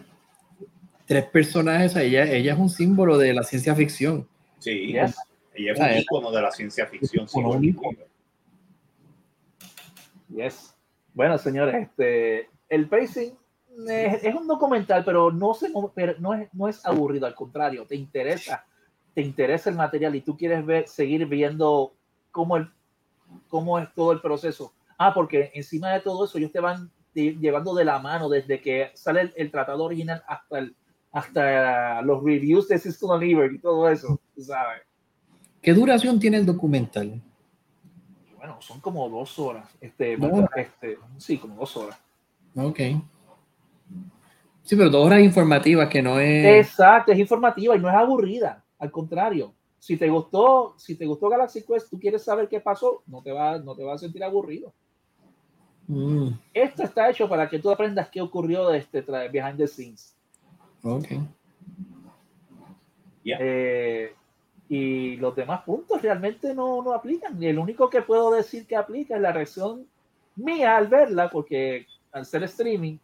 tres 1.07 1.25
personajes, 1.27 1.97
ella, 1.97 2.25
ella 2.25 2.53
es 2.53 2.59
un 2.59 2.71
símbolo 2.71 3.19
de 3.19 3.35
la 3.35 3.43
ciencia 3.43 3.75
ficción. 3.75 4.29
Sí, 4.59 4.93
yes. 4.93 5.17
ella 5.55 5.73
es 5.73 5.81
un 5.81 5.99
ícono 5.99 6.31
de 6.31 6.43
la 6.43 6.51
ciencia 6.51 6.87
ficción. 6.87 7.29
Sí, 7.29 7.45
yes. 10.35 10.75
Bueno, 11.13 11.37
señores, 11.39 11.75
este, 11.83 12.49
el 12.69 12.89
pacing 12.89 13.33
es, 13.89 14.25
es, 14.25 14.35
un 14.35 14.47
documental, 14.47 15.05
pero 15.05 15.31
no, 15.31 15.55
se, 15.55 15.71
pero 15.95 16.15
no, 16.19 16.35
es, 16.35 16.53
no 16.53 16.69
es 16.69 16.85
aburrido, 16.85 17.27
al 17.27 17.35
contrario, 17.35 17.87
te 17.87 17.97
interesa, 17.97 18.65
te 19.15 19.23
interesa 19.23 19.71
el 19.71 19.77
material 19.77 20.15
y 20.15 20.21
tú 20.21 20.37
quieres 20.37 20.65
ver, 20.65 20.89
seguir 20.89 21.27
viendo 21.27 21.95
cómo, 22.31 22.57
el, 22.57 22.71
cómo 23.49 23.79
es 23.79 23.93
todo 23.95 24.13
el 24.13 24.21
proceso. 24.21 24.73
Ah, 24.99 25.15
porque 25.15 25.51
encima 25.55 25.93
de 25.93 26.01
todo 26.01 26.25
eso, 26.25 26.39
ellos 26.39 26.53
te 26.53 26.61
van 26.61 26.91
llevando 27.15 27.75
de 27.75 27.85
la 27.85 27.99
mano 27.99 28.29
desde 28.29 28.61
que 28.61 28.91
sale 28.95 29.23
el, 29.23 29.33
el 29.37 29.51
tratado 29.51 29.85
original 29.85 30.23
hasta, 30.29 30.59
el, 30.59 30.77
hasta 31.13 32.03
los 32.03 32.23
reviews 32.23 32.69
de 32.69 32.79
System 32.79 33.19
Libre 33.19 33.51
y 33.55 33.59
todo 33.59 33.89
eso, 33.89 34.21
¿sabes? 34.39 34.83
¿Qué 35.63 35.75
duración 35.75 36.19
tiene 36.19 36.39
el 36.39 36.47
documental? 36.47 37.21
Bueno, 38.37 38.57
son 38.61 38.81
como 38.81 39.09
dos 39.11 39.39
horas. 39.39 39.69
Este, 39.81 40.17
este, 40.57 40.99
sí, 41.19 41.37
como 41.37 41.57
dos 41.57 41.77
horas. 41.77 41.99
Ok. 42.57 42.81
Sí, 44.63 44.77
pero 44.77 44.91
dos 44.91 45.07
horas 45.07 45.21
informativas 45.21 45.89
que 45.89 46.03
no 46.03 46.21
es. 46.21 46.67
Exacto, 46.67 47.13
es 47.13 47.19
informativa 47.19 47.77
y 47.77 47.79
no 47.79 47.89
es 47.89 47.95
aburrida. 47.95 48.65
Al 48.79 48.91
contrario, 48.91 49.55
si 49.79 49.97
te 49.97 50.09
gustó, 50.09 50.75
si 50.77 50.95
te 50.95 51.07
gustó 51.07 51.29
Galaxy 51.29 51.63
Quest, 51.63 51.91
tú 51.91 51.99
quieres 51.99 52.23
saber 52.23 52.49
qué 52.49 52.61
pasó, 52.61 53.03
no 53.07 53.23
te 53.23 53.33
va, 53.33 53.59
no 53.59 53.75
te 53.75 53.83
va 53.83 53.95
a 53.95 53.99
sentir 53.99 54.23
aburrido. 54.23 54.73
Mm. 55.89 56.29
Esto 56.55 56.85
está 56.85 57.11
hecho 57.11 57.29
para 57.29 57.49
que 57.49 57.59
tú 57.59 57.71
aprendas 57.71 58.09
qué 58.11 58.21
ocurrió 58.21 58.69
de 58.69 58.79
este 58.79 59.03
behind 59.03 59.57
the 59.57 59.67
scenes. 59.67 60.15
Ok. 60.83 61.09
Yeah. 63.23 63.39
Eh, 63.41 64.15
y 64.69 65.17
los 65.17 65.35
demás 65.35 65.63
puntos 65.63 66.01
realmente 66.01 66.55
no, 66.55 66.81
no 66.81 66.93
aplican. 66.93 67.43
Y 67.43 67.47
el 67.47 67.59
único 67.59 67.91
que 67.91 68.03
puedo 68.03 68.31
decir 68.31 68.67
que 68.67 68.77
aplica 68.77 69.17
es 69.17 69.21
la 69.21 69.33
reacción 69.33 69.87
mía 70.37 70.77
al 70.77 70.87
verla, 70.87 71.29
porque 71.29 71.87
al 72.13 72.25
ser 72.25 72.45
streaming 72.45 72.99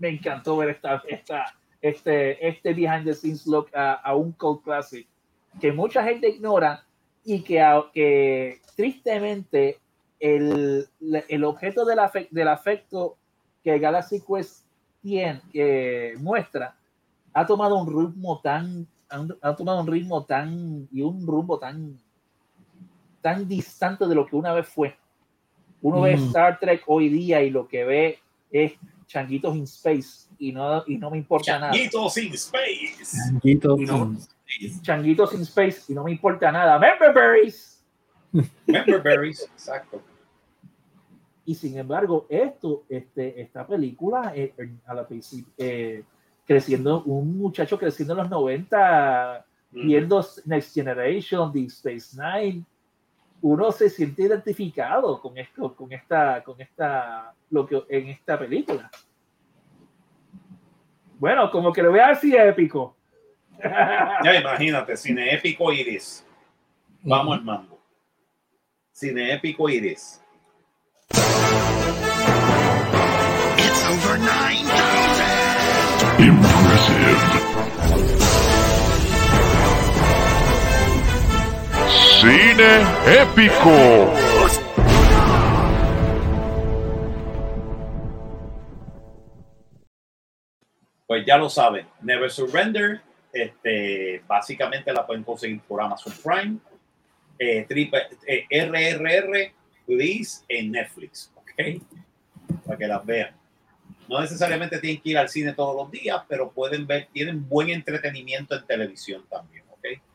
me 0.00 0.08
encantó 0.08 0.56
ver 0.56 0.70
esta, 0.70 1.00
esta, 1.06 1.44
este, 1.80 2.48
este 2.48 2.74
behind 2.74 3.04
the 3.04 3.14
scenes 3.14 3.46
look 3.46 3.68
a, 3.74 3.92
a 3.92 4.16
un 4.16 4.32
cult 4.32 4.64
classic 4.64 5.06
que 5.60 5.72
mucha 5.72 6.02
gente 6.02 6.28
ignora 6.28 6.84
y 7.24 7.42
que, 7.42 7.62
que 7.92 8.60
tristemente 8.76 9.78
el, 10.18 10.86
el 11.28 11.44
objeto 11.44 11.84
del, 11.84 11.98
afecto, 11.98 12.34
del 12.34 12.48
afecto 12.48 13.16
que 13.62 13.78
Galaxy 13.78 14.20
Quest 14.20 14.66
tiene, 15.02 15.40
que 15.52 16.14
muestra 16.18 16.76
ha 17.32 17.46
tomado 17.46 17.76
un 17.76 17.86
ritmo 17.86 18.40
tan 18.40 18.86
han, 19.08 19.28
tomado 19.56 19.80
un 19.80 19.86
ritmo 19.86 20.24
tan 20.24 20.88
y 20.92 21.02
un 21.02 21.26
rumbo 21.26 21.58
tan 21.58 21.98
tan 23.20 23.48
distante 23.48 24.06
de 24.06 24.14
lo 24.14 24.24
que 24.24 24.36
una 24.36 24.52
vez 24.52 24.68
fue. 24.68 24.96
Uno 25.82 25.98
mm. 25.98 26.02
ve 26.02 26.12
Star 26.14 26.58
Trek 26.58 26.84
hoy 26.86 27.08
día 27.08 27.42
y 27.42 27.50
lo 27.50 27.68
que 27.68 27.84
ve 27.84 28.18
es 28.50 28.72
changuitos 29.10 29.56
in 29.56 29.64
space 29.64 30.28
y 30.38 30.52
no, 30.52 30.84
y 30.86 30.96
no 30.96 31.10
me 31.10 31.18
importa 31.18 31.58
changuitos 31.58 32.16
nada. 32.16 32.26
In 32.26 32.34
space. 32.34 33.16
Changuitos 33.26 33.80
no, 33.80 34.04
in 34.04 34.16
space. 34.16 34.82
Changuitos 34.82 35.34
in 35.34 35.42
space 35.42 35.92
y 35.92 35.94
no 35.94 36.04
me 36.04 36.12
importa 36.12 36.52
nada. 36.52 36.78
Member 36.78 37.12
berries. 37.12 37.84
Member 38.66 39.02
berries, 39.02 39.42
exacto. 39.42 40.00
Y 41.44 41.56
sin 41.56 41.76
embargo, 41.76 42.26
esto, 42.28 42.84
este, 42.88 43.40
esta 43.40 43.66
película, 43.66 44.32
eh, 44.36 44.54
a 44.86 44.94
la 44.94 45.04
eh, 45.58 46.04
creciendo, 46.46 47.02
un 47.02 47.36
muchacho 47.36 47.76
creciendo 47.76 48.12
en 48.12 48.18
los 48.18 48.30
90, 48.30 49.44
mm. 49.72 49.86
viendo 49.86 50.24
Next 50.44 50.72
Generation, 50.72 51.52
Deep 51.52 51.66
Space 51.66 52.16
Nine, 52.16 52.64
uno 53.42 53.72
se 53.72 53.88
siente 53.88 54.22
identificado 54.22 55.20
con 55.20 55.38
esto, 55.38 55.74
con 55.74 55.92
esta, 55.92 56.42
con 56.42 56.60
esta, 56.60 57.32
lo 57.50 57.66
que 57.66 57.82
en 57.88 58.08
esta 58.08 58.38
película. 58.38 58.90
Bueno, 61.18 61.50
como 61.50 61.72
que 61.72 61.82
lo 61.82 61.92
vea 61.92 62.10
así 62.10 62.34
épico. 62.34 62.96
Ya 64.24 64.40
imagínate, 64.40 64.96
cine 64.96 65.34
épico 65.34 65.70
iris. 65.70 66.26
Vamos 67.02 67.38
al 67.38 67.44
mambo. 67.44 67.78
Cine 68.90 69.34
épico 69.34 69.68
iris. 69.68 70.22
It's 73.58 73.86
over 73.86 74.18
9,000. 74.18 76.26
Impressive. 76.26 77.49
Cine 82.20 82.82
épico. 83.06 84.12
Pues 91.06 91.24
ya 91.24 91.38
lo 91.38 91.48
saben, 91.48 91.86
Never 92.02 92.30
Surrender, 92.30 93.00
este, 93.32 94.22
básicamente 94.26 94.92
la 94.92 95.06
pueden 95.06 95.24
conseguir 95.24 95.62
por 95.62 95.80
Amazon 95.80 96.12
Prime, 96.22 96.58
eh, 97.38 97.64
triple, 97.66 98.02
eh, 98.26 98.46
RRR, 98.50 99.54
Please 99.86 100.44
en 100.46 100.72
Netflix, 100.72 101.32
¿ok? 101.36 101.82
Para 102.66 102.76
que 102.76 102.86
las 102.86 103.06
vean. 103.06 103.34
No 104.10 104.20
necesariamente 104.20 104.78
tienen 104.78 105.00
que 105.00 105.08
ir 105.08 105.16
al 105.16 105.30
cine 105.30 105.54
todos 105.54 105.74
los 105.74 105.90
días, 105.90 106.22
pero 106.28 106.50
pueden 106.50 106.86
ver, 106.86 107.08
tienen 107.14 107.48
buen 107.48 107.70
entretenimiento 107.70 108.54
en 108.54 108.66
televisión 108.66 109.24
también. 109.30 109.69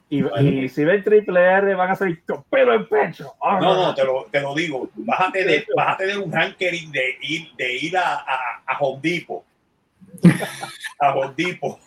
Y, 0.07 0.21
bueno, 0.21 0.47
y 0.49 0.69
si 0.69 0.85
ven 0.85 1.03
triple 1.03 1.41
R 1.41 1.73
van 1.75 1.89
a 1.91 1.95
salir 1.95 2.21
pelo 2.49 2.73
en 2.75 2.87
pecho. 2.87 3.33
Oh, 3.39 3.59
no, 3.59 3.73
no, 3.75 3.95
te 3.95 4.03
lo, 4.03 4.25
te 4.31 4.39
lo 4.39 4.53
digo. 4.53 4.89
Bájate 4.95 5.43
de, 5.43 5.65
bájate 5.75 6.05
de 6.07 6.17
un 6.17 6.33
hankering 6.35 6.91
de 6.91 7.17
ir, 7.21 7.47
de 7.57 7.73
ir 7.77 7.97
a, 7.97 8.15
a, 8.15 8.63
a 8.67 8.77
Home 8.79 8.99
Depot. 9.01 9.43
a 10.99 11.13
Home 11.15 11.33
Depot, 11.35 11.79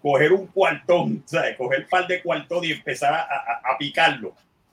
coger 0.00 0.32
un 0.32 0.46
cuartón, 0.46 1.22
¿sabes? 1.26 1.56
coger 1.56 1.80
un 1.80 1.88
par 1.88 2.06
de 2.06 2.22
cuartón 2.22 2.64
y 2.64 2.72
empezar 2.72 3.12
a, 3.12 3.20
a- 3.20 3.72
a 3.74 3.78
picarlo. 3.78 4.32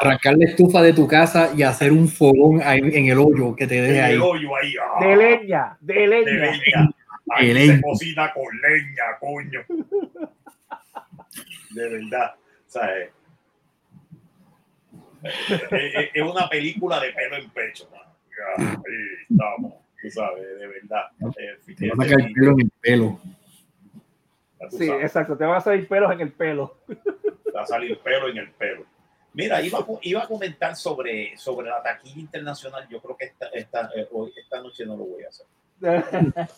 Arrancar 0.00 0.36
la 0.38 0.44
estufa 0.44 0.80
de 0.82 0.92
tu 0.92 1.08
casa 1.08 1.50
y 1.56 1.62
hacer 1.64 1.90
un 1.92 2.08
fogón 2.08 2.62
ahí 2.64 2.78
en 2.80 3.06
el 3.06 3.18
hoyo 3.18 3.56
que 3.56 3.66
te 3.66 3.80
deje 3.82 4.00
ahí. 4.00 4.14
el 4.14 4.22
hoyo 4.22 4.54
ahí. 4.56 4.74
¡ah! 4.80 5.04
De 5.04 5.16
leña, 5.16 5.76
de 5.80 5.94
de 5.94 6.06
leña. 6.06 6.32
leña. 6.32 6.90
Ahí 7.30 7.48
De 7.48 7.54
se 7.54 7.66
leña. 7.66 7.80
cocina 7.82 8.32
con 8.32 8.44
leña, 8.60 9.04
coño. 9.18 10.28
De 11.78 11.88
verdad. 11.88 12.34
¿sabes? 12.66 13.10
Es, 15.22 15.62
es- 15.72 16.10
es 16.14 16.22
una 16.22 16.48
película 16.48 17.00
de 17.00 17.12
pelo 17.12 17.36
en 17.36 17.50
pecho. 17.50 17.88
mano. 17.90 18.04
Ya, 18.58 18.64
Ahí 18.72 18.74
estamos, 19.30 19.74
tú 20.00 20.10
sabes, 20.10 20.42
de 20.58 20.66
verdad. 20.66 21.06
Eh, 21.38 21.74
Te 21.76 21.88
va 21.88 21.94
a 22.04 22.06
sacar 22.06 22.20
el 22.26 22.32
pelo 22.32 22.52
en 22.52 22.60
el 22.60 22.70
pelo. 22.80 23.20
Sí, 24.70 24.86
sabes, 24.86 25.04
exacto. 25.04 25.36
Te 25.36 25.44
van 25.44 25.56
a 25.56 25.60
salir 25.60 25.88
pelos 25.88 26.12
en 26.12 26.20
el 26.20 26.32
pelo. 26.32 26.76
te 26.86 27.50
va 27.52 27.62
a 27.62 27.66
salir 27.66 27.98
pelo 27.98 28.28
en 28.28 28.38
el 28.38 28.50
pelo. 28.52 28.84
Mira, 29.34 29.60
iba, 29.62 29.84
iba 30.02 30.22
a 30.22 30.26
comentar 30.28 30.74
sobre, 30.76 31.36
sobre 31.36 31.68
la 31.68 31.82
taquilla 31.82 32.20
internacional. 32.20 32.88
Yo 32.88 33.00
creo 33.00 33.16
que 33.16 33.26
esta, 33.26 33.46
esta, 33.48 33.90
eh, 33.94 34.08
hoy, 34.12 34.32
esta 34.36 34.60
noche 34.60 34.84
no 34.86 34.96
lo 34.96 35.04
voy 35.04 35.24
a 35.24 35.28
hacer. 35.28 35.46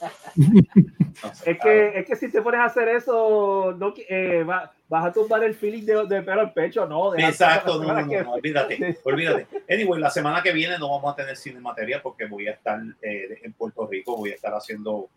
No 1.22 1.34
sé, 1.34 1.50
Es 1.50 1.58
que, 1.60 1.98
es 1.98 2.06
que 2.06 2.16
si 2.16 2.30
te 2.30 2.40
pones 2.40 2.60
a 2.60 2.64
hacer 2.64 2.88
eso, 2.88 3.74
no, 3.78 3.92
eh, 4.08 4.42
va- 4.44 4.72
vas 4.90 5.06
a 5.06 5.12
tumbar 5.12 5.42
el 5.44 5.54
feeling 5.54 5.84
de, 5.84 6.04
de 6.06 6.20
pelo 6.20 6.40
al 6.42 6.52
pecho, 6.52 6.84
no. 6.84 7.14
Exacto, 7.16 7.82
no, 7.82 7.94
no, 7.94 8.08
que- 8.08 8.22
no, 8.24 8.32
olvídate, 8.32 8.98
olvídate. 9.04 9.46
Anyway, 9.70 10.00
la 10.00 10.10
semana 10.10 10.42
que 10.42 10.52
viene 10.52 10.76
no 10.78 10.90
vamos 10.90 11.12
a 11.12 11.16
tener 11.16 11.36
cine 11.36 11.60
material 11.60 12.00
porque 12.02 12.26
voy 12.26 12.48
a 12.48 12.52
estar 12.52 12.78
eh, 13.00 13.38
en 13.42 13.52
Puerto 13.54 13.86
Rico, 13.86 14.16
voy 14.16 14.32
a 14.32 14.34
estar 14.34 14.52
haciendo 14.52 15.08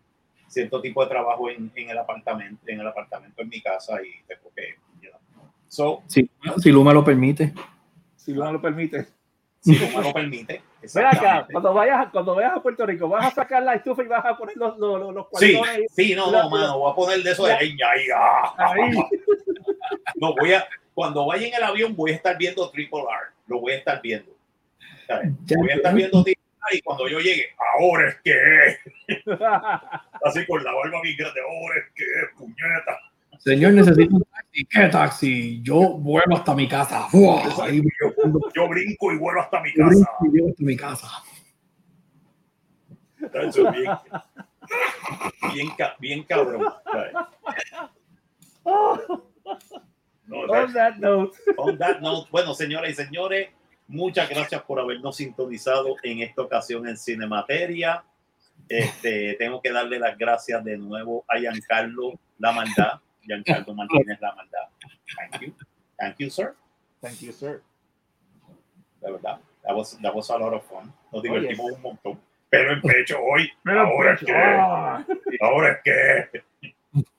cierto 0.47 0.79
tipo 0.79 1.03
de 1.03 1.09
trabajo 1.09 1.49
en, 1.49 1.71
en 1.75 1.89
el 1.89 1.97
apartamento, 1.97 2.61
en 2.67 2.79
el 2.79 2.87
apartamento 2.87 3.41
en 3.41 3.49
mi 3.49 3.59
casa 3.61 3.99
y 4.03 4.23
tengo 4.27 4.51
que, 4.55 4.75
you 5.01 5.09
know. 5.09 5.19
so, 5.67 6.03
Si, 6.07 6.29
si 6.61 6.71
Luma 6.71 6.93
lo 6.93 7.03
permite. 7.03 7.51
Si 8.15 8.31
no 8.33 8.51
lo 8.53 8.61
permite. 8.61 9.07
si 9.59 9.71
me 9.71 10.01
lo 10.03 10.13
permite, 10.13 10.61
Ven 10.93 11.05
acá, 11.05 11.47
cuando 11.51 11.73
vayas, 11.73 12.07
cuando 12.11 12.35
vayas 12.35 12.53
a 12.57 12.61
Puerto 12.61 12.85
Rico, 12.85 13.07
vas 13.09 13.27
a 13.27 13.31
sacar 13.31 13.63
la 13.63 13.75
estufa 13.75 14.03
y 14.03 14.07
vas 14.07 14.25
a 14.25 14.37
poner 14.37 14.55
los, 14.57 14.77
los, 14.77 14.99
los, 14.99 15.13
los 15.13 15.27
Sí, 15.33 15.55
ahí. 15.67 15.85
sí, 15.89 16.15
no, 16.15 16.31
no, 16.31 16.49
mano, 16.49 16.79
voy 16.79 16.91
a 16.91 16.95
poner 16.95 17.23
de 17.23 17.31
eso 17.31 17.45
de 17.45 17.57
leña 17.57 17.89
ahí. 17.89 18.05
ah. 18.15 18.53
Ahí. 18.57 18.91
No, 20.15 20.33
voy 20.35 20.53
a, 20.53 20.65
cuando 20.93 21.25
vaya 21.25 21.47
en 21.47 21.53
el 21.53 21.63
avión 21.63 21.95
voy 21.95 22.11
a 22.11 22.15
estar 22.15 22.37
viendo 22.37 22.69
Triple 22.69 22.99
R, 22.99 23.33
lo 23.47 23.59
voy 23.59 23.73
a 23.73 23.77
estar 23.77 24.01
viendo. 24.01 24.31
Voy 25.57 25.69
a 25.71 25.75
estar 25.75 25.93
viendo 25.93 26.23
Triple 26.23 26.43
R 26.69 26.77
y 26.77 26.81
cuando 26.81 27.07
yo 27.07 27.19
llegue, 27.19 27.47
ahora 27.77 28.09
es 28.09 28.15
que. 28.23 28.77
Así 30.23 30.45
con 30.45 30.63
la 30.63 30.71
barba 30.73 31.01
bien 31.01 31.17
grande, 31.17 31.41
ahora 31.41 31.79
es 31.79 31.93
que 31.93 32.05
puñeta. 32.37 32.99
Señor, 33.43 33.73
necesito 33.73 34.15
un 34.15 34.23
taxi. 34.23 34.65
¿Qué 34.65 34.87
taxi? 34.87 35.61
Yo 35.61 35.97
vuelo 35.97 36.37
hasta 36.37 36.55
mi 36.55 36.67
casa. 36.67 37.07
Ahí 37.61 37.81
Yo 38.55 38.69
brinco 38.69 39.11
y 39.11 39.17
vuelo 39.17 39.41
hasta 39.41 39.61
mi 39.61 39.69
yo 39.75 39.83
casa. 39.83 40.09
brinco 40.21 40.37
y 40.37 40.49
hasta 40.49 40.63
mi 40.63 40.77
casa. 40.77 41.07
Eso 43.33 43.69
es 43.69 43.73
bien, 43.73 43.91
bien, 45.53 45.69
bien 45.99 46.23
cabrón. 46.23 46.61
No, 50.25 50.39
On 50.47 50.73
that 50.73 50.95
note. 50.95 51.37
On 51.57 51.77
that 51.77 51.99
note, 51.99 52.29
bueno, 52.31 52.53
señoras 52.53 52.91
y 52.91 52.93
señores, 52.93 53.49
muchas 53.87 54.29
gracias 54.29 54.61
por 54.63 54.79
habernos 54.79 55.17
sintonizado 55.17 55.95
en 56.01 56.21
esta 56.21 56.41
ocasión 56.43 56.87
en 56.87 56.97
Cinemateria. 56.97 58.03
Este, 58.69 59.35
tengo 59.37 59.61
que 59.61 59.71
darle 59.71 59.99
las 59.99 60.17
gracias 60.17 60.63
de 60.63 60.77
nuevo 60.77 61.25
a 61.27 61.37
Giancarlo 61.37 62.13
La 62.39 62.53
Maldad, 62.53 63.01
Giancarlo 63.25 63.73
Martínez 63.73 64.19
La 64.21 64.33
Maldad. 64.35 64.67
Thank 65.29 65.41
you. 65.41 65.53
Thank 65.97 66.15
you, 66.19 66.29
sir. 66.29 66.55
Thank 67.01 67.19
you, 67.21 67.31
sir. 67.31 67.61
De 69.01 69.11
verdad. 69.11 69.39
That 69.63 69.75
was, 69.75 69.97
that 70.01 70.13
was 70.13 70.29
a 70.29 70.37
lot 70.37 70.53
of 70.53 70.63
fun. 70.65 70.85
Nos 71.11 71.19
Oh, 71.19 71.21
divertimos 71.21 71.71
un 71.71 71.81
montón. 71.81 72.19
Pero 72.49 72.73
en 72.73 72.81
pecho 72.81 73.17
hoy. 73.21 73.49
Ahora 73.65 74.15
pecho. 74.17 74.25
es 74.25 74.25
que. 74.25 74.33
Ah, 74.35 75.05
Ahora 75.41 75.71
es 75.71 75.77
que. 75.83 76.43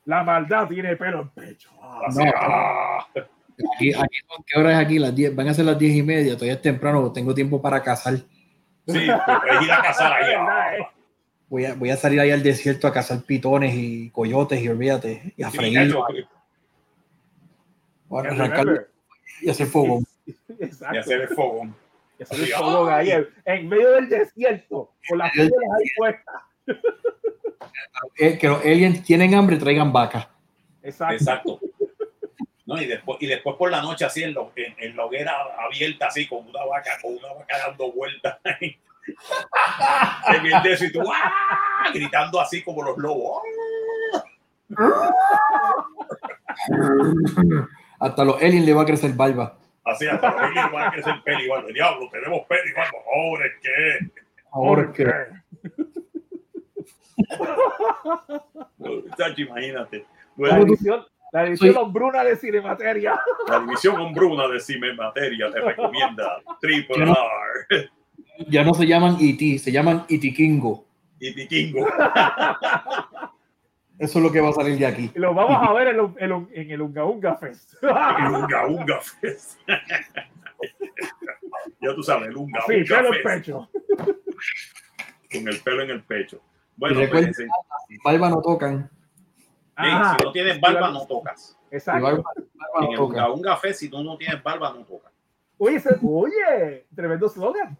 la 0.05 0.23
maldad 0.23 0.69
tiene 0.69 0.95
pelo 0.97 1.23
en 1.23 1.29
pecho. 1.31 1.71
Ah. 1.83 2.01
No. 2.15 2.25
ah. 2.37 3.07
Aquí, 3.77 3.93
aquí, 3.95 4.17
¿Qué 4.47 4.59
hora 4.61 4.73
es 4.73 4.79
aquí? 4.87 4.99
Las 4.99 5.15
10. 5.15 5.35
Van 5.35 5.49
a 5.49 5.55
ser 5.55 5.65
las 5.65 5.79
10 5.79 5.97
y 5.97 6.03
media. 6.03 6.35
Todavía 6.35 6.55
es 6.55 6.63
temprano. 6.63 7.13
Tengo 7.13 7.35
tiempo 7.35 7.61
para 7.63 7.83
cazar. 7.83 8.15
Sí, 8.17 8.25
pues 8.87 9.07
puedes 9.41 9.63
ir 9.63 9.73
a 9.73 9.83
cazar 9.83 10.13
ahí. 10.23 10.83
Voy 11.49 11.67
a, 11.67 11.75
voy 11.75 11.91
a 11.91 11.97
salir 11.97 12.21
ahí 12.21 12.31
al 12.31 12.43
desierto 12.43 12.87
a 12.87 12.93
cazar 12.93 13.23
pitones 13.23 13.75
y 13.75 14.11
coyotes 14.11 14.61
y 14.63 14.69
olvídate. 14.69 15.35
Y 15.37 15.43
a 15.43 15.51
freír. 15.51 15.79
Nacho, 15.89 16.05
Voy 18.09 18.25
a 18.27 18.31
And 18.31 18.41
arrancar 18.41 18.89
y 19.41 19.51
hacer 19.51 19.67
fuego. 19.67 20.01
y 20.49 20.97
hacer 20.99 21.21
el 21.23 21.29
fogón. 21.29 21.75
Eso 22.19 22.35
es 22.35 22.43
Así, 22.43 22.53
todo 22.57 22.89
ay. 22.89 23.11
ahí, 23.11 23.25
en 23.45 23.69
medio 23.69 23.91
del 23.93 24.09
desierto, 24.09 24.93
con 25.09 25.19
las 25.19 25.33
piedras 25.33 25.53
ahí 25.79 25.87
puestas. 25.97 26.35
Eh, 28.17 28.39
que 28.39 28.49
los 28.49 28.61
aliens 28.65 29.03
tienen 29.03 29.35
hambre, 29.35 29.57
traigan 29.57 29.93
vaca. 29.93 30.31
Exacto. 30.83 31.15
Exacto. 31.15 31.61
No, 32.67 32.81
y 32.81 32.87
después, 32.87 33.19
y 33.21 33.27
después 33.27 33.57
por 33.57 33.71
la 33.71 33.83
noche 33.83 34.05
así 34.07 34.23
en, 34.23 34.33
lo- 34.33 34.53
en, 34.57 34.75
en 34.79 34.97
la 34.97 35.05
hoguera 35.05 35.33
abierta, 35.67 36.07
así 36.07 36.27
con 36.27 36.47
una 36.49 36.65
vaca, 36.65 36.93
con 37.03 37.13
una 37.15 37.33
vaca 37.35 37.59
dando 37.67 37.93
vueltas 37.93 38.39
ahí. 38.45 38.77
En 40.29 40.47
el 40.47 40.63
de 40.63 40.73
eso 40.73 40.85
y 40.85 40.93
tú 40.93 41.01
¡ah! 41.13 41.91
gritando 41.93 42.41
así 42.41 42.63
como 42.63 42.83
los 42.83 42.97
lobos. 42.99 43.43
Hasta 48.01 48.25
los 48.25 48.37
aliens 48.43 48.67
le 48.67 48.75
va 48.75 48.83
a 48.83 48.87
crecer 48.87 49.13
barba. 49.13 49.57
Así 49.85 50.07
hasta 50.07 50.31
los 50.33 50.51
niños 50.51 50.73
van 50.73 50.89
a 50.89 50.91
crecer 50.93 51.15
pelo 51.25 51.41
igual. 51.41 51.67
Diablo, 51.73 52.09
tenemos 52.11 52.47
pelo 52.47 52.63
igual. 52.67 52.89
Ahora 53.15 53.47
es 53.47 53.53
que. 53.61 54.11
Ahora 54.51 54.93
que 54.93 55.05
Chacho, 59.17 59.43
imagínate. 59.43 60.07
La 60.37 60.59
edición, 60.59 61.05
la 61.33 61.57
Soy- 61.57 61.71
hombruna 61.71 62.25
de 62.25 62.37
Cinemateria. 62.37 63.21
la 63.49 63.61
división 63.61 64.01
hombruna 64.01 64.49
de 64.49 64.61
Cime 64.61 64.95
Materia 64.95 65.51
te 65.51 65.61
recomienda 65.61 66.43
Triple 66.61 67.05
R 67.05 67.91
ya 68.49 68.65
no 68.65 68.75
se 68.75 68.87
llaman 68.87 69.17
E.T., 69.21 69.59
se 69.59 69.73
llaman 69.73 70.05
Itikingo. 70.09 70.85
y 71.21 71.33
Vikingo. 71.33 71.87
Eso 73.99 74.19
es 74.19 74.25
lo 74.25 74.33
que 74.33 74.41
va 74.41 74.49
a 74.51 74.53
salir 74.53 74.77
de 74.77 74.87
aquí. 74.87 75.11
Lo 75.15 75.33
vamos 75.35 75.57
a 75.67 75.73
ver 75.73 75.89
en, 75.89 76.01
el- 76.01 76.15
en 76.19 76.33
el- 76.33 76.49
en 76.53 76.71
el 76.73 76.83
Unga 76.83 77.05
Unga 77.05 77.37
Fest. 77.37 77.75
Unga 77.83 78.67
Unga 78.67 79.01
Fest. 79.01 79.61
ya 81.81 81.95
tú 81.95 82.03
sabes, 82.03 82.29
el 82.29 82.37
Unga 82.37 82.61
Sí, 82.67 82.75
Unga 82.75 82.97
pelo 82.97 83.09
en 83.09 83.15
Fest. 83.15 83.25
pecho. 83.25 83.71
Con 85.33 85.49
el 85.49 85.61
pelo 85.61 85.83
en 85.83 85.91
el 85.91 86.03
pecho. 86.03 86.41
Bueno, 86.77 87.01
Y 87.01 87.05
recuerda- 87.05 87.27
pues, 87.29 87.37
sí, 87.89 87.97
Barba 88.05 88.31
no 88.31 88.43
tocan. 88.43 88.91
Ajá. 89.77 90.17
si 90.19 90.25
no 90.25 90.33
tienes 90.33 90.61
barba, 90.61 90.91
no 90.91 91.05
tocas. 91.07 91.59
Exacto. 91.71 92.03
barba, 92.05 92.23
barba 92.55 92.87
En 92.87 92.91
el 92.93 92.97
tocan. 92.97 93.25
Unga 93.25 93.33
Unga 93.33 93.57
Fest, 93.57 93.81
si 93.81 93.89
tú 93.89 94.03
no 94.03 94.17
tienes 94.17 94.43
barba, 94.43 94.73
no 94.73 94.85
tocas. 94.85 95.13
Oye, 95.59 95.77
ese- 95.77 95.97
oye, 96.03 96.87
tremendo 96.95 97.29
slogan. 97.29 97.79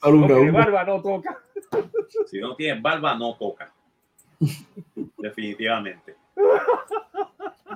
Para 0.00 0.14
Ok, 0.14 0.30
unga. 0.30 0.52
barba 0.52 0.84
no 0.84 1.02
toca. 1.02 1.38
Si 2.26 2.38
no 2.40 2.54
tienes 2.56 2.82
barba, 2.82 3.14
no 3.14 3.34
toca. 3.36 3.72
Definitivamente. 5.18 6.16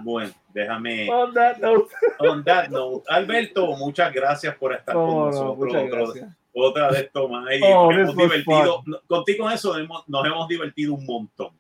Bueno, 0.03 0.33
déjame. 0.53 1.09
On 1.11 1.33
that 1.35 1.59
note. 1.59 1.95
On 2.19 2.45
that 2.45 2.69
note, 2.69 3.05
Alberto, 3.09 3.67
muchas 3.77 4.13
gracias 4.13 4.55
por 4.57 4.73
estar 4.75 4.95
con 4.95 5.07
No, 5.07 5.13
no, 5.21 5.27
nosotros. 5.27 5.75
Otro- 5.75 5.87
gracias. 5.89 6.37
otra 6.55 6.89
más. 7.29 7.53
Y 7.55 7.61
Oh, 7.63 7.93
nos 7.93 8.01
hemos 8.01 8.17
divertido. 8.17 8.83
Contigo 9.07 9.49
en 9.49 9.55
eso 9.55 9.77
hemos- 9.79 10.09
nos 10.09 10.27
hemos 10.27 10.49
divertido 10.49 10.95
un 10.95 11.05
montón. 11.07 11.51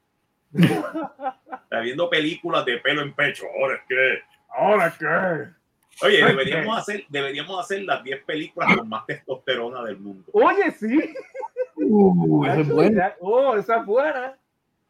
Está 0.55 1.81
viendo 1.81 2.09
películas 2.09 2.64
de 2.64 2.78
pelo 2.78 3.02
en 3.02 3.12
pecho. 3.14 3.44
Ahora 3.60 3.74
es 3.76 3.82
que. 3.89 4.18
Ahora 4.56 4.94
qué. 4.98 5.64
Oye, 6.03 6.25
deberíamos 6.25 6.79
hacer, 6.79 7.05
deberíamos 7.09 7.61
hacer 7.61 7.83
las 7.83 8.03
10 8.03 8.25
películas 8.25 8.77
con 8.77 8.89
más 8.89 9.07
testosterona 9.07 9.83
del 9.85 9.99
mundo. 9.99 10.25
Oye, 10.33 10.71
sí. 10.73 10.99
Uh, 11.77 12.45
eso 12.47 12.61
es 12.61 12.69
bueno. 12.69 13.03
Oh, 13.21 13.57
esa 13.57 13.79
es 13.79 13.87
buena. 13.87 14.37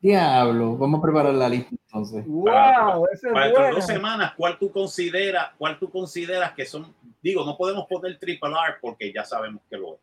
Diablo. 0.01 0.77
Vamos 0.77 0.99
a 0.99 1.03
preparar 1.03 1.35
la 1.35 1.49
lista 1.49 1.71
entonces. 1.87 2.27
Wow, 2.27 3.07
esa 3.13 3.33
Para 3.33 3.47
es 3.47 3.53
dentro 3.53 3.63
de 3.63 3.71
buena. 3.71 3.71
dos 3.71 3.87
semanas, 3.87 4.33
¿cuál 4.37 4.59
tú 4.59 4.71
consideras, 4.71 5.51
cuál 5.57 5.79
tú 5.79 5.91
consideras 5.91 6.53
que 6.53 6.67
son? 6.67 6.95
Digo, 7.23 7.45
no 7.45 7.57
podemos 7.57 7.87
poner 7.87 8.19
triple 8.19 8.51
R 8.51 8.77
porque 8.81 9.13
ya 9.13 9.25
sabemos 9.25 9.63
que 9.71 9.79
lo 9.79 9.95
es. 9.95 10.01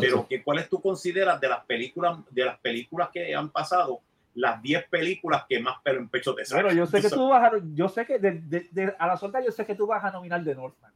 Pero 0.00 0.26
que, 0.28 0.42
¿cuáles 0.42 0.68
tú 0.68 0.80
consideras 0.80 1.40
de 1.40 1.48
las 1.48 1.64
películas, 1.64 2.18
de 2.30 2.44
las 2.44 2.58
películas 2.58 3.08
que 3.12 3.34
han 3.34 3.48
pasado, 3.48 4.00
las 4.34 4.62
10 4.62 4.88
películas 4.88 5.44
que 5.48 5.60
más 5.60 5.80
pelo 5.82 5.98
en 6.00 6.08
pecho 6.08 6.34
te 6.34 6.44
sacan? 6.44 6.64
Bueno, 6.66 6.78
yo 6.78 6.86
sé 6.86 7.00
que 7.02 7.10
tú 7.10 7.28
vas 7.28 7.52
a, 7.52 7.56
yo 7.74 7.88
sé 7.88 8.06
que 8.06 8.18
de, 8.18 8.32
de- 8.40 8.68
de- 8.70 8.94
a 8.98 9.06
la 9.06 9.16
suelta 9.16 9.42
yo 9.44 9.50
sé 9.50 9.64
que 9.66 9.74
tú 9.74 9.86
vas 9.86 10.02
a 10.04 10.10
nominar 10.10 10.42
de 10.42 10.54
Northman. 10.54 10.92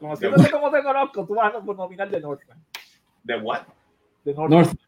Como 0.00 0.16
te 0.16 0.82
conozco, 0.82 1.26
tú 1.26 1.34
vas 1.34 1.54
a 1.54 1.60
nominar 1.60 2.10
de 2.10 2.20
Northman. 2.20 2.62
¿De 3.22 3.36
what? 3.36 3.62
De 4.24 4.34
Northman. 4.34 4.50
North, 4.64 4.78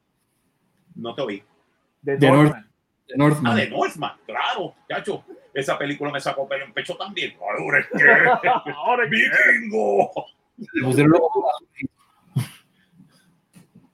No 0.94 1.14
te 1.14 1.22
oí. 1.22 1.42
De 2.02 2.16
de 2.16 2.30
Northman. 2.30 2.62
de 2.62 3.14
Ah, 3.14 3.16
Northman. 3.18 3.56
de 3.56 3.70
Northman, 3.70 4.12
claro, 4.26 4.74
chacho. 4.88 5.24
Esa 5.54 5.78
película 5.78 6.10
me 6.12 6.20
sacó 6.20 6.46
pelo 6.46 6.64
en 6.66 6.72
pecho 6.74 6.96
también. 6.96 7.34
Ahora 7.40 7.78
es 7.80 7.86
que. 7.86 8.70
Ahora 8.74 9.04
que- 9.08 9.16
¡Vikingo! 9.16 10.10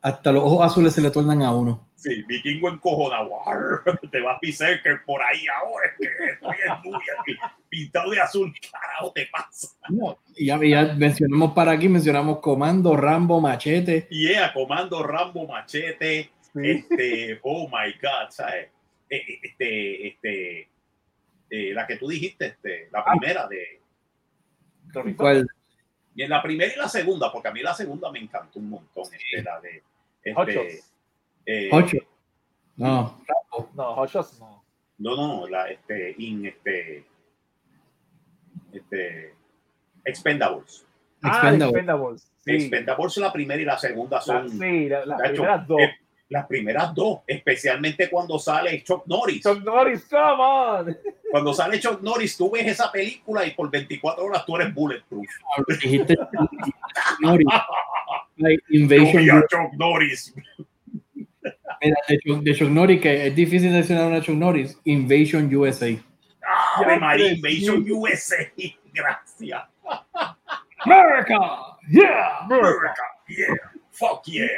Hasta 0.00 0.32
los 0.32 0.42
ojos 0.42 0.66
azules 0.66 0.92
se 0.92 1.00
le 1.00 1.10
tornan 1.10 1.42
a 1.42 1.52
uno. 1.54 1.86
Sí, 2.02 2.20
vikingo 2.24 2.68
encojonado. 2.68 3.30
Te 4.10 4.20
vas 4.20 4.36
a 4.36 4.40
pisar 4.40 4.82
que 4.82 4.96
por 5.06 5.22
ahí 5.22 5.44
ahora 5.56 5.86
es 5.86 5.92
que 5.98 6.32
estoy 6.32 6.56
en 6.66 6.90
Nuya, 6.90 7.12
pi- 7.24 7.38
pintado 7.68 8.10
de 8.10 8.20
azul. 8.20 8.52
Carajo, 8.72 9.12
te 9.12 9.26
pasa. 9.26 9.68
No, 9.88 10.18
ya, 10.36 10.58
ya 10.64 10.94
mencionamos 10.94 11.52
para 11.52 11.70
aquí, 11.70 11.88
mencionamos 11.88 12.40
Comando, 12.40 12.96
Rambo, 12.96 13.40
Machete. 13.40 14.08
Y 14.10 14.28
ella, 14.30 14.52
Comando 14.52 15.00
Rambo 15.04 15.46
Machete. 15.46 16.30
Sí. 16.52 16.60
Este, 16.64 17.38
oh 17.42 17.68
my 17.68 17.92
God, 18.02 18.30
¿sabes? 18.30 18.66
Eh, 19.08 19.16
eh, 19.28 19.38
Este, 19.44 20.08
este, 20.08 20.68
eh, 21.50 21.72
la 21.72 21.86
que 21.86 21.96
tú 21.98 22.08
dijiste, 22.08 22.46
este, 22.46 22.88
la 22.90 23.04
primera 23.04 23.46
de. 23.46 23.80
¿Cuál? 25.16 25.46
Y 26.16 26.22
en 26.22 26.30
la 26.30 26.42
primera 26.42 26.72
y 26.74 26.76
la 26.76 26.88
segunda, 26.88 27.30
porque 27.32 27.48
a 27.48 27.52
mí 27.52 27.62
la 27.62 27.74
segunda 27.74 28.10
me 28.10 28.18
encantó 28.18 28.58
un 28.58 28.70
montón. 28.70 29.04
Este, 29.04 29.42
la 29.42 29.60
de. 29.60 29.82
Este. 30.24 30.80
Eh, 31.47 31.69
Ocho. 31.73 31.98
No, 32.77 33.19
Rambo. 33.27 33.70
No, 33.74 33.90
Hochos 33.97 34.39
no. 34.40 34.62
No, 34.98 35.16
no, 35.16 35.48
la, 35.48 35.69
este, 35.69 36.14
in, 36.19 36.47
este, 36.47 37.05
este, 38.73 39.35
Expendables. 40.05 40.86
Ah, 41.23 41.28
Expendables. 41.35 41.69
Expendables. 41.77 42.32
Sí. 42.44 42.51
Expendables 42.52 43.16
la 43.19 43.32
primera 43.32 43.62
y 43.62 43.64
la 43.64 43.78
segunda 43.78 44.16
La- 44.16 44.23
son 44.23 44.51
sí, 44.51 44.89
la- 44.89 45.06
las 45.06 45.19
Chacho, 45.19 45.32
primeras 45.35 45.66
dos. 45.69 45.81
eh, 45.81 45.90
las 46.28 46.47
primeras 46.47 46.94
dos, 46.94 47.19
especialmente 47.27 48.09
cuando 48.09 48.39
sale 48.39 48.82
Chuck 48.82 49.06
Norris. 49.06 49.43
Chuck 49.43 49.62
Norris, 49.62 50.05
come 50.06 50.43
on. 50.43 50.98
Cuando 51.31 51.52
sale 51.52 51.78
Chuck 51.78 52.01
Norris, 52.01 52.36
tú 52.36 52.51
ves 52.51 52.66
esa 52.66 52.90
película 52.90 53.44
y 53.47 53.51
por 53.52 53.70
24 53.70 54.24
horas 54.24 54.44
tú 54.47 54.56
eres 54.56 54.73
bulletproof. 54.74 55.27
Dijiste 55.82 56.16
Norris. 57.20 57.47
Like 58.36 58.62
Yo 58.70 58.81
Invasion 58.81 59.23
vi 59.24 59.31
a 59.31 59.35
U- 59.36 59.40
Chuck 59.48 59.73
Norris. 59.77 60.35
Mira, 61.82 61.96
de, 62.09 62.18
Chuck, 62.18 62.42
de 62.42 62.54
Chuck 62.54 62.70
Norris, 62.70 63.00
que 63.00 63.26
es 63.26 63.34
difícil 63.34 63.70
mencionar 63.72 64.06
una 64.06 64.20
Chuck 64.20 64.36
Norris. 64.36 64.78
Invasion 64.84 65.54
USA. 65.54 65.88
Ave 66.76 66.98
María. 66.98 67.32
Invasion 67.32 67.84
USA. 67.90 68.50
Gracias. 68.94 69.62
America. 70.84 71.38
Yeah. 71.90 72.44
America, 72.44 73.02
yeah. 73.28 73.54
Fuck 73.90 74.26
yeah. 74.26 74.48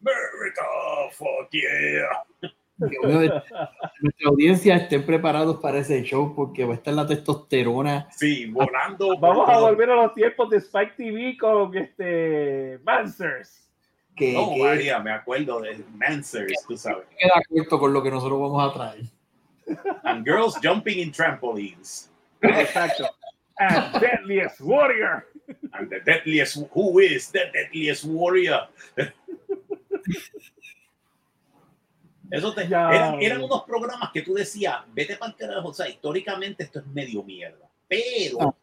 America, 0.00 0.64
fuck 1.12 1.50
yeah. 1.52 2.24
Nuestra 4.00 4.28
audiencia 4.28 4.76
estén 4.76 5.04
preparados 5.04 5.58
para 5.58 5.78
ese 5.78 6.02
show 6.02 6.34
porque 6.34 6.64
va 6.64 6.72
a 6.72 6.76
estar 6.76 6.94
la 6.94 7.06
testosterona. 7.06 8.08
Sí, 8.10 8.46
volando. 8.46 9.18
Vamos 9.18 9.48
a 9.50 9.58
volver 9.58 9.90
a 9.90 9.96
los 9.96 10.14
tiempos 10.14 10.48
de 10.48 10.56
Spike 10.58 10.94
TV 10.96 11.36
con 11.38 11.76
este 11.76 12.78
Mansers. 12.82 13.69
Que, 14.20 14.32
No, 14.34 14.52
que 14.54 14.62
María, 14.62 14.98
me 14.98 15.12
acuerdo 15.12 15.60
de 15.62 15.82
Mansers, 15.94 16.52
tú 16.68 16.76
sabes. 16.76 17.06
queda 17.18 17.40
corto 17.48 17.78
con 17.78 17.92
lo 17.94 18.02
que 18.02 18.10
nosotros 18.10 18.38
vamos 18.38 18.70
a 18.70 18.72
traer. 18.74 19.04
And 20.04 20.26
girls 20.26 20.56
jumping 20.62 20.98
in 20.98 21.10
trampolines. 21.10 22.10
Exacto. 22.42 23.06
And 23.58 23.98
Deadliest 24.00 24.60
Warrior. 24.60 25.26
And 25.72 25.88
the 25.88 26.00
deadliest, 26.00 26.58
who 26.74 27.00
is 27.00 27.30
the 27.32 27.50
deadliest 27.52 28.04
warrior? 28.04 28.68
Eso 32.30 32.54
te, 32.54 32.68
Ya. 32.68 32.90
eran, 32.90 33.22
eran 33.22 33.42
unos 33.42 33.64
programas 33.64 34.10
que 34.12 34.22
tú 34.22 34.34
decías, 34.34 34.76
vete 34.92 35.16
para 35.16 35.32
el 35.32 35.36
carajo, 35.36 35.68
o 35.68 35.74
sea, 35.74 35.88
históricamente 35.88 36.62
esto 36.64 36.78
es 36.78 36.86
medio 36.86 37.24
mierda, 37.24 37.68
pero 37.88 38.54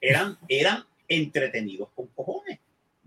eran, 0.00 0.36
eran 0.48 0.84
entretenidos 1.06 1.90
con 1.94 2.06
cojones, 2.08 2.58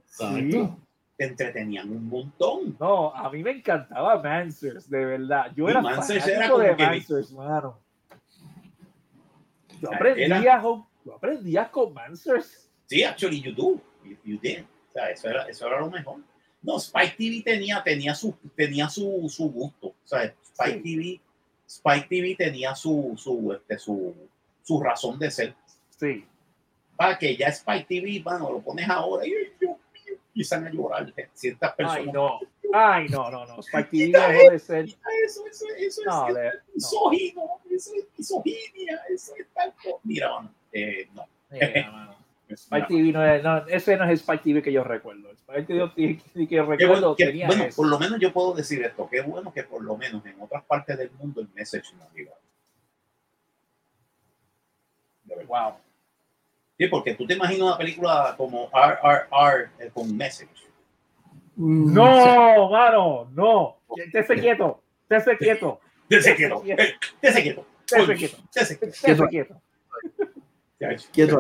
Sí. 0.05 0.69
Te 1.17 1.25
entretenían 1.25 1.89
un 1.89 2.07
montón. 2.07 2.77
No, 2.79 3.13
a 3.13 3.29
mí 3.31 3.41
me 3.43 3.51
encantaba 3.51 4.21
Mansers, 4.21 4.89
de 4.89 5.03
verdad. 5.03 5.51
Yo 5.55 5.67
era 5.67 5.81
fanático 5.81 6.25
era 6.29 6.47
como 6.49 6.63
de 6.63 6.75
que- 6.75 6.85
Mansers, 6.85 7.31
mano. 7.31 7.79
Yo 9.81 9.89
Era- 9.89 9.97
aprendía, 9.97 10.59
jo- 10.61 10.87
yo 11.05 11.15
aprendía 11.15 11.71
con 11.71 11.93
Mansers. 11.93 12.69
Sí, 12.85 13.03
actually 13.03 13.41
you 13.41 13.51
do, 13.53 13.81
you, 14.03 14.15
you 14.23 14.39
did. 14.41 14.59
O 14.89 14.93
sea, 14.93 15.09
eso 15.11 15.29
era, 15.29 15.43
eso 15.47 15.67
era 15.67 15.79
lo 15.79 15.89
mejor. 15.89 16.21
No, 16.61 16.77
Spike 16.77 17.15
TV 17.17 17.41
tenía, 17.43 17.83
tenía, 17.83 18.15
su, 18.15 18.35
tenía 18.55 18.89
su, 18.89 19.27
su 19.29 19.51
gusto. 19.51 19.87
O 19.87 19.95
sea, 20.03 20.23
Spike 20.23 20.81
Sí. 20.83 20.83
TV, 20.83 21.21
Spike 21.67 22.07
TV 22.09 22.35
tenía 22.35 22.73
su, 22.75 23.13
su, 23.17 23.53
este, 23.53 23.77
su, 23.77 24.15
su 24.63 24.81
razón 24.81 25.19
de 25.19 25.29
ser. 25.29 25.55
Sí. 25.89 26.25
Para 26.95 27.17
que 27.17 27.35
ya 27.37 27.47
Spike 27.49 27.85
TV, 27.87 28.21
bueno, 28.23 28.51
lo 28.51 28.59
pones 28.61 28.89
ahora 28.89 29.25
y 29.27 29.33
empiezan 30.37 30.67
a 30.67 30.69
llorar 30.69 31.11
ciertas 31.33 31.73
personas. 31.73 31.99
Ay, 32.05 32.11
no. 32.13 32.39
Ay, 32.73 33.07
no, 33.09 33.31
no, 33.31 33.45
no. 33.47 33.59
Spike 33.61 33.89
TV 33.89 34.11
dejó 34.19 34.51
de 34.51 34.59
ser. 34.59 34.85
Eso, 34.85 35.47
eso, 35.49 35.65
eso 35.77 36.01
No, 36.05 36.27
es 36.27 36.35
de- 36.35 36.51
misógino, 36.75 37.43
eso 37.71 37.91
es 37.95 38.05
misoginia, 38.15 39.01
eso 39.09 39.33
es 39.35 39.47
tanto. 39.53 39.99
Mira, 40.03 40.29
mano, 40.31 40.53
eh, 40.71 41.07
no. 41.15 41.25
Mira, 41.49 41.91
mano. 41.91 42.15
Spike 42.49 42.81
no. 42.81 42.87
TV 42.87 43.11
no 43.11 43.25
es, 43.25 43.43
no, 43.43 43.67
ese 43.67 43.97
no 43.97 44.03
es 44.03 44.09
el 44.11 44.15
Spike 44.17 44.43
TV 44.43 44.61
que 44.61 44.71
yo 44.71 44.83
recuerdo. 44.83 45.29
El 45.31 45.35
Spike 45.37 45.63
TV 45.63 45.91
que, 45.95 46.17
que 46.33 46.47
Qué 46.47 46.61
recuerdo 46.61 46.87
bueno, 46.93 47.15
que- 47.15 47.25
tenía 47.25 47.47
bueno, 47.47 47.63
eso. 47.63 47.75
por 47.77 47.87
lo 47.87 47.97
menos 47.97 48.19
yo 48.19 48.31
puedo 48.31 48.53
decir 48.53 48.83
esto, 48.83 49.07
qué 49.09 49.21
bueno 49.21 49.51
que 49.51 49.63
por 49.63 49.83
lo 49.83 49.97
menos 49.97 50.23
en 50.25 50.39
otras 50.39 50.63
partes 50.65 50.97
del 50.99 51.09
mundo 51.11 51.41
el 51.41 51.49
message 51.55 51.93
no 51.97 52.05
llega. 52.15 52.33
Wow. 55.47 55.75
Sí, 56.77 56.87
porque 56.87 57.15
tú 57.15 57.25
te 57.25 57.33
imaginas 57.33 57.61
una 57.67 57.77
película 57.77 58.35
como 58.37 58.69
RRR 58.71 59.69
eh, 59.79 59.89
con 59.93 60.15
message. 60.15 60.51
Mm, 61.55 61.93
No, 61.93 62.69
mano, 62.69 63.29
no. 63.33 63.77
Estése 63.97 64.35
quieto. 64.35 64.81
Estése 65.09 65.37
quieto. 65.37 65.79
Dese 66.09 66.35
quieto, 66.35 66.63
eh, 66.65 66.93
dese 67.21 67.41
quieto. 67.43 67.65
Oye, 67.97 68.15
quieto. 68.15 68.37
dese 68.53 68.77
quieto. 69.29 69.61
Quieto. 71.11 71.39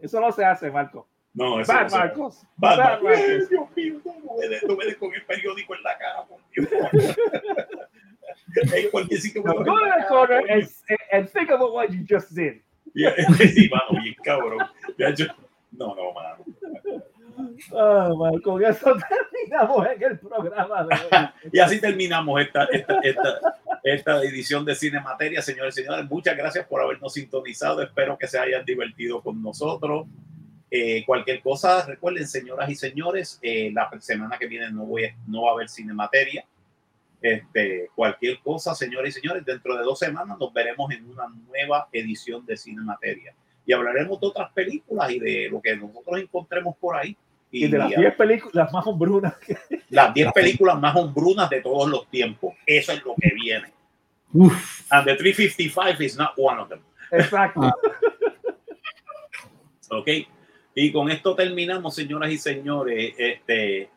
Eso 0.00 0.20
no 0.20 0.30
se 0.32 0.44
hace, 0.44 0.70
Marco. 0.70 1.06
No, 1.34 1.60
eso 1.60 1.72
Bad 1.72 1.82
no 1.84 1.88
se- 1.90 1.96
Marcos. 1.98 2.42
Bad 2.56 2.78
Bad 2.78 3.02
Marcos. 3.02 3.10
Marcos. 3.18 3.48
Dios 3.50 3.68
mío, 3.76 4.00
no 4.04 4.36
me 4.38 4.48
des, 4.48 4.62
no 4.62 4.76
me 4.76 4.84
des 4.86 4.96
con 4.96 5.12
el 5.14 5.24
periódico 5.26 5.74
en 5.74 5.82
la 5.82 5.98
cara, 5.98 6.24
por 6.24 6.40
Dios. 6.54 6.68
Now 9.44 9.54
lo 9.54 9.64
go 9.64 9.78
to 9.78 9.86
the 9.98 10.06
corner 10.08 10.42
and 11.12 11.28
think 11.30 11.50
about 11.50 11.72
what 11.72 11.90
you 11.90 12.04
just 12.08 12.32
did. 12.34 12.62
Ya, 12.94 13.14
Sí, 13.36 13.68
mano, 13.70 14.02
bien 14.02 14.14
cabrón. 14.22 14.58
Ya, 14.98 15.10
yo- 15.14 15.26
No, 15.72 15.94
no, 15.94 16.12
mano. 16.12 16.44
Ah, 17.74 18.10
man, 18.18 18.38
con 18.40 18.62
eso 18.62 18.94
terminamos 19.08 19.86
en 19.86 20.02
el 20.02 20.18
programa 20.18 20.84
de 20.84 20.94
hoy. 20.94 21.50
Y 21.52 21.58
así 21.58 21.80
terminamos 21.80 22.40
esta, 22.40 22.64
esta, 22.64 22.98
esta, 23.02 23.40
esta 23.82 24.22
edición 24.24 24.64
de 24.64 24.74
Cine 24.74 25.00
Materia. 25.00 25.40
Señores 25.40 25.76
y 25.78 25.82
señores, 25.82 26.06
muchas 26.10 26.36
gracias 26.36 26.66
por 26.66 26.82
habernos 26.82 27.12
sintonizado. 27.14 27.82
Espero 27.82 28.18
que 28.18 28.26
se 28.26 28.38
hayan 28.38 28.64
divertido 28.64 29.22
con 29.22 29.40
nosotros. 29.42 30.06
Eh, 30.70 31.04
cualquier 31.06 31.40
cosa, 31.40 31.84
recuerden, 31.86 32.28
señoras 32.28 32.68
y 32.70 32.74
señores, 32.76 33.38
eh, 33.42 33.70
la 33.72 33.90
semana 34.00 34.38
que 34.38 34.46
viene 34.46 34.70
no, 34.70 34.84
voy 34.84 35.08
no 35.26 35.42
va 35.42 35.50
a 35.50 35.54
haber 35.54 35.68
Cine 35.68 35.92
Materia. 35.94 36.44
Este, 37.22 37.90
cualquier 37.94 38.38
cosa, 38.40 38.74
señores 38.74 39.16
y 39.16 39.20
señores, 39.20 39.44
dentro 39.44 39.76
de 39.76 39.82
dos 39.84 39.98
semanas 39.98 40.38
nos 40.38 40.52
veremos 40.52 40.90
en 40.92 41.08
una 41.10 41.28
nueva 41.28 41.88
edición 41.92 42.44
de 42.46 42.56
Cine 42.56 42.82
Materia. 42.82 43.34
Y 43.66 43.72
hablaremos 43.72 44.20
de 44.20 44.26
otras 44.26 44.50
películas 44.52 45.10
y 45.10 45.18
de 45.18 45.48
lo 45.50 45.60
que 45.60 45.76
nosotros 45.76 46.18
encontremos 46.20 46.76
por 46.78 46.96
ahí. 46.96 47.16
Y 47.52 47.66
de 47.68 47.78
las 47.78 47.92
a- 47.92 48.00
10 48.00 48.14
películas 48.14 48.72
más 48.72 48.86
hombrunas 48.86 49.34
que 49.38 49.56
las 49.90 50.14
10 50.14 50.32
películas 50.32 50.78
más 50.80 50.94
hombrunas 50.96 51.50
de 51.50 51.60
todos 51.60 51.88
los 51.90 52.08
tiempos. 52.08 52.54
Eso 52.64 52.92
es 52.92 53.04
lo 53.04 53.14
que 53.20 53.30
viene. 53.34 53.72
Uf, 54.32 54.86
And 54.90 55.04
the 55.06 55.16
355 55.16 56.00
is 56.02 56.16
not 56.16 56.30
one 56.36 56.60
of 56.60 56.68
them. 56.68 56.80
Exacto. 57.10 57.60
Ah. 57.62 57.74
¿Ok? 59.90 60.08
Y 60.74 60.92
con 60.92 61.10
esto 61.10 61.34
terminamos, 61.34 61.94
señoras 61.94 62.30
y 62.30 62.38
señores. 62.38 63.12
Este, 63.18 63.90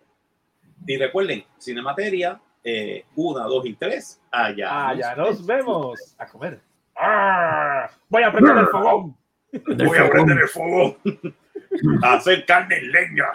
y 0.88 0.98
recuerden, 0.98 1.44
Cinemateria, 1.60 2.42
eh, 2.64 3.06
una, 3.16 3.44
dos 3.44 3.66
y 3.66 3.74
tres. 3.74 4.22
Allá. 4.32 4.68
Ah, 4.70 4.94
ya 4.94 5.16
nos 5.16 5.46
vemos. 5.46 6.16
A 6.18 6.26
comer. 6.26 6.60
Ah, 6.96 7.90
voy 8.10 8.24
a 8.24 8.32
prender 8.32 8.58
el 8.58 8.68
fogón. 8.68 9.18
Voy 9.52 9.98
a 9.98 10.10
prender 10.10 10.38
el 10.38 10.48
fuego. 10.48 10.98
a 12.04 12.14
hacer 12.14 12.46
carne 12.46 12.78
en 12.78 12.92
leña. 12.92 13.26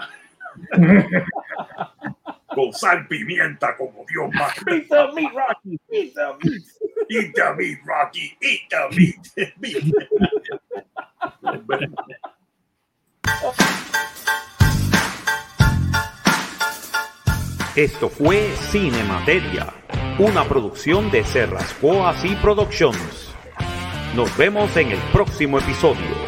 Con 2.47 2.73
sal, 2.73 3.07
pimienta, 3.07 3.77
como 3.77 4.05
Dios 4.09 4.31
más. 4.33 4.55
Beat 4.65 4.89
the 4.89 5.13
meat, 5.15 5.33
Rocky. 5.33 5.79
Beat 5.91 6.15
the 6.15 6.35
meat. 6.43 6.63
Eat 7.11 7.35
the 7.35 7.55
meat, 7.57 7.79
Rocky. 7.85 8.37
Eat 8.41 8.69
the 8.71 8.89
meat. 8.97 9.19
meat. 9.59 9.95
Esto 17.79 18.09
fue 18.09 18.51
Cinemateria, 18.73 19.73
una 20.19 20.43
producción 20.43 21.13
de 21.13 21.23
Serrasco 21.23 22.05
Así 22.09 22.35
Productions. 22.43 23.33
Nos 24.17 24.37
vemos 24.37 24.77
en 24.77 24.91
el 24.91 24.99
próximo 25.13 25.61
episodio. 25.61 26.28